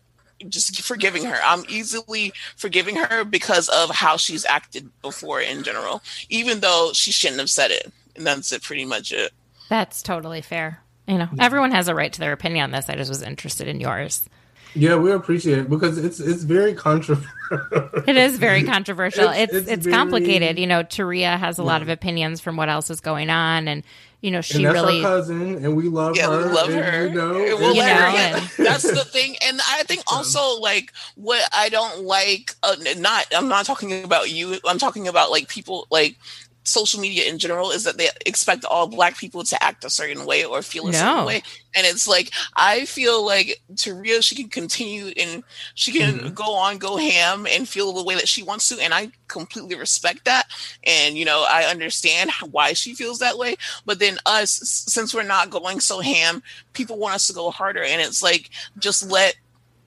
just 0.49 0.81
forgiving 0.83 1.25
her. 1.25 1.41
I'm 1.43 1.65
easily 1.69 2.33
forgiving 2.57 2.95
her 2.95 3.25
because 3.25 3.69
of 3.69 3.91
how 3.91 4.17
she's 4.17 4.45
acted 4.45 4.91
before 5.03 5.41
in 5.41 5.65
general, 5.65 6.03
even 6.29 6.61
though 6.61 6.91
she 6.93 7.11
shouldn't 7.11 7.41
have 7.41 7.51
said 7.51 7.73
it. 7.73 7.91
And 8.15 8.27
that's 8.27 8.53
it, 8.53 8.63
pretty 8.63 8.85
much 8.85 9.11
it. 9.11 9.33
That's 9.69 10.03
totally 10.03 10.43
fair. 10.43 10.81
You 11.07 11.19
know, 11.19 11.29
everyone 11.39 11.71
has 11.71 11.89
a 11.89 11.95
right 11.95 12.13
to 12.13 12.21
their 12.21 12.33
opinion 12.33 12.65
on 12.65 12.71
this. 12.73 12.89
I 12.89 12.97
just 12.97 13.09
was 13.09 13.23
interested 13.23 13.69
in 13.69 13.81
yours. 13.81 14.29
Yeah, 14.77 14.97
we 14.97 15.11
appreciate 15.11 15.59
it 15.59 15.71
because 15.71 15.97
it's 15.97 16.21
it's 16.21 16.43
very 16.43 16.75
controversial. 16.75 17.31
it 18.07 18.17
is 18.17 18.39
very 18.39 18.63
controversial. 18.63 19.31
it's 19.31 19.55
it's, 19.55 19.69
it's, 19.69 19.85
very, 19.85 19.97
complicated. 19.97 20.59
You 20.59 20.67
know, 20.67 20.83
Taria 20.83 21.39
has 21.39 21.59
a 21.59 21.63
yeah. 21.63 21.67
lot 21.67 21.83
of 21.83 21.89
opinions 21.89 22.41
from 22.41 22.57
what 22.57 22.69
else 22.69 22.91
is 22.91 23.01
going 23.01 23.31
on, 23.31 23.69
and 23.69 23.83
you 24.21 24.31
know 24.31 24.43
she 24.43 24.57
and 24.57 24.67
that's 24.67 24.75
really 24.75 25.03
our 25.03 25.17
cousin, 25.17 25.65
and 25.65 25.77
we 25.77 25.85
love 25.85 26.15
yeah, 26.15 26.27
her. 26.27 26.49
We 26.49 26.53
love 26.53 26.73
her. 26.75 27.07
You 27.07 27.15
know, 27.15 27.33
we'll 27.33 27.75
you 27.75 27.81
know 27.81 27.87
and... 27.87 28.51
that's 28.59 28.83
the 28.83 29.05
thing. 29.05 29.37
And 29.47 29.61
I 29.67 29.85
think 29.85 30.03
also 30.13 30.61
like 30.61 30.93
what 31.15 31.49
I 31.55 31.71
don't 31.71 32.03
like. 32.03 32.55
Uh, 32.63 32.77
not 32.99 33.27
I'm 33.35 33.49
not 33.49 33.65
talking 33.65 34.05
about 34.05 34.31
you. 34.31 34.59
I'm 34.69 34.79
talking 34.79 35.09
about 35.09 35.31
like 35.31 35.49
people 35.49 35.87
like 35.91 36.19
social 36.67 37.01
media 37.01 37.29
in 37.29 37.39
general 37.39 37.71
is 37.71 37.85
that 37.85 37.99
they 37.99 38.09
expect 38.25 38.65
all 38.65 38.87
black 38.87 39.17
people 39.17 39.45
to 39.45 39.63
act 39.63 39.85
a 39.85 39.91
certain 39.91 40.27
way 40.27 40.45
or 40.45 40.63
feel 40.63 40.89
a 40.89 40.93
no. 40.93 40.99
certain 40.99 41.25
way. 41.27 41.43
And 41.75 41.87
it's 41.87 42.09
like 42.09 42.31
I 42.55 42.85
feel 42.87 43.25
like 43.25 43.61
Taria, 43.75 44.23
she 44.23 44.35
can 44.35 44.49
continue 44.49 45.13
and 45.17 45.43
she 45.75 45.93
can 45.93 46.19
mm-hmm. 46.19 46.35
go 46.35 46.55
on, 46.55 46.79
go 46.79 46.97
ham 46.97 47.47
and 47.47 47.69
feel 47.69 47.93
the 47.93 48.05
way 48.05 48.15
that 48.15 48.29
she 48.29 48.43
wants 48.43 48.69
to. 48.69 48.81
And 48.81 48.93
I 48.93 49.11
completely 49.29 49.77
respect 49.77 50.25
that. 50.25 50.47
And 50.85 51.17
you 51.17 51.25
know, 51.25 51.47
I 51.49 51.65
understand 51.65 52.31
why 52.51 52.73
she 52.73 52.95
feels 52.95 53.19
that 53.21 53.39
way. 53.39 53.57
But 53.85 53.99
then 53.99 54.19
us, 54.27 54.51
since 54.51 55.15
we're 55.15 55.23
not 55.23 55.51
going 55.51 55.81
so 55.81 56.01
ham, 56.01 56.43
people 56.73 56.99
want 56.99 57.15
us 57.15 57.27
to 57.29 57.33
go 57.33 57.51
harder. 57.51 57.83
And 57.83 58.01
it's 58.01 58.23
like 58.23 58.51
just 58.79 59.09
let 59.11 59.37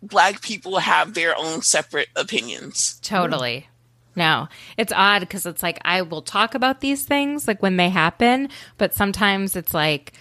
black 0.01 0.41
people 0.41 0.77
have 0.79 1.13
their 1.13 1.37
own 1.37 1.61
separate 1.61 2.09
opinions. 2.15 2.99
Totally. 3.01 3.67
No, 4.19 4.49
it's 4.77 4.91
odd 4.93 5.21
because 5.21 5.45
it's 5.45 5.63
like 5.63 5.79
I 5.85 6.01
will 6.01 6.21
talk 6.21 6.53
about 6.53 6.81
these 6.81 7.05
things 7.05 7.47
like 7.47 7.61
when 7.61 7.77
they 7.77 7.87
happen, 7.87 8.49
but 8.77 8.93
sometimes 8.93 9.55
it's 9.55 9.73
like 9.73 10.11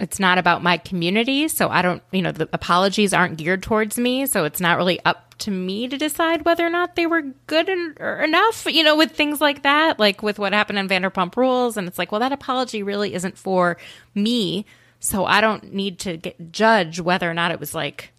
it's 0.00 0.18
not 0.18 0.38
about 0.38 0.62
my 0.62 0.78
community. 0.78 1.46
So 1.48 1.68
I 1.68 1.82
don't, 1.82 2.02
you 2.12 2.22
know, 2.22 2.32
the 2.32 2.48
apologies 2.54 3.12
aren't 3.12 3.36
geared 3.36 3.62
towards 3.62 3.98
me. 3.98 4.24
So 4.24 4.44
it's 4.46 4.58
not 4.58 4.78
really 4.78 4.98
up 5.04 5.34
to 5.40 5.50
me 5.50 5.86
to 5.88 5.98
decide 5.98 6.46
whether 6.46 6.66
or 6.66 6.70
not 6.70 6.96
they 6.96 7.04
were 7.06 7.20
good 7.46 7.68
en- 7.68 7.96
enough, 8.00 8.64
you 8.64 8.82
know, 8.82 8.96
with 8.96 9.12
things 9.12 9.42
like 9.42 9.62
that, 9.64 9.98
like 9.98 10.22
with 10.22 10.38
what 10.38 10.54
happened 10.54 10.78
in 10.78 10.88
Vanderpump 10.88 11.36
Rules. 11.36 11.76
And 11.76 11.86
it's 11.86 11.98
like, 11.98 12.10
well, 12.10 12.20
that 12.20 12.32
apology 12.32 12.82
really 12.82 13.12
isn't 13.12 13.36
for 13.36 13.76
me. 14.14 14.64
So 14.98 15.26
I 15.26 15.42
don't 15.42 15.74
need 15.74 15.98
to 16.00 16.16
get, 16.16 16.50
judge 16.50 16.98
whether 17.00 17.30
or 17.30 17.34
not 17.34 17.50
it 17.50 17.60
was 17.60 17.74
like 17.74 18.12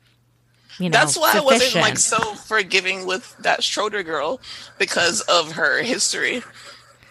you 0.80 0.90
know, 0.90 0.98
that's 0.98 1.18
why 1.18 1.34
sufficient. 1.34 1.52
I 1.52 1.82
wasn't 1.82 1.82
like 1.84 1.98
so 1.98 2.36
forgiving 2.36 3.06
with 3.06 3.36
that 3.40 3.64
Schroeder 3.64 4.04
girl 4.04 4.40
because 4.78 5.22
of 5.22 5.54
her 5.54 5.82
history. 5.82 6.44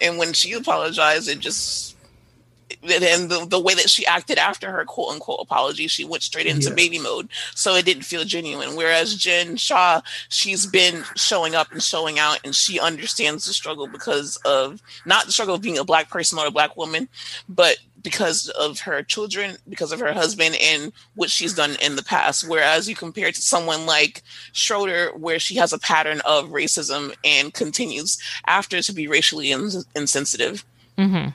And 0.00 0.18
when 0.18 0.32
she 0.32 0.52
apologized, 0.52 1.28
it 1.28 1.40
just 1.40 1.96
and 2.82 3.30
the, 3.30 3.46
the 3.46 3.60
way 3.60 3.74
that 3.74 3.90
she 3.90 4.06
acted 4.06 4.38
after 4.38 4.70
her 4.70 4.84
quote 4.84 5.12
unquote 5.12 5.40
apology, 5.40 5.86
she 5.86 6.04
went 6.04 6.22
straight 6.22 6.46
into 6.46 6.68
yeah. 6.70 6.74
baby 6.74 6.98
mode. 6.98 7.28
So 7.54 7.74
it 7.74 7.84
didn't 7.84 8.04
feel 8.04 8.24
genuine. 8.24 8.76
Whereas 8.76 9.16
Jen 9.16 9.56
Shah, 9.56 10.00
she's 10.28 10.66
been 10.66 11.04
showing 11.16 11.54
up 11.54 11.72
and 11.72 11.82
showing 11.82 12.18
out 12.18 12.40
and 12.44 12.54
she 12.54 12.80
understands 12.80 13.46
the 13.46 13.52
struggle 13.52 13.86
because 13.86 14.36
of 14.44 14.82
not 15.04 15.26
the 15.26 15.32
struggle 15.32 15.56
of 15.56 15.62
being 15.62 15.78
a 15.78 15.84
black 15.84 16.08
person 16.08 16.38
or 16.38 16.46
a 16.46 16.50
black 16.50 16.76
woman, 16.76 17.08
but 17.48 17.78
because 18.02 18.48
of 18.48 18.80
her 18.80 19.02
children, 19.02 19.56
because 19.68 19.92
of 19.92 20.00
her 20.00 20.12
husband, 20.12 20.56
and 20.60 20.92
what 21.14 21.30
she's 21.30 21.54
done 21.54 21.76
in 21.82 21.96
the 21.96 22.02
past. 22.02 22.48
Whereas 22.48 22.88
you 22.88 22.94
compare 22.94 23.28
it 23.28 23.34
to 23.36 23.42
someone 23.42 23.86
like 23.86 24.22
Schroeder, 24.52 25.10
where 25.16 25.38
she 25.38 25.56
has 25.56 25.72
a 25.72 25.78
pattern 25.78 26.20
of 26.24 26.50
racism 26.50 27.14
and 27.24 27.52
continues 27.52 28.18
after 28.46 28.80
to 28.82 28.92
be 28.92 29.06
racially 29.06 29.52
ins- 29.52 29.86
insensitive. 29.94 30.64
Mm-hmm. 30.98 31.30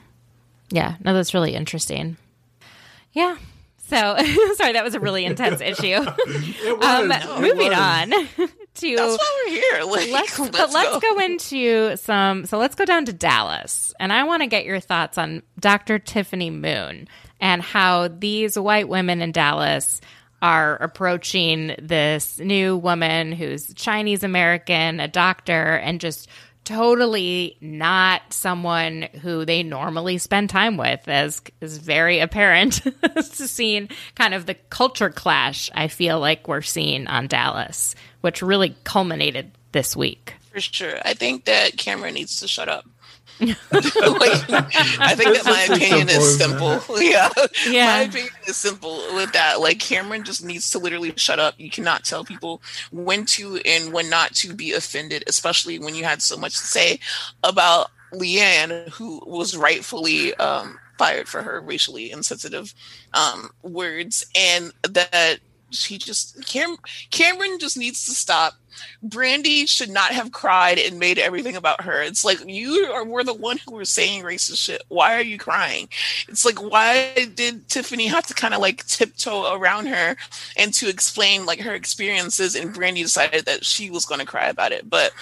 Yeah, 0.70 0.96
no, 1.04 1.14
that's 1.14 1.34
really 1.34 1.54
interesting. 1.54 2.16
Yeah. 3.12 3.36
So 3.88 3.96
sorry, 4.54 4.72
that 4.72 4.82
was 4.84 4.94
a 4.94 5.00
really 5.00 5.24
intense 5.24 5.60
issue. 5.64 6.04
um, 6.82 7.12
moving 7.40 7.72
on 7.72 8.12
to 8.76 8.96
that's 8.96 9.18
why 9.18 9.44
we're 9.46 9.52
here. 9.52 9.84
Like, 9.84 10.10
let's, 10.12 10.38
let's 10.38 10.56
but 10.56 10.72
let's 10.72 11.00
go. 11.00 11.14
go 11.14 11.20
into 11.20 11.96
some. 11.96 12.46
So 12.46 12.58
let's 12.58 12.74
go 12.74 12.84
down 12.84 13.04
to 13.06 13.12
Dallas, 13.12 13.94
and 13.98 14.12
I 14.12 14.24
want 14.24 14.42
to 14.42 14.46
get 14.46 14.64
your 14.64 14.80
thoughts 14.80 15.18
on 15.18 15.42
Dr. 15.58 15.98
Tiffany 15.98 16.50
Moon 16.50 17.08
and 17.40 17.62
how 17.62 18.08
these 18.08 18.58
white 18.58 18.88
women 18.88 19.20
in 19.20 19.32
Dallas 19.32 20.00
are 20.42 20.76
approaching 20.76 21.74
this 21.80 22.38
new 22.38 22.76
woman 22.76 23.32
who's 23.32 23.72
Chinese 23.74 24.22
American, 24.22 25.00
a 25.00 25.08
doctor, 25.08 25.76
and 25.76 26.00
just 26.00 26.28
totally 26.66 27.56
not 27.60 28.32
someone 28.32 29.08
who 29.22 29.46
they 29.46 29.62
normally 29.62 30.18
spend 30.18 30.50
time 30.50 30.76
with, 30.76 31.08
as 31.08 31.40
is 31.60 31.78
very 31.78 32.18
apparent 32.18 32.82
to 33.14 33.22
seeing 33.22 33.88
kind 34.16 34.34
of 34.34 34.44
the 34.44 34.54
culture 34.54 35.08
clash 35.08 35.70
I 35.74 35.88
feel 35.88 36.20
like 36.20 36.48
we're 36.48 36.60
seeing 36.60 37.06
on 37.06 37.28
Dallas, 37.28 37.94
which 38.20 38.42
really 38.42 38.76
culminated 38.84 39.52
this 39.72 39.96
week. 39.96 40.34
For 40.52 40.60
sure. 40.60 40.98
I 41.04 41.14
think 41.14 41.44
that 41.44 41.76
Kameron 41.76 42.14
needs 42.14 42.40
to 42.40 42.48
shut 42.48 42.68
up. 42.68 42.84
like, 43.40 43.56
I 43.70 45.14
think 45.14 45.36
that 45.36 45.42
my 45.44 45.74
opinion 45.74 46.08
is 46.08 46.38
simple. 46.38 46.80
Yeah. 46.98 47.28
yeah. 47.68 47.86
My 47.86 48.00
opinion 48.02 48.32
is 48.46 48.56
simple 48.56 48.96
with 49.14 49.32
that. 49.32 49.60
Like 49.60 49.78
Kameron 49.78 50.24
just 50.24 50.44
needs 50.44 50.70
to 50.70 50.78
literally 50.78 51.12
shut 51.16 51.38
up. 51.38 51.54
You 51.58 51.70
cannot 51.70 52.04
tell 52.04 52.24
people 52.24 52.62
when 52.90 53.26
to 53.26 53.56
and 53.66 53.92
when 53.92 54.08
not 54.08 54.34
to 54.36 54.54
be 54.54 54.72
offended, 54.72 55.24
especially 55.26 55.78
when 55.78 55.94
you 55.94 56.04
had 56.04 56.22
so 56.22 56.36
much 56.36 56.52
to 56.52 56.64
say 56.66 56.98
about 57.42 57.90
LeeAnne, 58.12 58.88
who 58.90 59.22
was 59.26 59.56
rightfully 59.56 60.34
um, 60.36 60.78
fired 60.98 61.28
for 61.28 61.42
her 61.42 61.60
racially 61.60 62.10
insensitive 62.10 62.74
um, 63.12 63.50
words, 63.62 64.24
and 64.34 64.72
that 64.88 65.40
she 65.70 65.98
just 65.98 66.46
Kam, 66.46 66.76
Kameron 67.10 67.58
just 67.58 67.76
needs 67.76 68.04
to 68.06 68.12
stop. 68.12 68.54
Brandi 69.02 69.66
should 69.66 69.88
not 69.88 70.12
have 70.12 70.32
cried 70.32 70.78
and 70.78 70.98
made 70.98 71.18
everything 71.18 71.56
about 71.56 71.80
her. 71.80 72.02
It's 72.02 72.24
like 72.24 72.38
you 72.46 72.92
are 72.92 73.04
were 73.04 73.24
the 73.24 73.32
one 73.32 73.58
who 73.58 73.72
were 73.72 73.84
saying 73.84 74.22
racist 74.22 74.58
shit. 74.58 74.82
Why 74.88 75.14
are 75.14 75.22
you 75.22 75.38
crying? 75.38 75.88
It's 76.28 76.44
like 76.44 76.60
why 76.60 77.26
did 77.34 77.68
Tiffany 77.68 78.06
have 78.06 78.26
to 78.26 78.34
kind 78.34 78.54
of 78.54 78.60
like 78.60 78.86
tiptoe 78.86 79.54
around 79.54 79.86
her 79.86 80.16
and 80.56 80.74
to 80.74 80.88
explain 80.88 81.46
like 81.46 81.60
her 81.60 81.74
experiences 81.74 82.54
and 82.54 82.74
Brandi 82.74 83.02
decided 83.02 83.46
that 83.46 83.64
she 83.64 83.90
was 83.90 84.04
going 84.04 84.20
to 84.20 84.26
cry 84.26 84.48
about 84.48 84.72
it. 84.72 84.88
But 84.88 85.12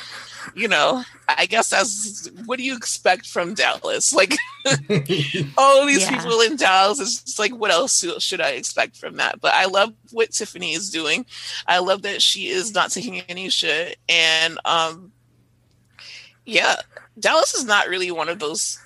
you 0.54 0.68
know, 0.68 1.02
I 1.28 1.46
guess 1.46 1.70
that's 1.70 2.28
what 2.44 2.58
do 2.58 2.64
you 2.64 2.76
expect 2.76 3.26
from 3.26 3.54
Dallas? 3.54 4.12
Like 4.12 4.36
all 5.58 5.86
these 5.86 6.02
yeah. 6.02 6.22
people 6.22 6.40
in 6.40 6.56
Dallas 6.56 7.00
is 7.00 7.22
just 7.22 7.38
like 7.38 7.54
what 7.54 7.70
else 7.70 8.04
should 8.18 8.40
I 8.40 8.50
expect 8.50 8.96
from 8.96 9.16
that? 9.16 9.40
But 9.40 9.54
I 9.54 9.66
love 9.66 9.92
what 10.12 10.32
Tiffany 10.32 10.72
is 10.72 10.90
doing. 10.90 11.26
I 11.66 11.78
love 11.78 12.02
that 12.02 12.22
she 12.22 12.48
is 12.48 12.74
not 12.74 12.90
taking 12.90 13.20
any 13.22 13.48
shit 13.48 13.98
and 14.08 14.58
um 14.64 15.12
yeah, 16.46 16.76
Dallas 17.18 17.54
is 17.54 17.64
not 17.64 17.88
really 17.88 18.10
one 18.10 18.28
of 18.28 18.38
those 18.38 18.78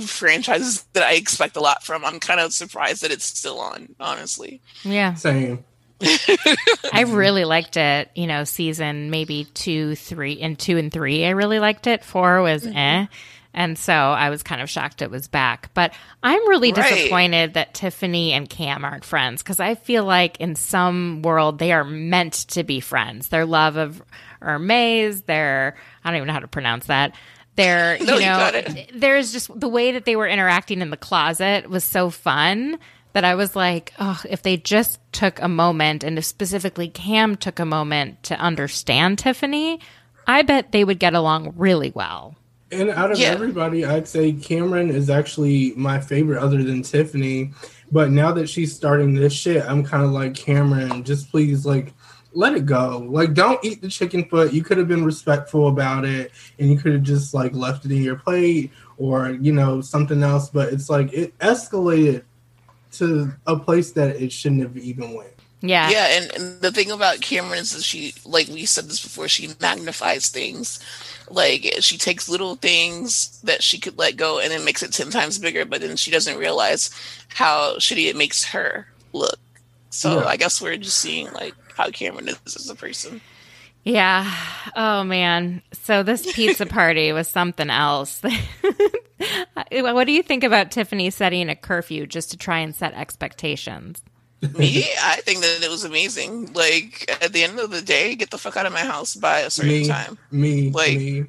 franchises 0.00 0.84
that 0.92 1.02
I 1.02 1.14
expect 1.14 1.56
a 1.56 1.60
lot 1.60 1.82
from. 1.82 2.04
I'm 2.04 2.20
kind 2.20 2.40
of 2.40 2.52
surprised 2.52 3.02
that 3.02 3.10
it's 3.10 3.24
still 3.24 3.60
on, 3.60 3.94
honestly. 4.00 4.60
Yeah. 4.84 5.14
Same. 5.14 5.64
I 6.92 7.04
really 7.08 7.44
liked 7.44 7.76
it. 7.76 8.10
You 8.14 8.26
know, 8.26 8.44
season 8.44 9.10
maybe 9.10 9.44
two, 9.54 9.94
three, 9.94 10.40
and 10.40 10.58
two 10.58 10.78
and 10.78 10.92
three. 10.92 11.24
I 11.24 11.30
really 11.30 11.58
liked 11.58 11.86
it. 11.86 12.04
Four 12.04 12.42
was 12.42 12.64
mm-hmm. 12.64 12.76
eh. 12.76 13.06
And 13.54 13.78
so 13.78 13.92
I 13.92 14.30
was 14.30 14.42
kind 14.42 14.62
of 14.62 14.70
shocked 14.70 15.02
it 15.02 15.10
was 15.10 15.28
back. 15.28 15.70
But 15.74 15.92
I'm 16.22 16.48
really 16.48 16.72
right. 16.72 16.88
disappointed 16.88 17.54
that 17.54 17.74
Tiffany 17.74 18.32
and 18.32 18.48
Kam 18.48 18.84
aren't 18.84 19.04
friends 19.04 19.42
because 19.42 19.60
I 19.60 19.74
feel 19.74 20.04
like 20.04 20.40
in 20.40 20.56
some 20.56 21.22
world 21.22 21.58
they 21.58 21.72
are 21.72 21.84
meant 21.84 22.32
to 22.48 22.64
be 22.64 22.80
friends. 22.80 23.28
Their 23.28 23.44
love 23.44 23.76
of 23.76 24.02
Hermes, 24.40 25.22
their, 25.22 25.76
I 26.02 26.10
don't 26.10 26.16
even 26.16 26.28
know 26.28 26.34
how 26.34 26.40
to 26.40 26.48
pronounce 26.48 26.86
that. 26.86 27.14
Their, 27.56 27.98
no, 28.02 28.14
you 28.14 28.24
know, 28.24 28.62
you 28.74 28.84
there's 28.94 29.32
just 29.32 29.58
the 29.58 29.68
way 29.68 29.92
that 29.92 30.06
they 30.06 30.16
were 30.16 30.28
interacting 30.28 30.80
in 30.80 30.88
the 30.88 30.96
closet 30.96 31.68
was 31.68 31.84
so 31.84 32.08
fun 32.08 32.78
that 33.12 33.24
I 33.24 33.34
was 33.34 33.54
like, 33.54 33.92
oh, 33.98 34.20
if 34.28 34.42
they 34.42 34.56
just 34.56 35.00
took 35.12 35.40
a 35.40 35.48
moment 35.48 36.04
and 36.04 36.18
if 36.18 36.24
specifically 36.24 36.88
Kam 36.88 37.36
took 37.36 37.58
a 37.58 37.64
moment 37.64 38.22
to 38.24 38.36
understand 38.36 39.18
Tiffany, 39.18 39.80
I 40.26 40.42
bet 40.42 40.72
they 40.72 40.84
would 40.84 40.98
get 40.98 41.14
along 41.14 41.54
really 41.56 41.92
well. 41.94 42.36
And 42.70 42.88
out 42.88 43.12
of 43.12 43.18
yeah. 43.18 43.28
everybody, 43.28 43.84
I'd 43.84 44.08
say 44.08 44.32
Kameron 44.32 44.90
is 44.90 45.10
actually 45.10 45.74
my 45.76 46.00
favorite 46.00 46.40
other 46.40 46.62
than 46.62 46.82
Tiffany. 46.82 47.52
But 47.90 48.10
now 48.10 48.32
that 48.32 48.48
she's 48.48 48.74
starting 48.74 49.12
this 49.12 49.34
shit, 49.34 49.62
I'm 49.62 49.84
kind 49.84 50.02
of 50.02 50.12
like, 50.12 50.32
Kameron, 50.32 51.04
just 51.04 51.30
please, 51.30 51.66
like, 51.66 51.92
let 52.32 52.54
it 52.54 52.64
go. 52.64 53.06
Like, 53.10 53.34
don't 53.34 53.62
eat 53.62 53.82
the 53.82 53.88
chicken 53.88 54.24
foot. 54.24 54.54
You 54.54 54.64
could 54.64 54.78
have 54.78 54.88
been 54.88 55.04
respectful 55.04 55.68
about 55.68 56.06
it 56.06 56.32
and 56.58 56.70
you 56.70 56.78
could 56.78 56.94
have 56.94 57.02
just, 57.02 57.34
like, 57.34 57.52
left 57.52 57.84
it 57.84 57.92
in 57.92 58.02
your 58.02 58.16
plate 58.16 58.70
or, 58.96 59.32
you 59.32 59.52
know, 59.52 59.82
something 59.82 60.22
else. 60.22 60.48
But 60.48 60.72
it's 60.72 60.88
like, 60.88 61.12
it 61.12 61.38
escalated 61.40 62.22
to 62.92 63.32
a 63.46 63.56
place 63.56 63.92
that 63.92 64.16
it 64.16 64.32
shouldn't 64.32 64.62
have 64.62 64.76
even 64.76 65.14
went. 65.14 65.32
Yeah. 65.62 65.90
Yeah. 65.90 66.06
And, 66.10 66.32
and 66.34 66.60
the 66.60 66.72
thing 66.72 66.90
about 66.90 67.18
Kameron 67.18 67.60
is 67.60 67.72
that 67.72 67.82
she, 67.82 68.14
like 68.24 68.48
we 68.48 68.66
said 68.66 68.86
this 68.86 69.02
before, 69.02 69.28
she 69.28 69.48
magnifies 69.60 70.28
things. 70.28 70.80
Like 71.30 71.74
she 71.80 71.96
takes 71.96 72.28
little 72.28 72.56
things 72.56 73.40
that 73.42 73.62
she 73.62 73.78
could 73.78 73.96
let 73.96 74.16
go 74.16 74.38
and 74.38 74.50
then 74.50 74.64
makes 74.64 74.82
it 74.82 74.92
10 74.92 75.10
times 75.10 75.38
bigger, 75.38 75.64
but 75.64 75.80
then 75.80 75.96
she 75.96 76.10
doesn't 76.10 76.36
realize 76.36 76.90
how 77.28 77.76
shitty 77.76 78.10
it 78.10 78.16
makes 78.16 78.44
her 78.44 78.88
look. 79.12 79.38
So 79.90 80.20
yeah. 80.20 80.26
I 80.26 80.36
guess 80.36 80.60
we're 80.60 80.76
just 80.76 80.98
seeing 80.98 81.32
like 81.32 81.54
how 81.76 81.88
Kameron 81.88 82.28
is 82.28 82.56
as 82.56 82.68
a 82.68 82.74
person. 82.74 83.20
Yeah. 83.84 84.32
Oh 84.76 85.04
man. 85.04 85.62
So 85.72 86.02
this 86.02 86.32
pizza 86.34 86.66
party 86.66 87.12
was 87.12 87.28
something 87.28 87.70
else. 87.70 88.20
what 89.70 90.04
do 90.04 90.12
you 90.12 90.22
think 90.22 90.44
about 90.44 90.70
Tiffany 90.70 91.10
setting 91.10 91.48
a 91.48 91.56
curfew 91.56 92.06
just 92.06 92.30
to 92.30 92.36
try 92.36 92.58
and 92.58 92.74
set 92.74 92.94
expectations? 92.94 94.02
Me, 94.58 94.84
I 95.00 95.16
think 95.16 95.40
that 95.40 95.62
it 95.62 95.70
was 95.70 95.84
amazing. 95.84 96.52
Like 96.52 97.08
at 97.22 97.32
the 97.32 97.44
end 97.44 97.60
of 97.60 97.70
the 97.70 97.80
day, 97.80 98.16
get 98.16 98.30
the 98.30 98.38
fuck 98.38 98.56
out 98.56 98.66
of 98.66 98.72
my 98.72 98.80
house 98.80 99.14
by 99.14 99.40
a 99.40 99.50
certain 99.50 99.70
me, 99.70 99.86
time. 99.86 100.18
Me, 100.32 100.70
like 100.70 100.98
me. 100.98 101.26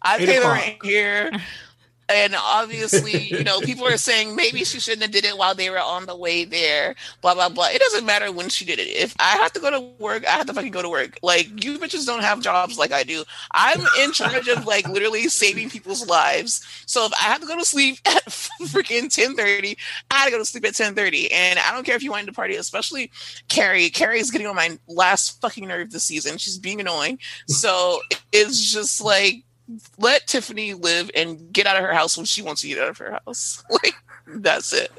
I 0.00 0.18
pay 0.18 0.38
the 0.38 0.46
rent 0.46 0.76
here 0.84 1.32
and 2.08 2.34
obviously, 2.36 3.18
you 3.18 3.44
know, 3.44 3.60
people 3.60 3.86
are 3.86 3.96
saying 3.96 4.34
maybe 4.36 4.64
she 4.64 4.80
shouldn't 4.80 5.02
have 5.02 5.10
did 5.10 5.24
it 5.24 5.38
while 5.38 5.54
they 5.54 5.70
were 5.70 5.80
on 5.80 6.06
the 6.06 6.16
way 6.16 6.44
there. 6.44 6.94
Blah 7.20 7.34
blah 7.34 7.48
blah. 7.48 7.68
It 7.68 7.80
doesn't 7.80 8.04
matter 8.04 8.30
when 8.32 8.48
she 8.48 8.64
did 8.64 8.78
it. 8.78 8.88
If 8.88 9.14
I 9.18 9.36
have 9.36 9.52
to 9.52 9.60
go 9.60 9.70
to 9.70 9.80
work, 9.98 10.26
I 10.26 10.30
have 10.32 10.46
to 10.46 10.54
fucking 10.54 10.72
go 10.72 10.82
to 10.82 10.88
work. 10.88 11.18
Like 11.22 11.64
you 11.64 11.78
bitches 11.78 12.06
don't 12.06 12.22
have 12.22 12.40
jobs 12.40 12.78
like 12.78 12.92
I 12.92 13.02
do. 13.02 13.24
I'm 13.52 13.80
in 14.00 14.12
charge 14.12 14.48
of 14.48 14.66
like 14.66 14.88
literally 14.88 15.28
saving 15.28 15.70
people's 15.70 16.06
lives. 16.06 16.66
So 16.86 17.06
if 17.06 17.12
I 17.14 17.24
have 17.24 17.40
to 17.40 17.46
go 17.46 17.56
to 17.56 17.64
sleep 17.64 17.98
at 18.06 18.24
freaking 18.24 19.12
ten 19.12 19.36
thirty, 19.36 19.76
I 20.10 20.16
had 20.16 20.24
to 20.26 20.30
go 20.32 20.38
to 20.38 20.44
sleep 20.44 20.64
at 20.66 20.74
ten 20.74 20.94
thirty. 20.94 21.30
And 21.32 21.58
I 21.58 21.72
don't 21.72 21.84
care 21.84 21.96
if 21.96 22.02
you 22.02 22.10
wanted 22.10 22.26
to 22.26 22.32
party, 22.32 22.56
especially 22.56 23.10
Kary. 23.48 23.90
Kary 23.90 24.20
is 24.20 24.30
getting 24.30 24.46
on 24.46 24.56
my 24.56 24.78
last 24.88 25.40
fucking 25.40 25.66
nerve 25.66 25.90
this 25.90 26.04
season. 26.04 26.38
She's 26.38 26.58
being 26.58 26.80
annoying. 26.80 27.18
So 27.46 28.00
it's 28.32 28.72
just 28.72 29.00
like 29.00 29.44
let 29.98 30.26
Tiffany 30.26 30.74
live 30.74 31.10
and 31.14 31.52
get 31.52 31.66
out 31.66 31.76
of 31.76 31.82
her 31.82 31.92
house 31.92 32.16
when 32.16 32.26
she 32.26 32.42
wants 32.42 32.62
to 32.62 32.68
get 32.68 32.78
out 32.78 32.88
of 32.88 32.98
her 32.98 33.20
house. 33.24 33.62
Like 33.70 33.94
that's 34.26 34.72
it. 34.72 34.92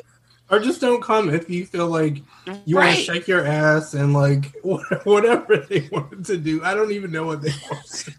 Or 0.50 0.60
just 0.60 0.82
don't 0.82 1.02
come 1.02 1.34
if 1.34 1.50
you 1.50 1.66
feel 1.66 1.88
like 1.88 2.18
you 2.66 2.78
right. 2.78 2.88
want 2.88 2.98
to 2.98 3.04
shake 3.04 3.28
your 3.28 3.46
ass 3.46 3.94
and 3.94 4.14
like 4.14 4.54
whatever 5.04 5.58
they 5.58 5.88
wanted 5.92 6.26
to 6.26 6.38
do. 6.38 6.64
I 6.64 6.74
don't 6.74 6.92
even 6.92 7.12
know 7.12 7.26
what 7.26 7.42
they 7.42 7.52
wanted. 7.72 8.16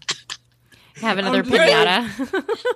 Have 0.97 1.17
another 1.17 1.43
pinata. 1.43 2.09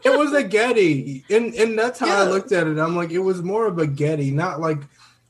it 0.04 0.18
was 0.18 0.34
a 0.34 0.44
Getty, 0.44 1.24
and 1.30 1.54
and 1.56 1.80
that's 1.80 2.00
how 2.00 2.08
yeah. 2.08 2.20
I 2.20 2.24
looked 2.24 2.52
at 2.52 2.68
it. 2.68 2.78
I'm 2.78 2.96
like, 2.96 3.12
it 3.12 3.20
was 3.20 3.42
more 3.42 3.66
of 3.66 3.80
a 3.80 3.88
Getty, 3.88 4.32
not 4.32 4.60
like 4.60 4.80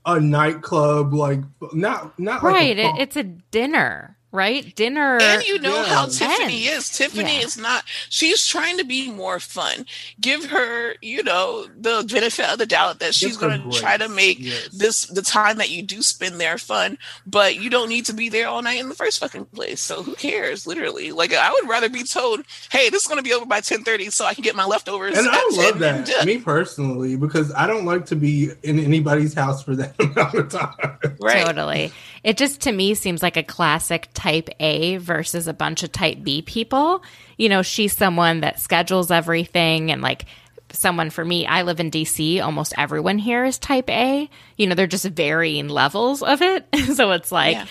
a 0.06 0.20
nightclub, 0.20 1.14
like 1.14 1.42
not 1.74 2.18
not 2.20 2.42
right. 2.42 2.78
Like 2.78 2.98
a, 2.98 3.02
it's 3.02 3.16
a 3.16 3.24
dinner 3.24 4.18
right? 4.32 4.76
Dinner. 4.76 5.18
And 5.22 5.44
you 5.44 5.60
know 5.60 5.76
yeah. 5.76 5.86
how 5.86 6.06
Tiffany 6.06 6.66
is. 6.66 6.90
Tiffany 6.90 7.38
yeah. 7.38 7.46
is 7.46 7.58
not, 7.58 7.84
she's 8.10 8.46
trying 8.46 8.78
to 8.78 8.84
be 8.84 9.12
more 9.12 9.40
fun. 9.40 9.86
Give 10.20 10.46
her, 10.46 10.96
you 11.02 11.24
know, 11.24 11.68
the 11.78 12.06
benefit 12.12 12.50
of 12.50 12.60
the 12.60 12.66
doubt 12.66 13.00
that 13.00 13.16
she's 13.16 13.38
going 13.38 13.62
to 13.62 13.80
try 13.80 13.98
to 13.98 14.08
make 14.08 14.40
yes. 14.40 14.68
this 14.70 15.06
the 15.08 15.22
time 15.22 15.58
that 15.58 15.70
you 15.70 15.82
do 15.82 16.02
spend 16.02 16.40
there 16.40 16.58
fun, 16.58 16.98
but 17.26 17.56
you 17.56 17.70
don't 17.70 17.90
need 17.90 18.06
to 18.06 18.14
be 18.14 18.30
there 18.30 18.48
all 18.48 18.62
night 18.62 18.80
in 18.80 18.90
the 18.90 18.96
first 18.96 19.20
fucking 19.20 19.46
place. 19.46 19.82
So 19.82 20.04
who 20.04 20.16
cares, 20.16 20.68
literally? 20.68 21.12
Like, 21.12 21.34
I 21.34 21.52
would 21.52 21.68
rather 21.68 21.90
be 21.90 22.04
told, 22.04 22.42
hey, 22.72 22.90
this 22.90 23.04
is 23.04 23.08
going 23.08 23.20
to 23.20 23.24
be 23.24 23.34
over 23.34 23.46
by 23.46 23.62
10 23.62 23.84
30 23.84 24.10
so 24.12 24.26
I 24.26 24.34
can 24.34 24.44
get 24.44 24.56
my 24.56 24.66
leftovers. 24.66 25.18
And 25.18 25.28
I 25.30 25.50
love 25.54 25.80
that, 25.80 26.26
me 26.26 26.38
personally, 26.40 27.16
because 27.16 27.52
I 27.54 27.66
don't 27.66 27.86
like 27.86 28.06
to 28.08 28.16
be 28.16 28.52
in 28.64 28.80
anybody's 28.80 29.34
house 29.34 29.64
for 29.64 29.76
that 29.76 29.96
amount 30.00 30.36
of 30.36 30.50
time. 30.50 31.18
Right. 31.20 31.46
Totally. 31.46 31.92
It 32.24 32.38
just 32.38 32.62
to 32.62 32.72
me 32.72 32.94
seems 32.96 33.22
like 33.22 33.38
a 33.38 33.44
classic 33.44 34.10
type 34.14 34.50
A 34.60 34.98
versus 34.98 35.48
a 35.48 35.54
bunch 35.54 35.84
of 35.84 35.92
type 35.92 36.20
B 36.24 36.42
people. 36.42 37.04
You 37.38 37.50
know, 37.50 37.62
she's 37.62 37.96
someone 37.96 38.42
that 38.42 38.60
schedules 38.60 39.12
everything 39.12 39.92
and 39.92 40.02
like 40.02 40.26
someone 40.72 41.10
for 41.10 41.24
me, 41.24 41.46
I 41.46 41.64
live 41.64 41.80
in 41.80 41.92
DC. 41.92 42.44
Almost 42.44 42.74
everyone 42.78 43.18
here 43.18 43.46
is 43.46 43.58
type 43.58 43.90
A. 43.90 44.30
You 44.58 44.68
know, 44.68 44.76
they're 44.76 44.88
just 44.88 45.06
varying 45.06 45.68
levels 45.68 46.22
of 46.22 46.42
it. 46.42 46.68
so 46.94 47.12
it's 47.12 47.32
like 47.32 47.56
yeah. 47.56 47.66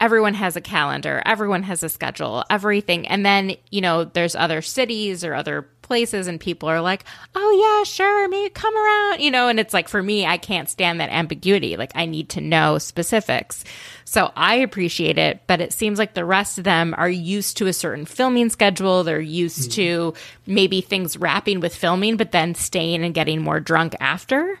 everyone 0.00 0.34
has 0.34 0.56
a 0.56 0.60
calendar, 0.60 1.22
everyone 1.24 1.62
has 1.62 1.82
a 1.82 1.88
schedule, 1.88 2.44
everything. 2.50 3.06
And 3.08 3.24
then, 3.24 3.56
you 3.70 3.80
know, 3.80 4.04
there's 4.04 4.34
other 4.34 4.62
cities 4.62 5.24
or 5.24 5.34
other 5.34 5.68
places 5.82 6.26
and 6.26 6.40
people 6.40 6.68
are 6.68 6.80
like, 6.80 7.04
oh, 7.34 7.78
yeah, 7.78 7.84
sure, 7.84 8.28
maybe 8.28 8.50
come 8.50 8.76
around, 8.76 9.20
you 9.20 9.30
know, 9.30 9.48
and 9.48 9.60
it's 9.60 9.74
like 9.74 9.88
for 9.88 10.02
me, 10.02 10.24
I 10.24 10.38
can't 10.38 10.68
stand 10.68 11.00
that 11.00 11.10
ambiguity. 11.10 11.76
Like, 11.76 11.92
I 11.94 12.06
need 12.06 12.30
to 12.30 12.40
know 12.40 12.78
specifics. 12.78 13.64
So 14.04 14.32
I 14.36 14.56
appreciate 14.56 15.18
it, 15.18 15.42
but 15.46 15.60
it 15.60 15.72
seems 15.72 15.98
like 15.98 16.14
the 16.14 16.24
rest 16.24 16.58
of 16.58 16.64
them 16.64 16.94
are 16.96 17.08
used 17.08 17.56
to 17.58 17.66
a 17.66 17.72
certain 17.72 18.04
filming 18.04 18.50
schedule. 18.50 19.04
They're 19.04 19.20
used 19.20 19.70
mm. 19.70 19.74
to 19.74 20.14
maybe 20.46 20.80
things 20.80 21.16
wrapping 21.16 21.60
with 21.60 21.74
filming, 21.74 22.16
but 22.16 22.32
then 22.32 22.54
staying 22.54 23.04
and 23.04 23.14
getting 23.14 23.42
more 23.42 23.60
drunk 23.60 23.94
after, 24.00 24.60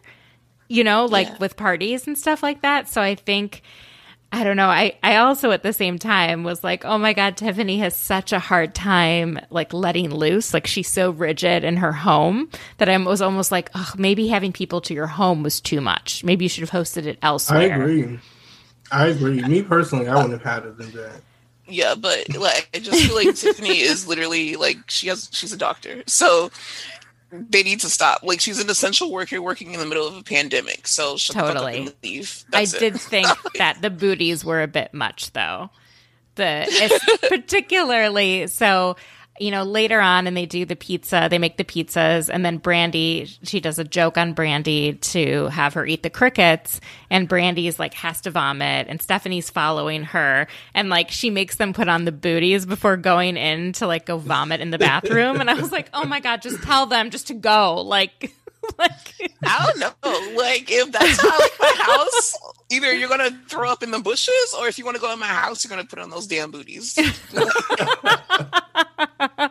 you 0.68 0.84
know, 0.84 1.06
like 1.06 1.28
yeah. 1.28 1.38
with 1.38 1.56
parties 1.56 2.06
and 2.06 2.16
stuff 2.16 2.42
like 2.42 2.62
that. 2.62 2.88
So 2.88 3.00
I 3.00 3.14
think 3.14 3.62
I 4.34 4.44
don't 4.44 4.56
know. 4.56 4.68
I, 4.68 4.96
I 5.02 5.16
also 5.16 5.50
at 5.50 5.62
the 5.62 5.74
same 5.74 5.98
time 5.98 6.42
was 6.42 6.64
like, 6.64 6.86
oh 6.86 6.96
my 6.96 7.12
God, 7.12 7.36
Tiffany 7.36 7.78
has 7.80 7.94
such 7.94 8.32
a 8.32 8.38
hard 8.38 8.74
time 8.74 9.38
like 9.50 9.74
letting 9.74 10.08
loose. 10.08 10.54
Like 10.54 10.66
she's 10.66 10.88
so 10.88 11.10
rigid 11.10 11.64
in 11.64 11.76
her 11.76 11.92
home 11.92 12.48
that 12.78 12.88
I 12.88 12.96
was 12.96 13.20
almost 13.20 13.52
like, 13.52 13.70
oh, 13.74 13.92
maybe 13.98 14.28
having 14.28 14.50
people 14.50 14.80
to 14.82 14.94
your 14.94 15.06
home 15.06 15.42
was 15.42 15.60
too 15.60 15.82
much. 15.82 16.24
Maybe 16.24 16.46
you 16.46 16.48
should 16.48 16.66
have 16.66 16.70
hosted 16.70 17.04
it 17.04 17.18
elsewhere. 17.20 17.60
I 17.60 17.64
agree. 17.64 18.20
I 18.90 19.06
agree. 19.08 19.42
Me 19.42 19.62
personally, 19.62 20.08
I 20.08 20.14
wouldn't 20.16 20.32
have 20.32 20.42
had 20.42 20.64
it 20.64 20.78
than 20.78 20.92
that. 20.92 21.20
Yeah, 21.66 21.94
but 21.94 22.34
like 22.34 22.70
I 22.74 22.78
just 22.78 23.04
feel 23.04 23.14
like 23.14 23.34
Tiffany 23.36 23.80
is 23.80 24.08
literally 24.08 24.56
like 24.56 24.78
she 24.88 25.08
has 25.08 25.28
she's 25.32 25.52
a 25.52 25.58
doctor. 25.58 26.02
So 26.06 26.50
they 27.32 27.62
need 27.62 27.80
to 27.80 27.88
stop. 27.88 28.22
Like 28.22 28.40
she's 28.40 28.60
an 28.60 28.68
essential 28.68 29.10
worker 29.10 29.40
working 29.40 29.72
in 29.72 29.80
the 29.80 29.86
middle 29.86 30.06
of 30.06 30.16
a 30.16 30.22
pandemic. 30.22 30.86
So 30.86 31.16
totally 31.16 31.92
leave. 32.02 32.44
I 32.52 32.62
it. 32.62 32.76
did 32.78 33.00
think 33.00 33.28
that 33.56 33.80
the 33.80 33.90
booties 33.90 34.44
were 34.44 34.62
a 34.62 34.68
bit 34.68 34.92
much, 34.92 35.32
though. 35.32 35.70
The 36.34 37.00
particularly 37.28 38.46
so 38.46 38.96
you 39.42 39.50
know, 39.50 39.64
later 39.64 40.00
on 40.00 40.28
and 40.28 40.36
they 40.36 40.46
do 40.46 40.64
the 40.64 40.76
pizza, 40.76 41.26
they 41.28 41.38
make 41.38 41.56
the 41.56 41.64
pizzas, 41.64 42.30
and 42.32 42.44
then 42.44 42.60
Brandi, 42.60 43.36
she 43.42 43.58
does 43.58 43.78
a 43.80 43.84
joke 43.84 44.16
on 44.16 44.36
Brandi 44.36 45.00
to 45.12 45.48
have 45.48 45.74
her 45.74 45.84
eat 45.84 46.04
the 46.04 46.10
crickets, 46.10 46.80
and 47.10 47.28
Brandi's 47.28 47.78
like 47.78 47.94
has 47.94 48.20
to 48.20 48.30
vomit, 48.30 48.86
and 48.88 49.02
Stephanie's 49.02 49.50
following 49.50 50.04
her, 50.04 50.46
and 50.74 50.88
like 50.88 51.10
she 51.10 51.28
makes 51.28 51.56
them 51.56 51.72
put 51.72 51.88
on 51.88 52.04
the 52.04 52.12
booties 52.12 52.64
before 52.64 52.96
going 52.96 53.36
in 53.36 53.72
to 53.74 53.88
like 53.88 54.06
go 54.06 54.16
vomit 54.16 54.60
in 54.60 54.70
the 54.70 54.78
bathroom. 54.78 55.40
and 55.40 55.50
I 55.50 55.54
was 55.54 55.72
like, 55.72 55.88
oh 55.92 56.04
my 56.04 56.20
God, 56.20 56.40
just 56.40 56.62
tell 56.62 56.86
them 56.86 57.10
just 57.10 57.26
to 57.26 57.34
go. 57.34 57.80
Like, 57.82 58.32
like 58.78 59.32
I 59.44 59.66
don't 59.66 59.80
know. 59.80 60.40
Like 60.40 60.70
if 60.70 60.92
that's 60.92 61.20
how 61.20 61.38
like 61.40 61.52
my 61.58 61.74
house, 61.78 62.38
either 62.70 62.94
you're 62.94 63.08
gonna 63.08 63.36
throw 63.48 63.68
up 63.68 63.82
in 63.82 63.90
the 63.90 63.98
bushes, 63.98 64.54
or 64.56 64.68
if 64.68 64.78
you 64.78 64.84
want 64.84 64.96
to 64.96 65.00
go 65.00 65.12
in 65.12 65.18
my 65.18 65.26
house, 65.26 65.64
you're 65.64 65.70
gonna 65.70 65.84
put 65.84 65.98
on 65.98 66.10
those 66.10 66.28
damn 66.28 66.52
booties. 66.52 66.96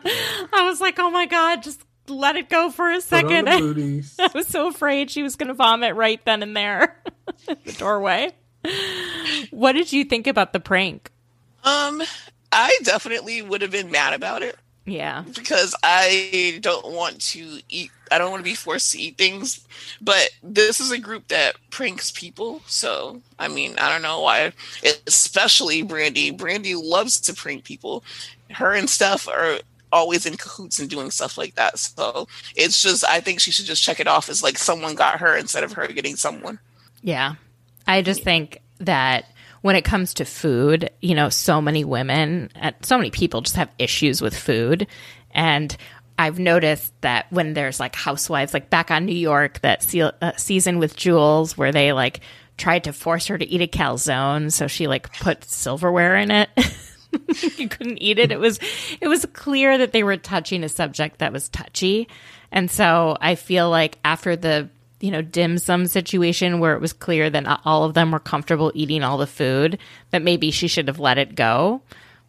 I 0.04 0.66
was 0.68 0.80
like, 0.80 0.98
oh 0.98 1.10
my 1.10 1.26
god, 1.26 1.62
just 1.62 1.82
let 2.08 2.36
it 2.36 2.48
go 2.48 2.70
for 2.70 2.90
a 2.90 3.00
second. 3.00 3.48
I 3.48 4.30
was 4.34 4.46
so 4.46 4.68
afraid 4.68 5.10
she 5.10 5.22
was 5.22 5.36
gonna 5.36 5.54
vomit 5.54 5.94
right 5.94 6.24
then 6.24 6.42
and 6.42 6.56
there, 6.56 6.96
the 7.46 7.72
doorway. 7.72 8.32
What 9.50 9.72
did 9.72 9.92
you 9.92 10.04
think 10.04 10.26
about 10.26 10.52
the 10.52 10.60
prank? 10.60 11.10
Um, 11.64 12.02
I 12.50 12.76
definitely 12.82 13.42
would 13.42 13.62
have 13.62 13.70
been 13.70 13.90
mad 13.90 14.14
about 14.14 14.42
it. 14.42 14.56
Yeah. 14.84 15.24
Because 15.34 15.76
I 15.82 16.58
don't 16.60 16.92
want 16.92 17.20
to 17.20 17.60
eat 17.68 17.90
I 18.10 18.18
don't 18.18 18.30
want 18.30 18.40
to 18.40 18.50
be 18.50 18.54
forced 18.54 18.92
to 18.92 19.00
eat 19.00 19.16
things. 19.16 19.66
But 20.00 20.30
this 20.42 20.80
is 20.80 20.90
a 20.90 20.98
group 20.98 21.28
that 21.28 21.56
pranks 21.70 22.10
people. 22.10 22.62
So 22.66 23.20
I 23.38 23.48
mean, 23.48 23.78
I 23.78 23.90
don't 23.90 24.02
know 24.02 24.20
why 24.20 24.52
especially 25.06 25.84
Brandi. 25.84 26.36
Brandi 26.36 26.74
loves 26.80 27.20
to 27.22 27.34
prank 27.34 27.64
people. 27.64 28.04
Her 28.50 28.72
and 28.72 28.90
stuff 28.90 29.28
are 29.28 29.60
always 29.92 30.26
in 30.26 30.36
cahoots 30.36 30.78
and 30.78 30.88
doing 30.90 31.10
stuff 31.10 31.38
like 31.38 31.54
that. 31.54 31.78
So 31.78 32.26
it's 32.56 32.82
just 32.82 33.04
I 33.04 33.20
think 33.20 33.40
she 33.40 33.50
should 33.50 33.66
just 33.66 33.82
check 33.82 34.00
it 34.00 34.08
off 34.08 34.28
as 34.28 34.42
like 34.42 34.58
someone 34.58 34.94
got 34.94 35.20
her 35.20 35.36
instead 35.36 35.64
of 35.64 35.72
her 35.72 35.86
getting 35.88 36.16
someone. 36.16 36.58
Yeah. 37.02 37.34
I 37.86 38.02
just 38.02 38.22
think 38.22 38.60
that 38.78 39.26
when 39.60 39.76
it 39.76 39.84
comes 39.84 40.14
to 40.14 40.24
food, 40.24 40.90
you 41.00 41.14
know, 41.14 41.28
so 41.28 41.60
many 41.60 41.84
women, 41.84 42.50
uh, 42.60 42.72
so 42.82 42.96
many 42.96 43.10
people 43.10 43.40
just 43.40 43.56
have 43.56 43.70
issues 43.78 44.20
with 44.20 44.36
food. 44.36 44.86
And 45.32 45.76
I've 46.18 46.38
noticed 46.38 46.92
that 47.00 47.26
when 47.30 47.54
there's 47.54 47.80
like 47.80 47.94
housewives, 47.94 48.54
like 48.54 48.70
back 48.70 48.90
on 48.90 49.06
New 49.06 49.16
York, 49.16 49.60
that 49.60 49.82
se- 49.82 50.12
uh, 50.20 50.32
season 50.36 50.78
with 50.78 50.96
Jules, 50.96 51.56
where 51.56 51.72
they 51.72 51.92
like 51.92 52.20
tried 52.56 52.84
to 52.84 52.92
force 52.92 53.26
her 53.28 53.38
to 53.38 53.46
eat 53.46 53.62
a 53.62 53.66
calzone, 53.66 54.52
so 54.52 54.66
she 54.66 54.86
like 54.86 55.12
put 55.20 55.44
silverware 55.44 56.16
in 56.16 56.30
it. 56.30 56.48
you 57.56 57.68
couldn't 57.68 58.02
eat 58.02 58.18
it. 58.18 58.32
It 58.32 58.40
was 58.40 58.58
it 59.00 59.08
was 59.08 59.26
clear 59.32 59.78
that 59.78 59.92
they 59.92 60.02
were 60.02 60.16
touching 60.16 60.64
a 60.64 60.68
subject 60.68 61.18
that 61.18 61.32
was 61.32 61.48
touchy, 61.48 62.08
and 62.50 62.70
so 62.70 63.16
I 63.20 63.34
feel 63.34 63.70
like 63.70 63.98
after 64.04 64.36
the 64.36 64.68
you 65.00 65.10
know 65.10 65.22
dim 65.22 65.58
sum 65.58 65.86
situation 65.86 66.60
where 66.60 66.74
it 66.74 66.80
was 66.80 66.92
clear 66.92 67.28
that 67.28 67.42
not 67.42 67.62
all 67.64 67.84
of 67.84 67.94
them 67.94 68.12
were 68.12 68.20
comfortable 68.20 68.72
eating 68.74 69.02
all 69.02 69.18
the 69.18 69.26
food, 69.26 69.78
that 70.10 70.22
maybe 70.22 70.50
she 70.50 70.68
should 70.68 70.88
have 70.88 71.00
let 71.00 71.18
it 71.18 71.34
go. 71.34 71.82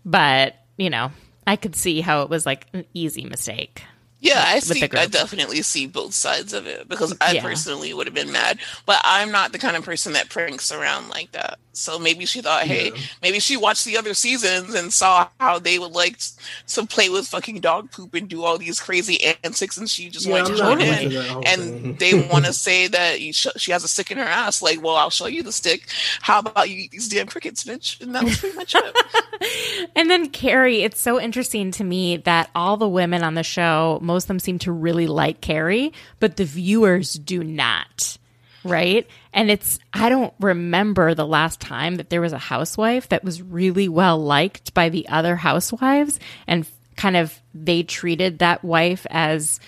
But 0.06 0.56
you 0.78 0.90
know, 0.90 1.12
I 1.46 1.56
could 1.56 1.76
see 1.76 2.02
how 2.02 2.22
it 2.24 2.30
was 2.30 2.46
like 2.46 2.68
an 2.74 2.86
easy 2.94 3.26
mistake. 3.26 3.84
Yeah, 4.24 4.42
I 4.48 4.60
see. 4.60 4.82
I 4.82 5.06
definitely 5.08 5.62
see 5.64 5.86
both 5.86 6.14
sides 6.14 6.54
of 6.54 6.66
it 6.66 6.88
because 6.88 7.14
I 7.20 7.34
yeah. 7.34 7.42
personally 7.42 7.94
would 7.94 8.08
have 8.08 8.14
been 8.14 8.32
mad, 8.32 8.58
but 8.86 9.02
I'm 9.04 9.32
not 9.34 9.52
the 9.52 9.60
kind 9.60 9.76
of 9.76 9.84
person 9.84 10.14
that 10.14 10.30
pranks 10.30 10.72
around 10.72 11.10
like 11.10 11.34
that. 11.34 11.60
So 11.74 11.98
maybe 11.98 12.26
she 12.26 12.42
thought, 12.42 12.64
hey, 12.64 12.92
yeah. 12.92 13.02
maybe 13.22 13.40
she 13.40 13.58
watched 13.58 13.84
the 13.84 13.98
other 13.98 14.14
seasons 14.14 14.76
and 14.76 14.94
saw 14.94 15.28
how 15.40 15.58
they 15.58 15.80
would 15.80 15.92
like 15.92 16.20
to 16.68 16.86
play 16.86 17.10
with 17.10 17.28
fucking 17.28 17.62
dog 17.62 17.92
poop 17.92 18.14
and 18.14 18.30
do 18.30 18.44
all 18.44 18.60
these 18.60 18.80
crazy 18.80 19.20
antics, 19.44 19.76
and 19.78 19.90
she 19.90 20.10
just 20.10 20.28
yeah, 20.28 20.34
wanted 20.34 20.52
to 20.52 20.58
join 20.58 20.82
in. 20.82 21.44
And 21.46 21.98
they 21.98 22.28
want 22.30 22.46
to 22.46 22.54
say 22.68 22.88
that 22.88 23.20
sh- 23.34 23.48
she 23.58 23.72
has 23.72 23.84
a 23.84 23.88
stick 23.88 24.12
in 24.12 24.20
her 24.20 24.24
ass. 24.24 24.62
Like, 24.62 24.84
well, 24.84 24.96
I'll 24.96 25.10
show 25.10 25.26
you 25.26 25.42
the 25.42 25.52
stick. 25.52 25.88
How 26.22 26.40
about 26.40 26.70
you 26.70 26.78
eat 26.78 26.92
these 26.92 27.10
damn 27.10 27.28
crickets, 27.28 27.64
bitch? 27.64 28.00
And 28.02 28.14
that 28.14 28.24
was 28.24 28.38
pretty 28.38 28.56
much 28.56 28.76
it. 28.78 29.90
and 29.96 30.12
then 30.12 30.30
Kary, 30.30 30.84
it's 30.84 31.02
so 31.02 31.20
interesting 31.20 31.72
to 31.72 31.84
me 31.84 32.18
that 32.18 32.52
all 32.54 32.78
the 32.78 32.88
women 32.88 33.24
on 33.24 33.34
the 33.34 33.44
show, 33.44 33.98
most 34.14 34.26
of 34.26 34.30
them 34.30 34.40
seem 34.40 34.60
to 34.60 34.72
really 34.72 35.08
like 35.08 35.42
Kary, 35.42 35.92
but 36.20 36.38
the 36.38 36.46
viewers 36.46 37.14
do 37.14 37.44
not 37.44 38.18
right? 38.64 39.08
And 39.34 39.52
it's, 39.52 39.80
I 39.94 40.10
don't 40.10 40.34
remember 40.40 41.14
the 41.14 41.28
last 41.28 41.60
time 41.60 41.96
that 41.96 42.10
there 42.10 42.22
was 42.22 42.34
a 42.34 42.38
housewife 42.38 43.10
that 43.10 43.24
was 43.24 43.42
really 43.42 43.90
well 43.90 44.18
liked 44.18 44.74
by 44.74 44.90
the 44.90 45.08
other 45.10 45.36
housewives 45.36 46.20
and 46.48 46.68
kind 46.96 47.18
of 47.18 47.42
they 47.54 47.84
treated 47.84 48.40
that 48.40 48.64
wife 48.64 49.06
as 49.10 49.60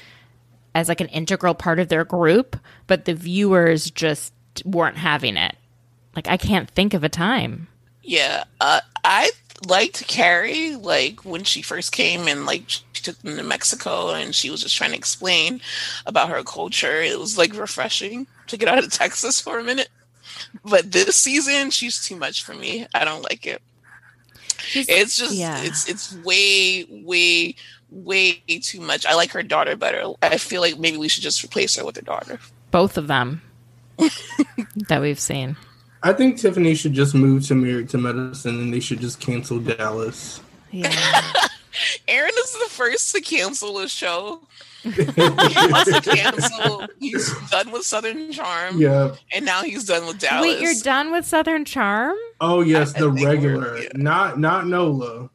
as 0.74 0.90
like 0.90 1.00
an 1.00 1.08
integral 1.08 1.54
part 1.54 1.80
of 1.80 1.88
their 1.88 2.04
group, 2.04 2.58
but 2.86 3.06
the 3.06 3.14
viewers 3.14 3.90
just 3.90 4.34
weren't 4.66 4.98
having 4.98 5.38
it. 5.38 5.56
Like 6.16 6.28
I 6.28 6.36
can't 6.36 6.70
think 6.70 6.94
of 6.94 7.04
a 7.04 7.10
time. 7.10 7.70
Yeah, 8.04 8.44
uh, 8.60 8.82
I 9.04 9.32
liked 9.66 10.08
Kary 10.08 10.76
like 10.76 11.26
when 11.26 11.44
she 11.44 11.62
first 11.62 11.92
came 11.92 12.28
and 12.28 12.46
like 12.46 12.64
she 12.68 12.84
took 12.94 13.18
them 13.20 13.38
to 13.38 13.44
Mexico 13.44 14.12
and 14.12 14.34
she 14.34 14.50
was 14.50 14.62
just 14.62 14.76
trying 14.76 14.92
to 14.92 14.98
explain 14.98 15.62
about 16.06 16.30
her 16.30 16.44
culture. 16.44 17.02
It 17.02 17.20
was 17.20 17.38
like 17.38 17.56
refreshing 17.56 18.28
to 18.48 18.58
get 18.58 18.70
out 18.70 18.84
of 18.84 18.92
Texas 18.92 19.40
for 19.40 19.60
a 19.60 19.64
minute. 19.64 19.90
But 20.64 20.92
this 20.92 21.16
season, 21.16 21.72
she's 21.72 22.04
too 22.04 22.16
much 22.16 22.44
for 22.44 22.54
me. 22.54 22.88
I 22.94 23.06
don't 23.06 23.24
like 23.24 23.46
it. 23.46 23.62
She's, 24.58 24.90
it's 24.90 25.18
just 25.18 25.36
yeah. 25.36 25.62
it's 25.62 25.88
it's 25.88 26.16
way 26.24 26.86
way 26.90 27.56
way 27.92 28.44
too 28.62 28.82
much. 28.82 29.06
I 29.06 29.16
like 29.16 29.32
her 29.32 29.44
daughter 29.44 29.76
better. 29.76 30.14
I 30.22 30.38
feel 30.38 30.62
like 30.62 30.80
maybe 30.80 30.98
we 30.98 31.08
should 31.08 31.24
just 31.24 31.44
replace 31.44 31.76
her 31.76 31.86
with 31.86 31.96
her 31.98 32.02
daughter. 32.02 32.40
Both 32.72 32.98
of 32.98 33.08
them 33.08 33.42
that 34.88 35.02
we've 35.02 35.20
seen. 35.20 35.56
I 36.06 36.14
think 36.14 36.38
Tiffany 36.38 36.76
should 36.76 36.94
just 36.94 37.16
move 37.16 37.48
to 37.48 37.56
Married 37.56 37.90
to 37.90 37.98
Medicine 37.98 38.62
and 38.62 38.72
they 38.72 38.80
should 38.80 39.00
just 39.00 39.20
cancel 39.20 39.58
Dallas. 39.58 40.40
Yeah. 40.70 40.92
Aaron 42.08 42.32
is 42.38 42.54
the 42.54 42.68
first 42.70 43.16
to 43.16 43.22
cancel 43.22 43.80
a 43.80 43.90
show. 43.90 44.42
he 44.84 44.92
wants 45.02 45.92
to 45.92 46.02
cancel. 46.04 46.86
He's 47.00 47.34
done 47.50 47.72
with 47.72 47.86
Southern 47.86 48.32
Charm. 48.32 48.80
Yeah. 48.80 49.16
And 49.34 49.46
now 49.46 49.64
he's 49.64 49.86
done 49.86 50.06
with 50.06 50.20
Dallas. 50.20 50.44
Wait, 50.44 50.62
you're 50.62 50.80
done 50.84 51.12
with 51.12 51.26
Southern 51.26 51.66
Charm? 51.66 52.16
Oh 52.40 52.62
yes, 52.62 52.94
the 52.94 53.10
regular. 53.10 53.80
Yeah. 53.80 53.90
Not 53.96 54.40
not 54.40 54.68
Nola. 54.68 55.32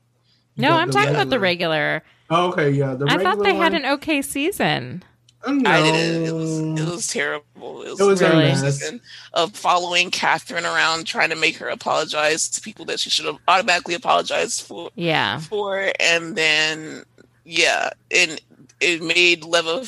No, 0.57 0.71
I'm 0.71 0.93
talking 0.93 1.09
regular. 1.09 1.15
about 1.17 1.31
the 1.31 1.41
regular. 1.41 2.03
Oh, 2.31 2.49
okay, 2.51 2.71
yeah. 2.71 2.95
The 2.95 3.07
I 3.09 3.21
thought 3.21 3.43
they 3.43 3.55
one. 3.55 3.61
had 3.61 3.75
an 3.75 3.87
okay 3.87 4.23
season. 4.23 5.03
No. 5.47 5.71
I 5.71 5.83
didn't. 5.83 6.27
It 6.27 6.33
was 6.33 6.59
it 6.59 6.91
was 6.91 7.07
terrible. 7.07 7.83
It 7.83 7.91
was, 7.91 8.01
it 8.01 8.05
was 8.05 8.21
really 8.21 9.01
of 9.33 9.55
following 9.57 10.11
Kathryn 10.11 10.65
around, 10.65 11.07
trying 11.07 11.31
to 11.31 11.37
make 11.37 11.57
her 11.57 11.69
apologize 11.69 12.49
to 12.51 12.61
people 12.61 12.85
that 12.87 13.01
she 13.01 13.09
should 13.09 13.25
have 13.25 13.39
automatically 13.49 13.95
apologized 13.95 14.63
for. 14.63 14.91
Yeah. 14.97 15.39
For 15.39 15.93
and 15.99 16.37
then 16.37 17.05
yeah, 17.45 17.91
and 18.11 18.41
it 18.81 19.03
made 19.03 19.45
Leva 19.45 19.87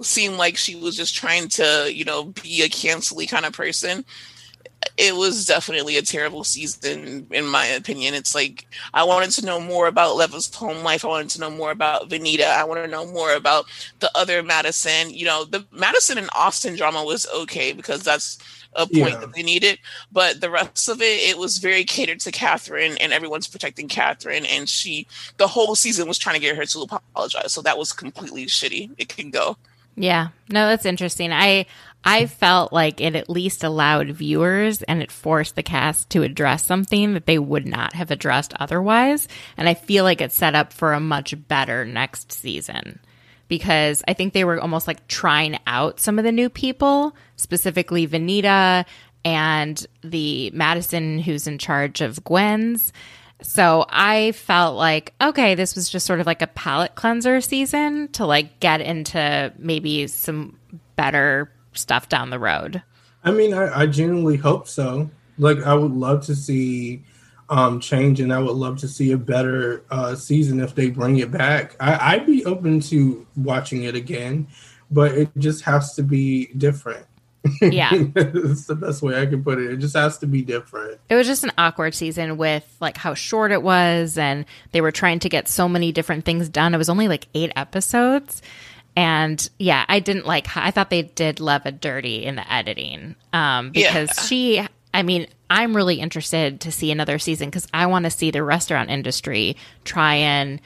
seem 0.00 0.36
like 0.36 0.56
she 0.56 0.74
was 0.74 0.96
just 0.96 1.14
trying 1.14 1.48
to 1.48 1.88
you 1.92 2.04
know 2.04 2.24
be 2.24 2.62
a 2.62 2.68
cancelly 2.68 3.28
kind 3.28 3.46
of 3.46 3.52
person 3.52 4.04
it 4.96 5.16
was 5.16 5.46
definitely 5.46 5.96
a 5.96 6.02
terrible 6.02 6.44
season 6.44 7.26
in 7.30 7.46
my 7.46 7.66
opinion. 7.66 8.14
It's 8.14 8.34
like 8.34 8.66
I 8.94 9.04
wanted 9.04 9.30
to 9.32 9.46
know 9.46 9.60
more 9.60 9.86
about 9.86 10.16
Leva's 10.16 10.52
home 10.54 10.82
life. 10.82 11.04
I 11.04 11.08
wanted 11.08 11.30
to 11.30 11.40
know 11.40 11.50
more 11.50 11.70
about 11.70 12.08
Venita. 12.08 12.46
I 12.46 12.64
want 12.64 12.84
to 12.84 12.90
know 12.90 13.06
more 13.06 13.34
about 13.34 13.66
the 14.00 14.10
other 14.14 14.42
Madison. 14.42 15.10
You 15.10 15.24
know, 15.24 15.44
the 15.44 15.64
Madison 15.72 16.18
and 16.18 16.30
Austin 16.34 16.76
drama 16.76 17.04
was 17.04 17.26
okay 17.34 17.72
because 17.72 18.02
that's 18.02 18.38
a 18.74 18.86
point 18.86 19.12
yeah. 19.12 19.18
that 19.18 19.34
they 19.34 19.42
needed. 19.42 19.78
But 20.10 20.40
the 20.40 20.50
rest 20.50 20.88
of 20.88 21.00
it, 21.00 21.28
it 21.28 21.38
was 21.38 21.58
very 21.58 21.84
catered 21.84 22.20
to 22.20 22.32
Kathryn, 22.32 22.96
and 23.00 23.12
everyone's 23.12 23.48
protecting 23.48 23.88
Kathryn. 23.88 24.46
And 24.48 24.68
she, 24.68 25.06
the 25.36 25.48
whole 25.48 25.74
season 25.74 26.08
was 26.08 26.18
trying 26.18 26.34
to 26.34 26.40
get 26.40 26.56
her 26.56 26.64
to 26.64 26.80
apologize. 26.80 27.52
So 27.52 27.62
that 27.62 27.78
was 27.78 27.92
completely 27.92 28.46
shitty. 28.46 28.90
It 28.98 29.08
can 29.08 29.30
go. 29.30 29.56
Yeah, 29.94 30.28
no, 30.48 30.68
that's 30.68 30.86
interesting. 30.86 31.32
I 31.32 31.66
I 32.04 32.26
felt 32.26 32.72
like 32.72 33.00
it 33.00 33.14
at 33.14 33.30
least 33.30 33.62
allowed 33.62 34.08
viewers 34.08 34.82
and 34.82 35.02
it 35.02 35.12
forced 35.12 35.54
the 35.54 35.62
cast 35.62 36.10
to 36.10 36.22
address 36.22 36.64
something 36.64 37.14
that 37.14 37.26
they 37.26 37.38
would 37.38 37.66
not 37.66 37.94
have 37.94 38.10
addressed 38.10 38.54
otherwise. 38.58 39.28
And 39.56 39.68
I 39.68 39.74
feel 39.74 40.04
like 40.04 40.20
it 40.20 40.32
set 40.32 40.54
up 40.54 40.72
for 40.72 40.92
a 40.92 41.00
much 41.00 41.34
better 41.48 41.84
next 41.84 42.32
season 42.32 42.98
because 43.46 44.02
I 44.08 44.14
think 44.14 44.32
they 44.32 44.44
were 44.44 44.60
almost 44.60 44.86
like 44.86 45.06
trying 45.06 45.58
out 45.66 46.00
some 46.00 46.18
of 46.18 46.24
the 46.24 46.32
new 46.32 46.48
people, 46.48 47.14
specifically 47.36 48.08
Venita 48.08 48.84
and 49.24 49.86
the 50.02 50.50
Madison 50.52 51.18
who's 51.18 51.46
in 51.46 51.58
charge 51.58 52.00
of 52.00 52.24
Gwen's. 52.24 52.92
So 53.42 53.84
I 53.88 54.32
felt 54.32 54.76
like, 54.76 55.14
okay, 55.20 55.54
this 55.54 55.74
was 55.74 55.88
just 55.88 56.06
sort 56.06 56.20
of 56.20 56.26
like 56.26 56.42
a 56.42 56.46
palate 56.48 56.94
cleanser 56.94 57.40
season 57.40 58.08
to 58.12 58.24
like 58.24 58.58
get 58.60 58.80
into 58.80 59.52
maybe 59.58 60.06
some 60.06 60.58
better 60.96 61.52
stuff 61.74 62.08
down 62.08 62.30
the 62.30 62.38
road. 62.38 62.82
I 63.24 63.30
mean, 63.30 63.54
I, 63.54 63.82
I 63.82 63.86
genuinely 63.86 64.36
hope 64.36 64.68
so. 64.68 65.10
Like, 65.38 65.62
I 65.62 65.74
would 65.74 65.92
love 65.92 66.24
to 66.26 66.34
see 66.34 67.04
um, 67.48 67.80
change, 67.80 68.20
and 68.20 68.32
I 68.32 68.38
would 68.38 68.56
love 68.56 68.78
to 68.78 68.88
see 68.88 69.12
a 69.12 69.18
better 69.18 69.84
uh, 69.90 70.14
season 70.14 70.60
if 70.60 70.74
they 70.74 70.90
bring 70.90 71.18
it 71.18 71.30
back. 71.30 71.76
I, 71.80 72.14
I'd 72.14 72.26
be 72.26 72.44
open 72.44 72.80
to 72.80 73.26
watching 73.36 73.84
it 73.84 73.94
again, 73.94 74.48
but 74.90 75.12
it 75.12 75.30
just 75.38 75.62
has 75.64 75.94
to 75.94 76.02
be 76.02 76.46
different. 76.56 77.06
Yeah. 77.60 77.90
it's 77.92 78.66
the 78.66 78.74
best 78.74 79.02
way 79.02 79.20
I 79.20 79.26
can 79.26 79.42
put 79.42 79.58
it. 79.58 79.72
It 79.72 79.78
just 79.78 79.96
has 79.96 80.18
to 80.18 80.26
be 80.26 80.42
different. 80.42 81.00
It 81.08 81.14
was 81.14 81.26
just 81.26 81.44
an 81.44 81.52
awkward 81.58 81.94
season 81.94 82.36
with 82.36 82.64
like 82.80 82.96
how 82.96 83.14
short 83.14 83.52
it 83.52 83.62
was 83.62 84.18
and 84.18 84.44
they 84.72 84.80
were 84.80 84.92
trying 84.92 85.18
to 85.20 85.28
get 85.28 85.48
so 85.48 85.68
many 85.68 85.92
different 85.92 86.24
things 86.24 86.48
done. 86.48 86.74
It 86.74 86.78
was 86.78 86.88
only 86.88 87.08
like 87.08 87.26
8 87.34 87.52
episodes. 87.56 88.42
And 88.96 89.48
yeah, 89.58 89.84
I 89.88 90.00
didn't 90.00 90.26
like 90.26 90.54
I 90.56 90.70
thought 90.70 90.90
they 90.90 91.02
did 91.02 91.40
Leva 91.40 91.72
dirty 91.72 92.24
in 92.24 92.36
the 92.36 92.52
editing. 92.52 93.16
Um 93.32 93.70
because 93.70 94.10
yeah. 94.16 94.22
she 94.22 94.68
I 94.94 95.02
mean, 95.02 95.26
I'm 95.48 95.74
really 95.74 96.00
interested 96.00 96.60
to 96.60 96.72
see 96.72 96.90
another 96.90 97.18
season 97.18 97.50
cuz 97.50 97.66
I 97.72 97.86
want 97.86 98.04
to 98.04 98.10
see 98.10 98.30
the 98.30 98.42
restaurant 98.42 98.90
industry 98.90 99.56
try 99.84 100.16
and 100.16 100.60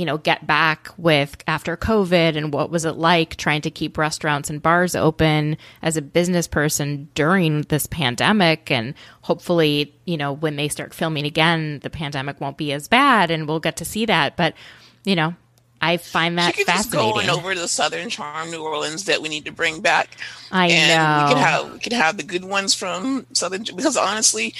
you 0.00 0.06
know, 0.06 0.16
get 0.16 0.46
back 0.46 0.88
with 0.96 1.36
after 1.46 1.76
COVID 1.76 2.36
and 2.36 2.54
what 2.54 2.70
was 2.70 2.84
it 2.84 2.96
like 2.96 3.36
trying 3.36 3.60
to 3.60 3.70
keep 3.70 3.98
restaurants 3.98 4.48
and 4.48 4.62
bars 4.62 4.94
open 4.94 5.56
as 5.82 5.96
a 5.96 6.02
business 6.02 6.46
person 6.46 7.08
during 7.14 7.62
this 7.62 7.86
pandemic. 7.86 8.70
And 8.70 8.94
hopefully, 9.22 9.94
you 10.06 10.16
know, 10.16 10.32
when 10.32 10.56
they 10.56 10.68
start 10.68 10.94
filming 10.94 11.26
again, 11.26 11.80
the 11.82 11.90
pandemic 11.90 12.40
won't 12.40 12.56
be 12.56 12.72
as 12.72 12.88
bad 12.88 13.30
and 13.30 13.46
we'll 13.46 13.60
get 13.60 13.76
to 13.76 13.84
see 13.84 14.06
that. 14.06 14.36
But, 14.36 14.54
you 15.04 15.16
know, 15.16 15.34
I 15.80 15.96
find 15.96 16.38
that 16.38 16.54
she 16.54 16.64
fascinating. 16.64 17.14
Just 17.14 17.14
going 17.14 17.30
over 17.30 17.54
the 17.54 17.68
Southern 17.68 18.10
Charm, 18.10 18.50
New 18.50 18.62
Orleans, 18.62 19.04
that 19.04 19.22
we 19.22 19.28
need 19.28 19.46
to 19.46 19.52
bring 19.52 19.80
back. 19.80 20.16
I 20.52 20.68
and 20.68 20.90
know 20.90 21.24
we 21.24 21.34
could 21.34 21.42
have 21.42 21.72
we 21.72 21.78
could 21.78 21.92
have 21.92 22.16
the 22.16 22.22
good 22.22 22.44
ones 22.44 22.74
from 22.74 23.26
Southern 23.32 23.64
because 23.64 23.96
honestly, 23.96 24.54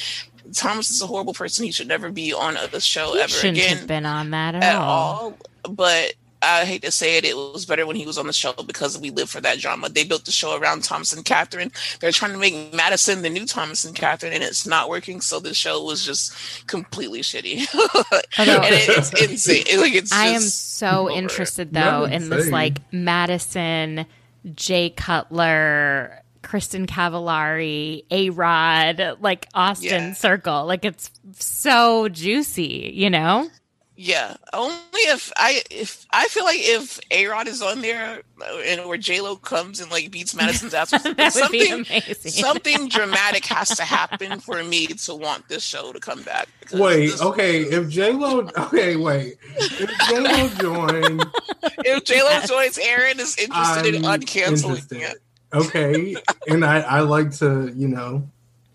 Thomas 0.55 0.91
is 0.91 1.03
a 1.03 1.07
horrible 1.07 1.35
person. 1.35 1.65
He 1.65 1.73
should 1.73 1.89
never 1.89 2.11
be 2.11 2.33
on 2.33 2.57
a 2.57 2.81
show 2.81 3.15
he 3.15 3.21
ever 3.21 3.29
shouldn't 3.29 3.59
again. 3.59 3.79
Have 3.79 3.87
been 3.87 4.07
on 4.07 4.31
that 4.31 4.55
at, 4.55 4.63
at 4.63 4.77
all. 4.77 5.37
all. 5.65 5.73
But 5.73 6.15
I 6.43 6.65
hate 6.65 6.83
to 6.83 6.91
say 6.91 7.19
it, 7.19 7.25
it 7.25 7.37
was 7.37 7.67
better 7.67 7.87
when 7.87 7.97
he 7.97 8.07
was 8.07 8.17
on 8.17 8.27
the 8.27 8.33
show 8.33 8.53
because 8.53 8.99
we 8.99 9.11
live 9.11 9.29
for 9.29 9.41
that 9.43 9.59
drama. 9.59 9.89
They 9.91 10.05
built 10.05 10.25
the 10.25 10.33
show 10.33 10.59
around 10.59 10.85
Thomas 10.85 11.13
and 11.13 11.25
Kathryn. 11.25 11.71
They're 11.99 12.13
trying 12.13 12.33
to 12.33 12.39
make 12.39 12.73
Madison 12.73 13.23
the 13.23 13.29
new 13.29 13.45
Thomas 13.45 13.85
and 13.85 13.95
Catherine, 13.95 14.33
and 14.33 14.43
it's 14.43 14.67
not 14.67 14.89
working. 14.89 15.21
So 15.21 15.39
the 15.39 15.53
show 15.53 15.83
was 15.85 16.05
just 16.05 16.67
completely 16.67 17.21
shitty. 17.21 17.59
and 18.39 18.49
it, 18.49 18.89
it's 18.89 19.23
insane. 19.23 19.65
It, 19.69 19.81
like 19.81 19.95
it's 19.95 20.13
I 20.13 20.27
am 20.29 20.41
so 20.41 21.11
interested 21.11 21.73
though 21.73 22.05
in 22.05 22.31
this 22.31 22.51
like 22.51 22.79
Madison, 22.91 24.07
Jay 24.55 24.91
Cutler, 24.91 26.23
Kristin 26.43 26.87
Cavallari, 26.87 28.05
A 28.11 28.31
Rod, 28.31 29.19
like 29.21 29.47
Austin 29.55 29.89
yeah. 29.89 30.13
Circle. 30.15 30.67
Like 30.67 30.85
it's 30.85 31.11
so 31.35 32.09
juicy, 32.09 32.93
you 32.95 33.11
know? 33.11 33.49
Yeah, 34.03 34.37
only 34.55 34.77
if 34.95 35.31
I 35.37 35.63
if 35.71 36.07
I 36.11 36.27
feel 36.29 36.47
like 36.47 36.57
if 36.59 36.99
A 37.11 37.27
Rod 37.27 37.47
is 37.47 37.61
on 37.61 37.83
there 37.83 38.23
uh, 38.41 38.59
and 38.65 38.89
where 38.89 38.97
J 38.97 39.21
Lo 39.21 39.37
comes 39.37 39.79
and 39.79 39.91
like 39.91 40.11
beats 40.11 40.35
Madison's 40.35 40.73
ass, 40.75 40.89
something 40.89 41.85
something 41.85 42.89
dramatic 42.89 43.45
has 43.45 43.77
to 43.77 43.83
happen 43.83 44.41
for 44.41 44.65
me 44.65 44.87
to 44.87 45.15
want 45.15 45.51
this 45.51 45.63
show 45.63 45.93
to 45.93 46.01
come 46.01 46.23
back. 46.23 46.49
Wait, 46.73 47.21
okay, 47.21 47.61
if 47.61 47.91
J 47.91 48.13
Lo, 48.13 48.49
okay, 48.57 48.97
wait, 48.97 49.37
if 49.59 49.91
J 50.09 50.19
Lo 50.19 50.49
joins, 50.59 51.23
if 51.85 52.03
J 52.05 52.23
Lo 52.23 52.41
joins, 52.47 52.79
Aaron 52.79 53.21
is 53.21 53.37
interested 53.37 53.95
I'm 53.95 53.97
in 53.97 54.03
uncanceling 54.05 54.93
it. 54.93 55.19
Okay, 55.53 56.17
and 56.49 56.65
I 56.65 56.81
I 56.81 57.01
like 57.01 57.33
to 57.33 57.71
you 57.77 57.89
know 57.89 58.27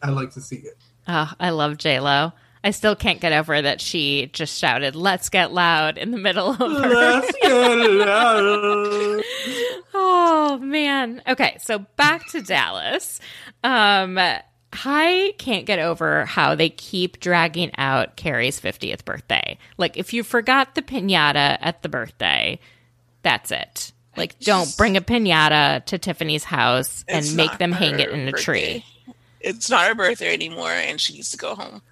I 0.03 0.11
like 0.11 0.33
to 0.33 0.39
see 0.39 0.57
it. 0.57 0.77
Oh, 1.07 1.31
I 1.39 1.49
love 1.49 1.79
J 1.79 1.99
Lo. 1.99 2.31
I 2.65 2.71
still 2.71 2.95
can't 2.95 3.21
get 3.21 3.31
over 3.31 3.61
that 3.61 3.79
she 3.79 4.31
just 4.33 4.57
shouted, 4.57 4.95
"Let's 4.95 5.29
get 5.29 5.53
loud" 5.53 5.99
in 5.99 6.09
the 6.09 6.17
middle 6.17 6.49
of 6.49 6.57
her. 6.57 6.89
Let's 6.89 7.31
get 7.41 7.51
loud. 7.51 9.23
oh 9.93 10.57
man. 10.63 11.21
Okay, 11.27 11.57
so 11.61 11.77
back 11.95 12.25
to 12.29 12.41
Dallas. 12.41 13.19
Um, 13.63 14.17
I 14.17 15.35
can't 15.37 15.67
get 15.67 15.77
over 15.77 16.25
how 16.25 16.55
they 16.55 16.69
keep 16.69 17.19
dragging 17.19 17.69
out 17.77 18.17
Kary's 18.17 18.59
50th 18.59 19.05
birthday. 19.05 19.59
Like, 19.77 19.95
if 19.95 20.11
you 20.11 20.23
forgot 20.23 20.73
the 20.73 20.81
pinata 20.81 21.59
at 21.61 21.83
the 21.83 21.89
birthday, 21.89 22.59
that's 23.21 23.51
it. 23.51 23.93
Like, 24.17 24.39
don't 24.39 24.75
bring 24.75 24.97
a 24.97 25.01
pinata 25.01 25.85
to 25.85 25.99
Tiffany's 25.99 26.43
house 26.43 27.05
and 27.07 27.35
make 27.35 27.59
them 27.59 27.71
hang 27.71 27.99
it 27.99 28.09
in 28.09 28.27
a 28.27 28.31
tree. 28.31 28.83
It's 29.39 29.69
not 29.69 29.87
her 29.87 29.93
birthday 29.93 30.33
anymore, 30.33 30.71
and 30.71 30.99
she 30.99 31.13
needs 31.13 31.29
to 31.29 31.37
go 31.37 31.53
home. 31.53 31.83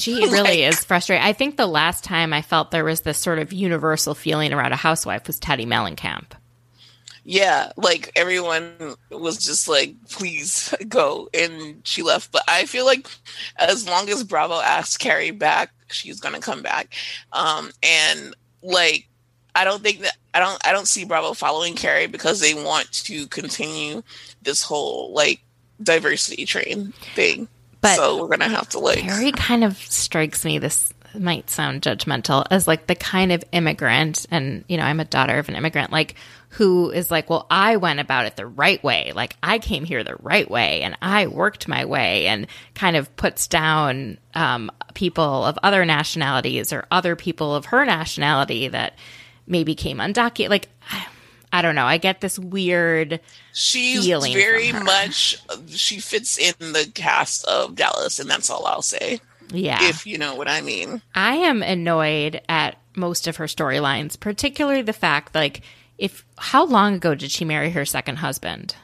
She 0.00 0.14
really 0.30 0.42
like, 0.42 0.58
is 0.58 0.84
frustrated. 0.84 1.24
I 1.24 1.32
think 1.32 1.56
the 1.56 1.66
last 1.66 2.04
time 2.04 2.32
I 2.32 2.42
felt 2.42 2.70
there 2.70 2.84
was 2.84 3.02
this 3.02 3.18
sort 3.18 3.38
of 3.38 3.52
universal 3.52 4.14
feeling 4.14 4.52
around 4.52 4.72
a 4.72 4.76
housewife 4.76 5.26
was 5.26 5.38
Teddi 5.38 5.66
Mellencamp. 5.66 6.32
Yeah, 7.24 7.72
like 7.76 8.10
everyone 8.16 8.96
was 9.10 9.38
just 9.38 9.68
like, 9.68 9.94
please 10.08 10.74
go. 10.88 11.28
And 11.34 11.86
she 11.86 12.02
left. 12.02 12.32
But 12.32 12.42
I 12.48 12.64
feel 12.64 12.86
like 12.86 13.06
as 13.56 13.86
long 13.86 14.08
as 14.08 14.24
Bravo 14.24 14.54
asks 14.54 14.96
Kary 14.96 15.30
back, 15.30 15.70
she's 15.88 16.20
going 16.20 16.34
to 16.34 16.40
come 16.40 16.62
back. 16.62 16.94
Um, 17.32 17.70
and 17.82 18.34
like, 18.62 19.06
I 19.54 19.64
don't 19.64 19.82
think 19.82 20.00
that 20.00 20.16
I 20.32 20.40
don't 20.40 20.64
I 20.66 20.72
don't 20.72 20.86
see 20.86 21.04
Bravo 21.04 21.34
following 21.34 21.74
Kary 21.74 22.06
because 22.06 22.40
they 22.40 22.54
want 22.54 22.90
to 23.04 23.26
continue 23.26 24.02
this 24.42 24.62
whole 24.62 25.12
like 25.12 25.40
diversity 25.82 26.44
train 26.44 26.92
thing. 27.14 27.48
But 27.80 27.96
so 27.96 28.20
we're 28.20 28.28
gonna 28.28 28.48
have 28.48 28.68
to 28.70 28.78
like. 28.78 28.98
Carrie 29.00 29.32
kind 29.32 29.64
of 29.64 29.76
strikes 29.76 30.44
me. 30.44 30.58
This 30.58 30.92
might 31.14 31.50
sound 31.50 31.82
judgmental 31.82 32.46
as 32.50 32.68
like 32.68 32.86
the 32.86 32.94
kind 32.94 33.32
of 33.32 33.42
immigrant, 33.52 34.26
and 34.30 34.64
you 34.68 34.76
know, 34.76 34.84
I'm 34.84 35.00
a 35.00 35.04
daughter 35.04 35.38
of 35.38 35.48
an 35.48 35.56
immigrant, 35.56 35.90
like 35.90 36.14
who 36.50 36.90
is 36.90 37.10
like, 37.10 37.30
well, 37.30 37.46
I 37.50 37.76
went 37.76 38.00
about 38.00 38.26
it 38.26 38.36
the 38.36 38.46
right 38.46 38.82
way. 38.82 39.12
Like 39.14 39.36
I 39.42 39.58
came 39.58 39.84
here 39.84 40.04
the 40.04 40.16
right 40.20 40.50
way, 40.50 40.82
and 40.82 40.96
I 41.00 41.26
worked 41.26 41.68
my 41.68 41.84
way, 41.84 42.26
and 42.26 42.46
kind 42.74 42.96
of 42.96 43.14
puts 43.16 43.46
down 43.46 44.18
um, 44.34 44.70
people 44.94 45.44
of 45.44 45.58
other 45.62 45.84
nationalities 45.84 46.72
or 46.72 46.86
other 46.90 47.16
people 47.16 47.54
of 47.54 47.66
her 47.66 47.84
nationality 47.84 48.68
that 48.68 48.94
maybe 49.46 49.74
came 49.74 49.98
undocumented. 49.98 50.50
Like. 50.50 50.68
I 51.52 51.62
don't 51.62 51.74
know. 51.74 51.86
I 51.86 51.98
get 51.98 52.20
this 52.20 52.38
weird. 52.38 53.20
She's 53.52 54.06
very 54.06 54.72
much. 54.72 55.36
She 55.68 55.98
fits 55.98 56.38
in 56.38 56.72
the 56.72 56.90
cast 56.94 57.44
of 57.46 57.74
Dallas, 57.74 58.20
and 58.20 58.30
that's 58.30 58.50
all 58.50 58.66
I'll 58.66 58.82
say. 58.82 59.20
Yeah, 59.52 59.78
if 59.82 60.06
you 60.06 60.16
know 60.16 60.36
what 60.36 60.48
I 60.48 60.60
mean. 60.60 61.02
I 61.14 61.34
am 61.34 61.62
annoyed 61.62 62.40
at 62.48 62.76
most 62.94 63.26
of 63.26 63.36
her 63.36 63.46
storylines, 63.46 64.18
particularly 64.18 64.82
the 64.82 64.92
fact 64.92 65.34
like 65.34 65.62
if 65.98 66.24
how 66.38 66.64
long 66.64 66.94
ago 66.94 67.14
did 67.14 67.30
she 67.30 67.44
marry 67.44 67.70
her 67.70 67.84
second 67.84 68.16
husband? 68.16 68.76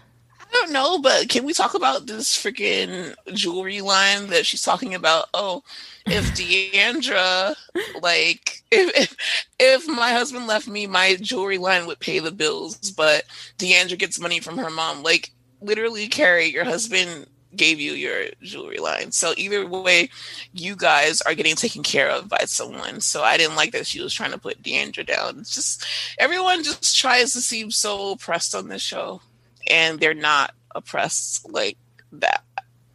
Don't 0.66 0.72
know, 0.72 0.98
but 0.98 1.28
can 1.28 1.44
we 1.44 1.52
talk 1.52 1.74
about 1.74 2.08
this 2.08 2.36
freaking 2.36 3.14
jewelry 3.32 3.82
line 3.82 4.26
that 4.28 4.44
she's 4.44 4.62
talking 4.62 4.94
about? 4.94 5.28
Oh, 5.32 5.62
if 6.06 6.34
D'Andra, 6.74 7.54
like, 8.02 8.64
if, 8.72 8.96
if, 8.96 9.16
if 9.60 9.86
my 9.86 10.10
husband 10.10 10.48
left 10.48 10.66
me, 10.66 10.88
my 10.88 11.14
jewelry 11.20 11.58
line 11.58 11.86
would 11.86 12.00
pay 12.00 12.18
the 12.18 12.32
bills, 12.32 12.90
but 12.90 13.26
D'Andra 13.58 13.96
gets 13.96 14.18
money 14.18 14.40
from 14.40 14.58
her 14.58 14.68
mom. 14.68 15.04
Like, 15.04 15.30
literally, 15.60 16.08
Kary, 16.08 16.46
your 16.46 16.64
husband 16.64 17.26
gave 17.54 17.78
you 17.78 17.92
your 17.92 18.24
jewelry 18.42 18.78
line. 18.78 19.12
So 19.12 19.34
either 19.36 19.64
way, 19.68 20.10
you 20.52 20.74
guys 20.74 21.20
are 21.20 21.36
getting 21.36 21.54
taken 21.54 21.84
care 21.84 22.10
of 22.10 22.28
by 22.28 22.42
someone. 22.46 23.00
So 23.00 23.22
I 23.22 23.36
didn't 23.36 23.54
like 23.54 23.70
that 23.70 23.86
she 23.86 24.02
was 24.02 24.12
trying 24.12 24.32
to 24.32 24.38
put 24.38 24.64
D'Andra 24.64 25.04
down. 25.04 25.38
It's 25.38 25.54
just 25.54 25.86
everyone 26.18 26.64
just 26.64 26.98
tries 26.98 27.34
to 27.34 27.40
seem 27.40 27.70
so 27.70 28.10
oppressed 28.10 28.52
on 28.52 28.66
this 28.66 28.82
show 28.82 29.20
and 29.68 29.98
they're 30.00 30.14
not 30.14 30.52
oppressed 30.76 31.50
like 31.50 31.78
that 32.12 32.44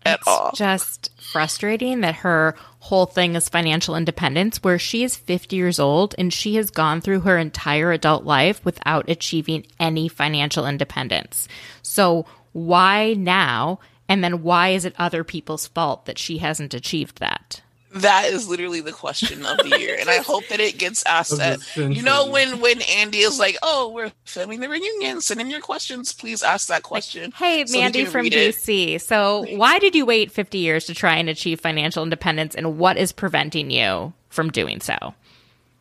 at 0.05 0.19
it's 0.19 0.27
all. 0.27 0.51
Just 0.53 1.11
frustrating 1.21 2.01
that 2.01 2.15
her 2.15 2.55
whole 2.79 3.05
thing 3.05 3.35
is 3.35 3.49
financial 3.49 3.95
independence, 3.95 4.63
where 4.63 4.79
she 4.79 5.03
is 5.03 5.15
50 5.15 5.55
years 5.55 5.79
old 5.79 6.15
and 6.17 6.33
she 6.33 6.55
has 6.55 6.71
gone 6.71 7.01
through 7.01 7.21
her 7.21 7.37
entire 7.37 7.91
adult 7.91 8.23
life 8.23 8.63
without 8.65 9.09
achieving 9.09 9.65
any 9.79 10.07
financial 10.07 10.65
independence. 10.65 11.47
So, 11.81 12.25
why 12.53 13.13
now? 13.13 13.79
And 14.09 14.23
then, 14.23 14.43
why 14.43 14.69
is 14.69 14.83
it 14.83 14.95
other 14.99 15.23
people's 15.23 15.67
fault 15.67 16.05
that 16.05 16.17
she 16.17 16.39
hasn't 16.39 16.73
achieved 16.73 17.19
that? 17.19 17.61
That 17.93 18.26
is 18.26 18.47
literally 18.47 18.80
the 18.80 18.93
question 18.93 19.45
of 19.45 19.57
the 19.57 19.77
year, 19.80 19.97
and 19.99 20.09
I 20.09 20.18
hope 20.22 20.47
that 20.47 20.61
it 20.61 20.77
gets 20.77 21.05
asked. 21.05 21.39
At, 21.39 21.59
you 21.76 22.01
know, 22.01 22.30
when 22.30 22.61
when 22.61 22.81
Andy 22.84 23.19
is 23.19 23.38
like, 23.38 23.57
"Oh, 23.61 23.89
we're 23.89 24.11
filming 24.23 24.61
the 24.61 24.69
reunion. 24.69 25.19
Send 25.19 25.41
in 25.41 25.49
your 25.49 25.59
questions. 25.59 26.13
Please 26.13 26.41
ask 26.41 26.68
that 26.69 26.84
question." 26.84 27.31
Hey, 27.31 27.65
so 27.65 27.77
Mandy 27.77 28.05
from 28.05 28.27
DC. 28.27 28.95
It. 28.95 29.01
So, 29.01 29.45
why 29.57 29.77
did 29.80 29.93
you 29.93 30.05
wait 30.05 30.31
fifty 30.31 30.59
years 30.59 30.85
to 30.85 30.93
try 30.93 31.18
and 31.18 31.27
achieve 31.27 31.59
financial 31.59 32.01
independence, 32.03 32.55
and 32.55 32.77
what 32.77 32.97
is 32.97 33.11
preventing 33.11 33.72
you 33.72 34.13
from 34.30 34.51
doing 34.51 34.80
so? 34.80 35.13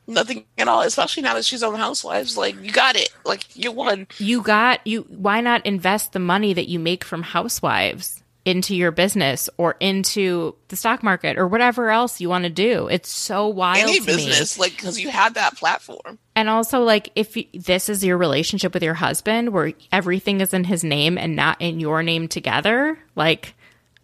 Nothing 0.08 0.44
at 0.58 0.66
all. 0.66 0.82
Especially 0.82 1.22
now 1.22 1.34
that 1.34 1.44
she's 1.44 1.62
on 1.62 1.76
Housewives. 1.76 2.36
Like, 2.36 2.60
you 2.60 2.72
got 2.72 2.96
it. 2.96 3.10
Like, 3.24 3.54
you 3.54 3.70
won. 3.70 4.08
You 4.18 4.42
got 4.42 4.84
you. 4.84 5.02
Why 5.08 5.40
not 5.40 5.64
invest 5.64 6.12
the 6.12 6.18
money 6.18 6.52
that 6.52 6.68
you 6.68 6.80
make 6.80 7.04
from 7.04 7.22
Housewives? 7.22 8.19
Into 8.46 8.74
your 8.74 8.90
business 8.90 9.50
or 9.58 9.76
into 9.80 10.56
the 10.68 10.76
stock 10.76 11.02
market 11.02 11.36
or 11.36 11.46
whatever 11.46 11.90
else 11.90 12.22
you 12.22 12.30
want 12.30 12.44
to 12.44 12.50
do. 12.50 12.88
It's 12.88 13.10
so 13.10 13.46
wild. 13.46 13.78
Any 13.78 14.00
business, 14.00 14.56
me. 14.56 14.62
like 14.62 14.76
because 14.76 14.98
you 14.98 15.10
had 15.10 15.34
that 15.34 15.56
platform. 15.56 16.18
And 16.34 16.48
also, 16.48 16.80
like 16.80 17.10
if 17.14 17.36
you, 17.36 17.44
this 17.52 17.90
is 17.90 18.02
your 18.02 18.16
relationship 18.16 18.72
with 18.72 18.82
your 18.82 18.94
husband, 18.94 19.50
where 19.50 19.74
everything 19.92 20.40
is 20.40 20.54
in 20.54 20.64
his 20.64 20.82
name 20.82 21.18
and 21.18 21.36
not 21.36 21.60
in 21.60 21.80
your 21.80 22.02
name 22.02 22.28
together, 22.28 22.98
like 23.14 23.54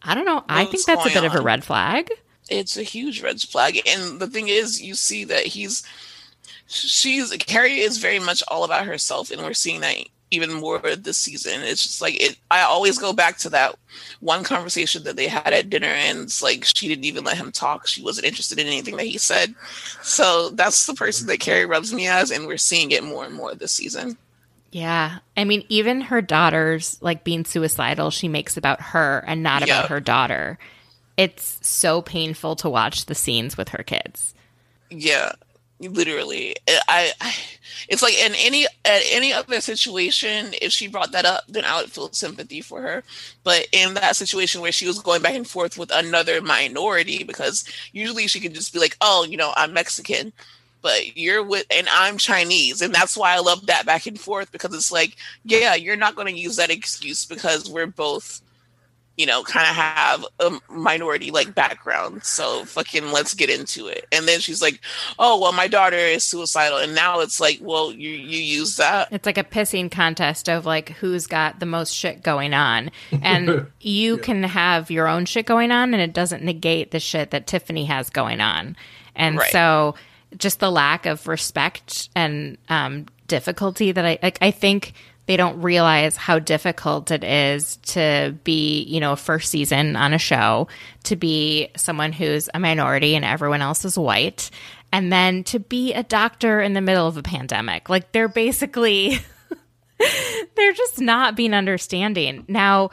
I 0.03 0.15
don't 0.15 0.27
know. 0.27 0.45
I 0.49 0.67
think 0.67 0.85
that's 0.85 1.07
a 1.07 1.09
bit 1.09 1.17
on? 1.19 1.25
of 1.25 1.35
a 1.35 1.41
red 1.41 1.65
flag. 1.65 2.11
It's 2.49 2.77
a 2.77 2.83
huge 2.83 3.23
red 3.23 3.41
flag, 3.41 3.81
and 3.89 4.21
the 4.21 4.29
thing 4.29 4.49
is, 4.49 4.81
you 4.81 4.95
see 4.95 5.25
that 5.25 5.47
he's 5.47 5.83
she's 6.67 7.31
Kary 7.39 7.79
is 7.79 7.99
very 7.99 8.19
much 8.19 8.43
all 8.49 8.65
about 8.65 8.87
herself, 8.87 9.31
and 9.31 9.43
we're 9.43 9.55
seeing 9.55 9.81
that 9.81 9.97
even 10.31 10.53
more 10.53 10.79
this 10.79 11.19
season. 11.19 11.63
It's 11.63 11.83
just 11.83 12.01
like 12.03 12.21
it. 12.21 12.37
I 12.51 12.63
always 12.63 12.99
go 12.99 13.13
back 13.13 13.39
to 13.39 13.51
that 13.51 13.77
one 14.21 14.45
conversation 14.45 15.05
that 15.05 15.17
they 15.17 15.29
had 15.29 15.53
at 15.53 15.71
dinner, 15.71 15.87
and 15.87 16.21
it's 16.21 16.43
like 16.43 16.65
she 16.65 16.89
didn't 16.89 17.05
even 17.05 17.25
let 17.25 17.37
him 17.37 17.53
talk. 17.53 17.87
She 17.87 18.03
wasn't 18.03 18.27
interested 18.27 18.59
in 18.59 18.67
anything 18.67 18.97
that 18.97 19.07
he 19.07 19.19
said. 19.19 19.55
So 20.03 20.51
that's 20.51 20.87
the 20.87 20.95
person 20.95 21.27
that 21.29 21.41
Kary 21.41 21.67
rubs 21.67 21.93
me 21.93 22.09
as, 22.09 22.31
and 22.31 22.47
we're 22.47 22.57
seeing 22.57 22.91
it 22.91 23.05
more 23.05 23.25
and 23.25 23.35
more 23.35 23.55
this 23.55 23.73
season. 23.73 24.17
Yeah. 24.73 25.19
I 25.37 25.45
mean, 25.45 25.65
even 25.69 26.03
her 26.03 26.21
daughter's 26.21 27.01
like 27.01 27.25
being 27.25 27.45
suicidal, 27.45 28.11
she 28.11 28.29
makes 28.29 28.57
about 28.57 28.81
her 28.81 29.25
and 29.27 29.43
not 29.43 29.63
about 29.63 29.89
her 29.89 30.01
daughter. 30.01 30.59
It's 31.17 31.59
so 31.63 32.03
painful 32.03 32.57
to 32.57 32.69
watch 32.69 33.07
the 33.07 33.15
scenes 33.15 33.57
with 33.57 33.71
her 33.71 33.83
kids. 33.83 34.35
Yeah 34.91 35.33
literally 35.81 36.57
eh, 36.67 36.81
I, 36.89 37.13
I, 37.21 37.35
it's 37.89 38.03
like 38.03 38.15
in 38.15 38.35
any 38.37 38.65
at 38.65 39.03
any 39.11 39.33
other 39.33 39.61
situation 39.61 40.55
if 40.63 40.73
she 40.73 40.89
brought 40.89 41.13
that 41.13 41.25
up 41.27 41.45
then 41.49 41.65
i 41.65 41.81
would 41.81 41.93
feel 41.93 42.11
sympathy 42.13 42.61
for 42.61 42.81
her 42.81 43.03
but 43.45 43.67
in 43.73 43.95
that 43.95 44.17
situation 44.17 44.61
where 44.61 44.73
she 44.73 44.87
was 44.87 44.99
going 45.01 45.23
back 45.23 45.35
and 45.35 45.47
forth 45.47 45.77
with 45.77 45.91
another 45.93 46.41
minority 46.41 47.25
because 47.25 47.69
usually 47.93 48.27
she 48.27 48.41
can 48.41 48.55
just 48.55 48.73
be 48.73 48.79
like 48.79 48.97
oh 49.01 49.27
you 49.29 49.37
know 49.37 49.53
i'm 49.57 49.73
mexican 49.73 50.33
but 50.87 51.17
you're 51.17 51.43
with, 51.43 51.67
and 51.69 51.89
I'm 51.93 52.17
Chinese. 52.17 52.81
And 52.81 52.95
that's 52.95 53.17
why 53.17 53.35
I 53.35 53.41
love 53.41 53.67
that 53.67 53.87
back 53.87 54.07
and 54.07 54.21
forth 54.21 54.53
because 54.53 54.73
it's 54.73 54.93
like, 54.93 55.17
yeah, 55.45 55.75
you're 55.75 55.97
not 55.97 56.15
going 56.15 56.33
to 56.33 56.41
use 56.41 56.55
that 56.57 56.71
excuse 56.71 57.25
because 57.25 57.69
we're 57.69 57.89
both 57.89 58.41
you 59.17 59.25
know, 59.27 59.43
kind 59.43 59.69
of 59.69 59.75
have 59.75 60.27
a 60.41 60.59
minority 60.71 61.31
like 61.31 61.55
background. 61.55 62.23
So 62.25 62.65
fucking 62.65 63.13
let's 63.13 63.35
get 63.35 63.49
into 63.49 63.87
it. 63.87 64.07
And 64.13 64.29
then 64.29 64.41
she's 64.41 64.61
like, 64.61 64.81
"Oh, 65.19 65.41
well, 65.41 65.53
my 65.53 65.69
daughter 65.69 65.97
is 65.97 66.25
suicidal." 66.25 66.79
And 66.79 66.95
now 66.95 67.21
it's 67.21 67.41
like, 67.41 67.59
"Well, 67.63 67.93
you 67.93 68.11
you 68.11 68.39
use 68.39 68.77
that." 68.77 69.09
It's 69.11 69.27
like 69.27 69.39
a 69.39 69.45
pissing 69.45 69.91
contest 69.91 70.49
of 70.49 70.67
like 70.67 70.91
who's 70.91 71.27
got 71.27 71.61
the 71.61 71.67
most 71.67 71.95
shit 71.95 72.23
going 72.23 72.53
on. 72.53 72.91
And 73.23 73.67
you 73.81 74.17
yeah. 74.17 74.23
can 74.23 74.43
have 74.43 74.91
your 74.91 75.09
own 75.09 75.25
shit 75.25 75.47
going 75.47 75.71
on 75.71 75.95
and 75.95 76.03
it 76.03 76.13
doesn't 76.13 76.43
negate 76.43 76.91
the 76.91 77.01
shit 77.01 77.31
that 77.31 77.47
Tiffany 77.47 77.87
has 77.87 78.11
going 78.11 78.41
on. 78.41 78.77
And 79.15 79.39
right. 79.39 79.51
so 79.51 79.95
just 80.37 80.61
the 80.61 80.71
lack 80.71 81.07
of 81.07 81.27
respect 81.27 82.11
and 82.15 82.59
um, 82.69 83.07
difficulty 83.29 83.93
that 83.93 84.05
I 84.05 84.19
like 84.23 84.39
I 84.43 84.51
think 84.51 84.93
they 85.27 85.37
don't 85.37 85.61
realize 85.61 86.17
how 86.17 86.39
difficult 86.39 87.11
it 87.11 87.25
is 87.25 87.77
to 87.79 88.37
be, 88.45 88.83
you 88.85 89.01
know, 89.01 89.17
first 89.17 89.51
season 89.51 89.97
on 89.97 90.13
a 90.13 90.19
show, 90.19 90.69
to 91.05 91.17
be 91.17 91.69
someone 91.77 92.13
who's 92.13 92.49
a 92.55 92.61
minority 92.61 93.17
and 93.17 93.25
everyone 93.25 93.61
else 93.61 93.85
is 93.85 93.99
white, 93.99 94.51
and 94.93 95.13
then 95.13 95.43
to 95.45 95.59
be 95.59 95.93
a 95.93 96.05
doctor 96.05 96.61
in 96.61 96.73
the 96.75 96.81
middle 96.81 97.09
of 97.09 97.17
a 97.17 97.23
pandemic. 97.23 97.89
Like 97.89 98.13
they're 98.13 98.29
basically 98.29 99.19
they're 100.55 100.73
just 100.73 101.01
not 101.01 101.37
being 101.37 101.55
understanding. 101.55 102.45
Now, 102.47 102.91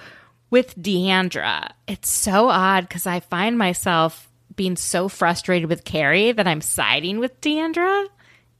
with 0.49 0.79
D'Andra, 0.81 1.73
it's 1.87 2.09
so 2.09 2.49
odd 2.49 2.87
because 2.87 3.05
I 3.05 3.19
find 3.19 3.57
myself 3.57 4.29
being 4.55 4.75
so 4.75 5.07
frustrated 5.07 5.69
with 5.69 5.83
Kary 5.83 6.31
that 6.31 6.47
I'm 6.47 6.61
siding 6.61 7.19
with 7.19 7.39
D'Andra 7.41 8.07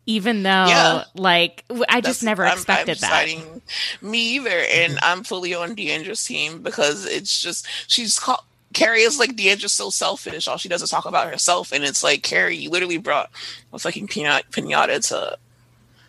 even 0.06 0.44
though 0.44 0.50
yeah. 0.68 1.04
like 1.16 1.64
I 1.90 2.02
just 2.02 2.20
That's, 2.20 2.24
never 2.24 2.46
expected 2.46 3.04
I'm, 3.04 3.12
I'm 3.12 3.38
that. 3.38 3.62
Me 4.02 4.36
either, 4.36 4.50
and 4.72 5.00
I'm 5.02 5.24
fully 5.24 5.54
on 5.54 5.76
D'Andra's 5.76 6.24
team 6.24 6.62
because 6.62 7.06
it's 7.06 7.42
just 7.42 7.68
she's 7.88 8.20
called. 8.20 8.42
Kary 8.74 9.02
is 9.02 9.20
like 9.20 9.36
D'Andra's 9.36 9.72
so 9.72 9.92
selfish. 9.92 10.48
All 10.48 10.58
she 10.58 10.68
does 10.68 10.82
is 10.82 10.90
talk 10.90 11.06
about 11.06 11.30
herself, 11.30 11.72
and 11.72 11.84
it's 11.84 12.04
like 12.04 12.24
Kary, 12.24 12.58
you 12.58 12.70
literally 12.70 12.98
brought 12.98 13.30
a 13.72 13.80
fucking 13.80 14.08
pinata, 14.08 14.44
pinata 14.50 15.08
to 15.10 15.38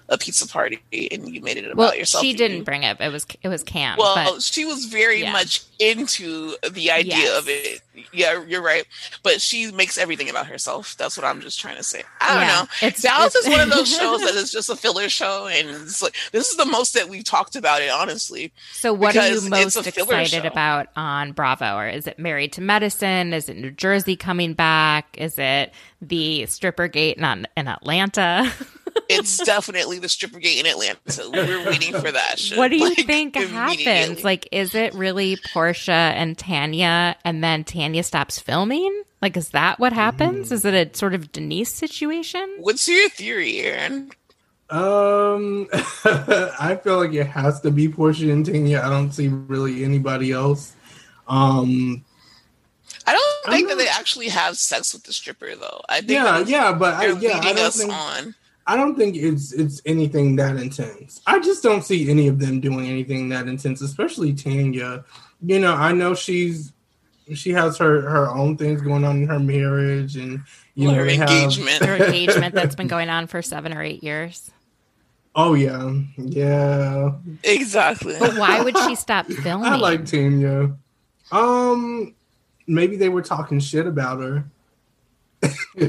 a 0.08 0.18
pizza 0.18 0.46
party 0.46 0.80
and 0.92 1.34
you 1.34 1.40
made 1.40 1.56
it 1.56 1.64
about 1.64 1.76
well, 1.76 1.94
yourself. 1.94 2.22
She 2.22 2.34
didn't 2.34 2.64
bring 2.64 2.82
it. 2.82 3.00
It 3.00 3.10
was 3.10 3.26
it 3.42 3.48
was 3.48 3.62
Kam. 3.62 3.96
Well, 3.98 4.38
she 4.38 4.64
was 4.64 4.84
very 4.84 5.22
yeah. 5.22 5.32
much 5.32 5.62
into 5.78 6.54
the 6.70 6.90
idea 6.90 7.16
yes. 7.16 7.38
of 7.38 7.48
it. 7.48 7.80
Yeah, 8.12 8.44
you're 8.44 8.62
right. 8.62 8.84
But 9.22 9.40
she 9.40 9.70
makes 9.72 9.96
everything 9.96 10.28
about 10.28 10.46
herself. 10.46 10.96
That's 10.96 11.16
what 11.16 11.24
I'm 11.24 11.40
just 11.40 11.58
trying 11.58 11.76
to 11.76 11.82
say. 11.82 12.02
I 12.20 12.34
don't 12.34 12.42
yeah. 12.42 12.54
know. 12.54 12.88
It's, 12.88 13.02
Dallas 13.02 13.34
it's, 13.34 13.46
is 13.46 13.52
one 13.52 13.60
of 13.60 13.70
those 13.70 13.88
shows 13.88 14.20
that 14.20 14.34
is 14.34 14.52
just 14.52 14.68
a 14.68 14.76
filler 14.76 15.08
show, 15.08 15.46
and 15.46 15.68
it's 15.68 16.02
like 16.02 16.14
this 16.32 16.50
is 16.50 16.56
the 16.56 16.66
most 16.66 16.92
that 16.94 17.08
we've 17.08 17.24
talked 17.24 17.56
about 17.56 17.80
it. 17.80 17.90
Honestly. 17.90 18.52
So, 18.72 18.92
what 18.92 19.16
are 19.16 19.28
you 19.28 19.48
most 19.48 19.76
excited 19.86 20.42
show. 20.42 20.46
about 20.46 20.88
on 20.96 21.32
Bravo? 21.32 21.76
Or 21.76 21.88
is 21.88 22.06
it 22.06 22.18
Married 22.18 22.52
to 22.54 22.60
Medicine? 22.60 23.32
Is 23.32 23.48
it 23.48 23.56
New 23.56 23.70
Jersey 23.70 24.16
coming 24.16 24.52
back? 24.52 25.16
Is 25.16 25.38
it 25.38 25.72
the 26.02 26.44
stripper 26.46 26.88
gate 26.88 27.16
in, 27.16 27.46
in 27.56 27.68
Atlanta? 27.68 28.52
it's 29.08 29.38
definitely 29.38 29.98
the 29.98 30.08
stripper 30.08 30.38
gate 30.38 30.60
in 30.60 30.66
Atlanta. 30.66 30.98
So 31.08 31.30
we're 31.30 31.64
waiting 31.66 31.92
for 31.92 32.10
that. 32.10 32.38
Shit. 32.38 32.58
What 32.58 32.70
do 32.70 32.76
you 32.76 32.88
like, 32.96 33.06
think 33.06 33.36
happens? 33.36 34.24
Like, 34.24 34.48
is 34.52 34.74
it 34.74 34.94
really 34.94 35.36
Porsha 35.36 35.88
and 35.90 36.36
Tanya, 36.36 37.16
and 37.24 37.42
then 37.42 37.64
Tanya 37.64 38.02
stops 38.02 38.38
filming? 38.38 39.02
Like, 39.20 39.36
is 39.36 39.50
that 39.50 39.78
what 39.78 39.92
happens? 39.92 40.50
Mm. 40.50 40.52
Is 40.52 40.64
it 40.64 40.74
a 40.74 40.96
sort 40.96 41.14
of 41.14 41.32
Denise 41.32 41.72
situation? 41.72 42.56
What's 42.58 42.86
your 42.88 43.08
theory, 43.08 43.60
Aaron? 43.60 44.10
Um, 44.70 45.68
I 46.04 46.78
feel 46.82 46.98
like 46.98 47.12
it 47.12 47.26
has 47.26 47.60
to 47.60 47.70
be 47.70 47.88
Porsha 47.88 48.32
and 48.32 48.44
Tanya. 48.44 48.80
I 48.82 48.90
don't 48.90 49.12
see 49.12 49.28
really 49.28 49.84
anybody 49.84 50.32
else. 50.32 50.74
Um, 51.28 52.04
I 53.06 53.12
don't 53.12 53.54
think 53.54 53.68
that 53.68 53.78
they 53.78 53.88
actually 53.88 54.28
have 54.28 54.56
sex 54.56 54.92
with 54.94 55.04
the 55.04 55.12
stripper 55.12 55.54
though. 55.56 55.80
I 55.88 55.98
think 55.98 56.10
yeah, 56.10 56.38
yeah, 56.40 56.72
but 56.72 56.94
I, 56.94 57.12
yeah, 57.18 57.40
I 57.42 57.52
don't 57.52 57.72
think, 57.72 57.92
on. 57.92 58.34
I 58.66 58.76
don't 58.76 58.96
think 58.96 59.16
it's 59.16 59.52
it's 59.52 59.82
anything 59.84 60.36
that 60.36 60.56
intense. 60.56 61.20
I 61.26 61.38
just 61.40 61.62
don't 61.62 61.82
see 61.82 62.10
any 62.10 62.28
of 62.28 62.38
them 62.38 62.60
doing 62.60 62.86
anything 62.86 63.28
that 63.28 63.46
intense, 63.46 63.82
especially 63.82 64.32
Tanya. 64.32 65.04
You 65.42 65.58
know, 65.58 65.74
I 65.74 65.92
know 65.92 66.14
she's 66.14 66.72
she 67.34 67.50
has 67.52 67.76
her 67.78 68.02
her 68.02 68.28
own 68.28 68.56
things 68.56 68.80
going 68.82 69.04
on 69.04 69.22
in 69.22 69.28
her 69.28 69.38
marriage 69.38 70.16
and 70.16 70.42
you 70.74 70.88
well, 70.88 70.96
know 70.96 71.04
her 71.04 71.08
engagement 71.08 71.78
have... 71.80 71.88
her 71.88 72.04
engagement 72.06 72.54
that's 72.54 72.74
been 72.74 72.88
going 72.88 73.10
on 73.10 73.26
for 73.26 73.42
seven 73.42 73.72
or 73.72 73.82
eight 73.82 74.02
years. 74.02 74.50
Oh 75.36 75.54
yeah, 75.54 75.92
yeah, 76.16 77.12
exactly. 77.42 78.14
But 78.18 78.38
why 78.38 78.62
would 78.62 78.78
she 78.78 78.94
stop 78.94 79.26
filming? 79.26 79.66
I 79.66 79.76
like 79.76 80.06
Tanya. 80.06 80.76
Um, 81.32 82.14
maybe 82.66 82.96
they 82.96 83.08
were 83.08 83.22
talking 83.22 83.58
shit 83.58 83.86
about 83.86 84.20
her. 84.20 84.44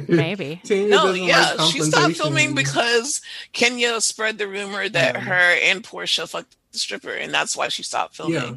Maybe. 0.08 0.62
no, 0.70 1.14
yeah, 1.14 1.54
like 1.58 1.72
she 1.72 1.82
stopped 1.82 2.16
filming 2.16 2.56
because 2.56 3.22
Kenya 3.54 4.02
spread 4.02 4.38
the 4.38 4.48
rumor 4.48 4.88
that 4.90 5.16
yeah. 5.16 5.22
her 5.22 5.58
and 5.64 5.84
Porsha 5.84 6.30
fucked 6.30 6.56
the 6.72 6.80
stripper, 6.80 7.14
and 7.14 7.34
that's 7.34 7.56
why 7.56 7.68
she 7.68 7.84
stopped 7.84 8.16
filming. 8.16 8.36
Yeah. 8.36 8.56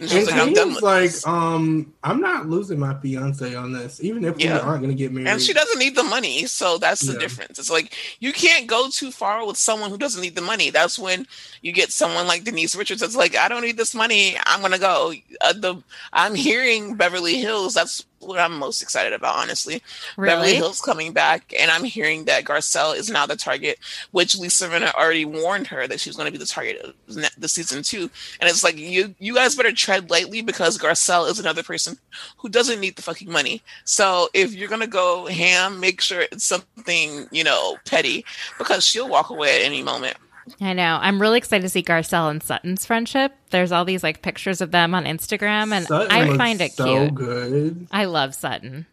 And, 0.00 0.10
and 0.10 0.26
like, 0.28 0.34
I'm 0.34 0.52
done 0.54 0.74
with 0.74 0.82
like, 0.82 1.10
this. 1.10 1.26
um, 1.26 1.92
I'm 2.02 2.20
not 2.20 2.48
losing 2.48 2.78
my 2.78 2.94
fiance 3.00 3.54
on 3.54 3.72
this, 3.72 4.02
even 4.02 4.24
if 4.24 4.40
yeah. 4.40 4.54
we 4.54 4.60
aren't 4.60 4.80
going 4.82 4.96
to 4.96 4.96
get 4.96 5.12
married. 5.12 5.28
And 5.28 5.42
she 5.42 5.52
doesn't 5.52 5.78
need 5.78 5.94
the 5.94 6.02
money, 6.02 6.46
so 6.46 6.78
that's 6.78 7.02
the 7.02 7.12
yeah. 7.12 7.18
difference. 7.18 7.58
It's 7.58 7.70
like 7.70 7.94
you 8.18 8.32
can't 8.32 8.66
go 8.66 8.88
too 8.88 9.10
far 9.10 9.46
with 9.46 9.58
someone 9.58 9.90
who 9.90 9.98
doesn't 9.98 10.22
need 10.22 10.36
the 10.36 10.40
money. 10.40 10.70
That's 10.70 10.98
when 10.98 11.26
you 11.60 11.72
get 11.72 11.92
someone 11.92 12.26
like 12.26 12.44
Denise 12.44 12.74
Richards 12.74 13.02
It's 13.02 13.14
like, 13.14 13.36
I 13.36 13.48
don't 13.48 13.60
need 13.60 13.76
this 13.76 13.94
money. 13.94 14.36
I'm 14.46 14.60
going 14.60 14.72
to 14.72 14.78
go. 14.78 15.12
Uh, 15.42 15.52
the 15.52 15.82
I'm 16.14 16.34
hearing 16.34 16.94
Beverly 16.94 17.34
Hills. 17.34 17.74
That's 17.74 18.06
what 18.20 18.38
I'm 18.38 18.58
most 18.58 18.82
excited 18.82 19.12
about, 19.12 19.36
honestly. 19.36 19.82
Really? 20.16 20.34
Beverly 20.34 20.54
Hills 20.54 20.80
coming 20.80 21.12
back, 21.12 21.52
and 21.58 21.70
I'm 21.70 21.84
hearing 21.84 22.24
that 22.26 22.44
Garcelle 22.44 22.96
is 22.96 23.10
now 23.10 23.26
the 23.26 23.36
target, 23.36 23.78
which 24.12 24.38
Lisa 24.38 24.68
Rinna 24.68 24.94
already 24.94 25.24
warned 25.24 25.66
her 25.68 25.86
that 25.86 26.00
she 26.00 26.08
was 26.08 26.16
going 26.16 26.26
to 26.26 26.32
be 26.32 26.38
the 26.38 26.46
target 26.46 26.80
of 26.84 26.94
the 27.38 27.48
season 27.48 27.82
two. 27.82 28.10
And 28.40 28.48
it's 28.48 28.62
like 28.62 28.76
you, 28.76 29.14
you 29.18 29.34
guys 29.34 29.56
better 29.56 29.72
tread 29.72 30.10
lightly 30.10 30.42
because 30.42 30.78
Garcelle 30.78 31.28
is 31.28 31.38
another 31.38 31.62
person 31.62 31.98
who 32.36 32.48
doesn't 32.48 32.80
need 32.80 32.96
the 32.96 33.02
fucking 33.02 33.30
money. 33.30 33.62
So 33.84 34.28
if 34.34 34.54
you're 34.54 34.68
going 34.68 34.80
to 34.80 34.86
go 34.86 35.26
ham, 35.26 35.80
make 35.80 36.00
sure 36.00 36.22
it's 36.22 36.44
something 36.44 37.26
you 37.30 37.44
know 37.44 37.76
petty 37.86 38.24
because 38.58 38.84
she'll 38.84 39.08
walk 39.08 39.30
away 39.30 39.60
at 39.60 39.66
any 39.66 39.82
moment. 39.82 40.16
I 40.60 40.72
know. 40.72 40.98
I'm 41.00 41.20
really 41.20 41.38
excited 41.38 41.62
to 41.62 41.68
see 41.68 41.82
Garcelle 41.82 42.30
and 42.30 42.42
Sutton's 42.42 42.86
friendship. 42.86 43.32
There's 43.50 43.72
all 43.72 43.84
these 43.84 44.02
like 44.02 44.22
pictures 44.22 44.60
of 44.60 44.70
them 44.70 44.94
on 44.94 45.04
Instagram, 45.04 45.72
and 45.72 45.86
Sutton 45.86 46.10
I 46.10 46.36
find 46.36 46.60
it 46.60 46.72
so 46.72 46.84
cute. 46.84 47.14
Good. 47.14 47.86
I 47.90 48.06
love 48.06 48.34
Sutton. 48.34 48.86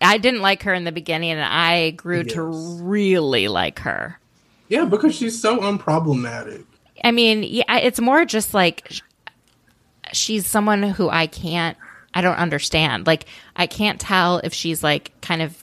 I 0.00 0.18
didn't 0.18 0.42
like 0.42 0.62
her 0.64 0.74
in 0.74 0.84
the 0.84 0.92
beginning, 0.92 1.30
and 1.30 1.42
I 1.42 1.90
grew 1.90 2.22
yes. 2.22 2.32
to 2.34 2.42
really 2.42 3.48
like 3.48 3.80
her. 3.80 4.18
Yeah, 4.68 4.84
because 4.84 5.14
she's 5.14 5.40
so 5.40 5.58
unproblematic. 5.58 6.64
I 7.02 7.10
mean, 7.10 7.42
yeah, 7.42 7.78
it's 7.78 8.00
more 8.00 8.24
just 8.24 8.54
like 8.54 8.92
she's 10.12 10.46
someone 10.46 10.82
who 10.82 11.08
I 11.08 11.26
can't, 11.26 11.76
I 12.12 12.20
don't 12.20 12.36
understand. 12.36 13.06
Like, 13.06 13.26
I 13.56 13.66
can't 13.66 14.00
tell 14.00 14.38
if 14.38 14.54
she's 14.54 14.82
like 14.82 15.12
kind 15.20 15.42
of 15.42 15.62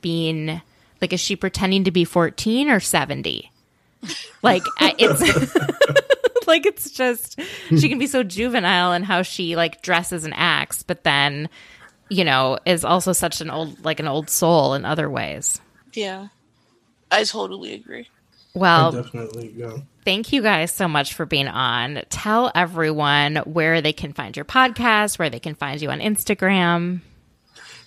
being 0.00 0.60
like, 1.00 1.12
is 1.12 1.20
she 1.20 1.36
pretending 1.36 1.84
to 1.84 1.90
be 1.90 2.04
14 2.04 2.70
or 2.70 2.80
70? 2.80 3.50
Like 4.42 4.62
it's 4.80 5.20
like 6.46 6.66
it's 6.66 6.90
just 6.90 7.40
she 7.70 7.88
can 7.88 7.98
be 7.98 8.06
so 8.06 8.22
juvenile 8.22 8.92
in 8.92 9.02
how 9.02 9.22
she 9.22 9.56
like 9.56 9.82
dresses 9.82 10.24
and 10.24 10.34
acts, 10.36 10.82
but 10.82 11.04
then 11.04 11.48
you 12.10 12.24
know 12.24 12.58
is 12.66 12.84
also 12.84 13.12
such 13.12 13.40
an 13.40 13.50
old 13.50 13.84
like 13.84 14.00
an 14.00 14.08
old 14.08 14.30
soul 14.30 14.74
in 14.74 14.84
other 14.84 15.08
ways. 15.08 15.60
Yeah, 15.92 16.28
I 17.10 17.24
totally 17.24 17.74
agree. 17.74 18.08
Well, 18.54 18.96
I 18.96 19.02
definitely 19.02 19.52
yeah. 19.56 19.78
Thank 20.04 20.32
you 20.32 20.42
guys 20.42 20.70
so 20.70 20.86
much 20.86 21.14
for 21.14 21.24
being 21.24 21.48
on. 21.48 22.02
Tell 22.10 22.52
everyone 22.54 23.36
where 23.36 23.80
they 23.80 23.92
can 23.92 24.12
find 24.12 24.36
your 24.36 24.44
podcast, 24.44 25.18
where 25.18 25.30
they 25.30 25.40
can 25.40 25.54
find 25.54 25.80
you 25.80 25.90
on 25.90 26.00
Instagram. 26.00 27.00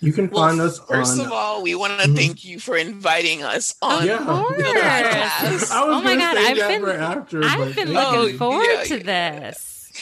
You 0.00 0.12
can 0.12 0.30
well, 0.30 0.48
find 0.48 0.60
us 0.60 0.78
first 0.78 1.18
on, 1.18 1.26
of 1.26 1.32
all, 1.32 1.62
we 1.62 1.74
want 1.74 1.98
to 1.98 2.06
mm-hmm. 2.06 2.16
thank 2.16 2.44
you 2.44 2.60
for 2.60 2.76
inviting 2.76 3.42
us 3.42 3.74
on 3.82 4.06
yeah. 4.06 4.18
the 4.18 4.24
podcast. 4.24 5.70
oh 5.72 6.00
my 6.02 6.16
god, 6.16 6.36
I've 6.36 6.56
been 6.56 6.88
after, 6.88 7.44
I've 7.44 7.74
been 7.74 7.92
looking 7.92 8.30
you. 8.30 8.38
forward 8.38 8.66
yeah, 8.68 8.82
to 8.84 8.98
yeah. 8.98 9.40
this. 9.40 9.92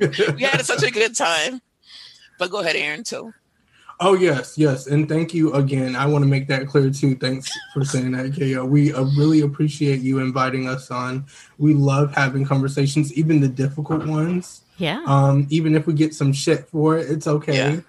we 0.34 0.42
had 0.42 0.64
such 0.64 0.82
a 0.82 0.90
good 0.90 1.14
time. 1.14 1.60
But 2.38 2.50
go 2.50 2.60
ahead, 2.60 2.74
Aaron, 2.74 3.04
too. 3.04 3.32
Oh 4.00 4.14
yes, 4.14 4.58
yes, 4.58 4.88
and 4.88 5.08
thank 5.08 5.32
you 5.32 5.52
again. 5.52 5.94
I 5.94 6.06
want 6.06 6.24
to 6.24 6.28
make 6.28 6.48
that 6.48 6.66
clear 6.66 6.90
too. 6.90 7.14
Thanks 7.14 7.48
for 7.72 7.84
saying 7.84 8.10
that, 8.12 8.36
KO. 8.36 8.64
We 8.64 8.92
uh, 8.92 9.04
really 9.16 9.42
appreciate 9.42 10.00
you 10.00 10.18
inviting 10.18 10.68
us 10.68 10.90
on. 10.90 11.26
We 11.58 11.74
love 11.74 12.12
having 12.12 12.44
conversations, 12.44 13.12
even 13.14 13.40
the 13.40 13.48
difficult 13.48 14.04
ones. 14.04 14.62
Yeah. 14.78 15.00
Um, 15.06 15.46
even 15.50 15.76
if 15.76 15.86
we 15.86 15.94
get 15.94 16.12
some 16.12 16.32
shit 16.32 16.68
for 16.68 16.98
it, 16.98 17.08
it's 17.08 17.28
okay. 17.28 17.74
Yeah. 17.74 17.80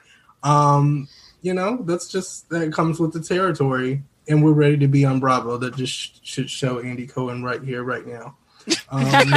Um, 0.46 1.10
you 1.42 1.54
know, 1.54 1.84
that's 1.84 2.08
just 2.08 2.50
that 2.50 2.72
comes 2.72 3.00
with 3.00 3.12
the 3.12 3.22
territory. 3.22 4.02
and 4.28 4.44
we're 4.44 4.54
ready 4.54 4.78
to 4.78 4.88
be 4.88 5.06
on 5.06 5.20
Bravo. 5.20 5.58
That 5.58 5.76
just 5.76 6.26
should 6.26 6.50
show 6.50 6.80
Andy 6.80 7.06
Cohen 7.06 7.44
right 7.44 7.62
here, 7.62 7.84
right 7.84 8.06
now. 8.08 8.36
Um, 8.90 9.34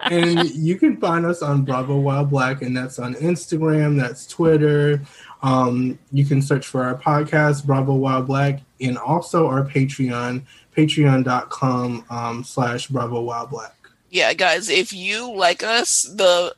and 0.02 0.48
you 0.50 0.76
can 0.76 0.96
find 0.98 1.26
us 1.26 1.42
on 1.42 1.64
Bravo 1.64 1.98
While 1.98 2.24
Black, 2.24 2.62
and 2.62 2.76
that's 2.76 2.98
on 2.98 3.14
Instagram, 3.14 3.98
that's 3.98 4.26
Twitter. 4.26 5.02
Um, 5.42 5.98
you 6.12 6.24
can 6.24 6.40
search 6.40 6.66
for 6.66 6.84
our 6.84 6.94
podcast, 6.94 7.64
Bravo 7.66 7.94
While 7.94 8.22
Black, 8.22 8.60
and 8.80 8.96
also 8.96 9.48
our 9.48 9.64
Patreon, 9.64 10.42
patreon.com 10.76 12.04
um, 12.10 12.44
slash 12.44 12.86
Bravo 12.86 13.20
While 13.22 13.48
Black. 13.48 13.74
Yeah, 14.10 14.34
guys, 14.34 14.68
if 14.68 14.92
you 14.92 15.34
like 15.34 15.62
us, 15.64 16.04
the 16.04 16.54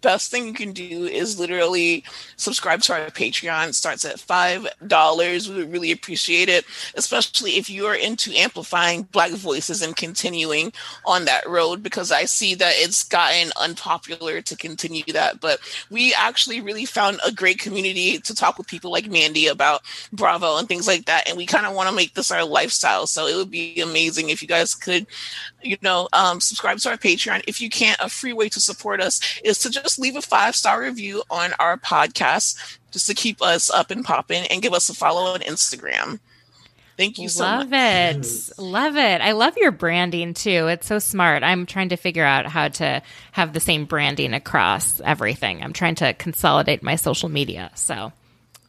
best 0.00 0.30
thing 0.30 0.46
you 0.46 0.54
can 0.54 0.72
do 0.72 1.04
is 1.04 1.38
literally 1.38 2.04
subscribe 2.36 2.80
to 2.82 2.94
our 2.94 3.10
Patreon. 3.10 3.68
It 3.68 3.74
starts 3.74 4.04
at 4.04 4.20
five 4.20 4.66
dollars. 4.86 5.48
We 5.48 5.56
would 5.56 5.72
really 5.72 5.92
appreciate 5.92 6.48
it, 6.48 6.64
especially 6.94 7.52
if 7.52 7.68
you 7.68 7.86
are 7.86 7.94
into 7.94 8.32
amplifying 8.32 9.02
Black 9.04 9.30
voices 9.32 9.82
and 9.82 9.96
continuing 9.96 10.72
on 11.04 11.24
that 11.26 11.48
road. 11.48 11.82
Because 11.82 12.10
I 12.12 12.24
see 12.24 12.54
that 12.56 12.72
it's 12.76 13.04
gotten 13.04 13.52
unpopular 13.60 14.40
to 14.42 14.56
continue 14.56 15.04
that, 15.12 15.40
but 15.40 15.60
we 15.90 16.14
actually 16.14 16.60
really 16.60 16.84
found 16.84 17.20
a 17.26 17.32
great 17.32 17.58
community 17.58 18.18
to 18.18 18.34
talk 18.34 18.58
with 18.58 18.66
people 18.66 18.90
like 18.90 19.10
Mandy 19.10 19.46
about 19.46 19.82
Bravo 20.12 20.56
and 20.58 20.68
things 20.68 20.86
like 20.86 21.06
that. 21.06 21.28
And 21.28 21.36
we 21.36 21.46
kind 21.46 21.66
of 21.66 21.74
want 21.74 21.88
to 21.88 21.94
make 21.94 22.14
this 22.14 22.30
our 22.30 22.44
lifestyle. 22.44 23.06
So 23.06 23.26
it 23.26 23.36
would 23.36 23.50
be 23.50 23.80
amazing 23.80 24.30
if 24.30 24.42
you 24.42 24.48
guys 24.48 24.74
could, 24.74 25.06
you 25.62 25.76
know, 25.82 26.08
um, 26.12 26.40
subscribe 26.40 26.78
to 26.78 26.90
our 26.90 26.96
Patreon. 26.96 27.42
If 27.46 27.60
you 27.60 27.68
can't, 27.68 27.98
a 28.00 28.08
free 28.08 28.32
way 28.32 28.48
to 28.48 28.60
support 28.60 29.00
us 29.00 29.20
is 29.44 29.58
to 29.60 29.70
just 29.70 29.81
leave 29.98 30.16
a 30.16 30.22
five 30.22 30.56
star 30.56 30.80
review 30.80 31.22
on 31.30 31.52
our 31.58 31.76
podcast 31.76 32.78
just 32.90 33.06
to 33.06 33.14
keep 33.14 33.42
us 33.42 33.70
up 33.70 33.90
and 33.90 34.04
popping 34.04 34.46
and 34.48 34.62
give 34.62 34.72
us 34.72 34.88
a 34.88 34.94
follow 34.94 35.32
on 35.32 35.40
Instagram. 35.40 36.20
Thank 36.96 37.18
you 37.18 37.28
so 37.28 37.44
much. 37.44 37.58
love 37.58 37.70
much. 37.70 38.26
it. 38.26 38.58
Love 38.58 38.96
it. 38.96 39.20
I 39.20 39.32
love 39.32 39.56
your 39.56 39.72
branding 39.72 40.34
too. 40.34 40.68
It's 40.68 40.86
so 40.86 40.98
smart. 40.98 41.42
I'm 41.42 41.66
trying 41.66 41.88
to 41.88 41.96
figure 41.96 42.24
out 42.24 42.46
how 42.46 42.68
to 42.68 43.02
have 43.32 43.52
the 43.52 43.60
same 43.60 43.86
branding 43.86 44.34
across 44.34 45.00
everything. 45.00 45.62
I'm 45.62 45.72
trying 45.72 45.96
to 45.96 46.12
consolidate 46.12 46.82
my 46.82 46.96
social 46.96 47.28
media. 47.28 47.70
So 47.74 48.12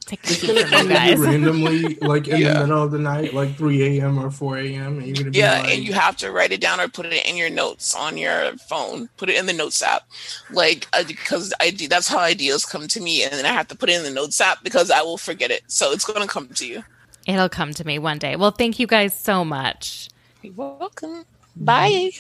take 0.07 0.21
the 0.23 0.35
cue 0.35 0.55
from 0.65 0.83
you 0.83 0.89
guys. 0.89 1.19
randomly, 1.19 1.95
like 1.95 2.27
in 2.27 2.39
Yeah. 2.41 2.53
the 2.53 2.59
middle 2.61 2.83
of 2.83 2.91
the 2.91 2.99
night, 2.99 3.33
like 3.33 3.57
3 3.57 3.99
a.m. 3.99 4.17
or 4.19 4.29
4 4.31 4.57
a.m. 4.59 4.97
And 4.99 5.07
you're 5.07 5.17
gonna 5.17 5.31
be 5.31 5.39
Yeah, 5.39 5.59
like, 5.59 5.73
and 5.73 5.83
you 5.83 5.93
have 5.93 6.17
to 6.17 6.31
write 6.31 6.51
it 6.51 6.61
down 6.61 6.79
or 6.79 6.87
put 6.87 7.05
it 7.07 7.25
in 7.25 7.35
your 7.37 7.49
notes 7.49 7.93
on 7.95 8.17
your 8.17 8.53
phone. 8.69 9.09
Put 9.17 9.29
it 9.29 9.37
in 9.37 9.45
the 9.45 9.53
notes 9.53 9.81
app, 9.81 10.03
like 10.51 10.87
uh, 10.93 11.03
because 11.05 11.53
I 11.59 11.69
do. 11.71 11.87
That's 11.87 12.07
how 12.07 12.19
ideas 12.19 12.65
come 12.65 12.87
to 12.89 13.01
me, 13.01 13.23
and 13.23 13.33
then 13.33 13.45
I 13.45 13.53
have 13.53 13.67
to 13.69 13.75
put 13.75 13.89
it 13.89 13.97
in 13.97 14.03
the 14.03 14.11
notes 14.11 14.39
app 14.41 14.63
because 14.63 14.89
I 14.91 15.01
will 15.01 15.17
forget 15.17 15.51
it. 15.51 15.63
So 15.67 15.91
it's 15.91 16.05
gonna 16.05 16.27
come 16.27 16.47
to 16.49 16.67
you. 16.67 16.83
It'll 17.25 17.49
come 17.49 17.73
to 17.73 17.85
me 17.85 17.99
one 17.99 18.17
day. 18.19 18.35
Well, 18.35 18.51
thank 18.51 18.79
you 18.79 18.87
guys 18.87 19.17
so 19.17 19.45
much. 19.45 20.09
You're 20.41 20.53
welcome. 20.53 21.25
Bye. 21.55 22.11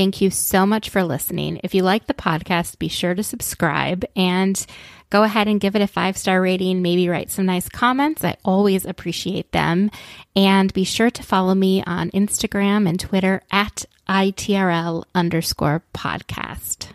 Thank 0.00 0.22
you 0.22 0.30
so 0.30 0.64
much 0.64 0.88
for 0.88 1.04
listening. 1.04 1.60
If 1.62 1.74
you 1.74 1.82
like 1.82 2.06
the 2.06 2.14
podcast, 2.14 2.78
be 2.78 2.88
sure 2.88 3.14
to 3.14 3.22
subscribe 3.22 4.02
and 4.16 4.64
go 5.10 5.24
ahead 5.24 5.46
and 5.46 5.60
give 5.60 5.76
it 5.76 5.82
a 5.82 5.86
five 5.86 6.16
star 6.16 6.40
rating. 6.40 6.80
Maybe 6.80 7.10
write 7.10 7.30
some 7.30 7.44
nice 7.44 7.68
comments. 7.68 8.24
I 8.24 8.38
always 8.42 8.86
appreciate 8.86 9.52
them. 9.52 9.90
And 10.34 10.72
be 10.72 10.84
sure 10.84 11.10
to 11.10 11.22
follow 11.22 11.54
me 11.54 11.84
on 11.86 12.10
Instagram 12.12 12.88
and 12.88 12.98
Twitter 12.98 13.42
at 13.50 13.84
ITRL 14.08 15.04
underscore 15.14 15.82
podcast. 15.92 16.94